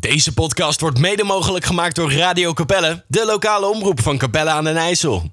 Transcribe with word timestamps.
Deze 0.00 0.34
podcast 0.34 0.80
wordt 0.80 0.98
mede 0.98 1.24
mogelijk 1.24 1.64
gemaakt 1.64 1.96
door 1.96 2.12
Radio 2.12 2.52
Capelle, 2.52 3.04
de 3.06 3.24
lokale 3.26 3.66
omroep 3.66 4.02
van 4.02 4.18
Capelle 4.18 4.50
aan 4.50 4.64
den 4.64 4.76
IJssel. 4.76 5.30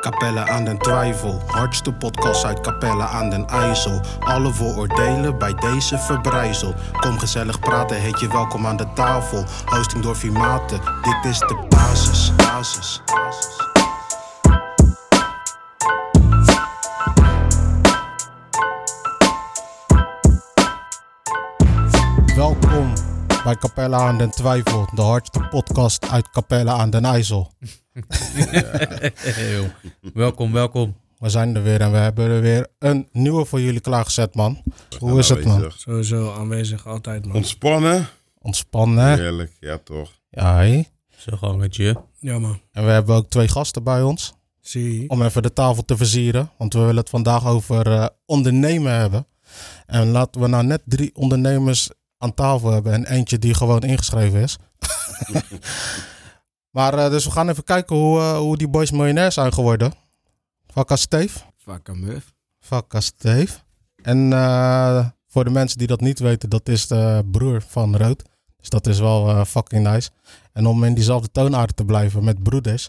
Capelle 0.00 0.40
aan 0.48 0.64
den 0.64 0.78
Twijfel, 0.78 1.42
hardste 1.46 1.92
podcast 1.92 2.44
uit 2.44 2.60
Capelle 2.60 3.04
aan 3.04 3.30
den 3.30 3.48
IJssel. 3.48 4.00
Alle 4.20 4.52
vooroordelen 4.52 5.38
bij 5.38 5.54
deze 5.54 5.98
verbrijzel. 5.98 6.74
Kom 7.00 7.18
gezellig 7.18 7.58
praten, 7.58 8.00
heet 8.00 8.20
je 8.20 8.28
welkom 8.28 8.66
aan 8.66 8.76
de 8.76 8.92
tafel. 8.94 9.44
Hosting 9.64 10.02
door 10.02 10.16
Vimaten, 10.16 10.80
dit 11.02 11.32
is 11.32 11.38
de 11.38 11.66
basis, 11.68 12.32
basis, 12.36 13.00
basis. 13.06 13.63
Welkom 22.34 22.92
bij 23.44 23.56
Capelle 23.56 23.96
aan 23.96 24.18
den 24.18 24.30
Twijfel, 24.30 24.88
de 24.94 25.02
hardste 25.02 25.40
podcast 25.50 26.08
uit 26.08 26.30
Capelle 26.30 26.70
aan 26.70 26.90
den 26.90 27.04
IJssel. 27.04 27.52
Heel. 29.16 29.66
welkom, 30.14 30.52
welkom. 30.52 30.96
We 31.18 31.28
zijn 31.28 31.56
er 31.56 31.62
weer 31.62 31.80
en 31.80 31.90
we 31.90 31.96
hebben 31.96 32.30
er 32.30 32.40
weer 32.40 32.66
een 32.78 33.08
nieuwe 33.12 33.44
voor 33.44 33.60
jullie 33.60 33.80
klaargezet, 33.80 34.34
man. 34.34 34.62
Hoe 34.98 35.18
is 35.18 35.28
het, 35.28 35.44
man? 35.44 35.54
Aanwezig. 35.54 35.80
Sowieso 35.80 36.32
aanwezig, 36.32 36.86
altijd 36.86 37.26
man. 37.26 37.36
Ontspannen. 37.36 38.06
Ontspannen. 38.38 39.18
Heerlijk, 39.18 39.56
ja 39.60 39.78
toch. 39.84 40.10
Ja, 40.30 40.56
hé. 40.56 40.84
Zo 41.16 41.36
gangetje. 41.36 41.96
Ja 42.18 42.38
man. 42.38 42.60
En 42.72 42.84
we 42.84 42.90
hebben 42.90 43.14
ook 43.16 43.28
twee 43.28 43.48
gasten 43.48 43.82
bij 43.82 44.02
ons. 44.02 44.34
Zie. 44.60 45.10
Om 45.10 45.22
even 45.22 45.42
de 45.42 45.52
tafel 45.52 45.84
te 45.84 45.96
versieren. 45.96 46.50
Want 46.58 46.72
we 46.72 46.78
willen 46.78 46.96
het 46.96 47.10
vandaag 47.10 47.46
over 47.46 47.92
eh, 47.92 48.06
ondernemen 48.26 48.92
hebben. 48.92 49.26
En 49.86 50.08
laten 50.08 50.40
we 50.40 50.46
nou 50.46 50.64
net 50.64 50.82
drie 50.84 51.14
ondernemers 51.14 51.90
aan 52.24 52.34
tafel 52.34 52.70
hebben. 52.70 52.92
En 52.92 53.06
eentje 53.06 53.38
die 53.38 53.54
gewoon 53.54 53.80
ingeschreven 53.80 54.40
is. 54.40 54.56
maar 56.76 56.98
eh, 56.98 57.10
dus 57.10 57.24
we 57.24 57.30
gaan 57.30 57.48
even 57.48 57.64
kijken 57.64 57.96
hoe, 57.96 58.20
eh, 58.20 58.36
hoe 58.36 58.56
die 58.56 58.68
boys 58.68 58.90
miljonair 58.90 59.32
zijn 59.32 59.52
geworden. 59.52 59.92
Vakka 60.66 60.96
Steve. 60.96 61.38
Fuck 61.58 61.88
a 61.88 61.94
muf. 61.94 62.32
Vakka 62.60 63.00
Steve. 63.00 63.52
En 64.02 64.32
eh, 64.32 65.06
voor 65.28 65.44
de 65.44 65.50
mensen 65.50 65.78
die 65.78 65.86
dat 65.86 66.00
niet 66.00 66.18
weten, 66.18 66.48
dat 66.48 66.68
is 66.68 66.86
de 66.86 67.22
broer 67.30 67.62
van 67.68 67.96
Rood. 67.96 68.22
Dus 68.56 68.68
dat 68.68 68.86
is 68.86 68.98
wel 68.98 69.28
eh, 69.28 69.44
fucking 69.44 69.86
nice. 69.86 70.10
En 70.52 70.66
om 70.66 70.84
in 70.84 70.94
diezelfde 70.94 71.30
toonaard 71.32 71.76
te 71.76 71.84
blijven 71.84 72.24
met 72.24 72.42
broeders, 72.42 72.88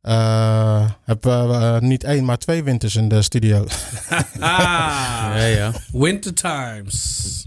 eh, 0.00 0.90
hebben 1.04 1.48
we 1.48 1.54
eh, 1.54 1.78
niet 1.78 2.04
één, 2.04 2.24
maar 2.24 2.38
twee 2.38 2.62
winters 2.62 2.96
in 2.96 3.08
de 3.08 3.22
studio. 3.22 3.64
Ah, 4.08 4.20
Ja, 5.36 5.44
ja. 5.44 5.72
winter 5.92 6.34
times. 6.34 7.46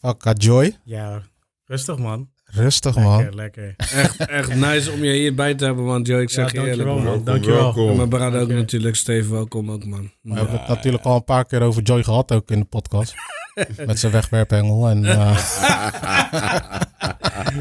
Vakka 0.00 0.32
Joy. 0.32 0.76
Ja, 0.84 1.22
rustig 1.64 1.98
man. 1.98 2.28
Rustig 2.44 2.94
Lekker, 2.96 3.12
man. 3.12 3.34
lekker. 3.34 3.74
Echt, 3.76 4.26
echt 4.26 4.54
nice 4.54 4.90
om 4.92 5.04
je 5.04 5.12
hierbij 5.12 5.54
te 5.54 5.64
hebben 5.64 5.84
man, 5.84 6.02
Joe. 6.02 6.20
Ik 6.22 6.30
zeg 6.30 6.52
je 6.52 6.66
eerlijk 6.66 6.88
man. 6.88 7.02
Welkom, 7.04 7.24
Dankjewel. 7.24 7.58
welkom. 7.60 7.88
En 7.90 7.96
mijn 7.96 8.08
brada 8.08 8.38
ook 8.38 8.48
natuurlijk, 8.48 8.96
Steven, 8.96 9.32
welkom 9.32 9.70
ook 9.70 9.84
man. 9.84 10.10
We 10.22 10.34
hebben 10.34 10.58
het 10.58 10.68
natuurlijk 10.68 11.04
al 11.04 11.16
een 11.16 11.24
paar 11.24 11.44
keer 11.44 11.62
over 11.62 11.82
Joy 11.82 12.02
gehad, 12.02 12.32
ook 12.32 12.50
in 12.50 12.58
de 12.58 12.64
podcast. 12.64 13.14
met 13.86 13.98
zijn 13.98 14.12
wegwerphengel. 14.12 14.88
En, 14.88 15.04
eh, 15.04 15.38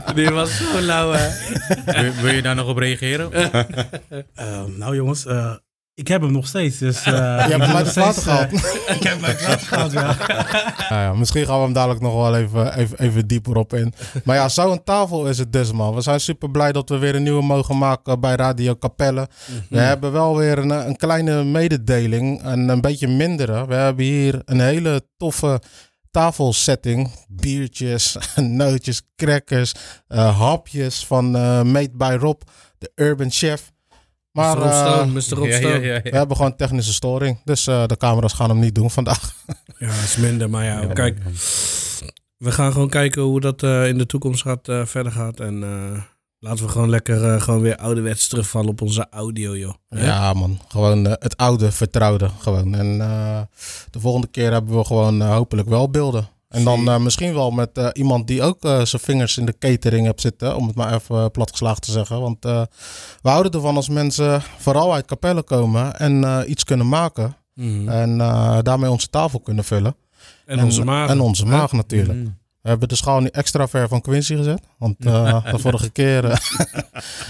Die 0.15 0.29
was 0.29 0.57
zo 0.57 0.81
lauw 0.81 1.11
hè. 1.11 1.29
Wil, 2.01 2.13
wil 2.21 2.33
je 2.33 2.41
daar 2.41 2.55
nog 2.55 2.67
op 2.67 2.77
reageren? 2.77 3.31
Ehm, 4.35 4.77
nou 4.77 4.95
jongens, 4.95 5.25
eh, 5.25 5.55
ik 5.97 6.07
heb 6.07 6.21
hem 6.21 6.31
nog 6.31 6.47
steeds. 6.47 6.77
Dus, 6.77 7.03
je 7.03 7.11
je 7.11 7.17
hebt 7.17 7.65
hem 7.65 7.75
uit 7.75 7.93
de 7.93 7.99
water 7.99 8.21
gehaald. 8.21 8.51
ik 8.97 9.03
heb 9.03 9.13
hem 9.13 9.25
uit 9.25 9.45
water 9.45 9.67
gehaald, 9.67 9.91
ja. 9.91 10.15
Nou 10.89 11.01
ja, 11.01 11.13
misschien 11.13 11.45
gaan 11.45 11.57
we 11.57 11.63
hem 11.63 11.73
dadelijk 11.73 12.01
nog 12.01 12.13
wel 12.13 12.35
even, 12.35 12.77
even, 12.77 12.99
even 12.99 13.27
dieper 13.27 13.55
op 13.55 13.73
in. 13.73 13.93
Maar 14.23 14.35
ja, 14.35 14.49
zo'n 14.49 14.83
tafel 14.83 15.27
is 15.27 15.37
het 15.37 15.53
dus, 15.53 15.71
man. 15.71 15.95
We 15.95 16.01
zijn 16.01 16.19
super 16.19 16.51
blij 16.51 16.71
dat 16.71 16.89
we 16.89 16.97
weer 16.97 17.15
een 17.15 17.23
nieuwe 17.23 17.43
mogen 17.43 17.77
maken 17.77 18.19
bij 18.19 18.35
Radio 18.35 18.75
Capelle. 18.75 19.27
We 19.69 19.79
hebben 19.79 20.11
wel 20.11 20.37
weer 20.37 20.57
een, 20.57 20.69
een 20.69 20.95
kleine 20.95 21.43
mededeling 21.43 22.41
en 22.43 22.69
een 22.69 22.81
beetje 22.81 23.07
mindere. 23.07 23.67
We 23.67 23.75
hebben 23.75 24.05
hier 24.05 24.41
een 24.45 24.59
hele 24.59 25.07
toffe 25.17 25.61
tafelsetting. 26.11 27.11
Biertjes, 27.27 28.17
nootjes, 28.35 29.01
crackers, 29.15 29.73
eh, 30.07 30.39
hapjes 30.39 31.05
van 31.05 31.35
eh 31.35 31.61
Made 31.61 31.91
by 31.93 32.17
Rob, 32.19 32.41
de 32.77 32.91
Urban 32.95 33.31
Chef. 33.31 33.71
Maar 34.37 34.57
Mr. 34.57 34.63
Eh, 34.65 34.79
Stone, 34.93 35.11
Mr. 35.11 35.33
Rob 35.35 35.45
Ja, 35.47 35.51
ja, 35.53 35.57
Stone. 35.59 35.81
ja, 35.85 36.01
we 36.01 36.17
hebben 36.17 36.35
gewoon 36.37 36.55
technische 36.55 36.93
storing. 36.93 37.39
Dus 37.43 37.67
eh, 37.67 37.85
de 37.85 37.97
camera's 37.97 38.33
gaan 38.33 38.49
hem 38.49 38.59
niet 38.59 38.75
doen 38.75 38.91
vandaag. 38.91 39.33
Ja, 39.79 39.87
is 39.87 40.15
minder, 40.17 40.49
maar 40.49 40.63
ja, 40.65 40.85
kijk. 40.85 41.17
We 42.37 42.51
gaan 42.51 42.71
gewoon 42.71 42.89
kijken 42.89 43.21
hoe 43.21 43.39
dat 43.41 43.63
eh, 43.63 43.87
in 43.87 43.97
de 43.97 44.05
toekomst 44.05 44.41
gaat, 44.41 44.67
eh, 44.67 44.85
verder 44.85 45.11
gaat. 45.11 45.39
En 45.39 45.63
eh, 45.63 46.01
laten 46.39 46.65
we 46.65 46.71
gewoon 46.71 46.89
lekker 46.89 47.33
eh, 47.33 47.41
gewoon 47.41 47.61
weer 47.61 47.75
ouderwets 47.77 48.27
terugvallen 48.27 48.69
op 48.69 48.81
onze 48.81 49.07
audio, 49.11 49.55
joh. 49.57 49.73
Ja, 49.89 50.33
man. 50.33 50.59
Gewoon 50.67 51.05
het 51.05 51.37
oude 51.37 51.71
vertrouwde. 51.71 52.29
Gewoon. 52.39 52.75
En 52.75 53.01
eh, 53.01 53.41
de 53.91 53.99
volgende 53.99 54.27
keer 54.27 54.51
hebben 54.51 54.77
we 54.77 54.85
gewoon 54.85 55.21
hopelijk 55.21 55.69
wel 55.69 55.89
beelden. 55.89 56.27
En 56.57 56.63
dan 56.63 56.89
eh, 56.89 56.97
misschien 56.99 57.33
wel 57.33 57.51
met 57.51 57.77
eh, 57.77 57.87
iemand 57.93 58.27
die 58.27 58.41
ook 58.41 58.63
eh, 58.63 58.85
zijn 58.85 59.01
vingers 59.01 59.37
in 59.37 59.45
de 59.45 59.57
catering 59.59 60.05
hebt 60.05 60.21
zitten. 60.21 60.55
Om 60.55 60.67
het 60.67 60.75
maar 60.75 60.93
even 60.93 61.31
platgeslagen 61.31 61.81
te 61.81 61.91
zeggen. 61.91 62.21
Want 62.21 62.43
we 63.21 63.29
houden 63.29 63.51
ervan 63.51 63.75
als 63.75 63.89
mensen 63.89 64.41
vooral 64.57 64.93
uit 64.93 65.05
Capelle 65.05 65.43
komen 65.43 65.99
en 65.99 66.43
iets 66.51 66.63
kunnen 66.63 66.89
maken. 66.89 67.35
Mhm. 67.53 67.89
En 67.89 68.17
daarmee 68.63 68.89
onze 68.89 69.09
tafel 69.09 69.39
kunnen 69.39 69.63
vullen. 69.63 69.95
En 70.45 70.63
onze 70.63 70.83
maag. 70.83 71.09
En 71.09 71.19
onze 71.19 71.45
maag 71.45 71.71
natuurlijk. 71.71 72.19
Mm. 72.19 72.37
We 72.61 72.69
hebben 72.69 72.87
de 72.87 72.95
schaal 72.95 73.19
nu 73.19 73.27
extra 73.27 73.67
ver 73.67 73.87
van 73.87 74.01
Quincy 74.01 74.35
gezet. 74.35 74.61
Want 74.77 74.95
de 75.03 75.41
vorige 75.53 75.89
keer... 75.89 76.23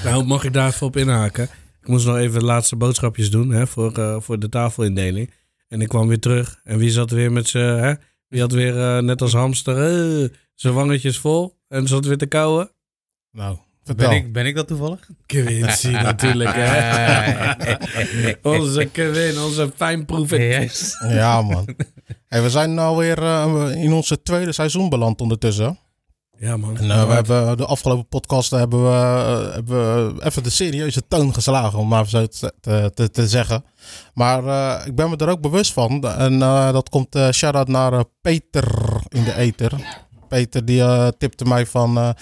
Nou, 0.03 0.25
mag 0.25 0.44
ik 0.44 0.53
daar 0.53 0.67
even 0.67 0.88
op 0.88 0.97
inhaken? 0.97 1.44
Ik 1.81 1.88
moest 1.88 2.05
nog 2.05 2.17
even 2.17 2.39
de 2.39 2.45
laatste 2.45 2.75
boodschapjes 2.75 3.31
doen 3.31 3.49
hè, 3.49 3.67
voor, 3.67 4.21
voor 4.21 4.39
de 4.39 4.49
tafelindeling. 4.49 5.33
En 5.67 5.81
ik 5.81 5.88
kwam 5.88 6.07
weer 6.07 6.19
terug. 6.19 6.59
En 6.63 6.77
wie 6.77 6.89
zat 6.89 7.11
weer 7.11 7.31
met 7.31 7.47
zijn... 7.47 7.99
Wie 8.27 8.41
had 8.41 8.51
weer 8.51 8.77
eh, 8.81 9.03
net 9.03 9.21
als 9.21 9.33
hamster 9.33 9.75
eh, 10.23 10.29
zijn 10.55 10.73
wangetjes 10.73 11.19
vol 11.19 11.57
en 11.67 11.88
zat 11.88 12.05
weer 12.05 12.17
te 12.17 12.25
kauwen? 12.25 12.71
nou, 13.31 13.57
vertel. 13.83 14.09
Ben, 14.09 14.17
ik, 14.17 14.33
ben 14.33 14.45
ik 14.45 14.55
dat 14.55 14.67
toevallig? 14.67 15.09
Quincy 15.25 15.89
natuurlijk, 16.09 16.51
hè? 16.53 17.75
onze 18.57 18.85
Kevin, 18.85 19.39
onze 19.39 19.71
fijnproever. 19.75 20.41
Yes. 20.41 20.95
Ja, 21.07 21.41
man. 21.41 21.67
Hey, 22.27 22.41
we 22.41 22.49
zijn 22.49 22.79
alweer 22.79 23.23
uh, 23.23 23.71
in 23.75 23.93
onze 23.93 24.21
tweede 24.21 24.51
seizoen 24.51 24.89
beland 24.89 25.21
ondertussen. 25.21 25.79
Ja, 26.40 26.58
man. 26.58 26.78
En 26.78 26.86
uh, 26.86 27.08
we 27.08 27.14
hebben 27.14 27.58
de 27.58 27.66
afgelopen 27.66 28.08
podcasten 28.08 28.59
hebben 28.59 28.84
we, 28.84 28.90
uh, 28.90 29.53
hebben 29.53 30.16
we 30.16 30.24
even 30.24 30.44
de 30.44 30.50
serieuze 30.50 31.02
toon 31.08 31.34
geslagen, 31.34 31.80
om 31.80 31.88
maar 31.88 32.08
zo 32.08 32.25
te, 32.62 32.92
te, 32.94 33.09
te 33.12 33.28
zeggen. 33.28 33.64
Maar 34.14 34.44
uh, 34.44 34.86
ik 34.86 34.96
ben 34.96 35.09
me 35.09 35.16
er 35.16 35.30
ook 35.30 35.42
bewust 35.42 35.74
van. 35.74 36.03
En 36.03 36.40
dat 36.74 36.90
komt 36.90 37.16
uh, 37.16 37.31
shout-out 37.31 37.68
naar 37.68 38.03
Peter 38.22 38.66
in 39.08 39.24
de 39.24 39.36
Eter. 39.36 39.72
Peter 40.28 40.66
die 40.66 40.84
tipte 41.18 41.46
mij 41.46 41.66
van... 41.66 42.16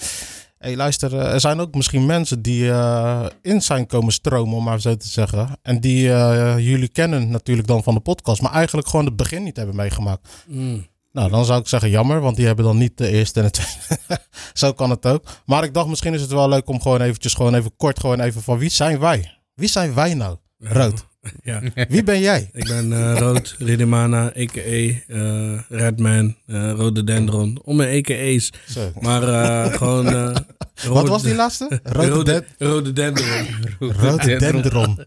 hey, 0.58 0.76
luister, 0.76 1.14
er 1.14 1.40
zijn 1.40 1.60
ook 1.60 1.74
misschien 1.74 2.06
mensen 2.06 2.42
die 2.42 2.64
uh, 2.64 3.26
in 3.42 3.62
zijn 3.62 3.86
komen 3.86 4.12
stromen, 4.12 4.56
om 4.56 4.64
maar 4.64 4.80
zo 4.80 4.96
te 4.96 5.08
zeggen. 5.08 5.48
En 5.62 5.80
die 5.80 6.08
uh, 6.08 6.58
jullie 6.58 6.88
kennen 6.88 7.30
natuurlijk 7.30 7.68
dan 7.68 7.82
van 7.82 7.94
de 7.94 8.00
podcast, 8.00 8.42
maar 8.42 8.52
eigenlijk 8.52 8.88
gewoon 8.88 9.04
het 9.04 9.16
begin 9.16 9.42
niet 9.42 9.56
hebben 9.56 9.76
meegemaakt. 9.76 10.28
Mm. 10.46 10.86
Nou, 11.16 11.30
dan 11.30 11.44
zou 11.44 11.60
ik 11.60 11.68
zeggen 11.68 11.90
jammer, 11.90 12.20
want 12.20 12.36
die 12.36 12.46
hebben 12.46 12.64
dan 12.64 12.76
niet 12.76 12.96
de 12.96 13.08
eerste 13.08 13.40
en 13.40 13.46
de 13.46 13.50
tweede. 13.50 14.22
zo 14.52 14.72
kan 14.72 14.90
het 14.90 15.06
ook. 15.06 15.24
Maar 15.46 15.64
ik 15.64 15.74
dacht, 15.74 15.88
misschien 15.88 16.14
is 16.14 16.20
het 16.20 16.30
wel 16.30 16.48
leuk 16.48 16.68
om 16.68 16.80
gewoon 16.80 17.00
eventjes, 17.00 17.34
gewoon 17.34 17.54
even 17.54 17.76
kort, 17.76 18.00
gewoon 18.00 18.20
even 18.20 18.42
van 18.42 18.58
wie 18.58 18.70
zijn 18.70 18.98
wij? 18.98 19.38
Wie 19.54 19.68
zijn 19.68 19.94
wij 19.94 20.14
nou? 20.14 20.36
Rood. 20.58 21.06
Ja. 21.42 21.60
Wie 21.88 22.02
ben 22.02 22.20
jij? 22.20 22.50
Ik 22.52 22.68
ben 22.68 22.90
uh, 22.90 23.18
Rood 23.18 23.56
Ridemana, 23.58 24.24
a.k.a. 24.24 25.14
Uh, 25.14 25.60
Redman, 25.68 26.36
uh, 26.46 26.70
Rode 26.70 27.04
Dendron. 27.04 27.58
Om 27.64 27.76
mijn 27.76 27.98
a.k.a.'s. 27.98 28.52
Zo. 28.66 28.92
Maar 29.00 29.22
uh, 29.22 29.74
gewoon... 29.74 30.06
Uh, 30.06 30.36
Wat 30.88 31.08
was 31.08 31.22
die 31.22 31.34
laatste? 31.34 31.80
Rode, 31.82 32.08
rode, 32.10 32.44
rode 32.58 32.92
Dendron. 32.92 33.46
Rode 33.78 34.36
Dendron. 34.36 34.98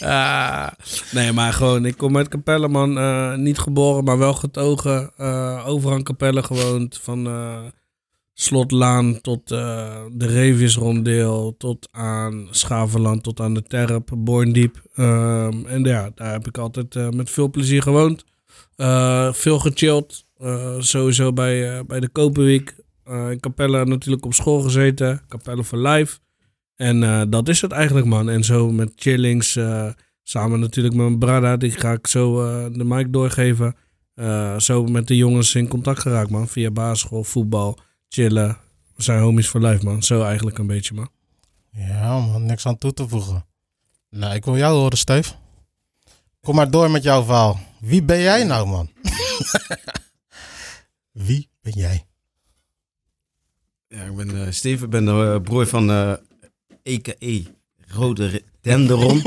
ah, 0.00 0.68
nee, 1.12 1.32
maar 1.32 1.52
gewoon, 1.52 1.84
ik 1.84 1.96
kom 1.96 2.16
uit 2.16 2.28
Capelle, 2.28 2.68
man. 2.68 2.98
Uh, 2.98 3.34
niet 3.34 3.58
geboren, 3.58 4.04
maar 4.04 4.18
wel 4.18 4.34
getogen. 4.34 5.10
Uh, 5.18 5.66
overal 5.66 6.02
Capelle 6.02 6.42
gewoond. 6.42 6.98
Van 7.02 7.26
uh, 7.26 7.58
Slotlaan 8.40 9.20
tot 9.20 9.52
uh, 9.52 10.02
de 10.12 10.26
Reviusrondeel, 10.26 11.54
tot 11.56 11.88
aan 11.90 12.48
Schavenland, 12.50 13.22
tot 13.22 13.40
aan 13.40 13.54
de 13.54 13.62
Terp, 13.62 14.10
Borndiep. 14.16 14.82
Um, 14.96 15.66
en 15.66 15.84
ja, 15.84 16.10
daar 16.14 16.32
heb 16.32 16.46
ik 16.46 16.58
altijd 16.58 16.94
uh, 16.94 17.08
met 17.08 17.30
veel 17.30 17.50
plezier 17.50 17.82
gewoond. 17.82 18.24
Uh, 18.76 19.32
veel 19.32 19.58
gechilled. 19.58 20.24
sowieso 20.78 21.32
bij, 21.32 21.84
bij 21.86 22.00
de 22.00 22.08
Koperweek. 22.08 22.74
in 23.06 23.40
Capelle 23.40 23.84
natuurlijk 23.84 24.24
op 24.24 24.34
school 24.34 24.60
gezeten. 24.60 25.22
Capelle 25.28 25.64
voor 25.64 25.78
Life. 25.78 26.18
En 26.78 27.02
eh, 27.02 27.22
dat 27.28 27.48
is 27.48 27.60
het 27.60 27.72
eigenlijk, 27.72 28.06
man. 28.06 28.30
En 28.30 28.44
zo 28.44 28.70
met 28.70 28.92
chillings, 28.96 29.56
eh, 29.56 29.88
samen 30.22 30.60
natuurlijk 30.60 30.94
met 30.94 31.06
mijn 31.06 31.18
brada, 31.18 31.56
die 31.56 31.70
ga 31.70 31.92
ik 31.92 32.06
zo 32.06 32.44
eh, 32.44 32.66
de 32.72 32.84
mic 32.84 33.12
doorgeven. 33.12 33.76
Eh, 34.14 34.58
zo 34.58 34.84
met 34.84 35.06
de 35.06 35.16
jongens 35.16 35.54
in 35.54 35.68
contact 35.68 36.00
geraakt, 36.00 36.30
man. 36.30 36.48
Via 36.48 36.70
basisschool, 36.70 37.24
voetbal, 37.24 37.78
chillen. 38.08 38.56
We 38.94 39.02
zijn 39.02 39.20
homies 39.20 39.48
voor 39.48 39.60
life, 39.60 39.84
man. 39.84 40.02
Zo 40.02 40.22
eigenlijk 40.22 40.58
een 40.58 40.66
beetje, 40.66 40.94
man. 40.94 41.10
Ja, 41.70 42.18
man, 42.18 42.46
niks 42.46 42.66
aan 42.66 42.78
toe 42.78 42.92
te 42.92 43.08
voegen. 43.08 43.46
Nou, 44.10 44.34
ik 44.34 44.44
wil 44.44 44.56
jou 44.56 44.76
horen, 44.76 44.98
Steve. 44.98 45.32
Kom 46.40 46.54
maar 46.54 46.70
door 46.70 46.90
met 46.90 47.02
jouw 47.02 47.24
verhaal. 47.24 47.60
Wie 47.80 48.02
ben 48.02 48.20
jij 48.20 48.44
nou, 48.44 48.66
man? 48.66 48.90
Wie 51.26 51.48
ben 51.60 51.72
jij? 51.72 52.06
Ja, 53.88 54.02
ik 54.02 54.16
ben 54.16 54.46
eh 54.46 54.52
Steven, 54.52 54.84
ik 54.84 54.90
ben 54.90 55.04
de 55.04 55.32
eh, 55.34 55.42
broer 55.42 55.66
van 55.66 55.90
eh 55.90 56.12
EKE 56.82 57.44
Rode 57.76 58.42
Denderon. 58.60 59.22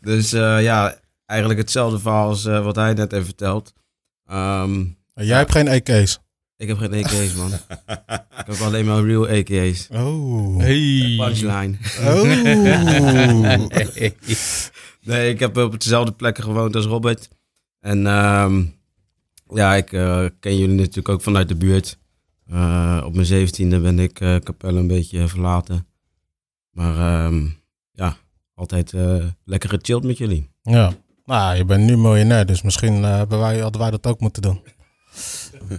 dus 0.00 0.32
eh, 0.32 0.62
ja, 0.62 1.00
eigenlijk 1.26 1.60
hetzelfde 1.60 1.98
verhaal 1.98 2.28
als 2.28 2.44
wat 2.44 2.76
hij 2.76 2.94
net 2.94 3.10
heeft 3.10 3.24
verteld. 3.24 3.72
Ehm, 4.26 4.84
Jij 5.24 5.36
hebt 5.36 5.52
geen 5.52 5.68
EK's. 5.68 6.18
ik 6.56 6.68
heb 6.68 6.78
geen 6.78 6.92
EK's, 6.92 7.34
man. 7.34 7.52
ik 8.40 8.46
heb 8.46 8.60
alleen 8.60 8.84
maar 8.84 9.04
real 9.04 9.28
EK's. 9.28 9.88
Oh. 9.92 10.56
Punchline. 10.56 11.76
Oh. 12.00 12.22
Nee, 15.06 15.30
ik 15.30 15.40
heb 15.40 15.56
op 15.56 15.72
hetzelfde 15.72 16.12
plek 16.12 16.38
gewoond 16.38 16.76
als 16.76 16.84
Robert. 16.84 17.28
En 17.80 18.06
ehm, 18.06 18.64
ja, 19.54 19.74
ik 19.74 19.92
eh, 19.92 20.24
ken 20.40 20.58
jullie 20.58 20.76
natuurlijk 20.76 21.08
ook 21.08 21.22
vanuit 21.22 21.48
de 21.48 21.56
buurt. 21.56 21.98
Eh, 22.46 23.02
op 23.04 23.14
mijn 23.14 23.26
zeventiende 23.26 23.80
ben 23.80 23.98
ik 23.98 24.20
eh 24.20 24.36
Capelle 24.36 24.78
een 24.78 24.86
beetje 24.86 25.28
verlaten. 25.28 25.86
Maar 26.70 27.24
ehm, 27.24 27.46
ja, 27.92 28.16
altijd 28.54 28.92
eh, 28.92 29.24
lekker 29.44 29.68
gechilled 29.68 30.04
met 30.04 30.18
jullie. 30.18 30.50
Ja. 30.62 30.92
Nou, 31.24 31.56
je 31.56 31.64
bent 31.64 31.84
nu 31.84 31.96
miljonair, 31.96 32.46
dus 32.46 32.62
misschien 32.62 33.02
hebben 33.02 33.38
wij, 33.38 33.58
hadden 33.58 33.80
wij 33.80 33.90
dat 33.90 34.06
ook 34.06 34.20
moeten 34.20 34.42
doen. 34.42 34.60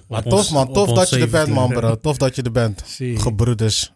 Maar 0.07 0.23
tof 0.23 0.39
ons- 0.39 0.49
man, 0.49 0.73
tof 0.73 0.91
dat 0.93 1.09
je 1.09 1.19
er 1.19 1.29
bent 1.29 1.49
man 1.49 1.71
17e. 1.71 1.73
bro. 1.79 1.99
Tof 1.99 2.17
dat 2.17 2.35
je 2.35 2.41
er 2.41 2.51
bent. 2.51 2.83
Gebroeders. 2.97 3.93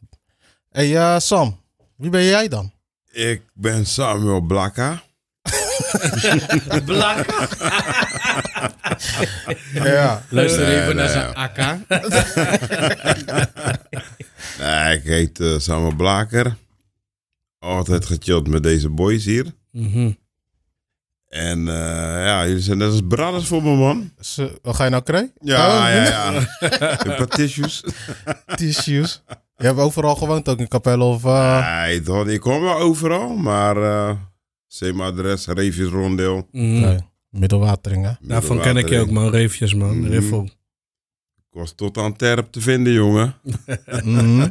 Hé 0.69 0.91
hey, 0.91 1.19
Sam, 1.19 1.59
wie 1.97 2.09
ben 2.09 2.23
jij 2.23 2.47
dan? 2.47 2.73
Ik 3.11 3.41
ben 3.53 3.85
Samuel 3.85 4.41
Blakka. 4.41 5.01
Ja. 9.73 10.25
Luister 10.29 10.67
Nee, 10.67 10.81
even 10.81 10.95
naar 10.95 11.05
nee. 11.05 11.13
zijn 11.13 11.35
AK. 11.35 11.57
Nee, 14.59 14.97
ik 14.97 15.03
heet 15.03 15.39
eh, 15.39 15.59
Samuel 15.59 15.95
Blaker. 15.95 16.55
Altijd 17.59 18.05
gechilled 18.05 18.47
met 18.47 18.63
deze 18.63 18.89
boys 18.89 19.25
hier. 19.25 19.45
Mhm. 19.71 20.11
En 21.31 21.67
eh, 21.67 21.73
ja, 22.25 22.45
jullie 22.47 22.61
zijn 22.61 22.77
net 22.77 22.89
als 22.91 23.01
brothers 23.07 23.47
voor 23.47 23.63
me, 23.63 23.75
man. 23.75 24.11
Zo, 24.19 24.49
wat 24.61 24.75
ga 24.75 24.83
je 24.83 24.89
nou 24.89 25.03
krijgen? 25.03 25.31
Ja, 25.41 25.67
Oh, 25.67 25.93
ja, 25.93 26.03
ja. 26.03 26.33
Een 27.05 27.15
paar 27.15 27.27
tissues. 27.27 27.83
Tissues. 28.55 29.23
Je 29.57 29.65
hebt 29.65 29.79
overal 29.79 30.15
gewoond 30.15 30.49
ook 30.49 30.59
in 30.59 30.67
Capelle 30.67 31.03
of... 31.03 31.23
eh, 31.25 31.81
Nee, 31.83 32.01
toch, 32.01 32.27
ik 32.27 32.39
kom 32.39 32.61
wel 32.61 32.77
overal, 32.77 33.35
maar 33.35 33.77
uh, 33.77 34.11
same 34.67 35.03
adres, 35.03 35.45
Reefjes 35.47 35.87
Rondeel. 35.89 36.47
Mhm. 36.51 36.79
nee, 36.79 36.97
Middelwatering 37.29 38.05
hè? 38.05 38.11
Daarvan 38.21 38.59
ken 38.61 38.77
ik 38.77 38.89
je 38.89 38.99
ook, 38.99 39.09
man. 39.11 39.29
Reefjes, 39.29 39.73
man. 39.73 39.99
Mhm. 39.99 40.09
Riffel. 40.11 40.43
Ik 41.51 41.59
was 41.59 41.73
tot 41.75 41.97
aan 41.97 42.15
Terp 42.15 42.51
te 42.51 42.61
vinden, 42.61 42.93
jongen. 42.93 43.33
Mhm. 44.03 44.47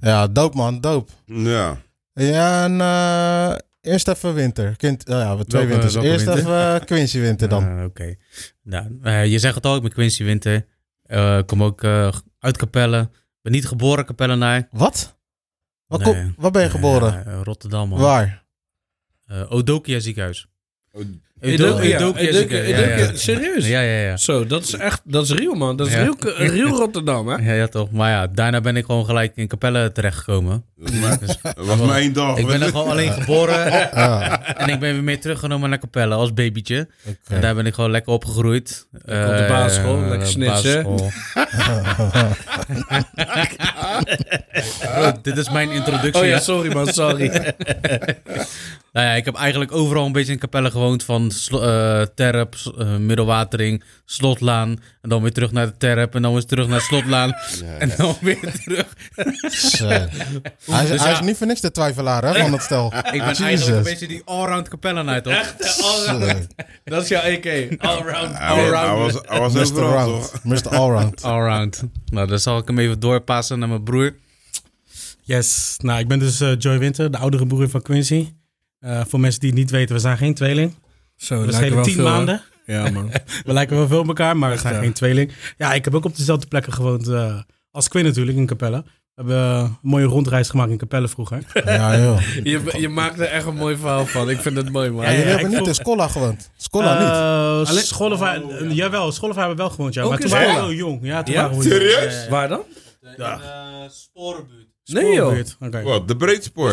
Ja, 0.00 0.26
doop 0.28 0.54
man, 0.54 0.80
doop. 0.80 1.10
Ja. 1.26 1.76
Ja, 2.12 2.64
en 2.64 2.80
eh, 2.80 3.56
eerst 3.84 4.08
even 4.08 4.34
winter. 4.34 4.76
Kind, 4.76 5.02
oh 5.08 5.14
ja, 5.14 5.20
we 5.20 5.26
hebben 5.26 5.46
twee 5.46 5.60
Welke- 5.66 5.72
winters. 5.76 5.94
welke 5.94 6.08
Eerst 6.08 6.24
winter? 6.24 6.44
even 6.44 6.80
eh, 6.80 6.86
Quincy 6.86 7.20
winter 7.20 7.48
dan. 7.48 7.64
Ah, 7.78 7.84
Oké. 7.84 8.14
Nou, 8.62 8.98
eh, 9.02 9.26
je 9.26 9.38
zegt 9.38 9.54
het 9.54 9.66
al, 9.66 9.76
ik 9.76 9.82
ben 9.82 9.92
Quincy 9.92 10.24
Winter. 10.24 10.66
Eh, 11.02 11.38
Ik 11.38 11.46
kom 11.46 11.62
ook 11.62 11.82
eh, 11.82 12.12
uit 12.38 12.56
Capelle. 12.56 13.10
ben 13.42 13.52
niet 13.52 13.66
geboren 13.66 14.04
Capellenaar. 14.04 14.68
Wat? 14.70 15.18
Waar, 15.86 15.98
Nee. 15.98 16.12
kom- 16.14 16.34
waar 16.38 16.50
ben 16.50 16.62
je 16.62 16.70
geboren? 16.70 17.26
Eh, 17.26 17.40
Rotterdam, 17.42 17.88
man. 17.88 17.98
Waar? 18.00 18.44
Eh, 19.26 19.52
Odokia 19.52 19.98
ziekenhuis. 20.00 20.46
Edokia, 20.92 21.20
Edokia. 21.44 21.98
ja. 22.96 23.10
Serieus? 23.14 23.66
Ja, 23.66 23.80
ja, 23.80 23.98
ja. 24.00 24.16
Zo, 24.16 24.46
dat 24.46 24.62
is 24.64 24.74
echt, 24.74 25.00
dat 25.04 25.24
is 25.24 25.30
real, 25.30 25.54
man. 25.54 25.76
Dat 25.76 25.86
is 25.86 25.92
Ja. 25.92 26.02
real, 26.02 26.16
real 26.36 26.68
Rotterdam, 26.76 27.28
hè? 27.28 27.36
Ja, 27.36 27.52
ja, 27.52 27.66
toch. 27.66 27.90
Maar 27.90 28.10
ja, 28.10 28.26
daarna 28.26 28.60
ben 28.60 28.76
ik 28.76 28.84
gewoon 28.84 29.04
gelijk 29.04 29.32
in 29.34 29.48
Capelle 29.48 29.92
terechtgekomen. 29.92 30.64
Dat 30.76 30.90
was 30.90 31.00
maar- 31.42 31.54
dat 31.54 31.66
was 31.66 31.78
maar 31.78 31.96
één 31.98 32.12
dag. 32.12 32.36
Ik 32.38 32.46
ben 32.46 32.62
er 32.62 32.68
gewoon 32.68 32.88
alleen 32.90 33.12
geboren. 33.12 33.62
Ja, 33.94 34.42
en 34.56 34.68
ik 34.68 34.80
ben 34.80 34.92
weer 34.92 35.04
mee 35.04 35.18
teruggenomen 35.18 35.70
naar 35.70 35.78
Capelle 35.78 36.14
als 36.14 36.32
babytje. 36.34 36.88
En 37.28 37.40
daar 37.40 37.54
ben 37.54 37.66
ik 37.66 37.74
gewoon 37.74 37.90
lekker 37.90 38.12
opgegroeid. 38.12 38.86
op 38.94 39.00
de 39.06 39.46
basisschool, 39.48 40.02
Eh, 40.02 40.08
lekker 40.08 40.28
snitsen. 40.28 40.82
basisschool. 40.82 41.10
Oh, 44.98 45.08
dit 45.22 45.36
is 45.36 45.50
mijn 45.50 45.70
introductie. 45.70 46.22
Oh 46.22 46.28
ja, 46.28 46.38
sorry, 46.38 46.72
man. 46.74 46.86
Sorry. 46.86 47.30
Nou 48.92 49.06
ja, 49.06 49.12
ik 49.12 49.24
heb 49.24 49.34
eigenlijk 49.34 49.72
overal 49.72 50.06
een 50.06 50.12
beetje 50.12 50.32
in 50.32 50.38
Capelle 50.38 50.70
gewoond. 50.70 51.04
Van 51.04 51.30
Eh, 51.50 52.02
Terp, 52.14 52.54
eh, 52.78 52.96
Middelwatering, 52.96 53.84
Slotlaan. 54.04 54.68
En 55.00 55.08
dan 55.08 55.22
weer 55.22 55.32
terug 55.32 55.52
naar 55.52 55.66
de 55.66 55.76
Terp. 55.76 56.14
En 56.14 56.22
dan 56.22 56.32
weer 56.32 56.44
terug 56.44 56.68
naar 56.68 56.80
Slotlaan. 56.80 57.34
En 57.78 57.92
dan 57.96 58.16
weer 58.20 58.52
terug. 58.64 58.86
Hij, 59.14 60.82
is, 60.82 60.90
Dus 60.90 61.00
hij 61.00 61.10
ja. 61.10 61.10
is 61.10 61.20
niet 61.20 61.36
voor 61.36 61.46
niks 61.46 61.60
de 61.60 61.70
twijfelaar 61.70 62.24
hè, 62.24 62.40
van 62.40 62.52
het 62.52 62.62
stel. 62.62 62.86
Ik 62.96 63.02
ben 63.12 63.20
eigenlijk 63.22 63.76
een 63.76 63.82
beetje 63.82 64.08
die 64.08 64.22
allround 64.24 64.68
Capellenaar, 64.68 65.22
toch? 65.22 65.54
Zo. 65.58 66.18
Dat 66.84 67.02
is 67.02 67.08
jouw 67.08 67.22
EK. 67.22 67.76
Allround. 67.82 68.38
Hij 68.38 68.70
was, 68.70 68.80
hij 68.80 68.94
was, 68.94 69.12
hij 69.26 69.40
was 69.40 69.52
Mr. 69.52 69.60
overal, 69.60 69.90
Round. 69.90 70.32
toch? 70.32 70.44
Mr. 70.44 70.68
Allround. 70.68 71.22
Allround. 71.22 71.82
Nou, 72.06 72.28
dan 72.28 72.38
zal 72.38 72.58
ik 72.58 72.66
hem 72.66 72.78
even 72.78 73.00
doorpassen 73.00 73.58
naar 73.58 73.68
mijn 73.68 73.82
broer. 73.82 74.14
Yes, 75.26 75.76
nou 75.78 76.00
ik 76.00 76.08
ben 76.08 76.18
dus 76.18 76.40
eh, 76.40 76.52
Joy 76.58 76.78
Winter, 76.78 77.10
de 77.10 77.18
oudere 77.18 77.46
broer 77.46 77.68
van 77.68 77.82
Quincy. 77.82 78.32
Eh, 78.78 79.00
voor 79.08 79.20
mensen 79.20 79.40
die 79.40 79.50
het 79.50 79.58
niet 79.58 79.70
weten, 79.70 79.94
we 79.94 80.00
zijn 80.00 80.16
geen 80.16 80.34
tweeling. 80.34 80.74
Zo, 81.16 81.40
We 81.40 81.46
lijken 81.50 81.74
wel 81.74 81.84
tien 81.84 81.94
veel, 81.94 82.04
hè? 82.04 82.10
maanden. 82.10 82.42
Ja, 82.66 82.90
man. 82.90 83.10
We 83.44 83.52
lijken 83.52 83.76
wel 83.76 83.86
veel 83.86 83.98
op 83.98 84.06
elkaar, 84.08 84.36
maar 84.36 84.50
we 84.50 84.56
zijn 84.56 84.74
ja. 84.74 84.80
geen 84.80 84.92
tweeling. 84.92 85.32
Ja, 85.58 85.72
ik 85.72 85.84
heb 85.84 85.94
ook 85.94 86.04
op 86.04 86.16
dezelfde 86.16 86.46
plekken 86.46 86.72
gewoond 86.72 87.08
eh, 87.08 87.40
als 87.70 87.88
Quinn 87.88 88.06
natuurlijk, 88.06 88.36
in 88.36 88.46
Capelle. 88.46 88.84
We 89.14 89.22
hebben 89.22 89.36
eh, 89.36 89.58
een 89.62 89.78
mooie 89.82 90.04
rondreis 90.04 90.48
gemaakt 90.48 90.70
in 90.70 90.76
Capelle 90.78 91.08
vroeger. 91.08 91.42
Ja, 91.64 91.98
joh. 91.98 92.20
Je, 92.42 92.74
je 92.78 92.88
maakt 92.88 93.20
er 93.20 93.26
echt 93.26 93.46
een 93.46 93.54
mooi 93.56 93.76
verhaal 93.76 94.06
van. 94.06 94.30
Ik 94.30 94.40
vind 94.40 94.56
het 94.56 94.72
mooi, 94.72 94.90
man. 94.90 95.02
Ja, 95.04 95.10
jullie 95.10 95.24
ja, 95.24 95.30
hebben 95.30 95.48
niet 95.48 95.58
voel- 95.58 95.66
in 95.66 95.74
Scola 95.74 96.08
gewoond. 96.08 96.50
Scola 96.56 96.98
niet. 96.98 97.68
Uh, 97.68 97.76
Scholevaar, 97.82 98.42
eh, 98.42 98.70
jawel, 98.72 99.12
Scholevaar 99.12 99.46
hebben 99.46 99.56
we 99.56 99.62
wel 99.62 99.72
gewoond, 99.72 99.94
ja. 99.94 100.02
Ook 100.02 100.10
maar 100.10 100.20
in 100.20 100.26
toen 100.26 100.38
waren 100.38 100.54
we 100.54 100.60
heel 100.60 100.72
jong. 100.72 100.98
Ja, 101.02 101.22
toen 101.22 101.34
Ja? 101.34 101.42
waren 101.42 101.58
we. 101.58 101.62
Serieus? 101.64 101.94
Ja, 101.94 102.10
ja, 102.10 102.22
ja. 102.24 102.30
Waar 102.30 102.48
dan? 102.48 102.62
Ja. 103.16 103.40
sporenbuurt. 103.90 104.63
Nee, 104.84 105.14
joh. 105.14 105.44
Wat, 105.84 106.08
de 106.08 106.16
breedspoor? 106.16 106.70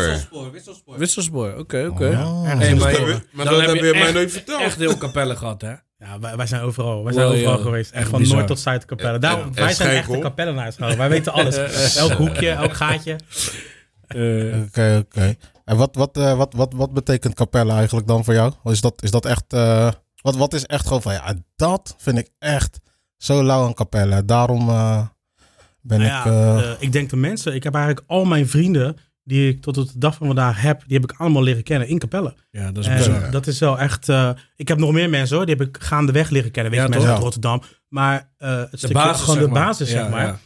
Wisselsporen. 0.52 0.98
Wisselsporen. 1.00 1.58
Oké, 1.58 1.86
oké. 1.90 2.08
Oh. 2.08 2.42
Hey, 2.44 2.54
maar, 2.74 2.92
Dat 2.92 2.98
heb 2.98 3.06
je- 3.06 3.20
maar 3.32 3.44
dan 3.44 3.54
dat 3.54 3.66
heb 3.66 3.74
je 3.76 3.90
mij 3.90 4.00
echt- 4.02 4.12
nooit 4.14 4.32
verteld. 4.32 4.60
Echt 4.60 4.78
heel 4.78 4.96
kapellen 4.96 5.36
gehad, 5.36 5.60
hè? 5.60 5.72
Ja, 5.98 6.18
wij, 6.20 6.36
wij 6.36 6.46
zijn 6.46 6.62
overal. 6.62 7.04
Wij 7.04 7.12
zijn 7.12 7.26
Wow, 7.26 7.36
overal 7.36 7.58
geweest. 7.58 7.90
Echt 7.90 8.00
Echt 8.00 8.10
van 8.10 8.18
bizar. 8.18 8.36
noord 8.36 8.46
tot 8.48 8.60
zuid 8.60 8.84
Capelle. 8.84 9.18
Daar, 9.18 9.32
En- 9.40 9.54
wij 9.54 9.68
en 9.68 9.74
zijn 9.74 9.88
Schenkel? 9.90 10.12
echte 10.14 10.26
Capellenaars 10.28 10.76
gewoon. 10.76 10.96
Wij 10.96 11.08
weten 11.08 11.32
alles. 11.32 11.56
elk 11.96 12.12
hoekje, 12.12 12.50
elk 12.50 12.72
gaatje. 12.72 13.16
Eh, 14.06 14.60
Oké, 14.62 15.04
oké. 15.06 15.34
En 15.64 15.76
wat, 15.76 15.94
wat, 15.96 16.16
eh, 16.16 16.36
wat, 16.36 16.52
wat, 16.54 16.72
wat 16.76 16.92
betekent 16.92 17.34
Capelle 17.34 17.72
eigenlijk 17.72 18.06
dan 18.06 18.24
voor 18.24 18.34
jou? 18.34 18.52
Is 18.64 18.80
dat, 18.80 19.02
is 19.02 19.10
dat 19.10 19.26
echt... 19.26 19.44
eh, 19.48 19.90
wat, 20.22 20.36
wat 20.36 20.54
is 20.54 20.66
echt 20.66 20.86
gewoon 20.86 21.02
van... 21.02 21.12
Ja, 21.12 21.34
dat 21.56 21.94
vind 21.98 22.18
ik 22.18 22.28
echt 22.38 22.78
zo 23.16 23.42
lauw 23.44 23.64
aan 23.64 23.74
Capelle. 23.74 24.24
Daarom 24.24 24.68
eh, 24.68 25.06
ben 25.82 25.98
Nou 26.00 26.10
ik... 26.10 26.24
ja, 26.24 26.24
eh, 26.58 26.70
eh, 26.70 26.76
ik 26.78 26.92
denk 26.92 27.10
de 27.10 27.16
mensen. 27.16 27.54
Ik 27.54 27.62
heb 27.62 27.74
eigenlijk 27.74 28.04
al 28.06 28.24
mijn 28.24 28.48
vrienden 28.48 28.96
die 29.24 29.48
ik 29.48 29.60
tot 29.62 29.78
op 29.78 29.86
de 29.92 29.98
dag 29.98 30.14
van 30.14 30.26
vandaag 30.26 30.60
heb, 30.60 30.82
die 30.86 30.98
heb 31.00 31.10
ik 31.10 31.18
allemaal 31.18 31.42
leren 31.42 31.62
kennen 31.62 31.88
in 31.88 31.98
Capelle. 31.98 32.34
ja, 32.50 32.72
dat 32.72 32.84
is 32.86 32.94
bizar. 32.94 33.30
dat 33.30 33.46
is 33.46 33.58
wel 33.58 33.78
echt. 33.78 34.08
eh, 34.08 34.30
ik 34.56 34.68
heb 34.68 34.78
nog 34.78 34.92
meer 34.92 35.10
mensen 35.10 35.36
hoor, 35.36 35.46
die 35.46 35.54
heb 35.58 35.66
ik 35.68 35.76
gaandeweg 35.82 36.30
leren 36.30 36.50
kennen. 36.50 36.72
Weet 36.72 36.80
Ja, 36.80 36.86
je, 36.86 36.92
mensen 36.92 37.10
uit 37.12 37.22
Rotterdam. 37.22 37.62
Maar 37.88 38.30
het 38.38 38.70
De 38.70 38.76
stukje, 38.76 38.94
basis, 38.94 39.24
gewoon 39.24 39.38
de 39.40 39.48
maar. 39.48 39.64
basis, 39.64 39.90
Ja, 39.92 40.00
zeg 40.02 40.10
maar. 40.10 40.38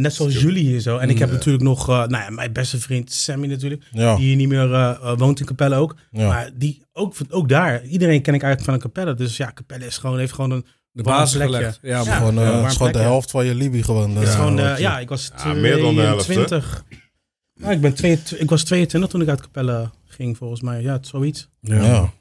net 0.00 0.14
zoals 0.14 0.40
jullie 0.40 0.64
hier 0.64 0.80
zo. 0.80 0.96
En 0.98 1.08
ik 1.10 1.18
heb 1.18 1.28
Ja. 1.28 1.34
natuurlijk 1.34 1.64
nog, 1.64 1.86
nou 1.86 2.10
ja, 2.10 2.30
mijn 2.30 2.52
beste 2.52 2.78
vriend 2.80 3.12
Sammy 3.12 3.46
natuurlijk, 3.46 3.82
die 3.90 4.02
hier 4.16 4.36
niet 4.36 4.48
meer 4.48 4.98
woont 5.16 5.40
in 5.40 5.46
Capelle 5.46 5.74
ook. 5.74 5.96
Maar 6.10 6.50
die 6.54 6.82
ook, 6.92 7.14
ook 7.30 7.48
daar, 7.48 7.84
iedereen 7.84 8.22
ken 8.22 8.34
ik 8.34 8.42
eigenlijk 8.42 8.64
van 8.64 8.74
een 8.74 8.80
Capelle. 8.92 9.14
Dus 9.14 9.36
ja, 9.36 9.50
Capelle 9.54 9.86
is 9.86 9.98
gewoon, 9.98 10.18
heeft 10.18 10.32
gewoon 10.32 10.50
een 10.50 10.64
De 10.92 11.02
basis 11.02 11.36
plekje. 11.36 11.54
gelegd. 11.56 11.78
Ja, 11.82 12.02
Ja. 12.02 12.16
gewoon, 12.16 12.38
eh, 12.38 12.44
ja, 12.44 12.68
gewoon 12.68 12.92
de 12.92 12.98
helft 12.98 13.30
van 13.30 13.46
je 13.46 13.54
Libië 13.54 13.82
gewoon. 13.82 14.10
Het 14.10 14.22
is 14.22 14.28
eh, 14.28 14.34
gewoon, 14.34 14.58
eh, 14.58 14.78
ja, 14.78 14.98
ik 14.98 15.08
was 15.08 15.30
Ja, 15.44 15.52
meer 15.52 15.78
dan 15.78 15.94
de 15.94 16.00
helft, 16.00 16.26
hè? 16.26 16.32
22. 16.32 16.84
Ja, 17.54 17.70
ik, 17.70 17.80
ben 17.80 17.94
22 17.94 18.38
ik 18.38 18.50
was 18.50 18.62
22 18.64 19.10
toen 19.10 19.20
ik 19.20 19.28
uit 19.28 19.40
Capelle 19.40 19.90
ging, 20.06 20.36
volgens 20.36 20.60
mij. 20.60 20.82
Ja, 20.82 20.98
zoiets. 21.00 21.48
Ja. 21.60 21.82
Ja. 21.82 22.12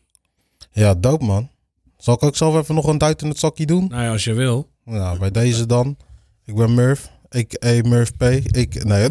ja, 0.72 0.94
dope 0.94 1.26
man. 1.26 1.50
Zal 1.98 2.14
ik 2.14 2.24
ook 2.24 2.36
zelf 2.36 2.56
even 2.56 2.76
nog 2.76 2.88
een 2.88 2.98
duit 2.98 3.22
in 3.22 3.28
het 3.28 3.40
zakje 3.40 3.66
doen? 3.66 3.88
Nou 3.88 4.04
ja, 4.04 4.12
als 4.12 4.24
je 4.24 4.34
wil. 4.34 4.70
Nou, 4.86 5.20
bij 5.20 5.32
deze 5.32 5.66
dan. 5.66 5.98
Ik 6.46 6.56
ben 6.56 6.74
Murph. 6.74 7.10
Ik, 7.30 7.56
hey, 7.60 7.84
Murph 7.84 8.12
P. 8.18 8.24
Ik, 8.56 8.84
nee. 8.84 9.08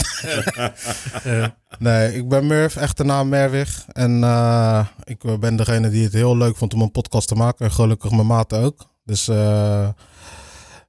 nee, 1.78 2.14
ik 2.14 2.28
ben 2.28 2.46
Murph, 2.46 2.76
echte 2.76 3.04
naam 3.04 3.28
Merwig. 3.28 3.84
En 3.92 4.24
eh, 4.24 4.86
ik 5.04 5.40
ben 5.40 5.56
degene 5.56 5.90
die 5.90 6.04
het 6.04 6.12
heel 6.12 6.36
leuk 6.36 6.56
vond 6.56 6.74
om 6.74 6.80
een 6.80 6.90
podcast 6.90 7.28
te 7.28 7.34
maken. 7.34 7.64
En 7.64 7.72
gelukkig 7.72 8.10
mijn 8.10 8.26
maat 8.26 8.52
ook. 8.52 8.94
Dus 9.06 9.28
eh 9.28 9.88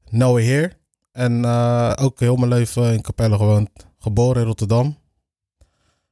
now 0.09 0.35
we're 0.35 0.47
here. 0.51 0.71
En 1.11 1.45
eh, 1.45 1.91
ook 1.95 2.19
heel 2.19 2.35
mijn 2.35 2.49
leven 2.51 2.93
in 2.93 3.01
Capelle 3.01 3.35
gewoond. 3.37 3.69
Geboren 3.99 4.41
in 4.41 4.47
Rotterdam. 4.47 4.97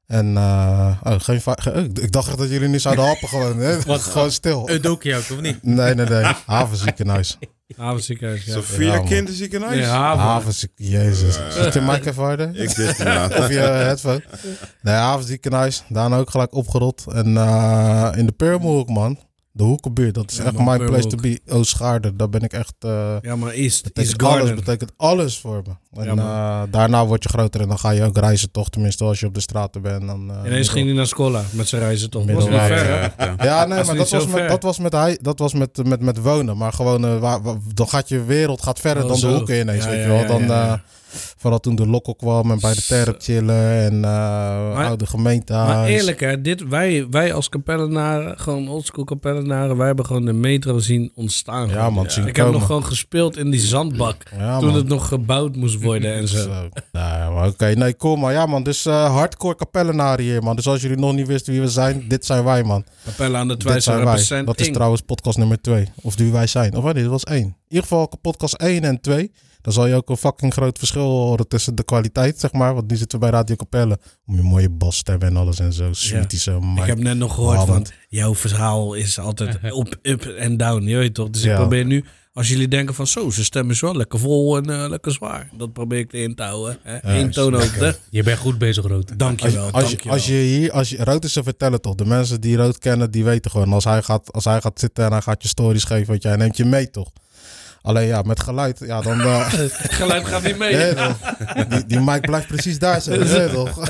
En 0.08 0.38
eh, 0.38 0.98
oh, 1.04 1.16
geen 1.20 1.42
va- 1.42 1.58
ge- 1.62 1.72
ik- 1.72 2.00
ik 2.00 2.12
dacht 2.12 2.28
echt 2.28 2.38
dat 2.38 2.50
jullie 2.50 2.68
nu 2.68 2.80
zouden 2.80 3.06
happen 3.06 3.28
gewoon. 3.28 3.58
Hè? 3.60 3.82
Wat? 3.86 4.02
gewoon 4.02 4.32
stil. 4.32 4.70
Eudokia 4.70 5.18
ook, 5.18 5.30
of 5.32 5.42
niet? 5.42 5.64
Nee, 5.64 5.94
nee, 5.96 6.06
nee. 6.06 6.24
Havenziekenhuis. 6.46 7.38
Havenziekenhuis, 7.78 8.46
ja. 8.46 8.54
Sophia 8.54 8.94
Ja. 8.94 9.00
Kinderziekenhuis? 9.00 9.76
Nee, 9.76 9.86
haven. 9.86 10.24
Havenziekenhuis. 10.24 11.20
Jezus. 11.20 11.40
Zit 11.64 11.74
je 11.74 11.82
mic 11.82 12.06
even 12.06 12.24
harder? 12.24 12.56
Ik 12.56 12.70
zit 12.70 12.90
inderdaad. 13.00 13.36
Of 13.38 13.48
je 13.50 13.60
headphone. 13.60 14.24
Nee, 14.82 14.96
havenziekenhuis. 14.96 15.84
Daarna 15.90 16.18
ook 16.18 16.30
gelijk 16.30 16.54
opgerot. 16.54 17.06
En 17.14 17.38
eh, 17.38 18.12
in 18.16 18.26
de 18.26 18.32
Purmerhoek, 18.32 18.90
man. 18.90 19.20
De 19.58 19.64
Hoekenbuurt. 19.64 20.14
Dat 20.14 20.32
is 20.32 20.38
Ja, 20.38 20.44
echt 20.44 20.58
mijn 20.58 20.86
place 20.86 21.08
to 21.08 21.18
be. 21.18 21.40
Oostschaarder. 21.48 22.18
Daar 22.18 22.30
ben 22.30 22.42
ik 22.42 22.54
echt... 22.54 22.74
eh 22.80 23.16
Ja, 23.22 23.36
maar 23.36 23.52
East, 23.52 23.90
East 23.94 24.24
alles, 24.24 24.54
betekent 24.54 24.92
alles 24.98 25.40
voor 25.40 25.62
me. 25.66 26.02
En 26.04 26.16
Ja, 26.16 26.62
eh, 26.64 26.72
daarna 26.72 27.06
word 27.06 27.24
je 27.24 27.30
groter 27.30 27.62
en 27.62 27.68
dan 27.68 27.80
ga 27.80 27.90
je 27.90 28.04
ook 28.04 28.18
reizen 28.18 28.52
toch. 28.52 28.70
Tenminste, 28.70 29.04
als 29.04 29.20
je 29.20 29.26
op 29.26 29.34
de 29.34 29.40
straten 29.40 29.82
bent. 29.82 30.08
Dan, 30.08 30.32
eh, 30.32 30.46
Ineens 30.46 30.68
ging 30.70 30.86
hij 30.86 30.96
naar 30.96 31.08
school 31.08 31.38
met 31.52 31.68
zijn 31.68 31.82
reizen 31.82 32.10
toch. 32.10 32.22
Was 32.26 32.32
niet 32.32 32.40
Middelbaar, 32.40 32.68
ver, 32.78 32.90
ja. 32.90 33.14
hè? 33.38 33.44
Ja, 33.46 33.66
nee, 33.66 33.84
maar 33.86 33.96
dat 33.96 34.10
was, 34.10 34.28
met, 34.28 34.50
dat 34.50 34.64
was 34.64 34.78
met 34.80 34.92
hij, 34.94 35.18
dat 35.22 35.40
was 35.40 35.54
met, 35.54 35.86
met, 35.86 36.00
met 36.02 36.22
wonen. 36.22 36.58
Maar 36.58 36.74
gewoon, 36.74 37.20
waar, 37.20 37.42
waar- 37.42 37.58
dan 37.74 37.88
gaat 37.90 38.10
je 38.10 38.24
wereld 38.24 38.64
gaat 38.64 38.80
verder 38.80 39.04
Oh, 39.04 39.10
dan 39.10 39.18
zo. 39.18 39.30
de 39.30 39.36
hoeken 39.36 39.60
ineens, 39.60 39.84
Ja, 39.84 39.90
weet 39.90 40.00
ja, 40.00 40.04
je 40.06 40.10
wel. 40.10 40.28
Dan, 40.28 40.42
ja, 40.48 40.48
ja. 40.66 40.74
eh, 40.74 40.80
vooral 41.38 41.60
toen 41.60 41.76
de 41.76 41.88
lokkel 41.88 42.16
kwam 42.16 42.52
en 42.52 42.60
bij 42.60 42.74
de 42.74 42.86
terp 42.86 43.22
chillen 43.22 43.82
en 43.82 44.04
eh, 44.04 44.88
oude 44.88 45.06
gemeentehuis. 45.06 45.74
Maar 45.74 45.86
eerlijk 45.86 46.20
hè, 46.20 46.42
dit, 46.42 46.68
wij, 46.68 47.08
wij 47.10 47.34
als 47.34 47.50
kapellenaren, 47.50 48.40
gewoon 48.40 48.68
oldschool 48.70 49.04
kapellenaren, 49.04 49.78
wij 49.78 49.88
hebben 49.88 50.06
gewoon 50.06 50.26
de 50.26 50.34
metro 50.34 50.80
zien 50.80 51.12
ontstaan. 51.16 51.70
Ja, 51.70 51.90
man, 51.90 52.12
zien 52.12 52.28
Ik 52.28 52.36
heb 52.36 52.52
nog 52.52 52.66
gewoon 52.66 52.86
gespeeld 52.86 53.38
in 53.38 53.52
die 53.52 53.60
zandbak. 53.60 54.24
Toen 54.24 54.66
man. 54.66 54.76
het 54.76 54.88
nog 54.88 55.08
gebouwd 55.08 55.56
moest 55.56 55.82
worden 55.82 56.14
en 56.14 56.28
zo. 56.28 56.38
Zo. 56.46 56.70
Nou, 56.92 57.34
maar 57.34 57.48
oké, 57.48 57.66
nee, 57.66 57.96
cool. 57.96 58.16
Maar 58.16 58.34
ja, 58.34 58.46
man, 58.46 58.64
dus 58.64 58.86
eh, 58.86 59.16
hardcore 59.16 59.56
kapellenaren 59.56 60.26
hier, 60.26 60.44
man. 60.44 60.56
Dus 60.56 60.68
als 60.68 60.82
jullie 60.82 60.98
nog 60.98 61.14
niet 61.14 61.28
wisten 61.28 61.54
wie 61.54 61.62
we 61.62 61.68
zijn, 61.68 62.06
dit 62.08 62.26
zijn 62.26 62.44
wij, 62.44 62.64
man. 62.64 62.84
Kapellen 63.06 63.40
aan 63.40 63.48
de 63.48 63.56
represent 63.58 64.46
Dat 64.46 64.60
is 64.60 64.72
trouwens 64.72 65.02
podcast 65.02 65.38
nummer 65.38 65.62
2. 65.62 65.88
Of 66.02 66.16
wie 66.16 66.32
wij 66.32 66.48
zijn. 66.48 66.76
Of 66.76 66.84
nee, 66.84 66.94
dit 66.94 67.06
was 67.06 67.24
één. 67.24 67.44
In 67.44 67.56
ieder 67.68 67.88
geval 67.88 68.12
podcast 68.22 68.54
1 68.54 68.84
en 68.84 69.02
2. 69.02 69.32
Dan 69.66 69.74
zal 69.74 69.86
je 69.88 69.96
ook 69.96 70.10
een 70.10 70.18
fucking 70.18 70.54
groot 70.54 70.78
verschil 70.78 71.04
horen 71.04 71.48
tussen 71.48 71.76
de 71.76 71.84
kwaliteit, 71.84 72.40
zeg 72.40 72.52
maar. 72.54 72.74
Want 72.74 72.90
nu 72.90 72.96
zitten 72.96 73.20
we 73.20 73.26
bij 73.30 73.34
Radio 73.40 73.56
Capelle. 73.56 74.00
Om 74.28 74.36
je 74.36 74.42
mooie 74.42 74.70
basstem 74.70 75.22
en 75.22 75.38
alles 75.38 75.60
en 75.60 75.74
zo. 75.74 75.94
Sweetie 75.94 76.40
zo. 76.40 76.62
Ik 76.78 76.84
heb 76.86 76.98
net 77.00 77.18
nog 77.18 77.34
gehoord 77.34 77.56
van, 77.56 77.66
Brabant. 77.66 77.94
jouw 78.10 78.36
verhaal 78.36 78.94
is 78.94 79.20
altijd 79.20 79.58
op, 79.72 79.96
up 80.02 80.26
en 80.26 80.58
down, 80.58 80.84
je 80.84 80.96
weet 80.98 81.14
toch? 81.14 81.30
Dus 81.30 81.42
ik 81.44 81.50
Ja. 81.50 81.56
probeer 81.56 81.86
nu, 81.86 82.04
als 82.34 82.48
jullie 82.48 82.68
denken 82.68 82.96
van 82.96 83.08
zo, 83.08 83.30
zijn 83.30 83.46
stem 83.46 83.70
is 83.70 83.80
wel 83.80 83.96
lekker 83.96 84.20
vol 84.20 84.58
en 84.58 84.70
eh, 84.70 84.90
lekker 84.90 85.12
zwaar. 85.12 85.50
Dat 85.58 85.74
probeer 85.74 86.00
ik 86.00 86.14
erin 86.14 86.36
te 86.36 86.44
houden. 86.44 86.78
Hè? 86.84 86.98
Eén 87.02 87.28
is 87.30 87.36
toonhoogte. 87.36 87.96
Je 88.10 88.24
bent 88.24 88.38
goed 88.40 88.58
bezig, 88.58 88.86
Rood. 88.86 89.20
Dankjewel, 89.20 89.64
als, 89.72 89.72
je, 89.84 89.90
dankjewel. 89.90 90.14
als 90.14 90.26
je 90.28 90.34
hier, 90.34 90.72
als 90.72 90.90
je, 90.90 91.04
Rood 91.04 91.24
is 91.24 91.34
ze 91.34 91.44
vertellen 91.44 91.82
toch. 91.82 91.96
De 91.96 92.06
mensen 92.06 92.42
die 92.42 92.58
Rood 92.58 92.78
kennen, 92.78 93.12
die 93.12 93.24
weten 93.24 93.52
gewoon. 93.52 93.74
Als 93.74 93.84
hij 93.84 94.02
gaat, 94.02 94.32
als 94.34 94.46
hij 94.46 94.62
gaat 94.62 94.80
zitten 94.80 95.06
en 95.06 95.12
hij 95.12 95.22
gaat 95.22 95.42
je 95.42 95.48
stories 95.48 95.84
geven, 95.84 96.12
weet 96.12 96.22
je, 96.22 96.28
hij 96.28 96.38
neemt 96.38 96.58
je 96.58 96.66
mee 96.66 96.90
toch. 96.90 97.12
Alleen 97.86 98.08
ja, 98.08 98.22
met 98.22 98.40
geluid, 98.40 98.80
ja, 98.86 99.02
dan... 99.02 99.20
Geluid 100.00 100.26
gaat 100.28 100.44
niet 100.44 100.58
mee. 100.58 100.76
Nee? 100.76 100.94
Die, 101.70 101.86
die 101.86 102.00
mic 102.00 102.22
blijft 102.22 102.48
precies 102.48 102.80
daar 102.80 103.02
zitten. 103.02 103.28
Nee, 103.38 103.50
toch? 103.52 103.80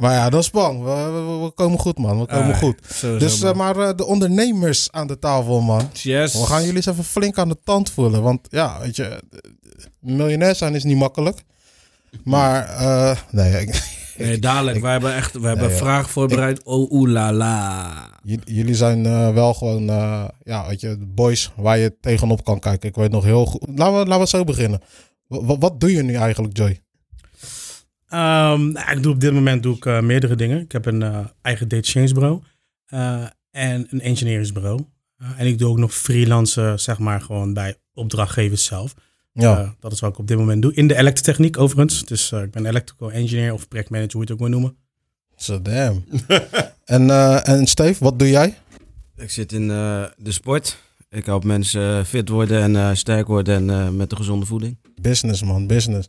maar 0.00 0.12
ja, 0.12 0.30
dat 0.30 0.40
is 0.42 0.50
bang. 0.50 0.82
We, 0.84 0.90
we- 0.90 1.44
we 1.44 1.50
komen 1.50 1.78
goed, 1.78 1.98
man. 1.98 2.20
We 2.20 2.26
komen 2.26 2.52
Ah, 2.54 2.58
goed. 2.58 2.78
Dus, 3.00 3.42
eh, 3.42 3.52
maar 3.52 3.76
eh, 3.76 3.90
de 3.96 4.04
ondernemers 4.06 4.88
aan 4.92 5.06
de 5.06 5.18
tafel, 5.18 5.60
man. 5.60 5.90
yes. 5.92 6.32
We 6.32 6.46
gaan 6.46 6.60
jullie 6.60 6.76
eens 6.76 6.86
even 6.86 7.04
flink 7.04 7.38
aan 7.38 7.48
de 7.48 7.58
tand 7.64 7.90
voelen. 7.90 8.22
Want 8.22 8.40
ja, 8.50 8.80
weet 8.80 8.96
je, 8.96 9.04
eh, 9.04 9.18
miljonair 10.00 10.54
zijn 10.54 10.74
is 10.74 10.84
niet 10.84 10.96
makkelijk. 10.96 11.38
Maar, 12.24 12.68
nee, 13.30 13.60
ik- 13.60 13.97
Nee, 14.18 14.38
dadelijk. 14.38 14.80
wij 14.80 14.92
hebben 14.92 15.14
echt 15.14 15.32
we 15.40 15.46
hebben 15.46 15.72
vraag 15.72 16.10
voorbereid. 16.10 16.62
Oh, 16.64 16.90
oeh 16.90 17.10
la 17.10 17.32
la. 17.32 18.20
jullie 18.44 18.74
zijn 18.74 19.06
eh, 19.06 19.34
wel 19.34 19.54
gewoon, 19.54 19.88
eh, 19.88 20.28
ja, 20.42 20.68
weet 20.68 20.80
je, 20.80 20.96
boys 21.14 21.50
waar 21.56 21.78
je 21.78 21.96
tegenop 22.00 22.44
kan 22.44 22.58
kijken. 22.58 22.88
Ik 22.88 22.94
weet 22.94 23.10
nog 23.10 23.24
heel 23.24 23.46
goed. 23.46 23.62
Laten 23.74 23.98
we, 23.98 24.06
laten 24.06 24.20
we 24.20 24.28
zo 24.28 24.44
beginnen. 24.44 24.80
Wa- 25.26 25.58
wat 25.58 25.80
doe 25.80 25.92
je 25.92 26.02
nu 26.02 26.14
eigenlijk, 26.14 26.56
Joy? 26.56 26.80
Ehm, 28.08 28.70
nou, 28.72 28.90
ik 28.96 29.02
doe 29.02 29.12
op 29.12 29.20
dit 29.20 29.32
moment 29.32 29.62
doe 29.62 29.76
ik, 29.76 29.86
eh, 29.86 30.00
meerdere 30.00 30.34
dingen. 30.34 30.60
Ik 30.60 30.72
heb 30.72 30.86
een 30.86 31.02
eh, 31.02 31.18
eigen 31.42 31.68
data 31.68 31.82
science 31.88 32.14
bureau 32.14 32.42
eh, 32.86 33.24
en 33.50 33.86
een 33.90 34.00
engineeringsbureau. 34.00 34.84
En 35.36 35.46
ik 35.46 35.58
doe 35.58 35.68
ook 35.70 35.78
nog 35.78 35.94
freelance, 35.94 36.72
zeg 36.76 36.98
maar, 36.98 37.20
gewoon 37.20 37.52
bij 37.54 37.74
opdrachtgevers 37.94 38.64
zelf. 38.64 38.94
Ja. 39.42 39.60
Eh, 39.60 39.70
dat 39.80 39.92
is 39.92 40.00
wat 40.00 40.10
ik 40.10 40.18
op 40.18 40.26
dit 40.26 40.38
moment 40.38 40.62
doe. 40.62 40.74
In 40.74 40.88
de 40.88 40.96
elektrotechniek 40.96 41.58
overigens. 41.58 42.04
Dus 42.04 42.32
eh, 42.32 42.42
ik 42.42 42.50
ben 42.50 42.66
electrical 42.66 43.12
engineer 43.12 43.52
of 43.52 43.68
projectmanager, 43.68 44.12
hoe 44.12 44.20
je 44.20 44.32
het 44.32 44.40
ook 44.40 44.48
wil 44.48 44.58
noemen. 44.58 44.76
So 45.36 45.62
damn. 45.62 46.04
en, 46.84 47.10
eh, 47.10 47.48
en 47.48 47.66
Steve, 47.66 48.04
wat 48.04 48.18
doe 48.18 48.28
jij? 48.28 48.56
Ik 49.16 49.30
zit 49.30 49.52
in 49.52 49.70
eh, 49.70 50.04
de 50.16 50.32
sport. 50.32 50.78
Ik 51.10 51.26
help 51.26 51.44
mensen 51.44 52.06
fit 52.06 52.28
worden 52.28 52.62
en 52.62 52.76
eh, 52.76 52.94
sterk 52.94 53.26
worden 53.26 53.54
en 53.54 53.70
eh, 53.70 53.90
met 53.90 54.10
een 54.10 54.16
gezonde 54.16 54.46
voeding. 54.46 54.76
Business, 55.00 55.42
man, 55.42 55.66
business. 55.66 56.08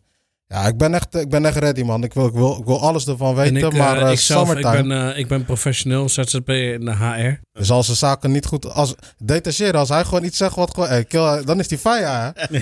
Ja, 0.53 0.67
ik 0.67 0.77
ben 0.77 0.93
echt, 0.93 1.15
ik 1.15 1.29
ben 1.29 1.45
echt 1.45 1.57
ready, 1.57 1.81
man. 1.81 2.03
Ik 2.03 2.13
wil, 2.13 2.27
ik 2.27 2.33
wil, 2.33 2.57
ik 2.59 2.65
wil 2.65 2.81
alles 2.81 3.07
ervan 3.07 3.35
weten, 3.35 3.55
En 3.57 3.65
ik, 3.65 3.77
maar 3.77 3.97
eh, 3.97 4.05
eh, 4.05 4.11
ik 4.11 4.19
zelf, 4.19 4.55
ik 4.55 4.61
ben, 4.61 4.91
eh, 4.91 5.17
ik 5.17 5.27
ben 5.27 5.45
professioneel 5.45 6.09
ZZP 6.09 6.49
in 6.49 6.85
de 6.85 6.95
HR. 6.95 7.39
Dus 7.59 7.71
als 7.71 7.87
de 7.87 7.93
zaken 7.93 8.31
niet 8.31 8.45
goed... 8.45 8.73
Als, 8.73 8.95
detacheren, 9.17 9.79
als 9.79 9.89
hij 9.89 10.03
gewoon 10.03 10.23
iets 10.23 10.37
zegt 10.37 10.55
wat 10.55 10.73
gewoon... 10.73 10.89
Hey, 10.89 11.03
kill, 11.03 11.43
dan 11.45 11.59
is 11.59 11.67
die 11.67 11.77
fire, 11.77 12.33
hè? 12.33 12.59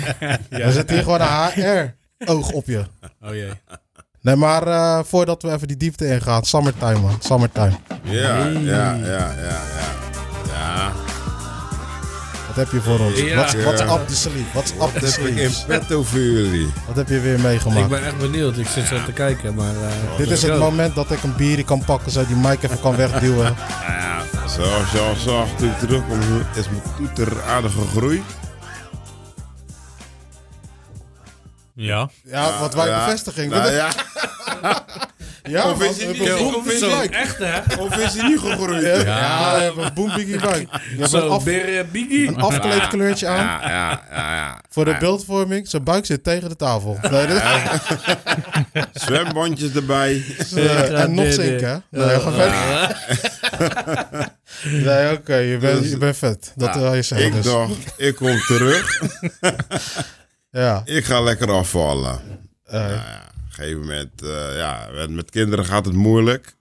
Dan 0.64 0.72
zit 0.72 0.90
hier 0.90 1.04
gewoon 1.04 1.22
een 1.22 1.52
HR-oog 1.54 2.52
op 2.52 2.66
je. 2.66 2.84
Oh 3.22 3.34
jee. 3.34 3.52
Nee, 4.22 4.36
maar 4.36 4.68
eh, 4.68 5.00
voordat 5.04 5.42
we 5.42 5.52
even 5.52 5.68
die 5.68 5.78
diepte 5.78 6.08
ingaan. 6.08 6.44
Summertime, 6.44 7.00
man. 7.00 7.18
Summertime. 7.20 7.74
Ja, 8.04 8.46
ja, 8.46 8.48
ja, 8.48 8.94
ja, 8.94 9.34
ja. 9.34 9.62
Ja, 10.48 10.92
heb 12.58 12.72
je 12.72 12.82
voor 12.82 13.00
ons? 13.00 13.20
Ja. 13.20 13.36
What's 13.36 13.54
Ja. 13.82 13.94
up 13.96 14.08
the 14.08 14.16
sleeve? 14.16 14.46
What's 14.54 14.72
up 14.72 14.78
wat 14.78 14.94
the 15.00 15.06
heb 15.06 15.28
ik 15.28 15.38
in 15.38 15.52
petto 15.68 16.04
voor 16.04 16.20
jullie? 16.20 16.68
Wat 16.88 16.96
heb 16.96 17.10
je 17.10 17.20
weer 17.20 17.36
Ik 17.36 17.42
meegemaakt? 17.42 17.90
ben 17.90 18.06
echt 18.06 18.18
benieuwd. 18.18 18.58
Ik 18.58 18.68
zit 18.68 18.86
zo 18.88 19.04
te 19.06 19.12
kijken, 19.12 19.56
maar... 19.56 19.76
eh, 19.76 20.18
Dit 20.18 20.30
is 20.32 20.42
het 20.42 20.52
go. 20.52 20.58
moment 20.58 20.96
dat 20.96 21.12
ik 21.12 21.24
een 21.24 21.36
bierie 21.36 21.66
kan 21.66 21.84
pakken, 21.86 22.12
zo 22.12 22.26
die 22.26 22.36
mic 22.36 22.64
even 22.64 22.80
kan 22.80 22.96
wegduwen. 22.96 23.56
Ja, 23.98 24.48
zoals 24.48 24.92
je 24.92 25.00
al 25.00 25.16
zag 25.16 25.48
toen 25.58 25.70
ik 25.70 25.78
terugkom, 25.80 26.20
is 26.56 26.70
mijn 26.70 26.82
toeter 26.98 27.44
aardig 27.44 27.72
gegroeid. 27.74 28.22
Ja. 31.74 32.10
Ja, 32.24 32.60
wat 32.60 32.74
wij 32.74 32.88
Ja. 32.88 33.06
bevestiging. 33.06 33.52
Nou 33.52 33.72
ja, 33.72 33.88
Ja, 35.48 35.70
Of 35.72 35.84
is 36.72 36.80
hij. 36.82 37.10
Echt, 37.10 37.38
hè? 37.38 37.76
of 37.82 37.98
is 37.98 38.14
hij 38.14 38.28
niet 38.28 38.40
gegroeid? 38.40 38.82
Ja, 38.84 38.96
ja, 38.98 39.56
we 39.56 39.62
hebben 39.62 39.86
een 39.86 39.94
boom 39.94 40.14
biggie 40.16 40.36
mic. 40.36 40.42
Je 40.44 40.68
hebt 40.72 41.00
een, 41.02 41.08
Zo, 41.08 41.28
af, 41.28 41.44
Biggie. 41.44 42.28
een 42.28 42.36
afgekleed 42.42 42.88
kleurtje 42.88 43.28
aan. 43.28 43.38
Ja, 43.38 43.70
ja, 43.70 44.02
ja, 44.12 44.36
ja. 44.36 44.62
Voor 44.70 44.86
de 44.86 44.96
beeldvorming, 45.00 45.68
zijn 45.68 45.84
buik 45.84 46.06
zit 46.06 46.24
tegen 46.24 46.50
de 46.50 46.56
tafel. 46.56 46.98
Nee, 47.12 47.28
dit- 47.28 47.42
Zwembandjes 49.06 49.74
erbij. 49.74 50.24
eh, 50.56 51.02
en 51.02 51.14
nog 51.14 51.34
zinken, 51.34 51.84
hè? 51.92 52.06
Nee, 52.06 52.20
ga 52.20 52.32
verder. 52.32 53.06
Nee, 54.64 55.12
oké, 55.12 55.36
je, 55.36 55.58
bent, 55.58 55.82
Dus- 55.82 55.90
je 55.92 55.98
bent 55.98 56.18
vet. 56.18 56.52
Dat 56.56 56.76
wil 56.76 56.94
je 56.94 57.02
zeggen. 57.02 57.28
Ik 57.28 57.34
Dus. 57.34 57.46
dacht, 57.46 57.72
ik 57.98 58.16
kom 58.16 58.38
terug. 58.48 59.02
Ja, 60.52 60.82
Ik 60.86 61.06
ga 61.06 61.22
lekker 61.22 61.52
afvallen. 61.52 62.20
eh, 62.66 62.74
Nou 62.80 62.92
ja, 62.94 63.22
gegeven 63.58 63.80
moment, 63.80 64.22
eh, 64.24 64.58
ja, 64.58 64.88
met, 64.94 65.10
met 65.10 65.30
kinderen 65.30 65.66
gaat 65.66 65.86
het 65.86 65.94
moeilijk. 65.96 66.56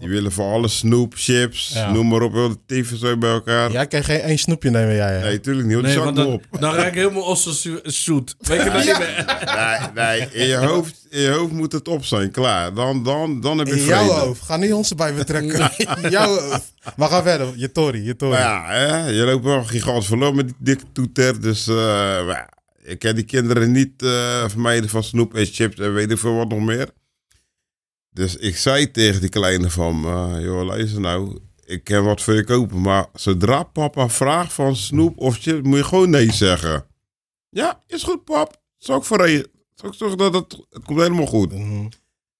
Die 0.00 0.08
willen 0.08 0.32
voor 0.32 0.52
alles 0.52 0.78
snoep, 0.78 1.12
chips, 1.16 1.70
Ja. 1.74 1.92
noem 1.92 2.08
maar 2.08 2.22
op, 2.22 2.32
heel 2.32 2.48
de 2.48 2.58
tyfus 2.66 2.98
zo 3.00 3.16
bij 3.16 3.30
elkaar. 3.30 3.70
jij 3.72 3.86
kan 3.86 4.04
geen 4.04 4.20
één 4.20 4.38
snoepje 4.38 4.70
nemen, 4.70 4.94
jij. 4.94 5.12
hè? 5.16 5.22
Nee, 5.22 5.40
tuurlijk 5.40 5.66
niet, 5.66 5.74
want 5.74 5.86
die 5.86 5.96
Nee, 5.96 6.04
zak 6.06 6.14
dan, 6.16 6.26
op. 6.26 6.44
dan 6.60 6.74
raak 6.74 6.86
ik 6.86 6.94
helemaal 6.94 7.22
ossen 7.22 7.80
zoet. 7.92 8.34
Weet 8.38 8.62
je 8.62 8.70
dat 8.70 8.84
niet 8.84 8.98
meer? 8.98 9.24
Nee, 9.54 10.18
nee, 10.18 10.28
in 10.32 10.46
je 10.46 10.56
hoofd, 10.56 11.06
in 11.10 11.20
je 11.20 11.30
hoofd 11.30 11.52
moet 11.52 11.72
het 11.72 11.88
op 11.88 12.04
zijn, 12.04 12.30
klaar. 12.30 12.74
Dan, 12.74 13.02
dan, 13.04 13.40
dan 13.40 13.58
heb 13.58 13.66
je 13.66 13.72
In 13.72 13.78
vrede. 13.80 14.04
jouw 14.04 14.08
hoofd. 14.18 14.42
Ga 14.42 14.56
niet 14.56 14.72
ons 14.72 14.90
erbij 14.90 15.14
betrekken. 15.14 15.70
In 16.02 16.10
jouw 16.10 16.28
hoofd. 16.40 16.72
Maar 16.96 17.08
ga 17.08 17.22
verder. 17.22 17.52
Je 17.56 17.72
Tory, 17.72 18.06
je 18.06 18.16
Tory. 18.16 18.32
Maar 18.32 18.40
ja, 18.40 18.64
hè, 18.68 19.06
je 19.08 19.22
loopt 19.24 19.44
wel 19.44 19.64
gigantisch 19.64 20.06
verloren 20.06 20.36
met 20.36 20.46
die 20.46 20.56
dikke 20.58 20.84
toeter. 20.92 21.40
Dus 21.40 21.66
eh, 21.68 21.74
maar 21.74 22.26
ja, 22.26 22.48
ik 22.88 22.98
kan 22.98 23.14
die 23.14 23.24
kinderen 23.24 23.72
niet 23.72 24.02
eh, 24.02 24.48
vermijden 24.48 24.88
van 24.90 25.02
snoep 25.04 25.34
en 25.34 25.46
chips 25.46 25.78
en 25.78 25.94
weet 25.94 26.10
ik 26.10 26.18
veel 26.18 26.34
wat 26.34 26.48
nog 26.48 26.60
meer. 26.60 26.90
Dus 28.10 28.36
ik 28.36 28.56
zei 28.56 28.90
tegen 28.90 29.20
die 29.20 29.30
kleine 29.30 29.70
van, 29.70 30.04
eh, 30.04 30.44
joh, 30.44 30.64
luister 30.64 31.00
nou, 31.00 31.38
ik 31.64 31.84
kan 31.84 32.04
wat 32.04 32.22
voor 32.22 32.34
je 32.34 32.44
kopen. 32.44 32.80
Maar 32.80 33.06
zodra 33.14 33.62
papa 33.62 34.08
vraagt 34.08 34.52
van 34.52 34.76
snoep 34.76 35.18
of 35.18 35.38
chips, 35.38 35.68
moet 35.68 35.78
je 35.78 35.84
gewoon 35.84 36.10
nee 36.10 36.32
zeggen. 36.32 36.86
Ja, 37.48 37.82
is 37.86 38.02
goed 38.02 38.24
pap. 38.24 38.60
Zal 38.78 38.96
ik 38.98 39.04
voor, 39.04 39.26
re- 39.26 39.46
Zal 39.74 39.88
ik 39.88 39.94
zorgen 39.94 40.18
dat 40.18 40.34
het, 40.34 40.52
het 40.70 40.84
komt 40.84 41.00
helemaal 41.00 41.26
goed. 41.26 41.52
Mhm. 41.52 41.88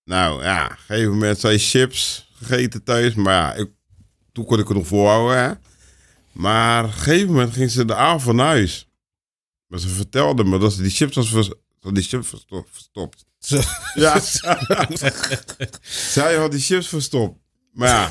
Nou 0.05 0.43
ja, 0.43 0.64
op 0.64 0.71
een 0.71 0.76
gegeven 0.78 1.12
moment 1.12 1.38
zei 1.38 1.59
chips 1.59 2.31
gegeten 2.33 2.83
thuis. 2.83 3.14
Maar 3.14 3.35
ja, 3.35 3.55
ik, 3.55 3.71
toen 4.33 4.45
kon 4.45 4.59
ik 4.59 4.69
het 4.69 4.76
nog 4.76 4.87
volhouden. 4.87 5.38
Hè. 5.38 5.52
Maar 6.33 6.85
op 6.85 6.90
een 6.90 6.97
gegeven 6.97 7.26
moment 7.26 7.52
ging 7.52 7.71
ze 7.71 7.85
de 7.85 7.95
avond 7.95 8.37
naar 8.37 8.47
huis. 8.47 8.88
Maar 9.68 9.78
ze 9.78 9.88
vertelde 9.88 10.44
me 10.44 10.58
dat 10.58 10.72
ze 10.72 10.82
die 10.82 10.90
chips 10.90 11.16
was 11.16 11.28
vers- 11.30 11.50
die 11.92 12.02
chips 12.02 12.28
versto- 12.28 12.66
verstopt. 12.70 13.25
Ja, 13.94 14.20
zij 15.80 16.34
had 16.37 16.50
die 16.50 16.60
chips 16.60 16.88
verstopt. 16.88 17.38
Maar 17.72 17.88
ja, 17.88 18.08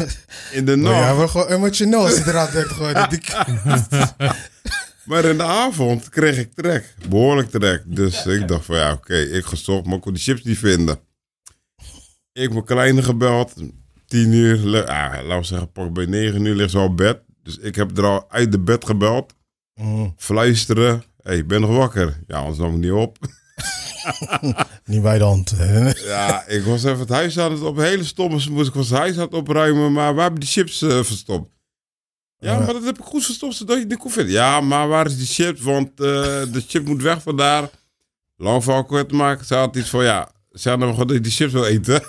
in 0.52 0.66
de 0.66 0.78
Maar 0.78 0.92
nacht. 0.92 1.06
ja, 1.06 1.18
we 1.18 1.28
gewoon 1.28 1.48
emotioneel 1.48 2.00
als 2.00 2.16
je. 2.18 2.22
Gewoon, 2.24 3.10
die, 3.10 3.22
Maar 5.06 5.26
in 5.26 5.38
de 5.38 5.44
avond 5.44 6.10
kreeg 6.10 6.38
ik 6.38 6.54
trek. 6.54 6.96
Behoorlijk 7.10 7.50
trek. 7.50 7.84
Dus 7.86 8.26
ik 8.26 8.48
dacht 8.48 8.66
van 8.66 8.76
ja, 8.76 8.92
oké, 8.92 9.16
ik 9.18 9.46
ga 9.46 9.56
stoppen, 9.56 9.88
maar 9.88 9.96
ik 9.98 10.04
kon 10.04 10.14
die 10.14 10.22
chips 10.22 10.44
niet 10.44 10.58
vinden. 10.58 11.00
Ik 12.34 12.52
mijn 12.52 12.64
kleine 12.66 13.04
gebeld. 13.04 13.54
Tien 14.08 14.32
uur, 14.32 14.58
ah, 14.86 15.14
laten 15.14 15.38
we 15.40 15.44
zeggen, 15.44 15.72
pak 15.72 15.94
bij 15.94 16.06
negen 16.06 16.46
uur 16.46 16.56
ligt 16.56 16.72
ze 16.72 16.78
al 16.78 16.86
op 16.86 16.98
bed. 16.98 17.20
Dus 17.44 17.58
ik 17.58 17.76
heb 17.76 17.98
er 17.98 18.04
al 18.06 18.26
uit 18.32 18.52
de 18.52 18.60
bed 18.60 18.86
gebeld. 18.86 19.34
Mhm. 19.74 20.10
Fluisteren. 20.18 21.04
Hé, 21.28 21.34
hey, 21.34 21.42
ik 21.42 21.48
ben 21.48 21.62
nog 21.62 21.76
wakker. 21.76 22.20
Ja, 22.28 22.38
anders 22.38 22.58
nam 22.58 22.74
ik 22.74 22.80
niet 22.80 22.92
op. 22.92 23.18
Niet 24.86 25.02
bij 25.02 25.18
de 25.18 25.24
hand. 25.24 25.54
Ja, 26.06 26.48
ik 26.48 26.64
was 26.64 26.84
even 26.84 27.00
het 27.00 27.10
huis 27.10 27.40
aan 27.40 27.52
het 27.52 27.62
op. 27.62 27.78
Hele 27.78 28.04
stomme 28.04 28.42
moest 28.50 28.68
ik 28.68 28.74
was 28.74 28.90
het 28.90 28.98
huis 28.98 29.16
aan 29.16 29.22
het 29.24 29.34
opruimen. 29.34 29.92
Maar 29.92 30.14
waar 30.14 30.24
hebben 30.24 30.40
die 30.40 30.50
chips 30.50 30.82
eh, 30.82 31.04
verstopt? 31.04 31.50
Ja, 32.38 32.52
Ja. 32.52 32.58
maar 32.58 32.74
dat 32.74 32.84
heb 32.84 32.98
ik 32.98 33.04
goed 33.04 33.26
verstopt 33.26 33.56
zodat 33.56 33.78
je 33.90 33.98
kon 33.98 34.12
vinden. 34.12 34.34
Ja, 34.34 34.62
maar 34.62 34.88
waar 34.88 35.06
is 35.06 35.18
die 35.18 35.26
chip? 35.26 35.60
Want 35.60 35.90
eh, 35.90 35.96
de 36.52 36.64
chip 36.68 36.86
moet 36.86 37.02
weg 37.02 37.22
vandaar. 37.22 37.70
Lang 38.38 38.64
verhaal 38.64 38.84
kort 38.86 39.10
te 39.10 39.16
maken. 39.16 39.46
Ze 39.46 39.56
had 39.56 39.76
iets 39.76 39.90
van, 39.90 40.04
ja, 40.04 40.30
ze 40.60 40.70
hadden 40.70 40.90
gewoon 40.90 41.22
die 41.22 41.32
chips 41.32 41.54
wil 41.54 41.66
eten. 41.66 42.02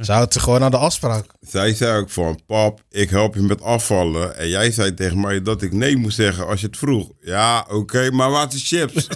Ze 0.00 0.12
houdt 0.12 0.32
zich 0.32 0.42
gewoon 0.42 0.62
aan 0.62 0.70
de 0.70 0.76
afspraak. 0.76 1.24
Zij 1.40 1.74
zei 1.74 1.98
ook 1.98 2.10
van, 2.10 2.40
pap, 2.46 2.80
ik 2.90 3.10
help 3.10 3.34
je 3.34 3.40
met 3.40 3.62
afvallen. 3.62 4.36
En 4.36 4.48
jij 4.48 4.70
zei 4.70 4.94
tegen 4.94 5.20
mij 5.20 5.42
dat 5.42 5.62
ik 5.62 5.72
nee 5.72 5.96
moest 5.96 6.16
zeggen 6.16 6.46
als 6.46 6.60
je 6.60 6.66
het 6.66 6.76
vroeg. 6.76 7.10
Ja, 7.20 7.66
oké, 7.68 8.10
maar 8.10 8.30
waar 8.30 8.46
is 8.46 8.52
die 8.52 8.78
chips? 8.78 9.06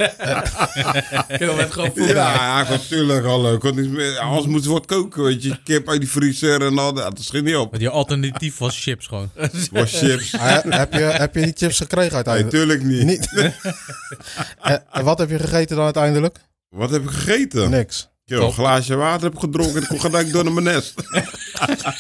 Je 1.39 1.55
bent 1.57 1.73
gewoon 1.73 1.91
ja, 1.95 2.35
ja, 2.35 2.69
natuurlijk, 2.69 3.25
hallo. 3.25 3.59
Anders 4.21 4.47
moeten 4.47 4.69
we 4.71 4.77
wat 4.77 4.87
koken, 4.87 5.23
weet 5.23 5.43
je. 5.43 5.59
Kip 5.65 5.89
uit 5.89 6.01
die 6.01 6.11
vriezer 6.11 6.63
en 6.63 6.79
al 6.79 6.93
dat. 6.93 7.17
Dat 7.17 7.25
schiet 7.25 7.45
niet 7.45 7.57
op. 7.57 7.71
Want 7.71 7.83
je 7.83 7.91
alternatief 7.91 8.59
was 8.59 8.83
chips 8.83 9.07
gewoon. 9.07 9.31
Was 9.73 9.99
chips. 9.99 10.35
Ah, 10.35 10.59
heb, 10.69 10.93
je, 10.93 10.99
heb 10.99 11.35
je 11.35 11.41
die 11.41 11.53
chips 11.57 11.77
gekregen 11.77 12.07
Nee, 12.07 12.25
uiteindelijk? 12.25 12.55
tuurlijk 12.55 12.83
niet. 12.83 13.05
Niet. 13.05 13.53
en, 14.61 14.83
en 14.93 15.05
wat 15.05 15.19
heb 15.19 15.31
je 15.31 15.39
gegeten 15.39 15.77
dan 15.77 15.85
uiteindelijk? 15.85 16.39
Wat 16.71 16.91
heb 16.91 17.03
ik 17.03 17.11
gegeten? 17.11 17.71
Niks. 17.71 18.09
Yo, 18.25 18.47
een 18.47 18.53
glaasje 18.53 18.97
water 18.97 19.29
heb 19.31 19.39
gedronken 19.39 19.75
en 19.77 19.83
ik 19.83 19.89
kon 19.89 20.01
gelijk 20.01 20.33
door 20.33 20.45
naar 20.45 20.53
mijn 20.53 20.65
nest. 20.65 20.95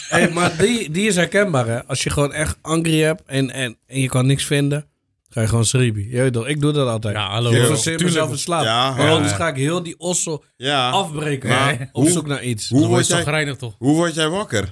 Hey, 0.08 0.30
maar 0.30 0.56
die, 0.58 0.90
die 0.90 1.06
is 1.06 1.16
herkenbaar, 1.16 1.66
hè? 1.66 1.86
Als 1.86 2.02
je 2.02 2.10
gewoon 2.10 2.32
echt 2.32 2.56
angry 2.62 3.00
hebt 3.00 3.22
en, 3.26 3.50
en, 3.50 3.76
en 3.86 4.00
je 4.00 4.08
kan 4.08 4.26
niks 4.26 4.44
vinden, 4.44 4.86
ga 5.28 5.40
je 5.40 5.46
gewoon 5.48 5.64
schreeuwen. 5.64 6.08
Je 6.08 6.20
weet 6.20 6.32
toch, 6.32 6.46
ik 6.46 6.60
doe 6.60 6.72
dat 6.72 6.88
altijd. 6.88 7.14
Ja, 7.14 7.28
hallo. 7.30 7.50
Ik 7.50 7.56
forceer 7.64 7.82
tuurlijk. 7.96 8.02
mezelf 8.02 8.30
in 8.30 8.38
slaap. 8.38 8.64
Ja, 8.64 8.90
maar 8.94 9.06
ja, 9.06 9.12
anders 9.12 9.30
ja. 9.30 9.36
ga 9.36 9.48
ik 9.48 9.56
heel 9.56 9.82
die 9.82 9.98
ossel 9.98 10.44
Ja. 10.56 10.90
afbreken. 10.90 11.48
Maar 11.48 11.88
op 11.92 12.02
hoe- 12.02 12.10
zoek 12.10 12.26
naar 12.26 12.42
iets. 12.42 12.68
Hoe 12.68 12.80
Dan 12.80 12.88
word 12.88 13.08
word 13.08 13.24
je 13.24 13.30
jij, 13.44 13.54
toch? 13.54 13.74
hoe 13.78 13.94
word 13.94 14.14
jij 14.14 14.28
wakker? 14.28 14.70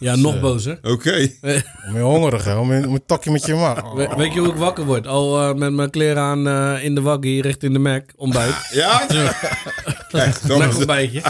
Ja, 0.00 0.16
nog 0.16 0.40
bozer. 0.40 0.78
Oké. 0.82 1.28
Om 1.88 1.94
je 1.94 2.00
hongerig, 2.00 2.44
hè? 2.44 2.54
Om 2.56 2.72
je, 2.72 2.86
om 2.86 2.92
je 2.92 3.02
takje 3.06 3.30
met 3.30 3.46
je 3.46 3.54
maag. 3.54 3.92
We- 3.92 4.14
weet 4.16 4.32
je 4.34 4.40
hoe 4.40 4.48
ik 4.48 4.54
wakker 4.56 4.84
word? 4.84 5.06
Al 5.06 5.40
eh, 5.48 5.54
met 5.54 5.72
mijn 5.72 5.90
kleren 5.90 6.22
aan 6.22 6.48
eh, 6.48 6.84
in 6.84 6.94
de 6.94 7.00
waggie 7.00 7.42
richting 7.42 7.72
de 7.72 7.78
Mac. 7.78 8.02
Ontbijt. 8.16 8.54
Ja? 8.72 9.06
Kijk, 10.08 10.46
dan 10.46 10.58
Mac 10.58 10.76
ontbijtje. 10.76 11.22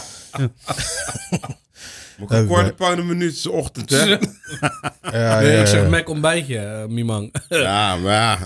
moet 2.19 2.31
ik 2.31 2.37
een 2.39 2.47
kwart 2.47 2.77
paar 2.77 2.99
een 2.99 3.07
minuut 3.07 3.47
ochtend, 3.49 3.91
hè? 3.91 4.05
Ja, 4.07 4.19
Nee, 5.41 5.53
ja, 5.53 5.61
ik 5.61 5.67
zeg 5.67 5.83
ja. 5.83 5.89
Mac 5.89 6.09
ontbijtje, 6.09 6.59
eh, 6.59 6.87
Mimang. 6.87 7.35
Ja, 7.49 7.97
maar 7.97 8.13
ja. 8.13 8.39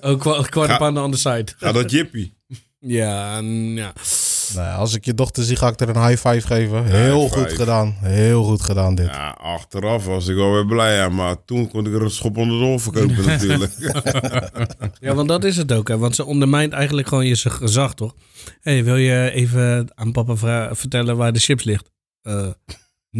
Ook 0.00 0.20
kwa- 0.20 0.42
kwart 0.42 0.70
op 0.70 0.76
Ga- 0.76 0.84
aan 0.86 0.94
de 0.94 1.00
andere 1.00 1.20
side. 1.22 1.52
Ga 1.58 1.72
dat 1.72 1.90
jippie. 1.90 2.36
Ja, 2.80 3.38
ja. 3.74 3.92
Nou, 4.54 4.78
als 4.78 4.94
ik 4.94 5.04
je 5.04 5.14
dochter 5.14 5.44
zie, 5.44 5.56
ga 5.56 5.68
ik 5.68 5.80
er 5.80 5.88
een 5.88 6.06
high 6.06 6.28
five 6.28 6.46
geven. 6.46 6.84
Heel 6.84 7.20
High 7.20 7.32
goed 7.34 7.46
five. 7.46 7.56
gedaan. 7.56 7.96
Heel 8.00 8.42
goed 8.44 8.62
gedaan 8.62 8.94
dit. 8.94 9.06
Ja, 9.06 9.30
achteraf 9.30 10.04
was 10.04 10.28
ik 10.28 10.36
wel 10.36 10.52
weer 10.52 10.66
blij, 10.66 11.08
maar 11.08 11.44
toen 11.44 11.68
kon 11.70 11.86
ik 11.86 11.94
er 11.94 12.02
een 12.02 12.10
schop 12.10 12.36
onder 12.36 12.58
de 12.72 12.78
verkopen 12.78 13.26
natuurlijk. 13.32 13.72
Ja, 15.00 15.14
want 15.14 15.28
dat 15.28 15.44
is 15.44 15.56
het 15.56 15.72
ook, 15.72 15.88
hè. 15.88 15.98
Want 15.98 16.14
ze 16.14 16.24
ondermijnt 16.24 16.72
eigenlijk 16.72 17.08
gewoon 17.08 17.26
je 17.26 17.36
gezag, 17.36 17.94
toch? 17.94 18.14
Hé, 18.60 18.72
hey, 18.72 18.84
wil 18.84 18.96
je 18.96 19.30
even 19.30 19.92
aan 19.94 20.12
papa 20.12 20.74
vertellen 20.74 21.16
waar 21.16 21.32
de 21.32 21.38
chips 21.38 21.64
ligt? 21.64 21.90
Eh, 22.22 22.46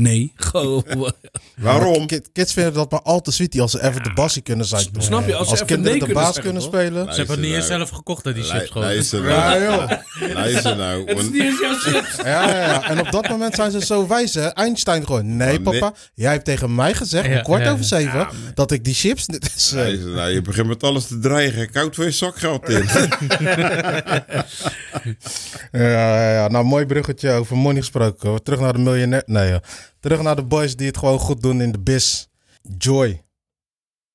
nee. 0.03 0.33
Gewoon. 0.37 0.85
Waarom? 1.57 2.07
Kid- 2.07 2.29
Kids 2.33 2.53
vinden 2.53 2.73
dat 2.73 2.91
maar 2.91 3.03
al 3.03 3.21
te 3.21 3.33
sweetie 3.33 3.61
als 3.61 3.71
ze 3.71 3.83
even 3.83 4.03
de 4.03 4.13
bassie 4.13 4.43
kunnen 4.43 4.67
zijn. 4.67 4.87
Snap 4.99 5.27
je? 5.27 5.35
Als 5.35 5.45
ze 5.47 5.51
Als 5.51 5.61
even 5.63 5.67
kinderen 5.67 5.99
nee 5.99 6.09
de 6.09 6.15
baas 6.15 6.41
kunnen 6.41 6.63
spelen. 6.63 7.13
Ze 7.13 7.19
hebben 7.19 7.37
het 7.37 7.45
niet 7.45 7.55
eens 7.55 7.69
nou. 7.69 7.79
zelf 7.79 7.91
gekocht, 7.91 8.25
die 8.25 8.35
chips 8.35 8.53
Lu- 8.53 8.67
gewoon. 8.67 8.83
Luister 8.83 9.29
Ja, 9.29 9.49
nou. 9.49 9.63
joh. 9.63 9.91
Luister 10.35 10.77
nou. 10.77 11.05
Het 11.09 11.19
is 11.19 11.31
niet 11.31 11.43
eens 11.43 11.61
jouw 11.61 11.75
chips. 11.93 12.17
Ja, 12.17 12.49
ja, 12.51 12.59
ja. 12.59 12.89
En 12.89 13.01
op 13.01 13.11
dat 13.11 13.29
moment 13.29 13.55
zijn 13.55 13.71
ze 13.71 13.85
zo 13.85 14.07
wijs, 14.07 14.35
hè? 14.35 14.47
Einstein 14.47 15.07
gewoon. 15.07 15.37
Nee, 15.37 15.59
nee. 15.61 15.61
papa. 15.81 15.93
Jij 16.15 16.33
hebt 16.33 16.45
tegen 16.45 16.75
mij 16.75 16.95
gezegd, 16.95 17.27
Ja, 17.29 17.37
om 17.37 17.43
kwart 17.43 17.63
ja. 17.63 17.71
over 17.73 17.85
zeven, 17.85 18.29
dat 18.55 18.71
ik 18.71 18.85
die 18.85 18.95
chips... 18.95 19.27
Dit 19.27 19.53
is, 19.57 19.71
Luister 19.75 20.09
nou, 20.11 20.31
je 20.31 20.43
begint 20.43 20.67
met 20.67 20.83
alles 20.83 21.07
te 21.07 21.19
dreigen. 21.19 21.71
Koud 21.71 21.95
voor 21.95 22.05
je 22.05 22.11
zakgeld 22.11 22.69
in. 22.69 22.85
Ja, 25.73 25.81
ja, 25.89 26.33
ja. 26.33 26.49
Nou, 26.49 26.65
mooi 26.65 26.87
bruggetje 26.87 27.31
over 27.31 27.57
money 27.57 27.81
gesproken. 27.81 28.43
Terug 28.43 28.61
naar 28.61 28.73
de 28.73 28.79
miljonair. 28.79 29.23
Nee, 29.27 29.49
joh. 29.51 29.59
Terug 30.01 30.22
naar 30.22 30.37
de 30.37 30.42
boys 30.44 30.77
die 30.77 30.87
het 30.87 30.96
gewoon 30.98 31.18
goed 31.18 31.42
doen 31.42 31.61
in 31.61 31.72
de 31.72 31.79
biz. 31.79 32.27
Joy. 32.79 33.22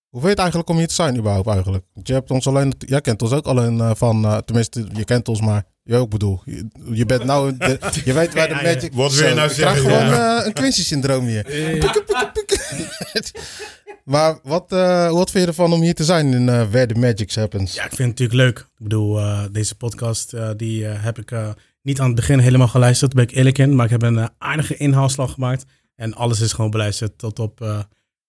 Hoe 0.09 0.21
vind 0.21 0.23
je 0.23 0.29
het 0.29 0.39
eigenlijk 0.39 0.69
om 0.69 0.77
hier 0.77 0.87
te 0.87 0.93
zijn 0.93 1.17
überhaupt 1.17 1.47
eigenlijk? 1.47 1.85
Want 1.93 2.07
je 2.07 2.13
hebt 2.13 2.31
ons 2.31 2.47
alleen, 2.47 2.73
jij 2.79 3.01
kent 3.01 3.21
ons 3.21 3.31
ook 3.31 3.45
alleen 3.45 3.79
eh, 3.81 3.91
van, 3.95 4.25
eh, 4.25 4.37
tenminste, 4.37 4.85
je 4.93 5.03
kent 5.03 5.27
ons 5.27 5.41
maar, 5.41 5.63
je 5.83 5.95
ook 5.95 6.09
bedoel. 6.09 6.41
Je, 6.45 6.67
je 6.91 7.05
bent 7.05 7.23
nou, 7.23 7.57
de- 7.57 7.79
je 8.05 8.13
weet 8.13 8.33
waar 8.33 8.47
de 8.47 8.53
magic... 8.53 8.93
Wat 8.93 9.13
wil 9.13 9.27
je 9.27 9.33
nou 9.33 9.49
ik 9.49 9.55
krijg 9.55 9.73
zeggen, 9.75 9.91
gewoon 9.91 10.07
ja? 10.07 10.39
eh, 10.39 10.45
een 10.45 10.53
Quincy-syndroom 10.53 11.25
hier. 11.25 11.43
Pieke, 11.43 12.03
pieke, 12.05 12.29
pieke. 12.33 13.33
maar 14.13 14.39
wat, 14.43 14.71
eh, 14.71 15.11
wat 15.11 15.31
vind 15.31 15.43
je 15.43 15.49
ervan 15.49 15.73
om 15.73 15.81
hier 15.81 15.95
te 15.95 16.03
zijn 16.03 16.33
in 16.33 16.49
eh 16.49 16.69
Where 16.69 16.93
the 16.93 16.99
Magic 16.99 17.33
Happens? 17.33 17.73
Ja, 17.73 17.83
ik 17.83 17.95
vind 17.95 18.09
het 18.09 18.19
natuurlijk 18.19 18.39
leuk. 18.39 18.59
Ik 18.59 18.83
bedoel, 18.83 19.19
eh, 19.19 19.43
deze 19.51 19.75
podcast 19.75 20.33
eh, 20.33 20.49
die 20.57 20.87
eh, 20.87 21.03
heb 21.03 21.17
ik 21.19 21.31
eh, 21.31 21.49
niet 21.83 21.99
aan 21.99 22.05
het 22.07 22.15
begin 22.15 22.39
helemaal 22.39 22.67
geluisterd, 22.67 23.13
ben 23.13 23.23
ik 23.23 23.31
eerlijk 23.31 23.57
in. 23.57 23.75
Maar 23.75 23.85
ik 23.85 23.91
heb 23.91 24.01
een 24.01 24.17
eh, 24.17 24.25
aardige 24.37 24.77
inhaalslag 24.77 25.31
gemaakt. 25.33 25.65
En 25.95 26.13
alles 26.13 26.39
is 26.39 26.53
gewoon 26.53 26.71
beluisterd 26.71 27.17
tot 27.17 27.39
op 27.39 27.61
eh, 27.61 27.79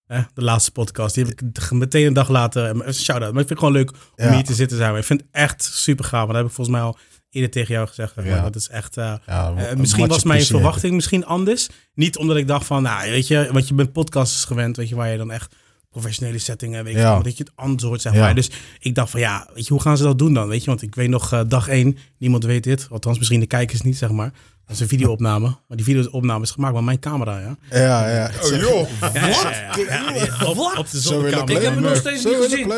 eh, 0.06 0.24
de 0.34 0.42
laatste 0.42 0.70
podcast. 0.72 1.14
Die 1.14 1.24
heb 1.24 1.40
ik 1.40 1.70
meteen 1.70 2.06
een 2.06 2.12
dag 2.12 2.28
later, 2.28 2.64
eh, 2.64 2.86
een 2.86 2.94
shout-out. 2.94 3.32
Maar 3.32 3.42
ik 3.42 3.48
vind 3.48 3.48
het 3.48 3.58
gewoon 3.58 3.74
leuk 3.74 3.90
om 3.90 4.24
Ja. 4.24 4.34
hier 4.34 4.44
te 4.44 4.54
zitten 4.54 4.76
zijn. 4.76 4.96
Ik 4.96 5.04
vind 5.04 5.20
het 5.20 5.28
echt 5.32 5.62
super 5.62 6.04
gaaf. 6.04 6.20
Want 6.20 6.26
dat 6.32 6.36
heb 6.36 6.46
ik 6.46 6.52
volgens 6.52 6.76
mij 6.76 6.84
al 6.86 6.98
eerder 7.30 7.50
tegen 7.50 7.74
jou 7.74 7.88
gezegd. 7.88 8.12
zeg 8.14 8.24
maar. 8.24 8.34
Ja. 8.34 8.42
Dat 8.42 8.56
is 8.56 8.68
echt... 8.68 8.96
eh, 8.96 9.14
Ja, 9.26 9.54
eh, 9.56 9.76
misschien 9.76 10.06
was 10.08 10.24
mijn 10.24 10.44
verwachting 10.44 10.94
misschien 10.94 11.24
anders. 11.26 11.68
Niet 11.94 12.16
omdat 12.16 12.36
ik 12.36 12.46
dacht 12.46 12.66
van, 12.66 12.82
nou, 12.82 13.10
weet 13.10 13.26
je, 13.28 13.48
want 13.52 13.68
je 13.68 13.74
bent 13.74 13.92
podcasters 13.92 14.44
gewend, 14.44 14.76
weet 14.76 14.88
je, 14.88 14.94
waar 14.94 15.10
je 15.10 15.16
dan 15.18 15.30
echt 15.30 15.54
professionele 16.00 16.38
settingen, 16.38 16.84
weet 16.84 16.92
je, 16.94 16.98
Ja. 17.00 17.12
wel, 17.12 17.22
dat 17.22 17.36
je 17.36 17.44
het 17.44 17.52
anders 17.54 17.82
hoort, 17.82 18.00
zeg 18.02 18.12
Ja. 18.14 18.20
maar. 18.20 18.34
Dus 18.34 18.50
ik 18.80 18.94
dacht 18.94 19.10
van, 19.10 19.20
ja, 19.20 19.48
weet 19.54 19.66
je, 19.66 19.72
hoe 19.72 19.82
gaan 19.82 19.96
ze 19.96 20.02
dat 20.02 20.18
doen 20.18 20.34
dan, 20.34 20.48
weet 20.48 20.60
je? 20.60 20.66
Want 20.66 20.82
ik 20.82 20.94
weet 20.94 21.08
nog 21.08 21.32
eh, 21.32 21.40
dag 21.48 21.68
één, 21.68 21.98
niemand 22.18 22.44
weet 22.44 22.64
dit, 22.64 22.86
althans 22.90 23.18
misschien 23.18 23.40
de 23.40 23.46
kijkers 23.46 23.80
niet, 23.82 23.96
zeg 23.98 24.10
maar. 24.10 24.32
Dat 24.66 24.74
is 24.76 24.82
een 24.82 24.88
videoopname, 24.88 25.46
maar 25.68 25.76
die 25.76 25.84
videoopname 25.84 26.42
is 26.44 26.50
gemaakt 26.50 26.74
met 26.74 26.82
mijn 26.84 26.98
camera, 26.98 27.38
ja. 27.38 27.56
Ja, 27.70 28.08
ja. 28.08 28.30
Oh 28.42 28.48
joh. 28.60 28.88
Ja, 29.14 29.26
ja, 29.28 29.50
ja, 29.50 29.74
ja, 29.76 30.14
ja, 30.14 30.46
op, 30.46 30.58
op 30.78 30.90
de 30.90 31.00
Zo 31.00 31.22
willen 31.22 31.46
zonnecamera. 31.46 31.58
Ik 31.58 31.62
heb 31.64 31.74
het 31.74 31.84
nog 31.84 31.96
steeds 31.96 32.22
Zo 32.22 32.28
niet 32.30 32.38
gezien. 32.38 32.68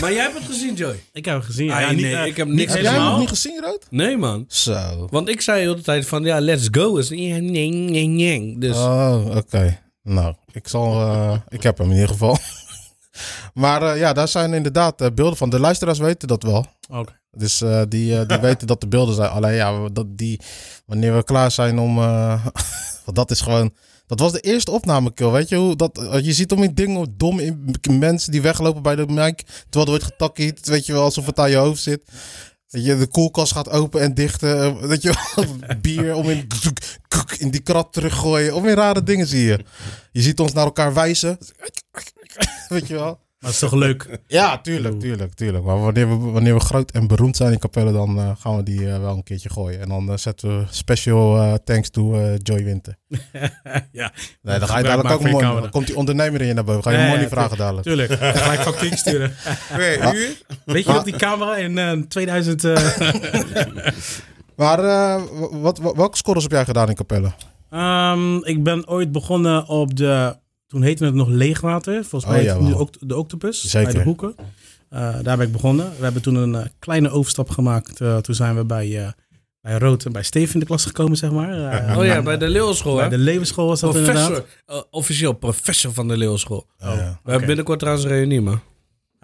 Maar 0.00 0.12
jij 0.12 0.22
hebt 0.22 0.34
het 0.34 0.44
gezien, 0.46 0.74
Joy? 0.74 1.02
Ik 1.12 1.24
heb 1.24 1.36
het 1.36 1.44
gezien. 1.44 1.70
Ah, 1.70 1.80
ja, 1.80 1.90
nee, 1.92 2.26
ik 2.28 2.36
heb 2.36 2.48
niks 2.48 2.72
Heb 2.72 2.82
jij 2.82 2.98
nog 2.98 3.18
niet 3.18 3.28
gezien, 3.28 3.60
Rood? 3.62 3.86
Nee, 3.90 4.16
man. 4.16 4.44
Zo. 4.48 5.06
Want 5.10 5.28
ik 5.28 5.40
zei 5.40 5.62
de 5.62 5.68
hele 5.70 5.82
tijd 5.82 6.06
van, 6.06 6.24
ja, 6.24 6.40
let's 6.40 6.68
go. 6.70 6.96
Is 6.96 7.08
ja, 7.08 7.14
nee, 7.38 7.70
nee, 7.70 8.06
nee. 8.06 8.56
Dus 8.58 8.76
Oh, 8.76 9.36
oké. 9.36 9.78
Nou, 10.02 10.34
ik 10.52 10.68
zal. 10.68 11.00
eh, 11.00 11.36
ik 11.48 11.62
heb 11.62 11.78
hem 11.78 11.86
in 11.88 11.94
ieder 11.94 12.08
geval. 12.08 12.38
maar 13.56 13.82
eh, 13.82 13.98
ja, 13.98 14.12
daar 14.12 14.28
zijn 14.28 14.54
inderdaad 14.54 15.00
eh, 15.00 15.08
beelden 15.14 15.36
van. 15.36 15.50
De 15.50 15.60
luisteraars 15.60 15.98
weten 15.98 16.28
dat 16.28 16.42
wel. 16.42 16.66
Oké. 16.88 17.18
Dus 17.30 17.60
eh, 17.60 17.82
die, 17.88 18.26
die 18.26 18.38
weten 18.48 18.66
dat 18.66 18.80
de 18.80 18.88
beelden 18.88 19.14
zijn. 19.14 19.30
Alleen 19.30 19.54
ja, 19.54 19.88
dat 19.88 20.06
die, 20.18 20.40
wanneer 20.86 21.16
we 21.16 21.24
klaar 21.24 21.50
zijn 21.50 21.78
om. 21.78 21.96
want 23.04 23.16
dat 23.16 23.30
is 23.30 23.40
gewoon. 23.40 23.74
Dat 24.06 24.20
was 24.20 24.32
de 24.32 24.40
eerste 24.40 24.70
opname, 24.70 25.14
kill. 25.14 25.30
Weet 25.30 25.48
je 25.48 25.56
hoe 25.56 25.76
dat. 25.76 26.08
Je 26.22 26.32
ziet 26.32 26.52
om 26.52 26.62
in 26.62 26.74
dingen 26.74 27.14
dom 27.16 27.38
in 27.38 27.76
mensen 27.90 28.32
die 28.32 28.42
weglopen 28.42 28.82
bij 28.82 28.96
de 28.96 29.06
mic. 29.06 29.42
Terwijl 29.42 29.84
er 29.84 29.88
wordt 29.88 30.04
getakkiet. 30.04 30.66
Weet 30.68 30.86
je 30.86 30.92
wel, 30.92 31.02
alsof 31.02 31.26
het 31.26 31.38
aan 31.38 31.50
je 31.50 31.56
hoofd 31.56 31.82
zit. 31.82 32.02
Weet 32.68 32.84
je, 32.84 32.96
de 32.96 33.06
koelkast 33.06 33.52
gaat 33.52 33.70
open 33.70 34.00
en 34.00 34.14
dicht. 34.14 34.42
eh, 34.42 34.76
weet 34.76 35.02
je 35.02 35.14
wel, 35.34 35.46
bier 35.82 36.14
om 36.14 36.30
in, 36.30 36.46
in 37.38 37.50
die 37.50 37.60
krat 37.62 37.92
teruggooien. 37.92 38.54
Of 38.54 38.64
in 38.64 38.74
rare 38.74 39.02
dingen 39.02 39.26
zie 39.26 39.44
je. 39.44 39.64
Je 40.12 40.20
ziet 40.20 40.40
ons 40.40 40.52
naar 40.52 40.64
elkaar 40.64 40.94
wijzen. 40.94 41.38
Weet 42.68 42.86
je 42.86 42.94
wel. 42.94 43.24
Dat 43.46 43.54
is 43.54 43.60
toch 43.60 43.72
leuk? 43.72 44.18
Ja, 44.26 44.58
tuurlijk, 44.58 45.00
tuurlijk, 45.00 45.34
tuurlijk. 45.34 45.64
Maar 45.64 45.80
wanneer 45.80 46.08
we, 46.08 46.30
wanneer 46.30 46.54
we 46.54 46.60
groot 46.60 46.90
en 46.90 47.06
beroemd 47.06 47.36
zijn 47.36 47.52
in 47.52 47.58
Capelle, 47.58 47.92
dan 47.92 48.18
eh, 48.18 48.30
gaan 48.38 48.56
we 48.56 48.62
die 48.62 48.90
eh, 48.92 49.00
wel 49.00 49.16
een 49.16 49.22
keertje 49.22 49.50
gooien. 49.50 49.80
En 49.80 49.88
dan 49.88 50.10
eh, 50.10 50.16
zetten 50.16 50.58
we 50.58 50.64
special 50.70 51.58
thanks 51.64 51.90
to 51.90 52.16
Joy 52.42 52.64
Winter. 52.64 52.96
ja, 53.92 54.12
Nee, 54.42 54.58
dan 54.58 54.68
ga 54.68 54.78
je 54.78 54.84
dadelijk 54.84 55.14
ook 55.14 55.20
money. 55.22 55.40
camera. 55.40 55.60
Dan 55.60 55.70
komt 55.70 55.86
die 55.86 55.96
ondernemer 55.96 56.40
in 56.40 56.46
je 56.46 56.52
naar 56.54 56.64
boven. 56.64 56.82
Ga 56.82 56.90
je 56.90 56.96
Ja, 56.96 57.02
ja, 57.02 57.08
money 57.08 57.22
ja, 57.24 57.28
vragen 57.28 57.56
dadelijk. 57.56 57.86
tuurlijk. 57.86 58.08
Dan 58.08 58.18
ga 58.34 58.52
ik 58.52 58.60
factuur 58.60 58.96
sturen. 58.96 59.34
Twee 59.72 59.98
uur? 59.98 60.42
Weet 60.64 60.84
je 60.84 60.92
nog 60.92 61.02
die 61.04 61.16
camera 61.16 61.56
in 61.56 61.78
eh, 61.78 61.92
2000... 62.08 62.64
eh, 62.64 62.76
Maar 64.56 64.80
wat, 65.60 65.78
wat, 65.78 65.94
welke 65.96 66.16
scores 66.16 66.42
heb 66.42 66.52
jij 66.52 66.64
gedaan 66.64 66.88
in 66.88 66.94
Capelle? 66.94 67.30
Ehm, 67.70 68.36
ik 68.36 68.62
ben 68.62 68.88
ooit 68.88 69.12
begonnen 69.12 69.66
op 69.68 69.96
de... 69.96 70.36
Toen 70.66 70.82
heette 70.82 71.04
het 71.04 71.14
nog 71.14 71.28
Leegwater. 71.28 72.04
Volgens 72.04 72.24
Oh, 72.32 72.42
mij 72.44 72.58
nu 72.60 72.74
ook 72.74 72.90
de 73.00 73.16
Octopus. 73.16 73.60
Zeker. 73.64 73.92
Bij 73.92 73.98
de 74.02 74.08
hoeken. 74.08 74.34
Eh, 74.88 75.14
daar 75.22 75.36
ben 75.36 75.46
ik 75.46 75.52
begonnen. 75.52 75.90
We 75.98 76.04
hebben 76.04 76.22
toen 76.22 76.34
een 76.34 76.54
eh, 76.54 76.66
kleine 76.78 77.10
overstap 77.10 77.50
gemaakt. 77.50 78.00
Eh, 78.00 78.16
toen 78.16 78.34
zijn 78.34 78.56
we 78.56 78.64
bij, 78.64 79.04
eh, 79.04 79.08
bij 79.60 79.78
Rood 79.78 80.04
en 80.04 80.12
bij 80.12 80.22
Steven 80.22 80.54
in 80.54 80.60
de 80.60 80.66
klas 80.66 80.84
gekomen, 80.84 81.16
zeg 81.16 81.30
maar. 81.30 81.70
Eh, 81.88 81.98
Oh 81.98 82.04
ja, 82.04 82.22
bij 82.22 82.38
de 82.38 82.48
Leeuwenschool, 82.48 82.94
Bij 82.94 83.04
hè? 83.04 83.10
de 83.10 83.18
Leeuwenschool 83.18 83.66
was 83.66 83.80
dat 83.80 83.94
inderdaad. 83.94 84.28
Professor, 84.28 84.60
eh, 84.66 84.82
officieel 84.90 85.32
professor 85.32 85.92
van 85.92 86.08
de 86.08 86.16
Leeuwenschool. 86.16 86.66
Oh, 86.78 86.94
ja. 86.94 87.20
We 87.24 87.30
hebben 87.30 87.46
binnenkort 87.46 87.78
trouwens 87.78 88.06
een 88.06 88.12
reunie, 88.12 88.40
man. 88.40 88.60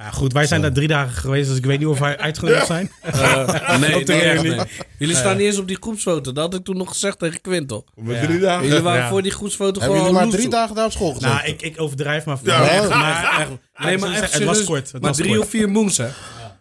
Ja, 0.03 0.11
goed, 0.11 0.33
wij 0.33 0.47
zijn 0.47 0.61
daar 0.63 0.73
drie 0.73 0.89
dagen 0.89 1.13
geweest, 1.13 1.49
dus 1.49 1.59
ik 1.59 1.65
weet 1.67 1.79
niet 1.79 1.89
of 1.89 1.99
wij 1.99 2.19
uitgenodigd 2.19 2.67
zijn. 2.67 2.91
Eh, 3.03 3.79
nee, 3.81 3.97
Op 3.97 4.07
de 4.07 4.13
nee, 4.13 4.39
nee. 4.57 4.61
Jullie 4.99 5.17
staan 5.17 5.37
niet 5.37 5.47
eens 5.47 5.59
op 5.59 5.67
die 5.69 5.77
groepsfoto. 5.81 6.33
Dat 6.33 6.45
had 6.45 6.55
ik 6.55 6.65
toen 6.65 6.77
nog 6.77 6.89
gezegd 6.89 7.19
tegen 7.19 7.41
Quintel. 7.41 7.87
Met 7.95 8.23
drie 8.23 8.39
dagen? 8.39 8.67
Jullie 8.67 8.83
waren 8.83 9.01
Ja. 9.03 9.09
voor 9.09 9.23
die 9.23 9.33
groepsfoto 9.33 9.81
Hebben 9.81 9.99
gewoon 9.99 10.13
jullie 10.15 10.27
maar 10.29 10.39
drie 10.39 10.49
dagen 10.51 10.75
daar 10.75 10.85
op 10.85 10.93
school 10.93 11.13
gezeten? 11.13 11.29
Nou, 11.37 11.47
ik, 11.49 11.63
ik 11.63 11.81
overdrijf 11.81 12.25
maar. 12.25 12.39
Ja, 12.43 12.59
maar 12.59 12.69
echt, 12.69 12.89
maar, 12.89 13.39
echt, 13.41 13.51
Nee, 13.85 13.99
maar 13.99 14.13
echt 14.13 14.33
het 14.35 14.45
was 14.45 14.65
kort. 14.65 14.93
Het 14.93 15.01
Maar 15.01 15.11
was 15.11 15.17
drie 15.19 15.31
kort. 15.31 15.41
of 15.43 15.49
vier 15.51 15.71
moons, 15.71 15.97
hè? 15.97 16.07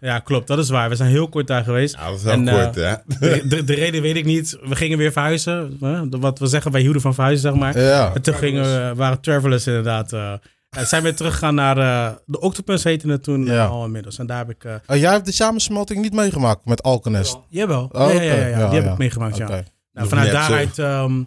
Ja, 0.01 0.19
klopt, 0.19 0.47
dat 0.47 0.57
is 0.59 0.69
waar. 0.69 0.89
We 0.89 0.95
zijn 0.95 1.09
heel 1.09 1.29
kort 1.29 1.47
daar 1.47 1.63
geweest. 1.63 1.95
Ja, 1.95 2.05
dat 2.09 2.17
is 2.17 2.23
wel 2.23 2.33
En, 2.33 2.47
eh, 2.47 2.63
kort, 2.63 2.75
hè? 2.75 2.93
De, 3.19 3.41
de, 3.47 3.63
de 3.63 3.73
reden 3.73 4.01
weet 4.01 4.15
ik 4.15 4.25
niet. 4.25 4.57
We 4.63 4.75
gingen 4.75 4.97
weer 4.97 5.11
verhuizen. 5.11 5.77
Wat 6.09 6.39
we 6.39 6.47
zeggen, 6.47 6.71
wij 6.71 6.81
hielden 6.81 7.01
van 7.01 7.13
verhuizen, 7.13 7.51
zeg 7.51 7.59
maar. 7.59 7.79
Ja. 7.79 8.11
En 8.13 8.21
toen 8.21 8.33
gingen 8.35 8.63
we, 8.63 8.95
waren 8.95 9.21
travelers 9.21 9.67
inderdaad. 9.67 10.13
eh 10.13 10.33
en 10.77 10.87
zijn 10.87 11.03
we 11.03 11.13
teruggegaan 11.13 11.55
naar 11.55 11.77
eh, 11.77 12.15
de 12.25 12.39
Octopus 12.39 12.83
heette 12.83 13.07
het 13.09 13.23
toen 13.23 13.45
Ja. 13.45 13.65
eh, 13.65 13.71
al 13.71 13.85
inmiddels. 13.85 14.17
En 14.17 14.25
daar 14.25 14.37
heb 14.37 14.49
ik... 14.49 14.63
eh 14.63 14.75
Oh, 14.87 14.95
jij 14.95 15.11
hebt 15.11 15.25
de 15.25 15.31
samensmelting 15.31 16.01
niet 16.01 16.13
meegemaakt 16.13 16.65
met 16.65 16.83
Alkenest? 16.83 17.39
jawel, 17.49 17.89
Oh, 17.91 18.13
ja, 18.13 18.21
ja, 18.21 18.45
ja, 18.47 18.69
die 18.69 18.79
heb 18.81 18.91
ik 18.91 18.97
meegemaakt, 18.97 19.37
ja. 19.37 19.63
Nou, 19.93 20.07
vanuit 20.07 20.31
daaruit, 20.31 20.79
ehm, 20.79 21.23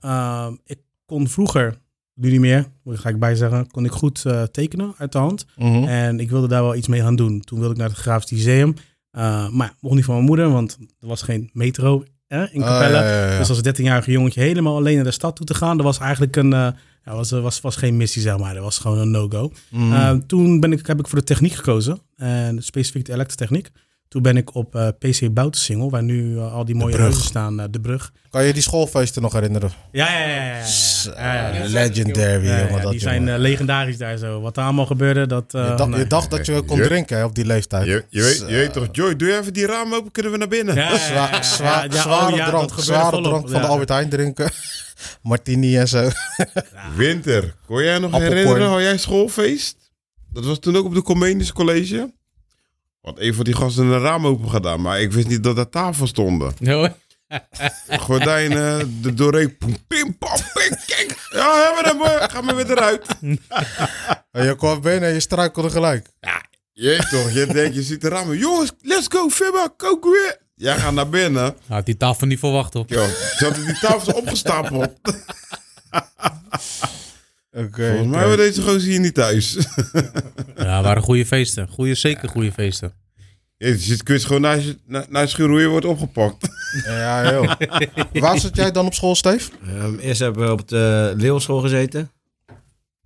ehm, 0.00 0.52
ik 0.64 0.78
kon 1.06 1.28
vroeger, 1.28 1.74
nu 2.14 2.30
niet 2.30 2.40
meer, 2.40 2.66
ga 2.84 3.08
ik 3.08 3.18
bij 3.18 3.34
zeggen, 3.34 3.70
kon 3.70 3.84
ik 3.84 3.90
goed 3.92 4.24
eh, 4.24 4.42
tekenen 4.42 4.94
uit 4.98 5.12
de 5.12 5.18
hand. 5.18 5.46
Mhm. 5.56 5.84
En 5.84 6.20
ik 6.20 6.30
wilde 6.30 6.48
daar 6.48 6.62
wel 6.62 6.74
iets 6.74 6.88
mee 6.88 7.00
gaan 7.00 7.16
doen. 7.16 7.40
Toen 7.40 7.58
wilde 7.58 7.74
ik 7.74 7.80
naar 7.80 8.14
het 8.18 8.30
Lyceum. 8.30 8.74
Uh, 9.12 9.48
maar 9.48 9.72
mocht 9.80 9.94
niet 9.94 10.04
van 10.04 10.14
mijn 10.14 10.26
moeder, 10.26 10.50
want 10.50 10.78
er 11.00 11.06
was 11.06 11.22
geen 11.22 11.50
metro 11.52 12.04
hè, 12.28 12.44
in 12.50 12.62
Ah, 12.62 12.68
Capelle. 12.68 12.96
ja, 12.96 13.02
ja, 13.26 13.32
ja. 13.32 13.38
Dus 13.38 13.48
als 13.48 13.58
13-jarige 13.68 14.10
jongetje 14.10 14.40
helemaal 14.40 14.76
alleen 14.76 14.94
naar 14.94 15.04
de 15.04 15.10
stad 15.10 15.36
toe 15.36 15.46
te 15.46 15.54
gaan, 15.54 15.76
dat 15.76 15.86
was 15.86 15.98
eigenlijk 15.98 16.36
een, 16.36 16.52
eh, 16.52 16.68
ja, 17.04 17.14
was, 17.14 17.30
was, 17.30 17.60
was 17.60 17.76
geen 17.76 17.96
missie, 17.96 18.22
zeg 18.22 18.38
maar. 18.38 18.54
Dat 18.54 18.62
was 18.62 18.78
gewoon 18.78 18.98
een 18.98 19.10
no-go. 19.10 19.52
Mhm. 19.70 19.92
Uh, 19.92 20.10
toen 20.26 20.60
ben 20.60 20.72
ik, 20.72 20.86
heb 20.86 20.98
ik 20.98 21.08
voor 21.08 21.18
de 21.18 21.24
techniek 21.24 21.52
gekozen, 21.52 22.00
en 22.16 22.62
specifiek 22.62 23.04
de 23.04 23.12
elektrotechniek. 23.12 23.70
Toen 24.08 24.22
ben 24.22 24.36
ik 24.36 24.54
op 24.54 24.74
eh, 24.74 24.88
PC 24.98 25.32
Boutensingel, 25.32 25.90
waar 25.90 26.02
nu 26.02 26.36
eh, 26.38 26.54
al 26.54 26.64
die 26.64 26.74
mooie 26.74 26.96
huizen 26.98 27.22
staan, 27.22 27.60
eh, 27.60 27.66
de 27.70 27.80
brug. 27.80 28.12
Kan 28.30 28.44
je 28.44 28.52
die 28.52 28.62
schoolfeesten 28.62 29.22
nog 29.22 29.32
herinneren? 29.32 29.70
Ja, 29.92 30.12
ja, 30.12 30.26
ja. 30.26 30.56
ja, 31.16 31.52
ja, 31.54 31.68
Legendary, 31.68 32.46
jongen. 32.48 32.82
dat, 32.82 32.90
die 32.90 33.00
zijn 33.00 33.24
jongen. 33.24 33.38
legendarisch 33.40 33.96
daar 33.98 34.16
zo. 34.16 34.40
Wat 34.40 34.56
er 34.56 34.62
allemaal 34.62 34.86
gebeurde, 34.86 35.26
dat... 35.26 35.54
eh, 35.54 35.68
je, 35.68 35.74
dacht, 35.74 35.90
nee. 35.90 35.98
je 35.98 36.06
dacht 36.06 36.30
dat 36.30 36.46
je 36.46 36.62
kon 36.62 36.76
Je- 36.76 36.82
drinken 36.84 37.16
hè, 37.16 37.24
op 37.24 37.34
die 37.34 37.46
leeftijd. 37.46 37.86
Je, 37.86 38.04
je, 38.08 38.22
weet, 38.22 38.38
je 38.38 38.54
weet 38.54 38.72
toch, 38.72 38.88
Joy, 38.92 39.16
doe 39.16 39.38
even 39.38 39.52
die 39.52 39.66
raam 39.66 39.94
open, 39.94 40.10
kunnen 40.10 40.32
we 40.32 40.38
naar 40.38 40.48
binnen? 40.48 40.74
Zwa- 40.74 40.82
ja, 40.84 41.42
zwa- 41.42 41.64
ja, 41.64 41.84
ja, 41.90 41.90
zware 42.02 42.32
oh 42.32 42.36
ja, 42.38 42.46
drank, 42.48 42.70
zware 42.76 43.22
drank 43.22 43.48
van 43.50 43.60
de. 43.60 43.66
Albert 43.66 43.88
Heijn 43.88 44.08
drinken. 44.08 44.50
Martini 45.22 45.76
en 45.78 45.88
zo. 45.88 46.08
Winter, 46.96 47.54
kon 47.66 47.82
jij 47.82 47.98
nog 47.98 48.12
herinneren, 48.18 48.68
had 48.68 48.80
jij 48.80 48.98
schoolfeest? 48.98 49.76
Dat 50.32 50.44
was 50.44 50.58
toen 50.58 50.76
ook 50.76 50.84
op 50.84 50.94
de 50.94 51.02
Comenius 51.02 51.52
College. 51.52 52.16
Want 53.00 53.20
een 53.20 53.34
van 53.34 53.44
die 53.44 53.54
gasten 53.54 53.86
een 53.86 54.00
raam 54.00 54.26
open 54.26 54.50
gedaan, 54.50 54.80
maar 54.80 55.00
ik 55.00 55.12
wist 55.12 55.28
niet 55.28 55.42
dat 55.42 55.58
er 55.58 55.68
tafel 55.68 56.06
stonden. 56.06 56.52
Ja, 56.58 56.72
hoor. 56.74 56.92
Gordijnen, 57.88 59.02
de 59.02 59.14
doorheen, 59.14 59.56
pim, 59.56 59.76
pim, 59.86 60.18
pam, 60.18 60.36
pim, 60.54 60.76
kijk. 60.86 61.28
Ja, 61.32 61.64
hebben 61.64 61.82
we 61.82 61.88
hem, 61.88 61.98
hoor. 61.98 62.28
Ga 62.30 62.40
maar 62.40 62.56
weer 62.56 62.70
eruit. 62.70 63.06
En 64.30 64.44
je 64.44 64.56
kwam 64.56 64.80
binnen 64.80 65.08
en 65.08 65.14
je 65.14 65.20
struikelde 65.20 65.70
gelijk. 65.70 66.06
Je 66.72 67.06
toch, 67.10 67.32
je 67.32 67.46
denkt, 67.46 67.74
je 67.74 67.82
ziet 67.82 68.00
de 68.00 68.08
ramen. 68.08 68.38
Jongens, 68.38 68.72
let's 68.82 69.06
go, 69.08 69.28
Fibba, 69.28 69.68
kook 69.76 70.04
weer. 70.04 70.38
Jij 70.54 70.76
gaat 70.76 70.92
naar 70.92 71.08
binnen. 71.08 71.56
Had 71.66 71.86
die 71.86 71.96
tafel 71.96 72.26
niet 72.26 72.38
verwacht, 72.38 72.74
hoor. 72.74 72.84
Yo, 72.86 73.06
ze 73.36 73.44
hadden 73.44 73.64
die 73.64 73.78
tafels 73.78 74.12
opgestapeld. 74.14 74.92
Oké. 77.58 77.86
Volgens 77.86 78.08
mij 78.08 78.18
oké. 78.18 78.28
waren 78.28 78.36
deze 78.36 78.62
gozer 78.62 78.90
hier 78.90 79.00
niet 79.00 79.14
thuis. 79.14 79.56
Ja, 80.56 80.82
waren 80.82 81.02
goede 81.02 81.26
feesten. 81.26 81.68
Goeie, 81.68 81.94
zeker 81.94 82.28
goede 82.28 82.52
feesten. 82.52 82.92
Je 83.56 83.78
zit 83.78 84.02
kun 84.02 84.14
je 84.14 84.20
gewoon 84.20 84.40
naar 84.40 84.60
je, 84.60 84.76
naar, 84.86 85.06
naar 85.08 85.22
je 85.22 85.28
schuur 85.28 85.48
hoe 85.48 85.60
je 85.60 85.66
wordt 85.66 85.86
opgepakt. 85.86 86.48
Ja, 86.84 87.32
joh. 87.32 87.52
Waar 88.22 88.38
zat 88.38 88.56
jij 88.56 88.70
dan 88.70 88.86
op 88.86 88.94
school, 88.94 89.14
Steve? 89.14 89.50
Ehm, 89.66 89.98
eerst 89.98 90.20
hebben 90.20 90.46
we 90.46 90.52
op 90.52 90.68
de 90.68 91.12
Leeuwenschool 91.16 91.60
gezeten. 91.60 92.10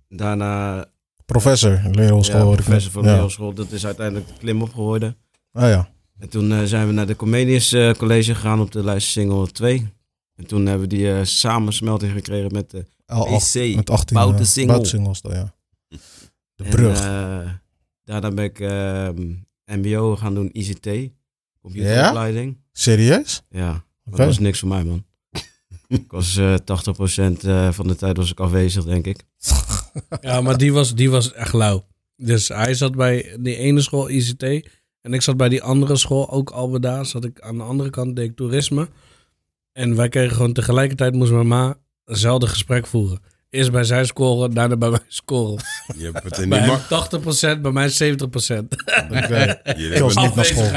Daarna 0.09 0.85
Professor, 1.25 1.81
leraarschoool. 1.91 2.49
ja, 2.49 2.55
professor 2.55 2.91
van 2.91 3.03
ja. 3.03 3.11
Leeuwenschool. 3.11 3.53
Dat 3.53 3.71
is 3.71 3.85
uiteindelijk 3.85 4.27
de 4.27 4.33
klim 4.39 4.61
op 4.61 4.73
geworden. 4.73 5.17
Ah 5.51 5.69
ja. 5.69 5.89
En 6.19 6.29
toen 6.29 6.51
eh, 6.51 6.63
zijn 6.63 6.87
we 6.87 6.93
naar 6.93 7.07
de 7.07 7.15
Comedius 7.15 7.71
eh, 7.71 7.91
College 7.93 8.35
gegaan 8.35 8.59
op 8.59 8.71
de 8.71 8.83
lijst 8.83 9.07
single 9.07 9.47
2. 9.51 9.89
En 10.35 10.47
toen 10.47 10.65
hebben 10.65 10.89
we 10.89 10.95
die 10.95 11.13
eh, 11.13 11.19
samensmelting 11.23 12.11
gekregen 12.11 12.51
met 12.51 12.71
de 12.71 12.85
PC. 13.21 13.75
met 13.75 13.89
18 13.89 14.15
Bouten 14.17 14.39
eh, 14.39 14.45
Singel. 14.45 14.67
Bouten 14.67 14.89
Singels 14.89 15.21
dan, 15.21 15.33
ja. 15.33 15.55
De 16.55 16.63
En, 16.63 16.69
brug. 16.69 16.99
eh, 16.99 17.49
daarna 18.03 18.31
ben 18.31 18.43
ik 18.45 18.59
ehm, 18.59 19.33
mbo 19.65 20.15
gaan 20.15 20.33
doen, 20.33 20.49
ICT. 20.51 20.89
Computeropleiding. 21.61 22.57
Serieus? 22.71 23.43
Ja, 23.49 23.65
maar 23.71 23.83
Oké. 24.05 24.17
dat 24.17 24.25
was 24.25 24.39
niks 24.39 24.59
voor 24.59 24.69
mij, 24.69 24.83
man. 24.83 25.05
ik 25.87 26.11
was 26.11 26.37
eh 26.37 26.55
80% 26.55 26.55
eh, 27.43 27.71
van 27.71 27.87
de 27.87 27.95
tijd 27.95 28.17
was 28.17 28.31
ik 28.31 28.39
afwezig, 28.39 28.83
denk 28.83 29.05
ik. 29.05 29.23
Ja, 30.21 30.41
maar 30.41 30.57
die 30.57 30.73
was, 30.73 30.95
die 30.95 31.09
was 31.09 31.33
echt 31.33 31.53
lauw. 31.53 31.85
Dus 32.15 32.47
hij 32.47 32.73
zat 32.73 32.95
bij 32.95 33.37
die 33.39 33.55
ene 33.55 33.81
school 33.81 34.09
ICT. 34.09 34.43
En 35.01 35.13
ik 35.13 35.21
zat 35.21 35.37
bij 35.37 35.49
die 35.49 35.63
andere 35.63 35.95
school, 35.95 36.29
ook 36.29 36.49
Albeda. 36.49 37.03
Zat 37.03 37.23
ik 37.25 37.41
aan 37.41 37.57
de 37.57 37.63
andere 37.63 37.89
kant, 37.89 38.15
deed 38.15 38.29
ik 38.29 38.35
toerisme. 38.35 38.87
En 39.71 39.95
wij 39.95 40.09
kregen 40.09 40.35
gewoon 40.35 40.53
tegelijkertijd, 40.53 41.13
moest 41.13 41.31
mijn 41.31 41.47
ma 41.47 41.77
eenzelfde 42.05 42.47
gesprek 42.47 42.87
voeren. 42.87 43.19
Eerst 43.49 43.71
bij 43.71 43.83
zij 43.83 44.05
scoren, 44.05 44.53
daarna 44.53 44.77
bij 44.77 44.89
mij 44.89 44.99
scoren. 45.07 45.63
Je 45.97 46.03
hebt 46.03 46.23
het 46.23 46.37
er 46.37 46.47
Bij 46.47 46.59
hem 46.59 46.67
mak- 46.67 47.57
80%, 47.57 47.61
bij 47.61 47.71
mij 47.71 47.89
70%. 47.89 47.93
Oké. 48.23 49.59
Jullie 49.77 49.97
hebben, 49.97 50.23
niet 50.23 50.35
naar 50.35 50.45
school. 50.45 50.71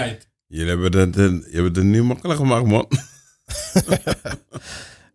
jullie 0.47 0.69
hebben 0.69 0.99
het, 0.99 1.15
je 1.53 1.61
hebt 1.63 1.77
het 1.77 1.85
niet 1.85 2.03
makkelijk 2.03 2.39
gemaakt, 2.39 2.67
man. 2.67 2.87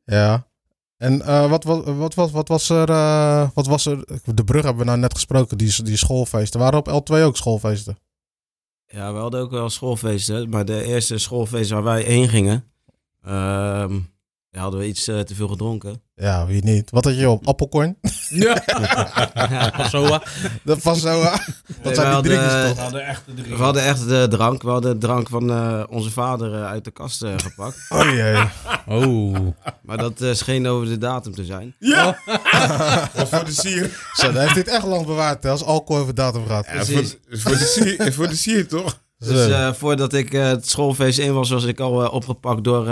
Ja. 0.05 0.49
En 0.97 1.21
eh, 1.21 1.49
wat, 1.49 1.63
wat, 1.63 1.85
wat, 1.85 2.13
wat, 2.13 2.31
wat 2.31 2.47
was 2.47 2.69
er? 2.69 2.89
eh, 2.89 3.49
wat 3.53 3.67
was 3.67 3.85
er? 3.85 4.03
De 4.35 4.43
brug 4.43 4.63
hebben 4.63 4.81
we 4.81 4.87
nou 4.89 4.99
net 4.99 5.13
gesproken, 5.13 5.57
die, 5.57 5.83
die 5.83 5.97
schoolfeesten. 5.97 6.59
Waren 6.59 6.85
op 6.85 7.09
L2 7.11 7.15
ook 7.23 7.37
schoolfeesten? 7.37 7.97
Ja, 8.87 9.13
we 9.13 9.19
hadden 9.19 9.39
ook 9.41 9.51
wel 9.51 9.69
schoolfeesten. 9.69 10.49
Maar 10.49 10.65
de 10.65 10.83
eerste 10.83 11.17
schoolfeest 11.17 11.69
waar 11.69 11.83
wij 11.83 12.01
heen 12.01 12.29
gingen, 12.29 12.71
ehm, 13.23 13.99
ja, 14.51 14.61
hadden 14.61 14.79
we 14.79 14.85
iets 14.87 15.07
eh, 15.07 15.19
te 15.19 15.35
veel 15.35 15.47
gedronken. 15.47 16.01
Ja, 16.15 16.45
wie 16.45 16.63
niet? 16.63 16.89
Wat 16.91 17.05
had 17.05 17.17
je 17.17 17.29
op? 17.29 17.47
Appelkorn? 17.47 17.97
Zo, 19.89 20.19
Dat 20.63 20.83
was 20.83 21.01
zo. 21.01 21.21
hè? 21.23 21.29
Dat 21.29 21.39
we 21.83 21.95
zijn 21.95 21.95
die 21.95 22.03
hadden, 22.05 22.23
drinkjes 22.23 22.53
eh, 22.53 22.67
toch? 22.69 22.77
hadden 22.77 23.05
echt 23.05 23.23
de 23.35 23.43
We 23.43 23.63
hadden 23.63 23.83
echt 23.83 24.07
de 24.07 24.27
drank. 24.29 24.61
We 24.61 24.69
hadden 24.69 24.93
de 24.99 25.05
drank 25.05 25.29
van 25.29 25.51
eh, 25.51 25.83
onze 25.89 26.11
vader 26.11 26.53
eh, 26.53 26.65
uit 26.65 26.83
de 26.83 26.91
kast 26.91 27.21
eh, 27.23 27.33
gepakt. 27.37 27.77
Oh 27.89 28.03
jee. 28.09 28.43
Oh. 28.87 29.35
Maar 29.81 29.97
dat 29.97 30.21
eh, 30.21 30.33
scheen 30.33 30.67
over 30.67 30.87
de 30.87 30.97
datum 30.97 31.33
te 31.33 31.45
zijn. 31.45 31.75
Ja! 31.79 32.17
Voor 33.25 33.45
de 33.45 33.51
sier. 33.51 34.09
Zo, 34.13 34.31
dan 34.31 34.41
heeft 34.41 34.55
dit 34.55 34.67
echt 34.67 34.85
lang 34.85 35.05
bewaard 35.05 35.43
hè, 35.43 35.49
als 35.49 35.63
alcohol 35.63 36.01
over 36.01 36.15
datum 36.15 36.45
gaat. 36.47 36.65
Ja, 36.73 36.85
voor, 36.85 37.01
de- 37.01 37.37
voor 37.37 37.51
de 37.57 37.65
sier, 37.65 38.13
voor 38.13 38.27
de 38.27 38.35
sier, 38.35 38.67
toch? 38.67 38.99
Dus 39.17 39.49
eh, 39.49 39.73
voordat 39.73 40.13
ik 40.13 40.33
eh, 40.33 40.43
het 40.47 40.69
schoolfeest 40.69 41.19
in 41.19 41.33
was, 41.33 41.49
was 41.49 41.63
ik 41.63 41.79
al 41.79 42.03
eh, 42.03 42.13
opgepakt 42.13 42.63
door... 42.63 42.87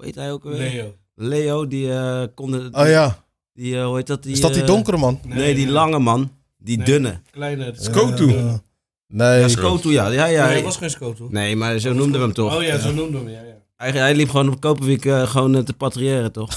hoe 0.00 0.08
heet 0.08 0.18
hij 0.18 0.32
ook 0.32 0.42
weer? 0.44 0.56
Leo. 0.56 0.94
Leo, 1.14 1.66
die 1.66 1.92
eh 1.92 2.22
konde... 2.34 2.68
oh 2.72 2.86
ja. 2.88 3.24
Die, 3.52 3.76
eh, 3.78 3.84
hoe 3.84 3.96
heet 3.96 4.06
dat? 4.06 4.22
Die, 4.22 4.32
Is 4.32 4.40
dat 4.40 4.52
die 4.52 4.62
eh, 4.62 4.66
donkere 4.66 4.96
man? 4.96 5.20
Nee, 5.26 5.54
die 5.54 5.68
lange 5.68 5.98
man. 5.98 6.32
Die 6.58 6.76
Nee. 6.76 6.86
dunne. 6.86 7.20
Kleine. 7.30 7.72
Skotu. 7.76 8.26
Nee. 9.08 9.40
Ja, 9.40 9.48
Skotu, 9.48 9.90
ja. 9.90 10.06
ja, 10.08 10.24
ja. 10.24 10.44
Nee, 10.44 10.52
hij 10.54 10.62
was 10.62 10.76
geen 10.76 10.90
Skotu. 10.90 11.24
Nee, 11.28 11.56
maar 11.56 11.78
zo 11.78 11.92
noemden 11.92 12.20
we 12.20 12.26
hem 12.26 12.34
toch. 12.34 12.56
Oh 12.56 12.62
ja, 12.62 12.78
zo 12.78 12.92
noemden 12.92 13.24
we 13.24 13.30
hem, 13.30 13.40
ja. 13.40 13.48
ja. 13.48 13.54
Hij, 13.76 13.90
hij 13.90 14.14
liep 14.14 14.30
gewoon 14.30 14.48
op 14.48 14.60
Koperwiek 14.60 15.04
eh, 15.04 15.30
gewoon 15.30 15.64
te 15.64 15.72
patrouilleren, 15.72 16.32
toch? 16.32 16.50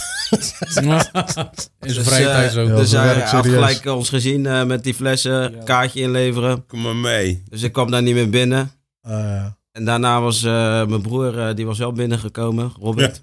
In 1.81 1.89
zijn 1.93 2.05
vrije 2.05 2.25
tijd 2.25 2.51
zo. 2.51 2.61
Ja. 2.61 2.75
dus 2.75 2.91
hij 2.91 3.13
had 3.19 3.29
serieus. 3.29 3.53
gelijk 3.53 3.85
ons 3.85 4.09
gezien 4.09 4.45
eh, 4.45 4.63
met 4.63 4.83
die 4.83 4.93
flessen, 4.93 5.63
kaartje 5.63 5.99
inleveren. 6.01 6.65
Kom 6.65 6.81
maar 6.81 6.95
mee. 6.95 7.43
Dus 7.49 7.61
ik 7.61 7.71
kwam 7.71 7.91
daar 7.91 8.01
niet 8.01 8.13
meer 8.15 8.29
binnen. 8.29 8.71
Eh, 9.01 9.45
En 9.73 9.85
daarna 9.85 10.21
was 10.21 10.43
eh, 10.43 10.85
mijn 10.85 11.01
broer, 11.01 11.39
eh, 11.39 11.55
die 11.55 11.65
was 11.65 11.77
wel 11.77 11.91
binnengekomen, 11.91 12.71
Robert. 12.79 13.21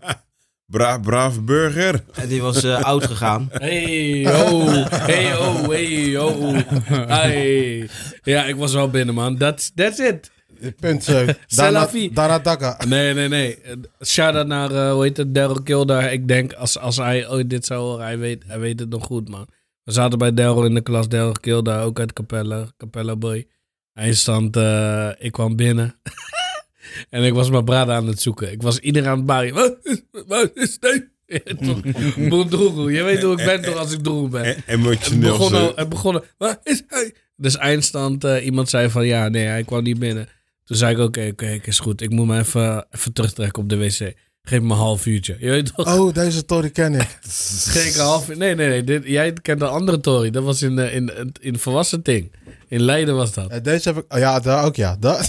Braaf, 0.67 1.01
braaf 1.11 1.41
burger. 1.43 2.05
En 2.15 2.29
die 2.29 2.43
was 2.43 2.63
eh, 2.63 2.83
oud 2.83 3.07
gegaan. 3.07 3.49
Hey, 3.59 4.27
oh, 4.27 4.87
hey, 4.91 5.37
oh, 5.37 5.69
hey, 5.69 6.19
oh. 6.19 6.59
Hey. 7.09 7.89
Ja, 8.23 8.45
ik 8.45 8.57
was 8.57 8.73
wel 8.73 8.91
binnen, 8.91 9.15
man. 9.15 9.37
That's, 9.37 9.71
that's 9.75 9.99
it. 9.99 10.31
punt 10.81 11.05
zo. 11.11 11.27
Salafi. 11.47 12.13
daarna 12.13 12.39
Daga. 12.39 12.77
Nee, 12.87 13.15
nee, 13.15 13.29
nee. 13.29 13.59
Shout-out 14.05 14.47
naar, 14.47 14.91
hoe 14.91 15.03
heet 15.03 15.17
het, 15.17 15.35
Daryl 15.35 15.63
Kilder. 15.63 16.13
Ik 16.13 16.29
denk, 16.29 16.53
als, 16.53 16.79
als 16.79 16.97
hij 16.97 17.29
ooit 17.29 17.51
dit 17.51 17.67
zou 17.67 17.81
horen, 17.81 18.05
hij 18.05 18.19
weet, 18.19 18.45
hij 18.47 18.59
weet 18.59 18.81
het 18.81 18.89
nog 18.89 19.05
goed, 19.05 19.29
man. 19.29 19.47
We 19.83 19.93
zaten 19.93 20.19
bij 20.19 20.35
Daryl 20.35 20.65
in 20.65 20.75
de 20.75 20.81
klas, 20.81 21.09
Daryl 21.09 21.33
Kilder, 21.33 21.81
ook 21.83 21.99
uit 21.99 22.13
Capella, 22.13 22.67
Capella 22.77 23.17
Boy. 23.17 23.47
Eindstand, 24.01 24.57
eh 24.57 25.11
ik 25.19 25.33
kwam 25.33 25.57
binnen. 25.57 25.95
en 27.11 27.23
ik 27.23 27.33
was 27.33 27.51
mijn 27.51 27.65
brada 27.65 27.95
aan 27.95 28.07
het 28.07 28.21
zoeken. 28.21 28.53
Ik 28.53 28.63
was 28.63 28.79
iedereen 28.79 29.09
aan 29.09 29.17
het 29.17 29.27
baren. 29.27 29.55
Wat 29.55 29.79
is, 29.83 30.03
wat 30.27 30.51
is 30.55 30.79
dit? 30.79 31.09
Je 32.97 33.03
weet 33.05 33.23
hoe 33.23 33.39
ik 33.41 33.45
ben 33.45 33.63
toch 33.63 33.77
als 33.77 33.93
ik 33.93 34.03
Droegoe 34.03 34.29
ben. 34.29 34.45
E- 34.45 34.47
Het 34.47 34.63
Emotioneel 34.67 35.39
begon, 35.39 35.55
al, 35.55 35.73
het 35.75 35.89
begon 35.89 36.25
al, 36.39 36.55
is 36.63 36.83
hij? 36.89 37.15
Dus 37.37 37.57
eindstand, 37.57 38.25
eh, 38.25 38.45
iemand 38.45 38.69
zei 38.69 38.91
van 38.91 39.07
ja, 39.07 39.29
nee, 39.29 39.47
hij 39.47 39.65
kwam 39.65 39.83
niet 39.83 39.99
binnen. 39.99 40.29
Toen 40.65 40.77
zei 40.77 40.93
ik, 40.95 40.99
oké, 40.99 41.29
oké, 41.33 41.61
is 41.65 41.79
goed. 41.79 42.01
Ik 42.01 42.11
moet 42.11 42.27
me 42.27 42.39
even, 42.39 42.87
even 42.91 43.13
terugtrekken 43.13 43.63
op 43.63 43.69
de 43.69 43.77
wc. 43.77 44.13
Geef 44.43 44.61
me 44.61 44.71
een 44.71 44.77
half 44.77 45.07
uurtje. 45.07 45.37
Je 45.41 45.51
weet 45.51 45.75
toch? 45.75 45.99
Oh, 45.99 46.15
deze 46.15 46.39
story 46.39 46.71
ken 46.71 46.95
ik. 46.95 47.19
Geef 47.67 47.87
ik 47.87 47.95
een 47.95 48.01
half 48.01 48.29
uur. 48.29 48.37
Nee, 48.37 48.55
nee, 48.55 48.69
nee. 48.69 48.85
Dit, 48.85 49.05
jij 49.07 49.33
kent 49.33 49.61
een 49.61 49.69
andere 49.69 50.01
Tory. 50.01 50.31
Dat 50.31 50.45
was 50.45 50.63
in, 50.63 50.79
eh, 50.79 50.95
in, 50.95 51.17
in, 51.19 51.33
in 51.41 51.59
volwassen 51.59 52.03
ding. 52.03 52.33
In 52.71 52.83
Leiden 52.83 53.15
was 53.15 53.33
dat. 53.33 53.51
Eh, 53.51 53.63
deze 53.63 53.89
heb 53.89 53.99
ik... 53.99 54.13
Oh, 54.15 54.19
ja, 54.19 54.41
daar 54.41 54.65
ook 54.65 54.77
ja. 54.77 54.97
Daar. 55.01 55.25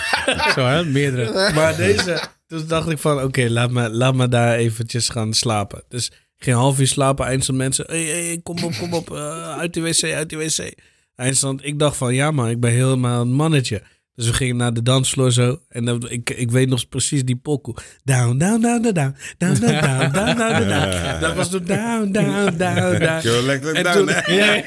Zo, 0.54 0.66
hè? 0.66 0.84
Meerdere. 0.84 1.52
Maar 1.54 1.76
deze, 1.76 2.20
toen 2.46 2.66
dacht 2.66 2.90
ik 2.90 2.98
van, 2.98 3.22
oké, 3.22 3.48
laat, 3.48 3.70
me, 3.70 3.90
laat 3.90 4.14
me 4.14 4.28
daar 4.28 4.54
eventjes 4.54 5.08
gaan 5.08 5.34
slapen. 5.34 5.82
Dus 5.88 6.06
ik 6.06 6.42
ging 6.44 6.56
een 6.56 6.62
half 6.62 6.78
uur 6.78 6.86
slapen. 6.86 7.26
Eindstand 7.26 7.58
mensen, 7.58 7.84
hey, 7.88 8.04
hey, 8.04 8.40
kom 8.42 8.64
op, 8.64 8.72
kom 8.78 8.94
op, 8.94 9.10
eh, 9.12 9.58
uit 9.58 9.74
de 9.74 9.80
wc, 9.80 10.02
uit 10.02 10.30
de 10.30 10.36
wc. 10.36 10.74
Eindstand, 11.16 11.64
ik 11.64 11.78
dacht 11.78 11.96
van, 11.96 12.14
ja 12.14 12.30
man, 12.30 12.48
ik 12.48 12.60
ben 12.60 12.70
helemaal 12.70 13.20
een 13.20 13.32
mannetje. 13.32 13.82
Dus 14.16 14.26
we 14.26 14.32
gingen 14.32 14.56
naar 14.56 14.72
de 14.72 14.82
dansvloer 14.82 15.32
zo. 15.32 15.60
En 15.68 15.84
dan, 15.84 16.10
ik, 16.10 16.30
ik 16.30 16.50
weet 16.50 16.68
nog 16.68 16.88
precies 16.88 17.24
die 17.24 17.36
pokoe. 17.36 17.74
Down, 18.04 18.38
down, 18.38 18.60
down, 18.60 18.82
down, 18.82 18.92
down, 18.92 19.14
down, 19.38 19.60
down, 19.60 20.12
down, 20.12 20.12
down, 20.12 20.36
down, 20.38 20.68
down. 20.68 21.20
Dat 21.20 21.34
was 21.34 21.50
toen 21.50 21.64
down, 21.64 22.12
down, 22.12 22.56
down, 22.56 22.98
down. 22.98 23.28
Yo, 23.28 23.42
lekker 23.42 23.74
En 23.74 23.82
down, 23.82 23.96
toen, 23.96 24.34
ja, 24.34 24.62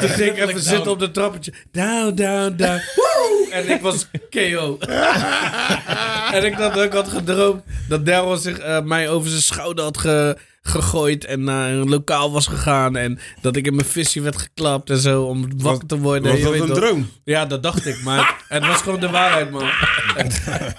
toen 0.00 0.08
ging 0.08 0.30
ik 0.36 0.48
even 0.48 0.60
zitten 0.60 0.90
op 0.90 0.98
de 0.98 1.10
trappetje. 1.10 1.52
Down, 1.72 2.14
down, 2.14 2.56
down. 2.56 2.80
Woe! 2.96 3.48
En 3.50 3.68
ik 3.70 3.80
was 3.80 4.06
KO. 4.30 4.78
en 6.36 6.44
ik 6.44 6.56
dacht 6.56 6.74
dat 6.74 6.84
ik 6.84 6.92
had 6.92 7.08
gedroomd 7.08 7.62
dat 7.88 8.06
Daryl 8.06 8.36
zich 8.36 8.58
eh, 8.58 8.82
mij 8.82 9.08
over 9.08 9.30
zijn 9.30 9.42
schouder 9.42 9.84
had 9.84 9.98
ge- 9.98 10.36
gegooid 10.66 11.24
en 11.24 11.44
naar 11.44 11.70
een 11.70 11.88
lokaal 11.88 12.32
was 12.32 12.46
gegaan. 12.46 12.96
En 12.96 13.18
dat 13.40 13.56
ik 13.56 13.66
in 13.66 13.74
mijn 13.74 13.88
visie 13.88 14.22
werd 14.22 14.36
geklapt 14.36 14.90
en 14.90 14.98
zo 14.98 15.22
om 15.22 15.48
wakker 15.62 15.88
te 15.88 15.98
worden. 15.98 16.30
Was 16.30 16.38
Je 16.38 16.44
dat 16.44 16.54
een 16.54 16.66
toch? 16.66 16.76
droom? 16.76 17.08
Ja, 17.24 17.46
dat 17.46 17.62
dacht 17.62 17.86
ik. 17.86 18.02
Maar 18.02 18.36
het 18.48 18.66
was 18.66 18.82
gewoon 18.82 19.00
de 19.00 19.10
waarheid, 19.10 19.50
man. 19.50 19.68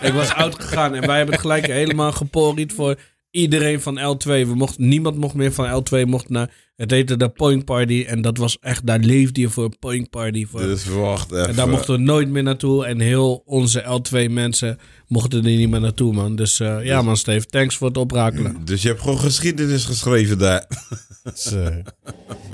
ik 0.02 0.14
was 0.14 0.34
oud 0.34 0.56
gegaan 0.64 0.96
en 0.96 1.08
wij 1.08 1.16
hebben 1.18 1.34
het 1.34 1.44
gelijk 1.44 1.66
helemaal 1.66 2.12
geporied 2.12 2.74
voor 2.74 2.96
iedereen 3.32 3.82
van 3.82 4.00
L2. 4.00 4.28
We 4.28 4.52
mochten, 4.56 4.88
niemand 4.88 5.18
mocht 5.18 5.34
meer 5.34 5.54
van 5.54 5.84
L2 5.84 6.06
mocht 6.06 6.30
naar... 6.30 6.50
Het 6.76 6.92
heette 6.92 7.18
de 7.18 7.30
Point 7.30 7.66
Party 7.66 8.06
en 8.08 8.22
dat 8.22 8.38
was 8.38 8.58
echt... 8.60 8.86
Daar 8.88 9.00
leefde 9.00 9.42
je 9.42 9.50
voor 9.50 9.64
een 9.64 9.80
Point 9.80 10.10
Party. 10.10 10.46
Voor. 10.46 10.60
Dus 10.60 10.86
wacht 10.86 11.32
even. 11.32 11.48
en 11.48 11.56
daar 11.56 11.70
mochten 11.70 11.94
we 11.94 12.00
nooit 12.00 12.30
meer 12.30 12.44
naartoe. 12.44 12.86
En 12.86 13.00
heel 13.00 13.42
onze 13.46 14.02
L2 14.02 14.32
mensen 14.32 14.80
mochten 15.08 15.38
er 15.46 15.52
niet 15.58 15.70
meer 15.70 15.80
naartoe, 15.82 16.14
man. 16.14 16.36
Dus 16.36 16.60
eh, 16.60 16.84
ja, 16.84 17.02
man, 17.02 17.18
Steve. 17.18 17.46
Thanks 17.46 17.78
voor 17.78 17.88
het 17.88 17.98
oprakelen. 17.98 18.66
Dus 18.66 18.82
je 18.82 18.88
hebt 18.88 19.02
gewoon 19.02 19.20
geschiedenis 19.20 19.86
geschreven 19.86 20.38
daar. 20.38 20.66
Dus, 21.24 21.52
eh, 21.52 21.68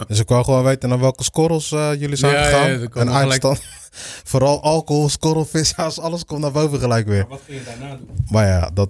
dus 0.07 0.19
ik 0.19 0.27
wou 0.29 0.43
gewoon 0.43 0.63
weten 0.63 0.89
naar 0.89 0.99
welke 0.99 1.23
scorrels 1.23 1.71
eh, 1.71 1.91
jullie 1.99 2.15
zijn 2.15 2.33
Ja, 2.33 2.43
gegaan. 2.43 2.69
ja, 2.69 2.79
en 2.79 2.89
gelijk. 2.91 3.09
eindstand. 3.09 3.61
Vooral 4.31 4.61
alcohol, 4.63 5.09
scorrel, 5.09 5.47
alles 6.01 6.25
komt 6.25 6.41
naar 6.41 6.51
boven 6.51 6.79
gelijk 6.79 7.07
weer. 7.07 7.25
Wat 7.29 7.41
ging 7.45 7.57
je 7.59 7.65
daarna 7.65 7.95
doen? 7.95 8.07
Maar 8.29 8.47
ja, 8.47 8.71
dat, 8.73 8.89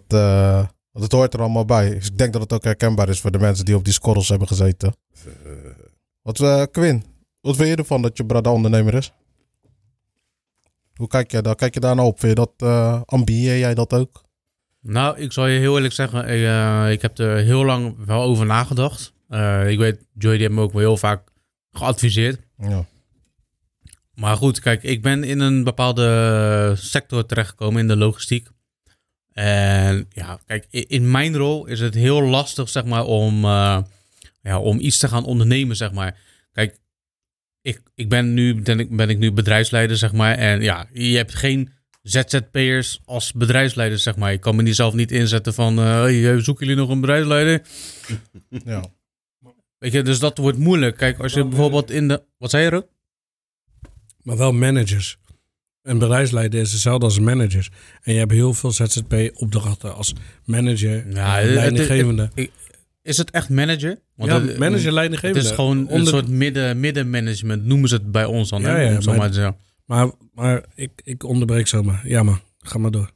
eh, 0.94 1.02
dat 1.02 1.12
hoort 1.12 1.34
er 1.34 1.40
allemaal 1.40 1.66
bij. 1.66 1.90
Dus 1.90 2.08
ik 2.08 2.18
denk 2.18 2.34
dat 2.34 2.42
het 2.42 2.54
ook 2.54 2.64
herkenbaar 2.64 3.10
is 3.10 3.20
voor 3.20 3.32
de 3.32 3.40
mensen 3.40 3.66
die 3.66 3.76
op 3.76 3.84
die 3.84 3.94
scorrels 3.94 4.30
hebben 4.30 4.48
gezeten. 4.48 4.96
Wat, 6.22 6.40
eh 6.40 6.64
Quinn, 6.72 7.04
wat 7.42 7.56
vind 7.56 7.70
je 7.70 7.76
ervan 7.76 8.02
dat 8.02 8.18
je 8.18 8.26
brada 8.26 8.52
ondernemer 8.52 8.94
is? 8.94 9.12
Hoe 10.96 11.08
kijk 11.08 11.32
je 11.32 11.42
daar? 11.42 11.56
Kijk 11.56 11.74
je 11.74 11.80
daar 11.80 11.96
nou 11.96 12.08
op? 12.08 12.20
Vind 12.20 12.38
je 12.38 12.46
dat, 12.46 12.70
eh 12.70 13.02
ambieer 13.06 13.58
jij 13.58 13.74
dat 13.74 13.94
ook? 13.94 14.24
Nou, 14.82 15.18
ik 15.18 15.32
zal 15.32 15.48
je 15.48 15.60
heel 15.60 15.76
eerlijk 15.76 15.94
zeggen, 15.94 16.20
ik, 16.24 16.44
eh, 16.44 16.92
ik 16.92 17.02
heb 17.02 17.18
er 17.18 17.38
heel 17.38 17.66
lang 17.66 18.06
wel 18.06 18.22
over 18.22 18.46
nagedacht. 18.46 19.14
Ik 19.68 19.78
weet, 19.78 20.06
Joy 20.14 20.32
die 20.32 20.42
heeft 20.42 20.52
me 20.52 20.62
ook 20.62 20.72
wel 20.72 20.82
heel 20.82 20.98
vaak 20.98 21.32
geadviseerd. 21.72 22.40
Ja. 22.58 22.86
Maar 24.14 24.38
goed, 24.38 24.60
kijk, 24.60 24.84
ik 24.84 25.02
ben 25.02 25.24
in 25.24 25.40
een 25.40 25.64
bepaalde 25.64 26.74
sector 26.78 27.26
terechtgekomen 27.26 27.82
in 27.82 27.88
de 27.88 27.98
logistiek. 27.98 28.50
En 29.34 30.08
ja, 30.10 30.39
kijk, 30.46 30.65
in 30.70 31.12
mijn 31.12 31.36
rol 31.36 31.65
is 31.65 31.80
het 31.80 31.94
heel 31.94 32.22
lastig, 32.22 32.70
zeg 32.70 32.86
maar, 32.86 33.06
om, 33.06 33.44
eh, 33.44 33.82
ja, 34.41 34.60
om 34.60 34.80
iets 34.80 34.98
te 34.98 35.08
gaan 35.08 35.26
ondernemen, 35.26 35.76
zeg 35.76 35.91
maar. 35.91 36.20
Kijk, 36.52 36.80
ik, 37.62 37.82
ik 37.96 38.10
ben 38.10 38.34
nu, 38.34 38.62
ben 38.62 38.80
ik, 38.80 38.96
ben 38.96 39.10
ik 39.10 39.17
nu 39.17 39.32
bedrijfsleider, 39.32 39.98
zeg 39.98 40.12
maar. 40.12 40.38
En 40.38 40.62
ja, 40.62 40.88
je 40.94 41.17
hebt 41.17 41.36
geen 41.36 41.70
ZZP'ers 42.02 43.02
als 43.06 43.34
bedrijfsleider, 43.34 44.00
zeg 44.00 44.15
maar. 44.15 44.32
Ik 44.32 44.41
kan 44.41 44.56
me 44.56 44.62
niet 44.62 44.76
zelf 44.76 44.94
niet 44.94 45.12
inzetten 45.12 45.54
van, 45.54 45.78
hey, 45.78 46.39
zoeken 46.39 46.65
jullie 46.65 46.82
nog 46.82 46.89
een 46.89 47.02
bedrijfsleider? 47.02 47.62
ja. 48.65 48.86
Weet 49.78 49.91
je, 49.91 50.02
dus 50.02 50.20
dat 50.20 50.38
wordt 50.38 50.58
moeilijk. 50.58 50.98
Kijk, 50.98 51.20
als 51.20 51.34
je 51.34 51.46
bijvoorbeeld 51.46 51.91
in 51.91 52.08
de... 52.08 52.24
Wat 52.38 52.50
zei 52.50 52.63
je, 52.63 52.70
Rook? 52.70 52.88
Maar 54.24 54.38
wel 54.38 54.52
managers. 54.54 55.17
Een 55.84 55.98
bedrijfsleider 56.00 56.60
is 56.60 56.72
hetzelfde 56.72 57.06
als 57.06 57.20
managers. 57.20 57.70
En 58.02 58.13
je 58.13 58.20
hebt 58.20 58.32
heel 58.32 58.54
veel 58.54 58.72
ZZP-opdrachten 58.72 59.96
als 59.96 60.13
manager, 60.46 61.04
het- 61.06 61.13
leidinggevende. 61.54 62.30
Is 63.02 63.17
het 63.17 63.32
echt 63.32 63.50
manager? 63.50 64.00
Want 64.15 64.32
ja, 64.32 64.39
manager, 64.60 64.91
leidinggevende. 64.91 65.39
Het 65.39 65.50
is 65.50 65.56
gewoon 65.56 65.78
een 65.89 66.06
soort 66.06 66.28
midden, 66.28 66.80
middenmanagement, 66.80 67.65
noemen 67.65 67.89
ze 67.89 67.96
het 67.96 68.12
bij 68.12 68.26
ons 68.26 68.50
dan. 68.50 68.62
Ja, 68.62 68.67
hè? 68.67 68.82
ja, 68.82 69.00
maar-. 69.17 69.30
Maar, 69.86 70.12
maar 70.34 70.63
ik, 70.76 70.91
ik 71.04 71.24
onderbreek 71.24 71.67
zomaar. 71.67 72.02
Ja, 72.08 72.24
maar 72.24 72.39
ga 72.60 72.78
maar 72.78 72.91
door. 72.91 73.12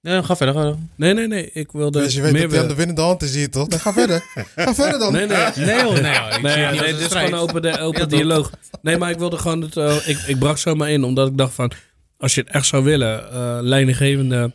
Ja, 0.00 0.22
ga 0.22 0.36
verder. 0.36 0.54
Ga 0.54 0.60
verder. 0.60 0.78
Nee, 0.96 1.14
nee, 1.14 1.26
nee. 1.26 1.50
Ik 1.52 1.72
wilde 1.72 2.00
Dus 2.00 2.14
je 2.14 2.20
weet 2.22 2.32
meer 2.32 2.42
dat 2.42 2.50
hij 2.50 2.60
aan 2.60 2.68
de 2.68 2.74
winnende 2.74 3.00
hand 3.00 3.22
is 3.22 3.34
hier, 3.34 3.50
toch? 3.50 3.68
Dan 3.68 3.80
ga 3.80 3.92
verder. 3.92 4.22
Ga 4.56 4.74
verder 4.74 4.98
dan. 4.98 5.12
Nee, 5.12 5.26
nee. 5.26 5.36
Nee, 5.56 5.82
hoor, 5.82 6.00
nee, 6.02 6.18
hoor. 6.18 6.40
Nee, 6.42 6.66
nee 6.66 6.78
dit 6.92 7.00
is 7.00 7.06
gewoon 7.06 7.34
open, 7.34 7.62
de, 7.62 7.78
open 7.78 8.00
Ja, 8.00 8.06
dialoog. 8.06 8.50
Nee, 8.82 8.98
maar 8.98 9.10
ik 9.10 9.18
wilde 9.18 9.38
gewoon 9.38 9.60
het. 9.62 9.76
eh, 9.76 10.08
ik, 10.08 10.18
ik 10.18 10.38
brak 10.38 10.58
zomaar 10.58 10.90
in, 10.90 11.04
omdat 11.04 11.28
ik 11.28 11.36
dacht 11.36 11.54
van. 11.54 11.72
Als 12.18 12.34
je 12.34 12.40
het 12.40 12.50
echt 12.50 12.66
zou 12.66 12.84
willen, 12.84 13.30
eh 13.32 13.58
leidinggevende 13.60 14.52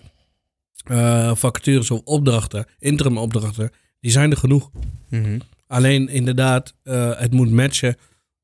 eh, 0.85 1.35
vacatures 1.35 1.91
of 1.91 2.01
opdrachten, 2.03 2.65
interim 2.79 3.17
opdrachten, 3.17 3.71
die 3.99 4.11
zijn 4.11 4.31
er 4.31 4.37
genoeg. 4.37 4.69
Mhm. 5.09 5.39
Alleen 5.67 6.07
inderdaad, 6.09 6.73
eh, 6.83 7.11
het 7.19 7.31
moet 7.33 7.51
matchen 7.51 7.95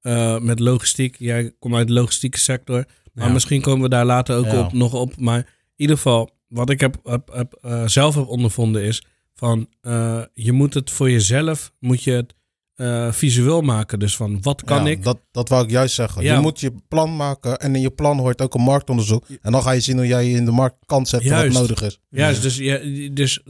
eh, 0.02 0.40
met 0.40 0.60
logistiek. 0.60 1.16
Jij 1.20 1.54
komt 1.60 1.76
uit 1.76 1.88
de 1.88 1.94
logistieke 1.94 2.40
sector. 2.40 2.86
Maar 3.14 3.28
Ja. 3.28 3.34
misschien 3.34 3.62
komen 3.62 3.82
we 3.84 3.90
daar 3.90 4.06
later 4.06 4.36
ook 4.36 4.46
Ja. 4.46 4.60
op, 4.60 4.74
nog 4.74 4.94
op. 4.94 5.18
Maar 5.18 5.38
in 5.38 5.46
ieder 5.76 5.96
geval, 5.96 6.30
wat 6.52 6.70
ik 6.70 6.80
heb, 6.80 7.00
heb, 7.04 7.30
heb, 7.34 7.58
eh, 7.62 7.88
zelf 7.88 8.16
heb 8.16 8.28
ondervonden 8.28 8.84
is 8.84 9.04
van 9.34 9.68
eh, 9.82 10.22
je 10.34 10.52
moet 10.52 10.74
het 10.74 10.92
voor 10.92 11.12
jezelf, 11.12 11.72
moet 11.80 12.04
je 12.04 12.12
het 12.12 12.34
eh, 12.76 13.12
visueel 13.12 13.62
maken. 13.62 14.00
Dus 14.00 14.16
van 14.16 14.42
wat 14.42 14.64
kan 14.64 14.86
Ja, 14.86 14.90
ik? 14.90 15.04
Dat, 15.04 15.20
dat 15.32 15.50
wou 15.50 15.64
ik 15.64 15.70
juist 15.70 15.96
zeggen. 15.96 16.24
Ja. 16.24 16.34
Je 16.34 16.40
moet 16.40 16.60
je 16.60 16.74
plan 16.88 17.16
maken 17.16 17.60
en 17.60 17.76
in 17.76 17.82
je 17.82 17.90
plan 17.90 18.20
hoort 18.20 18.42
ook 18.42 18.54
een 18.54 18.62
marktonderzoek. 18.62 19.26
En 19.42 19.52
dan 19.52 19.64
ga 19.64 19.72
je 19.72 19.80
zien 19.80 19.98
hoe 19.98 20.08
jij 20.08 20.26
je 20.26 20.36
in 20.36 20.46
de 20.46 20.52
markt 20.52 20.76
kan 20.86 21.06
zetten 21.06 21.30
Juist. 21.30 21.54
wat 21.54 21.62
nodig 21.62 21.82
is. 21.82 22.00
Juist, 22.10 22.42
dus, 22.42 22.58
ja, 22.58 22.80
dus 23.12 23.44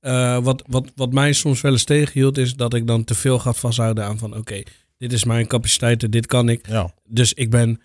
eh, 0.00 0.38
wat, 0.38 0.62
wat, 0.66 0.92
wat 0.94 1.12
mij 1.12 1.32
soms 1.32 1.60
wel 1.60 1.72
eens 1.72 1.84
tegenhield 1.84 2.38
is 2.38 2.54
dat 2.54 2.74
ik 2.74 2.86
dan 2.86 3.04
te 3.04 3.14
veel 3.14 3.38
ga 3.38 3.52
vasthouden 3.52 4.04
aan 4.04 4.18
van 4.18 4.36
oké, 4.36 4.62
dit 4.98 5.12
is 5.12 5.24
mijn 5.24 5.46
capaciteiten, 5.46 6.10
dit 6.10 6.26
kan 6.26 6.48
ik. 6.48 6.68
Dus 7.08 7.32
ik 7.32 7.50
ben 7.50 7.80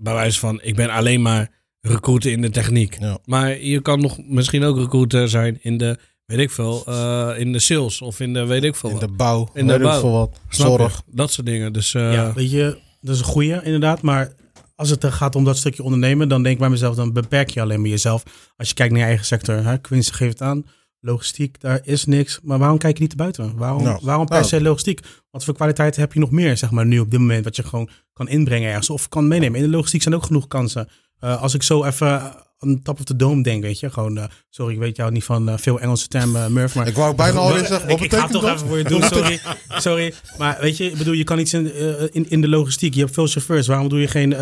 bij 0.00 0.14
wijze 0.14 0.38
van, 0.38 0.60
ik 0.62 0.76
ben 0.76 0.90
alleen 0.90 1.22
maar 1.22 1.50
recruiter 1.86 2.30
in 2.30 2.42
de 2.42 2.50
techniek. 2.50 2.96
Ja. 3.00 3.18
Maar 3.24 3.58
je 3.60 3.80
kan 3.80 4.00
nog 4.00 4.18
misschien 4.28 4.64
ook 4.64 4.76
recruiter 4.78 5.28
zijn 5.28 5.58
in 5.62 5.76
de, 5.78 5.96
weet 6.26 6.38
ik 6.38 6.50
veel, 6.50 6.82
eh, 6.86 7.30
in 7.36 7.52
de 7.52 7.58
sales 7.58 8.00
of 8.02 8.20
in 8.20 8.32
de, 8.32 8.46
weet 8.46 8.64
ik 8.64 8.74
veel 8.76 8.90
In 8.90 8.96
wat. 8.98 9.08
de 9.08 9.14
bouw, 9.14 9.48
In 9.54 9.66
de 9.66 9.78
bouw. 9.78 10.00
veel 10.00 10.12
wat. 10.12 10.40
Zorg. 10.48 11.02
Dat 11.06 11.32
soort 11.32 11.46
dingen. 11.46 11.72
Dus 11.72 11.94
eh, 11.94 12.12
ja, 12.12 12.32
weet 12.32 12.50
je, 12.50 12.78
dat 13.00 13.14
is 13.14 13.20
een 13.20 13.26
goeie 13.26 13.62
inderdaad. 13.62 14.02
Maar 14.02 14.32
als 14.74 14.90
het 14.90 15.04
er 15.04 15.12
gaat 15.12 15.36
om 15.36 15.44
dat 15.44 15.56
stukje 15.56 15.82
ondernemen, 15.82 16.28
dan 16.28 16.42
denk 16.42 16.54
ik 16.54 16.60
bij 16.60 16.70
mezelf, 16.70 16.94
dan 16.96 17.12
beperk 17.12 17.48
je 17.50 17.60
alleen 17.60 17.80
maar 17.80 17.90
jezelf. 17.90 18.22
Als 18.56 18.68
je 18.68 18.74
kijkt 18.74 18.92
naar 18.92 19.00
je 19.02 19.06
eigen 19.08 19.26
sector, 19.26 19.64
hè, 19.64 19.78
Quincy 19.78 20.12
geeft 20.12 20.32
het 20.38 20.48
aan, 20.48 20.64
logistiek, 21.04 21.60
daar 21.60 21.80
is 21.82 22.04
niks. 22.04 22.40
Maar 22.42 22.58
waarom 22.58 22.78
kijk 22.78 22.96
je 22.96 23.02
niet 23.02 23.16
naar 23.16 23.32
buiten? 23.32 23.56
Waarom, 23.56 23.82
Nou, 23.82 23.98
waarom 24.02 24.26
per 24.26 24.36
nou. 24.36 24.48
se 24.48 24.62
logistiek? 24.62 25.00
Wat 25.30 25.44
voor 25.44 25.54
kwaliteiten 25.54 26.00
heb 26.00 26.12
je 26.12 26.20
nog 26.20 26.30
meer, 26.30 26.56
zeg 26.56 26.70
maar, 26.70 26.86
nu 26.86 26.98
op 26.98 27.10
dit 27.10 27.20
moment, 27.20 27.44
wat 27.44 27.56
je 27.56 27.62
gewoon 27.62 27.88
kan 28.12 28.28
inbrengen 28.28 28.68
ergens 28.68 28.90
of 28.90 29.08
kan 29.08 29.28
meenemen? 29.28 29.60
In 29.60 29.66
de 29.66 29.76
logistiek 29.76 30.02
zijn 30.02 30.14
ook 30.14 30.24
genoeg 30.24 30.46
kansen. 30.46 30.88
Eh, 31.18 31.42
als 31.42 31.54
ik 31.54 31.62
zo 31.62 31.84
even 31.84 32.34
aan 32.58 32.82
top 32.82 32.98
of 32.98 33.04
the 33.04 33.16
dome 33.16 33.42
denk, 33.42 33.62
weet 33.62 33.80
je, 33.80 33.90
gewoon, 33.90 34.18
eh, 34.18 34.24
sorry, 34.50 34.74
ik 34.74 34.78
weet 34.78 34.96
jou 34.96 35.12
niet 35.12 35.24
van 35.24 35.48
eh, 35.48 35.58
veel 35.58 35.80
Engelse 35.80 36.08
termen, 36.08 36.52
Murph, 36.52 36.74
maar... 36.74 36.86
Ik 36.86 36.94
wou 36.94 37.14
bijna 37.14 37.38
alweer 37.38 37.66
zeggen, 37.66 37.88
wat 37.88 37.98
ik, 37.98 38.04
ik 38.04 38.14
ga 38.18 38.26
toch 38.26 38.44
even 38.44 38.66
voor 38.66 38.78
je 38.78 38.84
doen, 38.84 39.02
sorry. 39.02 39.40
sorry. 39.86 40.14
Maar 40.38 40.58
weet 40.60 40.76
je, 40.76 40.84
ik 40.90 40.98
bedoel, 40.98 41.14
je 41.14 41.24
kan 41.24 41.38
iets 41.38 41.52
in, 41.52 41.74
in, 42.12 42.30
in 42.30 42.40
de 42.40 42.48
logistiek. 42.48 42.94
Je 42.94 43.00
hebt 43.00 43.14
veel 43.14 43.26
chauffeurs. 43.26 43.66
Waarom 43.66 43.88
doe 43.88 44.00
je 44.00 44.08
geen, 44.08 44.36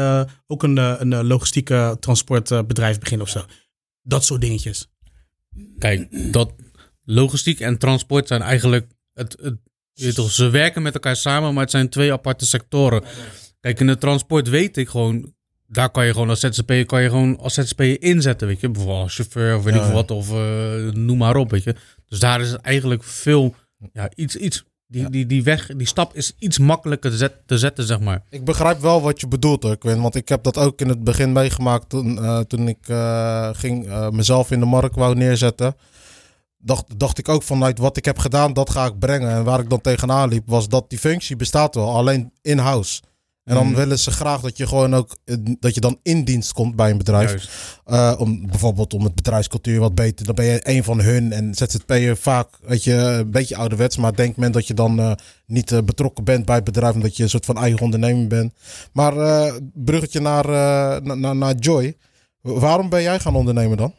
ook 0.47 0.63
een, 0.63 0.77
een 0.77 1.27
logistieke 1.27 1.97
transportbedrijf 2.01 2.99
beginnen 2.99 3.27
of 3.27 3.33
zo? 3.33 3.41
Dat 4.03 4.25
soort 4.25 4.41
dingetjes. 4.41 4.92
Kijk, 5.79 6.33
dat 6.33 6.55
logistiek 7.05 7.61
en 7.61 7.79
transport 7.79 8.29
zijn 8.29 8.43
eigenlijk. 8.43 8.87
Het, 9.15 9.37
het, 9.43 9.57
je 9.93 10.13
toch, 10.13 10.31
ze 10.31 10.51
werken 10.51 10.83
met 10.83 10.95
elkaar 10.95 11.17
samen, 11.17 11.53
maar 11.55 11.63
het 11.63 11.71
zijn 11.71 11.89
twee 11.89 12.13
aparte 12.13 12.47
sectoren. 12.47 13.05
Kijk, 13.61 13.81
in 13.81 13.87
de 13.87 13.99
transport 13.99 14.49
weet 14.49 14.77
ik 14.77 14.89
gewoon. 14.89 15.35
Daar 15.67 15.91
kan 15.91 16.07
je 16.07 16.13
gewoon 16.13 16.29
als 16.29 16.41
ZZP'er 16.41 16.87
kan 16.87 17.03
je 17.03 17.09
gewoon 17.09 17.39
als 17.39 17.55
ZZP'er 17.55 18.03
inzetten, 18.03 18.49
weet 18.49 18.61
je. 18.61 18.71
Bijvoorbeeld 18.71 19.03
als 19.03 19.15
chauffeur 19.15 19.57
of 19.57 19.65
weet 19.65 19.75
ik 19.75 19.81
ja. 19.81 19.93
wat, 19.93 20.11
of 20.11 20.31
eh, 20.31 20.89
noem 20.93 21.19
maar 21.19 21.37
op, 21.37 21.51
weet 21.51 21.63
je. 21.63 21.75
Dus 22.09 22.19
daar 22.19 22.41
is 22.41 22.51
het 22.51 22.61
eigenlijk 22.61 23.03
veel, 23.03 23.55
ja, 23.93 24.11
iets, 24.15 24.37
iets. 24.37 24.65
Die, 24.93 25.11
die, 25.11 25.27
die 25.27 25.43
weg, 25.43 25.67
die 25.77 25.87
stap 25.87 26.15
is 26.15 26.33
iets 26.39 26.59
makkelijker 26.59 27.11
te, 27.11 27.17
zet- 27.17 27.37
te 27.47 27.59
zetten, 27.59 27.85
zeg 27.85 28.01
maar. 28.01 28.23
Ik 28.31 28.45
begrijp 28.45 28.81
wel 28.81 29.03
wat 29.03 29.21
je 29.21 29.29
bedoelt 29.29 29.63
hoor, 29.63 29.77
Quinn. 29.79 30.03
Want 30.03 30.15
ik 30.15 30.29
heb 30.29 30.43
dat 30.43 30.59
ook 30.59 30.81
in 30.81 30.89
het 30.89 31.05
begin 31.05 31.33
meegemaakt 31.33 31.89
toen, 31.89 32.19
eh, 32.25 32.39
toen 32.39 32.69
ik 32.69 32.89
eh, 32.89 33.49
ging 33.53 33.87
eh, 33.89 34.09
mezelf 34.11 34.51
in 34.51 34.61
de 34.61 34.67
markt 34.67 34.95
wou 34.95 35.15
neerzetten. 35.15 35.75
Dacht, 36.59 36.99
dacht 36.99 37.19
ik 37.19 37.29
ook 37.29 37.43
vanuit 37.43 37.79
wat 37.79 37.97
ik 37.97 38.05
heb 38.05 38.19
gedaan, 38.19 38.53
dat 38.53 38.71
ga 38.71 38.87
ik 38.87 38.99
brengen. 38.99 39.31
En 39.31 39.45
waar 39.45 39.61
ik 39.61 39.71
dan 39.71 39.81
tegenaan 39.81 40.29
liep, 40.29 40.43
was 40.49 40.69
dat 40.69 40.91
die 40.91 40.99
functie 40.99 41.37
bestaat 41.37 41.75
wel, 41.75 41.97
alleen 41.97 42.33
in-house. 42.43 43.03
En 43.45 43.55
dan 43.55 43.67
Mhm. 43.67 43.75
willen 43.77 43.99
ze 43.99 44.11
graag 44.11 44.41
dat 44.41 44.57
je 44.57 44.67
gewoon 44.67 44.95
ook, 44.95 45.17
eh, 45.25 45.37
dat 45.59 45.75
je 45.75 45.81
dan 45.81 45.99
in 46.03 46.25
dienst 46.25 46.53
komt 46.53 46.77
bij 46.77 46.91
een 46.91 46.99
bedrijf. 46.99 47.79
Eh, 47.85 48.15
om, 48.19 48.47
bijvoorbeeld 48.47 48.95
om 48.95 49.05
het 49.05 49.15
bedrijfscultuur 49.15 49.81
wat 49.81 49.95
beter. 49.95 50.27
Dan 50.27 50.35
ben 50.35 50.45
je 50.45 50.61
een 50.63 50.85
van 50.85 51.01
hun. 51.01 51.33
En 51.33 51.55
ZZP'er 51.55 52.17
vaak, 52.17 52.49
weet 52.63 52.85
je, 52.85 52.93
een 52.95 53.31
beetje 53.31 53.57
ouderwets. 53.57 53.97
Maar 53.97 54.17
denkt 54.17 54.37
men 54.37 54.53
dat 54.53 54.67
je 54.67 54.75
dan 54.75 54.99
eh, 54.99 55.13
niet 55.47 55.81
betrokken 55.85 56.25
bent 56.25 56.45
bij 56.47 56.55
het 56.55 56.65
bedrijf. 56.65 56.95
Omdat 56.95 57.17
je 57.17 57.23
een 57.23 57.31
soort 57.31 57.45
van 57.45 57.57
eigen 57.57 57.81
onderneming 57.81 58.29
bent. 58.29 58.53
Maar 58.93 59.15
bruggetje 59.75 60.21
naar, 60.21 60.47
na- 61.03 61.15
na- 61.15 61.33
naar 61.33 61.55
Joy. 61.55 61.97
Waarom 62.41 62.89
ben 62.89 63.03
jij 63.03 63.21
gaan 63.21 63.35
ondernemen 63.35 63.77
dan? 63.77 63.95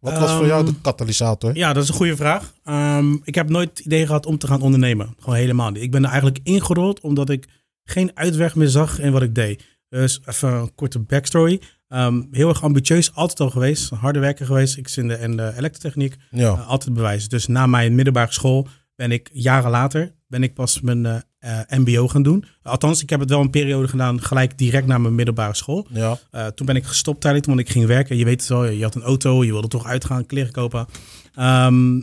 Wat 0.00 0.18
was 0.18 0.32
voor 0.32 0.46
jou 0.46 0.64
de 0.64 0.70
Ehm, 0.70 0.80
katalysator? 0.80 1.56
Ja, 1.56 1.72
dat 1.72 1.82
is 1.82 1.88
een 1.88 1.94
goede 1.94 2.16
vraag. 2.16 2.52
Ehm, 2.64 3.12
ik 3.24 3.34
heb 3.34 3.48
nooit 3.48 3.68
het 3.68 3.78
idee 3.78 4.06
gehad 4.06 4.26
om 4.26 4.38
te 4.38 4.46
gaan 4.46 4.60
ondernemen. 4.62 5.14
Gewoon 5.18 5.38
helemaal 5.38 5.70
niet. 5.70 5.82
Ik 5.82 5.90
ben 5.90 6.02
er 6.02 6.08
eigenlijk 6.10 6.38
ingerold 6.42 7.00
omdat 7.00 7.30
ik 7.30 7.48
geen 7.90 8.10
uitweg 8.14 8.54
meer 8.54 8.68
zag 8.68 8.98
in 8.98 9.12
wat 9.12 9.22
ik 9.22 9.34
deed. 9.34 9.64
Dus 9.88 10.20
even 10.26 10.52
een 10.52 10.74
korte 10.74 10.98
backstory. 10.98 11.60
Ehm, 11.88 12.22
heel 12.30 12.48
erg 12.48 12.62
ambitieus, 12.62 13.14
altijd 13.14 13.40
al 13.40 13.50
geweest. 13.50 13.90
Harde 13.90 14.18
werker 14.18 14.46
geweest. 14.46 14.76
Ik 14.76 14.88
zit 14.88 15.04
in 15.04 15.08
de, 15.08 15.18
in 15.18 15.36
de 15.36 15.52
elektrotechniek. 15.56 16.16
Ja. 16.30 16.52
Eh, 16.52 16.68
altijd 16.68 16.94
bewijs. 16.94 17.28
Dus 17.28 17.46
na 17.46 17.66
mijn 17.66 17.94
middelbare 17.94 18.32
school 18.32 18.68
ben 18.94 19.12
ik 19.12 19.30
jaren 19.32 19.70
later 19.70 20.16
ben 20.26 20.42
ik 20.42 20.54
pas 20.54 20.80
mijn 20.80 21.06
eh, 21.06 21.18
eh, 21.38 21.78
MBO 21.78 22.08
gaan 22.08 22.22
doen. 22.22 22.44
Althans, 22.62 23.02
ik 23.02 23.10
heb 23.10 23.20
het 23.20 23.30
wel 23.30 23.40
een 23.40 23.50
periode 23.50 23.88
gedaan, 23.88 24.22
gelijk 24.22 24.58
direct 24.58 24.86
na 24.86 24.98
mijn 24.98 25.14
middelbare 25.14 25.54
school. 25.54 25.86
ja. 25.90 26.18
Toen 26.54 26.66
ben 26.66 26.76
ik 26.76 26.84
gestopt 26.84 27.20
tijdelijk, 27.20 27.48
want 27.48 27.60
ik 27.60 27.68
ging 27.68 27.86
werken. 27.86 28.16
Je 28.16 28.24
weet 28.24 28.40
het 28.40 28.48
wel, 28.48 28.64
je 28.64 28.82
had 28.82 28.94
een 28.94 29.02
auto, 29.02 29.44
je 29.44 29.52
wilde 29.52 29.68
toch 29.68 29.86
uitgaan, 29.86 30.26
kleren 30.26 30.52
kopen. 30.52 30.86
Ehm, 31.34 31.96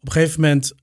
op 0.00 0.06
een 0.06 0.12
gegeven 0.12 0.40
moment 0.40 0.74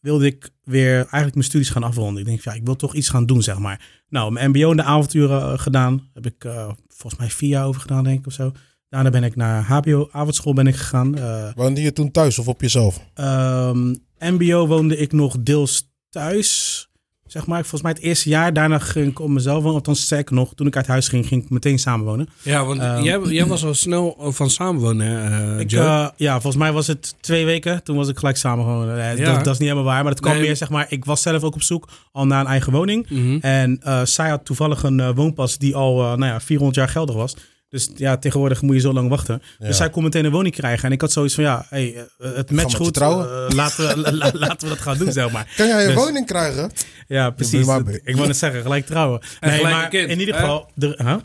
wilde 0.00 0.26
ik 0.26 0.50
weer 0.64 0.94
eigenlijk 0.94 1.34
mijn 1.34 1.46
studies 1.46 1.70
gaan 1.70 1.82
afronden. 1.82 2.20
Ik 2.20 2.28
denk, 2.28 2.40
ja, 2.40 2.52
ik 2.52 2.64
wil 2.64 2.76
toch 2.76 2.94
iets 2.94 3.08
gaan 3.08 3.26
doen, 3.26 3.42
zeg 3.42 3.58
maar. 3.58 4.02
Nou, 4.08 4.32
mijn 4.32 4.50
mbo 4.50 4.70
in 4.70 4.76
de 4.76 4.82
avonturen 4.82 5.40
eh, 5.40 5.58
gedaan. 5.58 6.08
Heb 6.14 6.26
ik 6.26 6.44
eh, 6.44 6.70
volgens 6.88 7.20
mij 7.20 7.30
vier 7.30 7.48
jaar 7.48 7.66
over 7.66 7.80
gedaan, 7.80 8.04
denk 8.04 8.18
ik, 8.18 8.26
of 8.26 8.32
zo. 8.32 8.52
Daarna 8.88 9.10
ben 9.10 9.24
ik 9.24 9.36
naar 9.36 9.62
HBO 9.62 10.08
avondschool 10.12 10.52
ben 10.52 10.66
ik 10.66 10.76
gegaan. 10.76 11.18
Eh, 11.18 11.50
Woonde 11.54 11.82
je 11.82 11.92
toen 11.92 12.10
thuis 12.10 12.38
of 12.38 12.48
op 12.48 12.60
jezelf? 12.60 13.00
Ehm, 13.14 13.94
MBO 14.18 14.66
woonde 14.66 14.96
ik 14.96 15.12
nog 15.12 15.36
deels 15.40 15.92
thuis. 16.08 16.88
Zeg 17.30 17.46
maar, 17.46 17.60
volgens 17.60 17.82
mij 17.82 17.90
het 17.90 18.00
eerste 18.00 18.28
jaar. 18.28 18.52
Daarna 18.52 18.78
ging 18.78 19.08
ik 19.08 19.20
op 19.20 19.28
mezelf 19.28 19.56
wonen. 19.62 19.74
Althans, 19.74 20.00
sterker 20.02 20.34
nog, 20.34 20.54
toen 20.54 20.66
ik 20.66 20.76
uit 20.76 20.86
huis 20.86 21.08
ging, 21.08 21.26
ging 21.26 21.42
ik 21.44 21.50
meteen 21.50 21.78
samenwonen. 21.78 22.28
Ja, 22.42 22.64
want 22.64 22.80
Ehm, 22.80 23.02
jij, 23.02 23.20
jij 23.20 23.46
was 23.46 23.64
al 23.64 23.74
snel 23.74 24.16
van 24.18 24.50
samenwonen, 24.50 25.58
Ik, 25.60 25.72
eh, 25.72 26.08
ja, 26.16 26.32
volgens 26.32 26.56
mij 26.62 26.72
was 26.72 26.86
het 26.86 27.14
twee 27.20 27.44
weken. 27.44 27.82
Toen 27.82 27.96
was 27.96 28.08
ik 28.08 28.18
gelijk 28.18 28.36
samenwonen. 28.36 29.00
Eh, 29.00 29.18
Ja. 29.18 29.24
dat, 29.24 29.44
dat 29.44 29.52
is 29.54 29.58
niet 29.58 29.68
helemaal 29.68 29.92
waar. 29.92 30.02
Maar 30.02 30.12
dat 30.12 30.20
kwam 30.20 30.32
Nee. 30.34 30.42
meer, 30.42 30.56
zeg 30.56 30.70
maar, 30.70 30.86
ik 30.88 31.04
was 31.04 31.22
zelf 31.22 31.42
ook 31.42 31.54
op 31.54 31.62
zoek 31.62 31.88
al 32.12 32.26
naar 32.26 32.40
een 32.40 32.46
eigen 32.46 32.72
woning. 32.72 33.06
Mhm. 33.10 33.38
En 33.40 33.80
eh, 33.82 34.04
zij 34.04 34.28
had 34.28 34.44
toevallig 34.44 34.82
een 34.82 35.14
woonpas 35.14 35.58
die 35.58 35.74
al 35.76 35.96
nou 35.96 36.24
ja, 36.24 36.40
400 36.40 36.76
jaar 36.78 36.88
geldig 36.88 37.14
was. 37.14 37.36
Dus 37.70 37.90
ja, 37.94 38.16
tegenwoordig 38.16 38.62
moet 38.62 38.74
je 38.74 38.80
zo 38.80 38.92
lang 38.92 39.08
wachten. 39.08 39.42
Ja. 39.58 39.66
Dus 39.66 39.76
zij 39.76 39.90
kon 39.90 40.02
meteen 40.02 40.24
een 40.24 40.30
woning 40.30 40.54
krijgen. 40.54 40.84
En 40.84 40.92
ik 40.92 41.00
had 41.00 41.12
zoiets 41.12 41.34
van, 41.34 41.44
ja, 41.44 41.66
hey, 41.68 41.94
eh, 42.18 42.32
het 42.34 42.50
je 42.50 42.76
goed. 42.76 42.94
trouwen. 42.94 43.26
Eh, 43.48 43.54
laten, 43.56 43.88
we, 43.88 44.00
la- 44.00 44.12
la- 44.12 44.30
laten 44.32 44.68
we 44.68 44.74
dat 44.74 44.78
gaan 44.82 44.98
doen, 44.98 45.12
zeg 45.12 45.30
maar. 45.32 45.52
Kan 45.56 45.66
jij 45.66 45.80
een 45.80 45.86
Dus- 45.94 46.04
woning 46.04 46.26
krijgen? 46.26 46.70
Ja, 47.08 47.30
precies. 47.30 47.60
ik 48.02 48.14
wou 48.16 48.26
net 48.26 48.36
zeggen, 48.36 48.62
gelijk 48.62 48.86
trouwen. 48.86 49.20
En 49.40 49.48
nee, 49.48 49.56
gelijk 49.58 49.74
maar 49.74 49.88
kind, 49.88 50.08
in 50.10 50.20
ieder 50.20 50.34
geval... 50.34 50.70
De, 50.74 50.94
huh? 50.96 51.16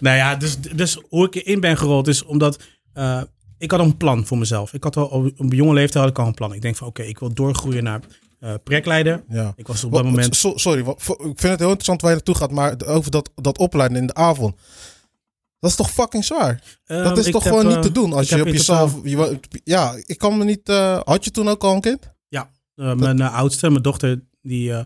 Nou 0.00 0.16
ja, 0.16 0.36
dus, 0.36 0.56
dus 0.60 0.98
hoe 1.08 1.26
ik 1.26 1.34
erin 1.34 1.60
ben 1.60 1.76
gerold 1.76 2.08
is 2.08 2.24
omdat... 2.24 2.58
eh, 2.92 3.22
ik 3.58 3.70
had 3.70 3.80
een 3.80 3.96
plan 3.96 4.26
voor 4.26 4.38
mezelf. 4.38 4.72
Ik 4.72 4.84
had 4.84 4.96
al 4.96 5.06
op 5.06 5.32
een 5.40 5.48
jonge 5.48 5.72
leeftijd 5.74 6.04
had 6.04 6.12
ik 6.12 6.18
al 6.18 6.26
een 6.26 6.34
plan. 6.34 6.54
Ik 6.54 6.62
denk 6.62 6.76
van 6.76 6.86
oké, 6.86 7.02
ik 7.02 7.18
wil 7.18 7.34
doorgroeien 7.34 7.84
naar 7.84 8.00
eh 8.44 8.54
projectleider. 8.64 9.24
Ja. 9.28 9.52
Ik 9.56 9.66
was 9.66 9.84
op 9.84 9.92
dat 9.92 10.04
moment... 10.04 10.36
so- 10.36 10.56
sorry, 10.56 10.84
wat- 10.84 11.00
ik 11.02 11.16
vind 11.18 11.40
het 11.42 11.58
heel 11.58 11.68
interessant 11.68 12.00
waar 12.00 12.10
je 12.10 12.16
naartoe 12.16 12.34
gaat, 12.34 12.50
maar 12.50 12.74
over 12.86 13.10
dat, 13.10 13.30
dat 13.34 13.58
opleiden 13.58 13.96
in 13.98 14.06
de 14.06 14.14
avond. 14.14 14.54
Dat 15.58 15.70
is 15.70 15.76
toch 15.76 15.90
fucking 15.90 16.24
zwaar? 16.24 16.78
dat 16.84 17.06
Ehm, 17.06 17.18
is 17.18 17.30
toch 17.30 17.44
heb, 17.44 17.52
gewoon 17.52 17.68
eh, 17.68 17.74
niet 17.74 17.82
te 17.82 17.92
doen 17.92 18.12
als 18.12 18.28
je 18.28 18.40
op 18.40 18.46
jezelf. 18.46 19.00
je 19.02 19.38
ja, 19.64 19.94
ik 20.06 20.18
kan 20.18 20.38
me 20.38 20.44
niet. 20.44 20.68
eh, 20.68 21.00
had 21.04 21.24
je 21.24 21.30
toen 21.30 21.48
ook 21.48 21.64
al 21.64 21.74
een 21.74 21.80
kind? 21.80 22.12
eh, 22.76 22.94
mijn 22.94 23.20
eh, 23.20 23.34
oudste, 23.34 23.70
mijn 23.70 23.82
dochter, 23.82 24.20
die, 24.42 24.72
eh, 24.72 24.84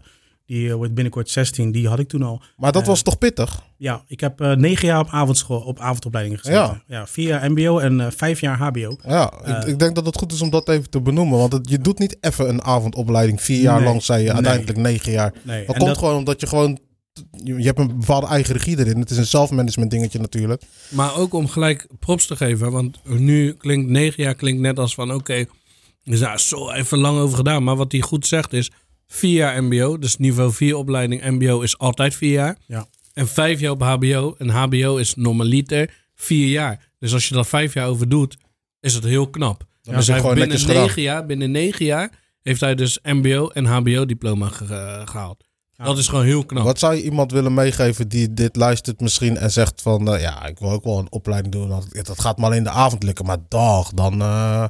die 0.49 0.69
eh, 0.69 0.75
wordt 0.75 0.95
binnenkort 0.95 1.31
16, 1.31 1.73
die 1.73 1.89
had 1.89 1.99
ik 1.99 2.09
toen 2.09 2.23
al. 2.23 2.43
Maar 2.57 2.73
dat 2.73 2.83
Eh, 2.83 2.89
was 2.89 3.03
toch 3.03 3.19
pittig? 3.19 3.63
Ja, 3.77 4.03
ik 4.07 4.21
heb 4.21 4.41
eh, 4.41 4.53
negen 4.53 4.87
jaar 4.87 5.01
op 5.01 5.09
avondschool, 5.11 5.61
op 5.61 5.79
avondopleiding 5.81 6.39
gezeten. 6.39 6.61
Ja. 6.61 6.83
Ja. 6.87 7.07
vier 7.07 7.27
jaar 7.27 7.51
mbo 7.51 7.79
en 7.79 8.13
vijf 8.13 8.41
jaar 8.41 8.59
hbo. 8.59 8.97
Ja, 9.07 9.33
ik, 9.45 9.65
ik 9.65 9.79
denk 9.79 9.95
dat 9.95 10.07
het 10.07 10.17
goed 10.19 10.33
is 10.33 10.41
om 10.41 10.51
dat 10.51 10.69
even 10.69 10.91
te 10.91 11.01
benoemen. 11.01 11.39
Want 11.39 11.53
het- 11.53 11.69
je 11.71 11.79
doet 11.79 11.99
niet 11.99 12.17
even 12.21 12.49
een 12.49 12.63
avondopleiding 12.63 13.43
vier 13.43 13.61
jaar 13.61 13.77
Nee, 13.81 13.85
lang, 13.89 14.03
zei 14.03 14.19
je 14.19 14.27
nee. 14.27 14.35
uiteindelijk 14.35 14.79
negen 14.79 15.13
jaar. 15.13 15.33
Nee, 15.43 15.67
Dat 15.67 15.75
en 15.77 15.81
komt 15.83 15.99
gewoon 15.99 16.17
omdat 16.17 16.41
je 16.41 16.47
gewoon. 16.47 16.79
Je 17.45 17.55
je 17.55 17.65
hebt 17.65 17.79
een 17.79 17.99
bepaalde 17.99 18.27
eigen 18.27 18.55
regie 18.55 18.79
erin. 18.79 19.01
Het 19.01 19.11
is 19.11 19.17
een 19.17 19.27
zelfmanagement 19.27 19.91
dingetje 19.91 20.19
natuurlijk. 20.19 20.63
Maar 20.89 21.17
ook 21.17 21.33
om 21.35 21.49
gelijk 21.49 21.87
props 21.99 22.27
te 22.27 22.37
geven. 22.37 22.71
Want 22.73 22.99
nu 23.05 23.53
klinkt 23.53 23.91
negen 23.91 24.23
jaar 24.23 24.35
klinkt 24.35 24.61
net 24.61 24.79
als 24.79 24.95
van 24.95 25.13
oké. 25.15 25.45
daar 26.05 26.35
is 26.35 26.49
zo 26.49 26.71
even 26.71 26.99
lang 26.99 27.19
over 27.19 27.37
gedaan. 27.37 27.65
Maar 27.65 27.77
wat 27.77 27.93
hij 27.93 28.01
goed 28.01 28.27
zegt 28.27 28.53
is 28.53 28.71
vier 29.09 29.35
jaar 29.37 29.65
mbo. 29.65 29.99
Dus 29.99 30.17
niveau 30.17 30.53
4 30.53 30.77
opleiding 30.77 31.23
mbo 31.31 31.61
is 31.61 31.79
altijd 31.79 32.15
vier 32.15 32.33
jaar. 32.33 32.57
Ja. 32.67 32.87
En 33.13 33.29
vijf 33.29 33.61
jaar 33.61 33.71
op 33.71 33.83
hbo. 33.83 34.35
En 34.39 34.49
hbo 34.51 34.97
is 34.97 35.15
normaliter 35.15 35.91
vier 36.15 36.49
jaar. 36.49 36.87
Dus 36.99 37.13
als 37.13 37.29
je 37.29 37.35
daar 37.35 37.47
vijf 37.47 37.75
jaar 37.75 37.87
over 37.89 38.09
doet, 38.09 38.37
is 38.81 38.95
het 38.95 39.05
heel 39.05 39.31
knap. 39.31 39.65
Dan 39.83 39.95
dus 39.95 40.07
hij 40.07 40.21
gewoon 40.21 40.35
binnen 40.35 40.59
gedaan. 40.59 40.83
negen 40.83 41.03
jaar, 41.03 41.27
binnen 41.27 41.51
negen 41.51 41.85
jaar 41.85 42.11
heeft 42.43 42.61
hij 42.61 42.75
dus 42.75 42.99
mbo 43.03 43.49
en 43.49 43.65
hbo 43.67 44.07
diploma 44.07 44.49
ge- 44.49 44.65
eh, 44.75 45.07
gehaald. 45.07 45.45
Ja. 45.77 45.85
Dat 45.85 45.99
is 45.99 46.09
gewoon 46.09 46.25
heel 46.25 46.45
knap. 46.45 46.65
Wat 46.65 46.79
zou 46.79 46.95
je 46.95 47.03
iemand 47.03 47.33
willen 47.33 47.55
meegeven 47.55 48.09
die 48.09 48.35
dit 48.35 48.57
luistert 48.57 49.01
misschien 49.01 49.37
en 49.37 49.51
zegt 49.51 49.83
van... 49.83 50.15
eh, 50.15 50.21
ja, 50.21 50.47
ik 50.47 50.59
wil 50.59 50.71
ook 50.71 50.85
wel 50.85 50.99
een 50.99 51.13
opleiding 51.13 51.53
doen. 51.55 51.69
Dat, 51.69 51.87
dat 52.05 52.21
gaat 52.21 52.37
alleen 52.41 52.57
in 52.59 52.65
de 52.65 52.71
avond 52.71 53.03
lukken. 53.03 53.25
Maar 53.27 53.39
dag, 53.49 53.91
dan... 53.93 54.21
eh, 54.21 54.65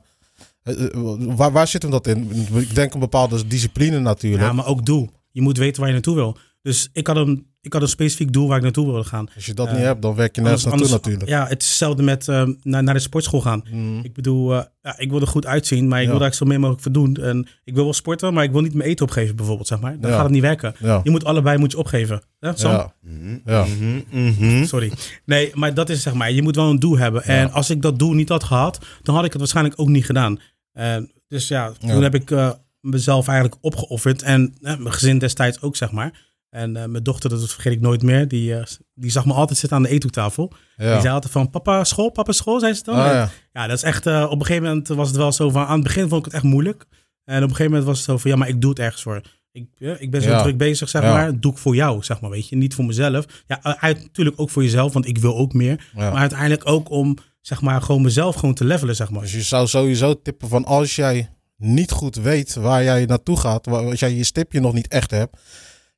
waar, 1.36 1.52
waar 1.52 1.68
zit 1.68 1.82
hem 1.82 1.90
dat 1.90 2.06
in? 2.06 2.30
Ik 2.54 2.74
denk 2.74 2.94
een 2.94 3.00
bepaalde 3.00 3.46
discipline 3.46 3.98
natuurlijk. 3.98 4.42
Ja, 4.42 4.52
maar 4.52 4.66
ook 4.66 4.86
doel. 4.86 5.10
Je 5.30 5.42
moet 5.42 5.58
weten 5.58 5.78
waar 5.78 5.86
je 5.88 5.94
naartoe 5.94 6.14
wil. 6.14 6.36
Dus 6.62 6.88
ik 6.92 7.06
had 7.06 7.16
een, 7.16 7.46
ik 7.60 7.72
had 7.72 7.82
een 7.82 7.88
specifiek 7.88 8.32
doel 8.32 8.48
waar 8.48 8.56
ik 8.56 8.62
naartoe 8.62 8.86
wilde 8.86 9.04
gaan. 9.04 9.28
Als 9.34 9.46
je 9.46 9.54
dat 9.54 9.66
eh, 9.66 9.72
niet 9.72 9.82
hebt, 9.82 10.02
dan 10.02 10.14
werk 10.14 10.34
je 10.36 10.40
nergens 10.40 10.64
naartoe 10.64 10.88
natuurlijk. 10.88 11.28
Ja, 11.28 11.46
het 11.46 11.62
is 11.62 11.68
hetzelfde 11.68 12.02
met 12.02 12.28
eh, 12.28 12.46
naar, 12.62 12.82
naar 12.82 12.94
de 12.94 13.00
sportschool 13.00 13.40
gaan. 13.40 13.64
Mm. 13.70 14.00
Ik 14.02 14.12
bedoel, 14.14 14.54
eh, 14.54 14.62
ja, 14.82 14.98
ik 14.98 15.10
wil 15.10 15.20
er 15.20 15.26
goed 15.26 15.46
uitzien, 15.46 15.88
maar 15.88 15.98
ik 15.98 16.04
Ja. 16.04 16.10
wil 16.10 16.20
daar 16.20 16.34
zo 16.34 16.46
meer 16.46 16.58
mogelijk 16.60 16.82
voor 16.82 16.92
doen. 16.92 17.16
En 17.16 17.46
ik 17.64 17.74
wil 17.74 17.84
wel 17.84 17.92
sporten, 17.92 18.34
maar 18.34 18.44
ik 18.44 18.50
wil 18.52 18.60
niet 18.60 18.74
mijn 18.74 18.88
eten 18.88 19.04
opgeven 19.04 19.36
bijvoorbeeld, 19.36 19.68
zeg 19.68 19.80
maar. 19.80 20.00
Dan 20.00 20.10
Ja. 20.10 20.16
gaat 20.16 20.24
het 20.24 20.32
niet 20.32 20.42
werken. 20.42 20.74
Ja. 20.78 21.00
Je 21.04 21.10
moet 21.10 21.24
allebei 21.24 21.58
moet 21.58 21.70
je 21.70 21.78
opgeven. 21.78 22.22
Ja, 22.40 22.52
Sam? 22.56 22.70
Ja. 22.70 22.94
Ja. 23.44 24.64
Sorry. 24.64 24.92
Nee, 25.24 25.50
maar 25.54 25.74
dat 25.74 25.88
is 25.88 26.02
zeg 26.02 26.14
maar, 26.14 26.32
je 26.32 26.42
moet 26.42 26.56
wel 26.56 26.70
een 26.70 26.78
doel 26.78 26.98
hebben. 26.98 27.22
En 27.24 27.52
als 27.52 27.70
ik 27.70 27.82
dat 27.82 27.98
doel 27.98 28.12
niet 28.12 28.28
had 28.28 28.44
gehad, 28.44 28.78
dan 29.02 29.14
had 29.14 29.24
ik 29.24 29.30
het 29.30 29.40
waarschijnlijk 29.40 29.80
ook 29.80 29.88
niet 29.88 30.04
gedaan. 30.04 30.38
En 30.78 31.10
dus 31.28 31.48
ja, 31.48 31.72
toen 31.72 31.88
Ja. 31.88 32.00
heb 32.00 32.14
ik 32.14 32.30
eh, 32.30 32.50
mezelf 32.80 33.28
eigenlijk 33.28 33.58
opgeofferd. 33.64 34.22
En 34.22 34.54
eh, 34.60 34.76
mijn 34.76 34.92
gezin 34.92 35.18
destijds 35.18 35.60
ook, 35.62 35.76
zeg 35.76 35.90
maar. 35.90 36.26
En 36.50 36.76
eh, 36.76 36.84
mijn 36.84 37.02
dochter, 37.02 37.30
dat 37.30 37.50
vergeet 37.52 37.72
ik 37.72 37.80
nooit 37.80 38.02
meer, 38.02 38.28
die, 38.28 38.54
die 38.94 39.10
zag 39.10 39.26
me 39.26 39.32
altijd 39.32 39.58
zitten 39.58 39.76
aan 39.78 39.82
de 39.84 39.88
eettafel. 39.88 40.52
Die 40.76 40.86
zei 40.86 41.08
altijd 41.08 41.32
van, 41.32 41.50
papa 41.50 41.84
school, 41.84 42.10
papa 42.10 42.32
school, 42.32 42.60
zei 42.60 42.74
ze 42.74 42.82
dan. 42.82 42.94
Ah, 42.94 43.06
En 43.08 43.14
ja. 43.14 43.30
ja, 43.52 43.66
dat 43.66 43.76
is 43.76 43.82
echt, 43.82 44.06
op 44.06 44.12
een 44.40 44.44
gegeven 44.46 44.62
moment 44.62 44.88
was 44.88 45.08
het 45.08 45.16
wel 45.16 45.32
zo 45.32 45.50
van, 45.50 45.64
aan 45.66 45.74
het 45.74 45.82
begin 45.82 46.08
vond 46.08 46.18
ik 46.18 46.24
het 46.24 46.34
echt 46.34 46.42
moeilijk. 46.52 46.84
En 47.24 47.36
op 47.36 47.42
een 47.42 47.48
gegeven 47.48 47.64
moment 47.70 47.84
was 47.84 47.96
het 47.96 48.06
zo 48.06 48.18
van, 48.18 48.30
ja, 48.30 48.36
maar 48.36 48.48
ik 48.48 48.60
doe 48.60 48.70
het 48.70 48.78
ergens 48.78 49.02
voor. 49.02 49.20
Ik, 49.52 49.68
ik 49.98 50.10
ben 50.10 50.22
zo 50.22 50.28
Ja. 50.28 50.42
druk 50.42 50.56
bezig, 50.56 50.88
zeg 50.88 51.02
maar. 51.02 51.40
Doe 51.40 51.52
ik 51.52 51.58
voor 51.58 51.74
jou, 51.74 52.02
zeg 52.02 52.20
maar, 52.20 52.30
weet 52.30 52.48
je. 52.48 52.56
Niet 52.56 52.74
voor 52.74 52.84
mezelf. 52.84 53.24
Ja, 53.46 53.62
uit- 53.62 54.02
natuurlijk 54.02 54.40
ook 54.40 54.50
voor 54.50 54.62
jezelf, 54.62 54.92
want 54.92 55.06
ik 55.06 55.18
wil 55.18 55.36
ook 55.36 55.52
meer. 55.52 55.90
Maar 55.94 56.12
uiteindelijk 56.12 56.68
ook 56.68 56.90
om, 56.90 57.16
zeg 57.48 57.60
maar, 57.60 57.82
gewoon 57.82 58.02
mezelf 58.02 58.36
gewoon 58.36 58.54
te 58.54 58.64
levelen, 58.64 58.96
zeg 58.96 59.10
maar. 59.10 59.20
Dus 59.20 59.32
je 59.32 59.42
zou 59.42 59.66
sowieso 59.66 60.22
tippen 60.22 60.48
van 60.48 60.64
als 60.64 60.96
jij 60.96 61.28
niet 61.56 61.90
goed 61.90 62.16
weet 62.16 62.54
waar 62.54 62.84
jij 62.84 63.04
naartoe 63.04 63.36
gaat, 63.36 63.66
als 63.68 64.00
jij 64.00 64.14
je 64.14 64.24
stipje 64.24 64.60
nog 64.60 64.72
niet 64.72 64.88
echt 64.88 65.10
hebt, 65.10 65.40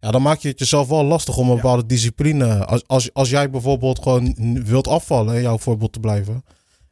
ja, 0.00 0.10
dan 0.10 0.22
maak 0.22 0.38
je 0.38 0.48
het 0.48 0.58
jezelf 0.58 0.88
wel 0.88 1.04
lastig 1.04 1.36
om 1.36 1.48
een 1.48 1.56
bepaalde 1.56 1.86
discipline. 1.86 2.64
Als, 2.64 2.82
als, 2.86 3.12
als 3.12 3.30
jij 3.30 3.50
bijvoorbeeld 3.50 4.02
gewoon 4.02 4.36
wilt 4.64 4.88
afvallen, 4.88 5.34
in 5.34 5.42
jouw 5.42 5.58
voorbeeld 5.58 5.92
te 5.92 6.00
blijven, 6.00 6.44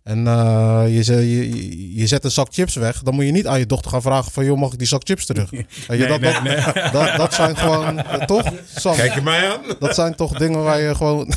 en 0.09 0.27
eh, 0.27 0.83
je, 0.87 1.15
je, 1.15 1.95
je 1.95 2.07
zet 2.07 2.25
een 2.25 2.31
zak 2.31 2.49
chips 2.51 2.75
weg, 2.75 3.03
dan 3.03 3.15
moet 3.15 3.25
je 3.25 3.31
niet 3.31 3.47
aan 3.47 3.59
je 3.59 3.67
dochter 3.67 3.91
gaan 3.91 4.03
vragen 4.03 4.33
van, 4.33 4.45
joh, 4.45 4.59
mag 4.59 4.73
ik 4.73 4.79
die 4.79 4.87
zak 4.89 5.03
chips 5.05 5.27
terug? 5.27 5.51
Weet 5.89 5.99
je, 6.01 6.07
dat, 6.07 6.21
dat, 6.21 6.43
Dat, 6.93 7.17
dat 7.17 7.35
zijn 7.35 7.57
gewoon, 7.57 7.99
eh, 7.99 8.25
toch, 8.27 8.53
Sam? 8.77 8.95
Kijk 8.97 9.15
je 9.15 9.23
mij 9.23 9.51
aan? 9.53 9.61
Dat 9.79 9.95
zijn 9.95 10.15
toch 10.15 10.39
dingen 10.39 10.63
waar 10.63 10.81
je 10.81 10.95
gewoon... 10.95 11.33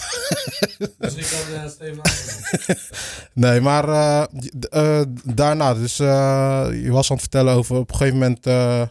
Nee, 3.33 3.61
maar 3.61 3.89
eh, 3.89 4.23
d- 4.59 4.67
eh, 4.69 5.01
daarna, 5.23 5.73
dus 5.73 5.99
eh, 5.99 6.67
je 6.83 6.91
was 6.91 7.09
aan 7.09 7.15
het 7.17 7.21
vertellen 7.25 7.53
over 7.53 7.75
op 7.75 7.89
een 7.91 7.95
gegeven 7.97 8.19
moment 8.19 8.45
eh, 8.45 8.81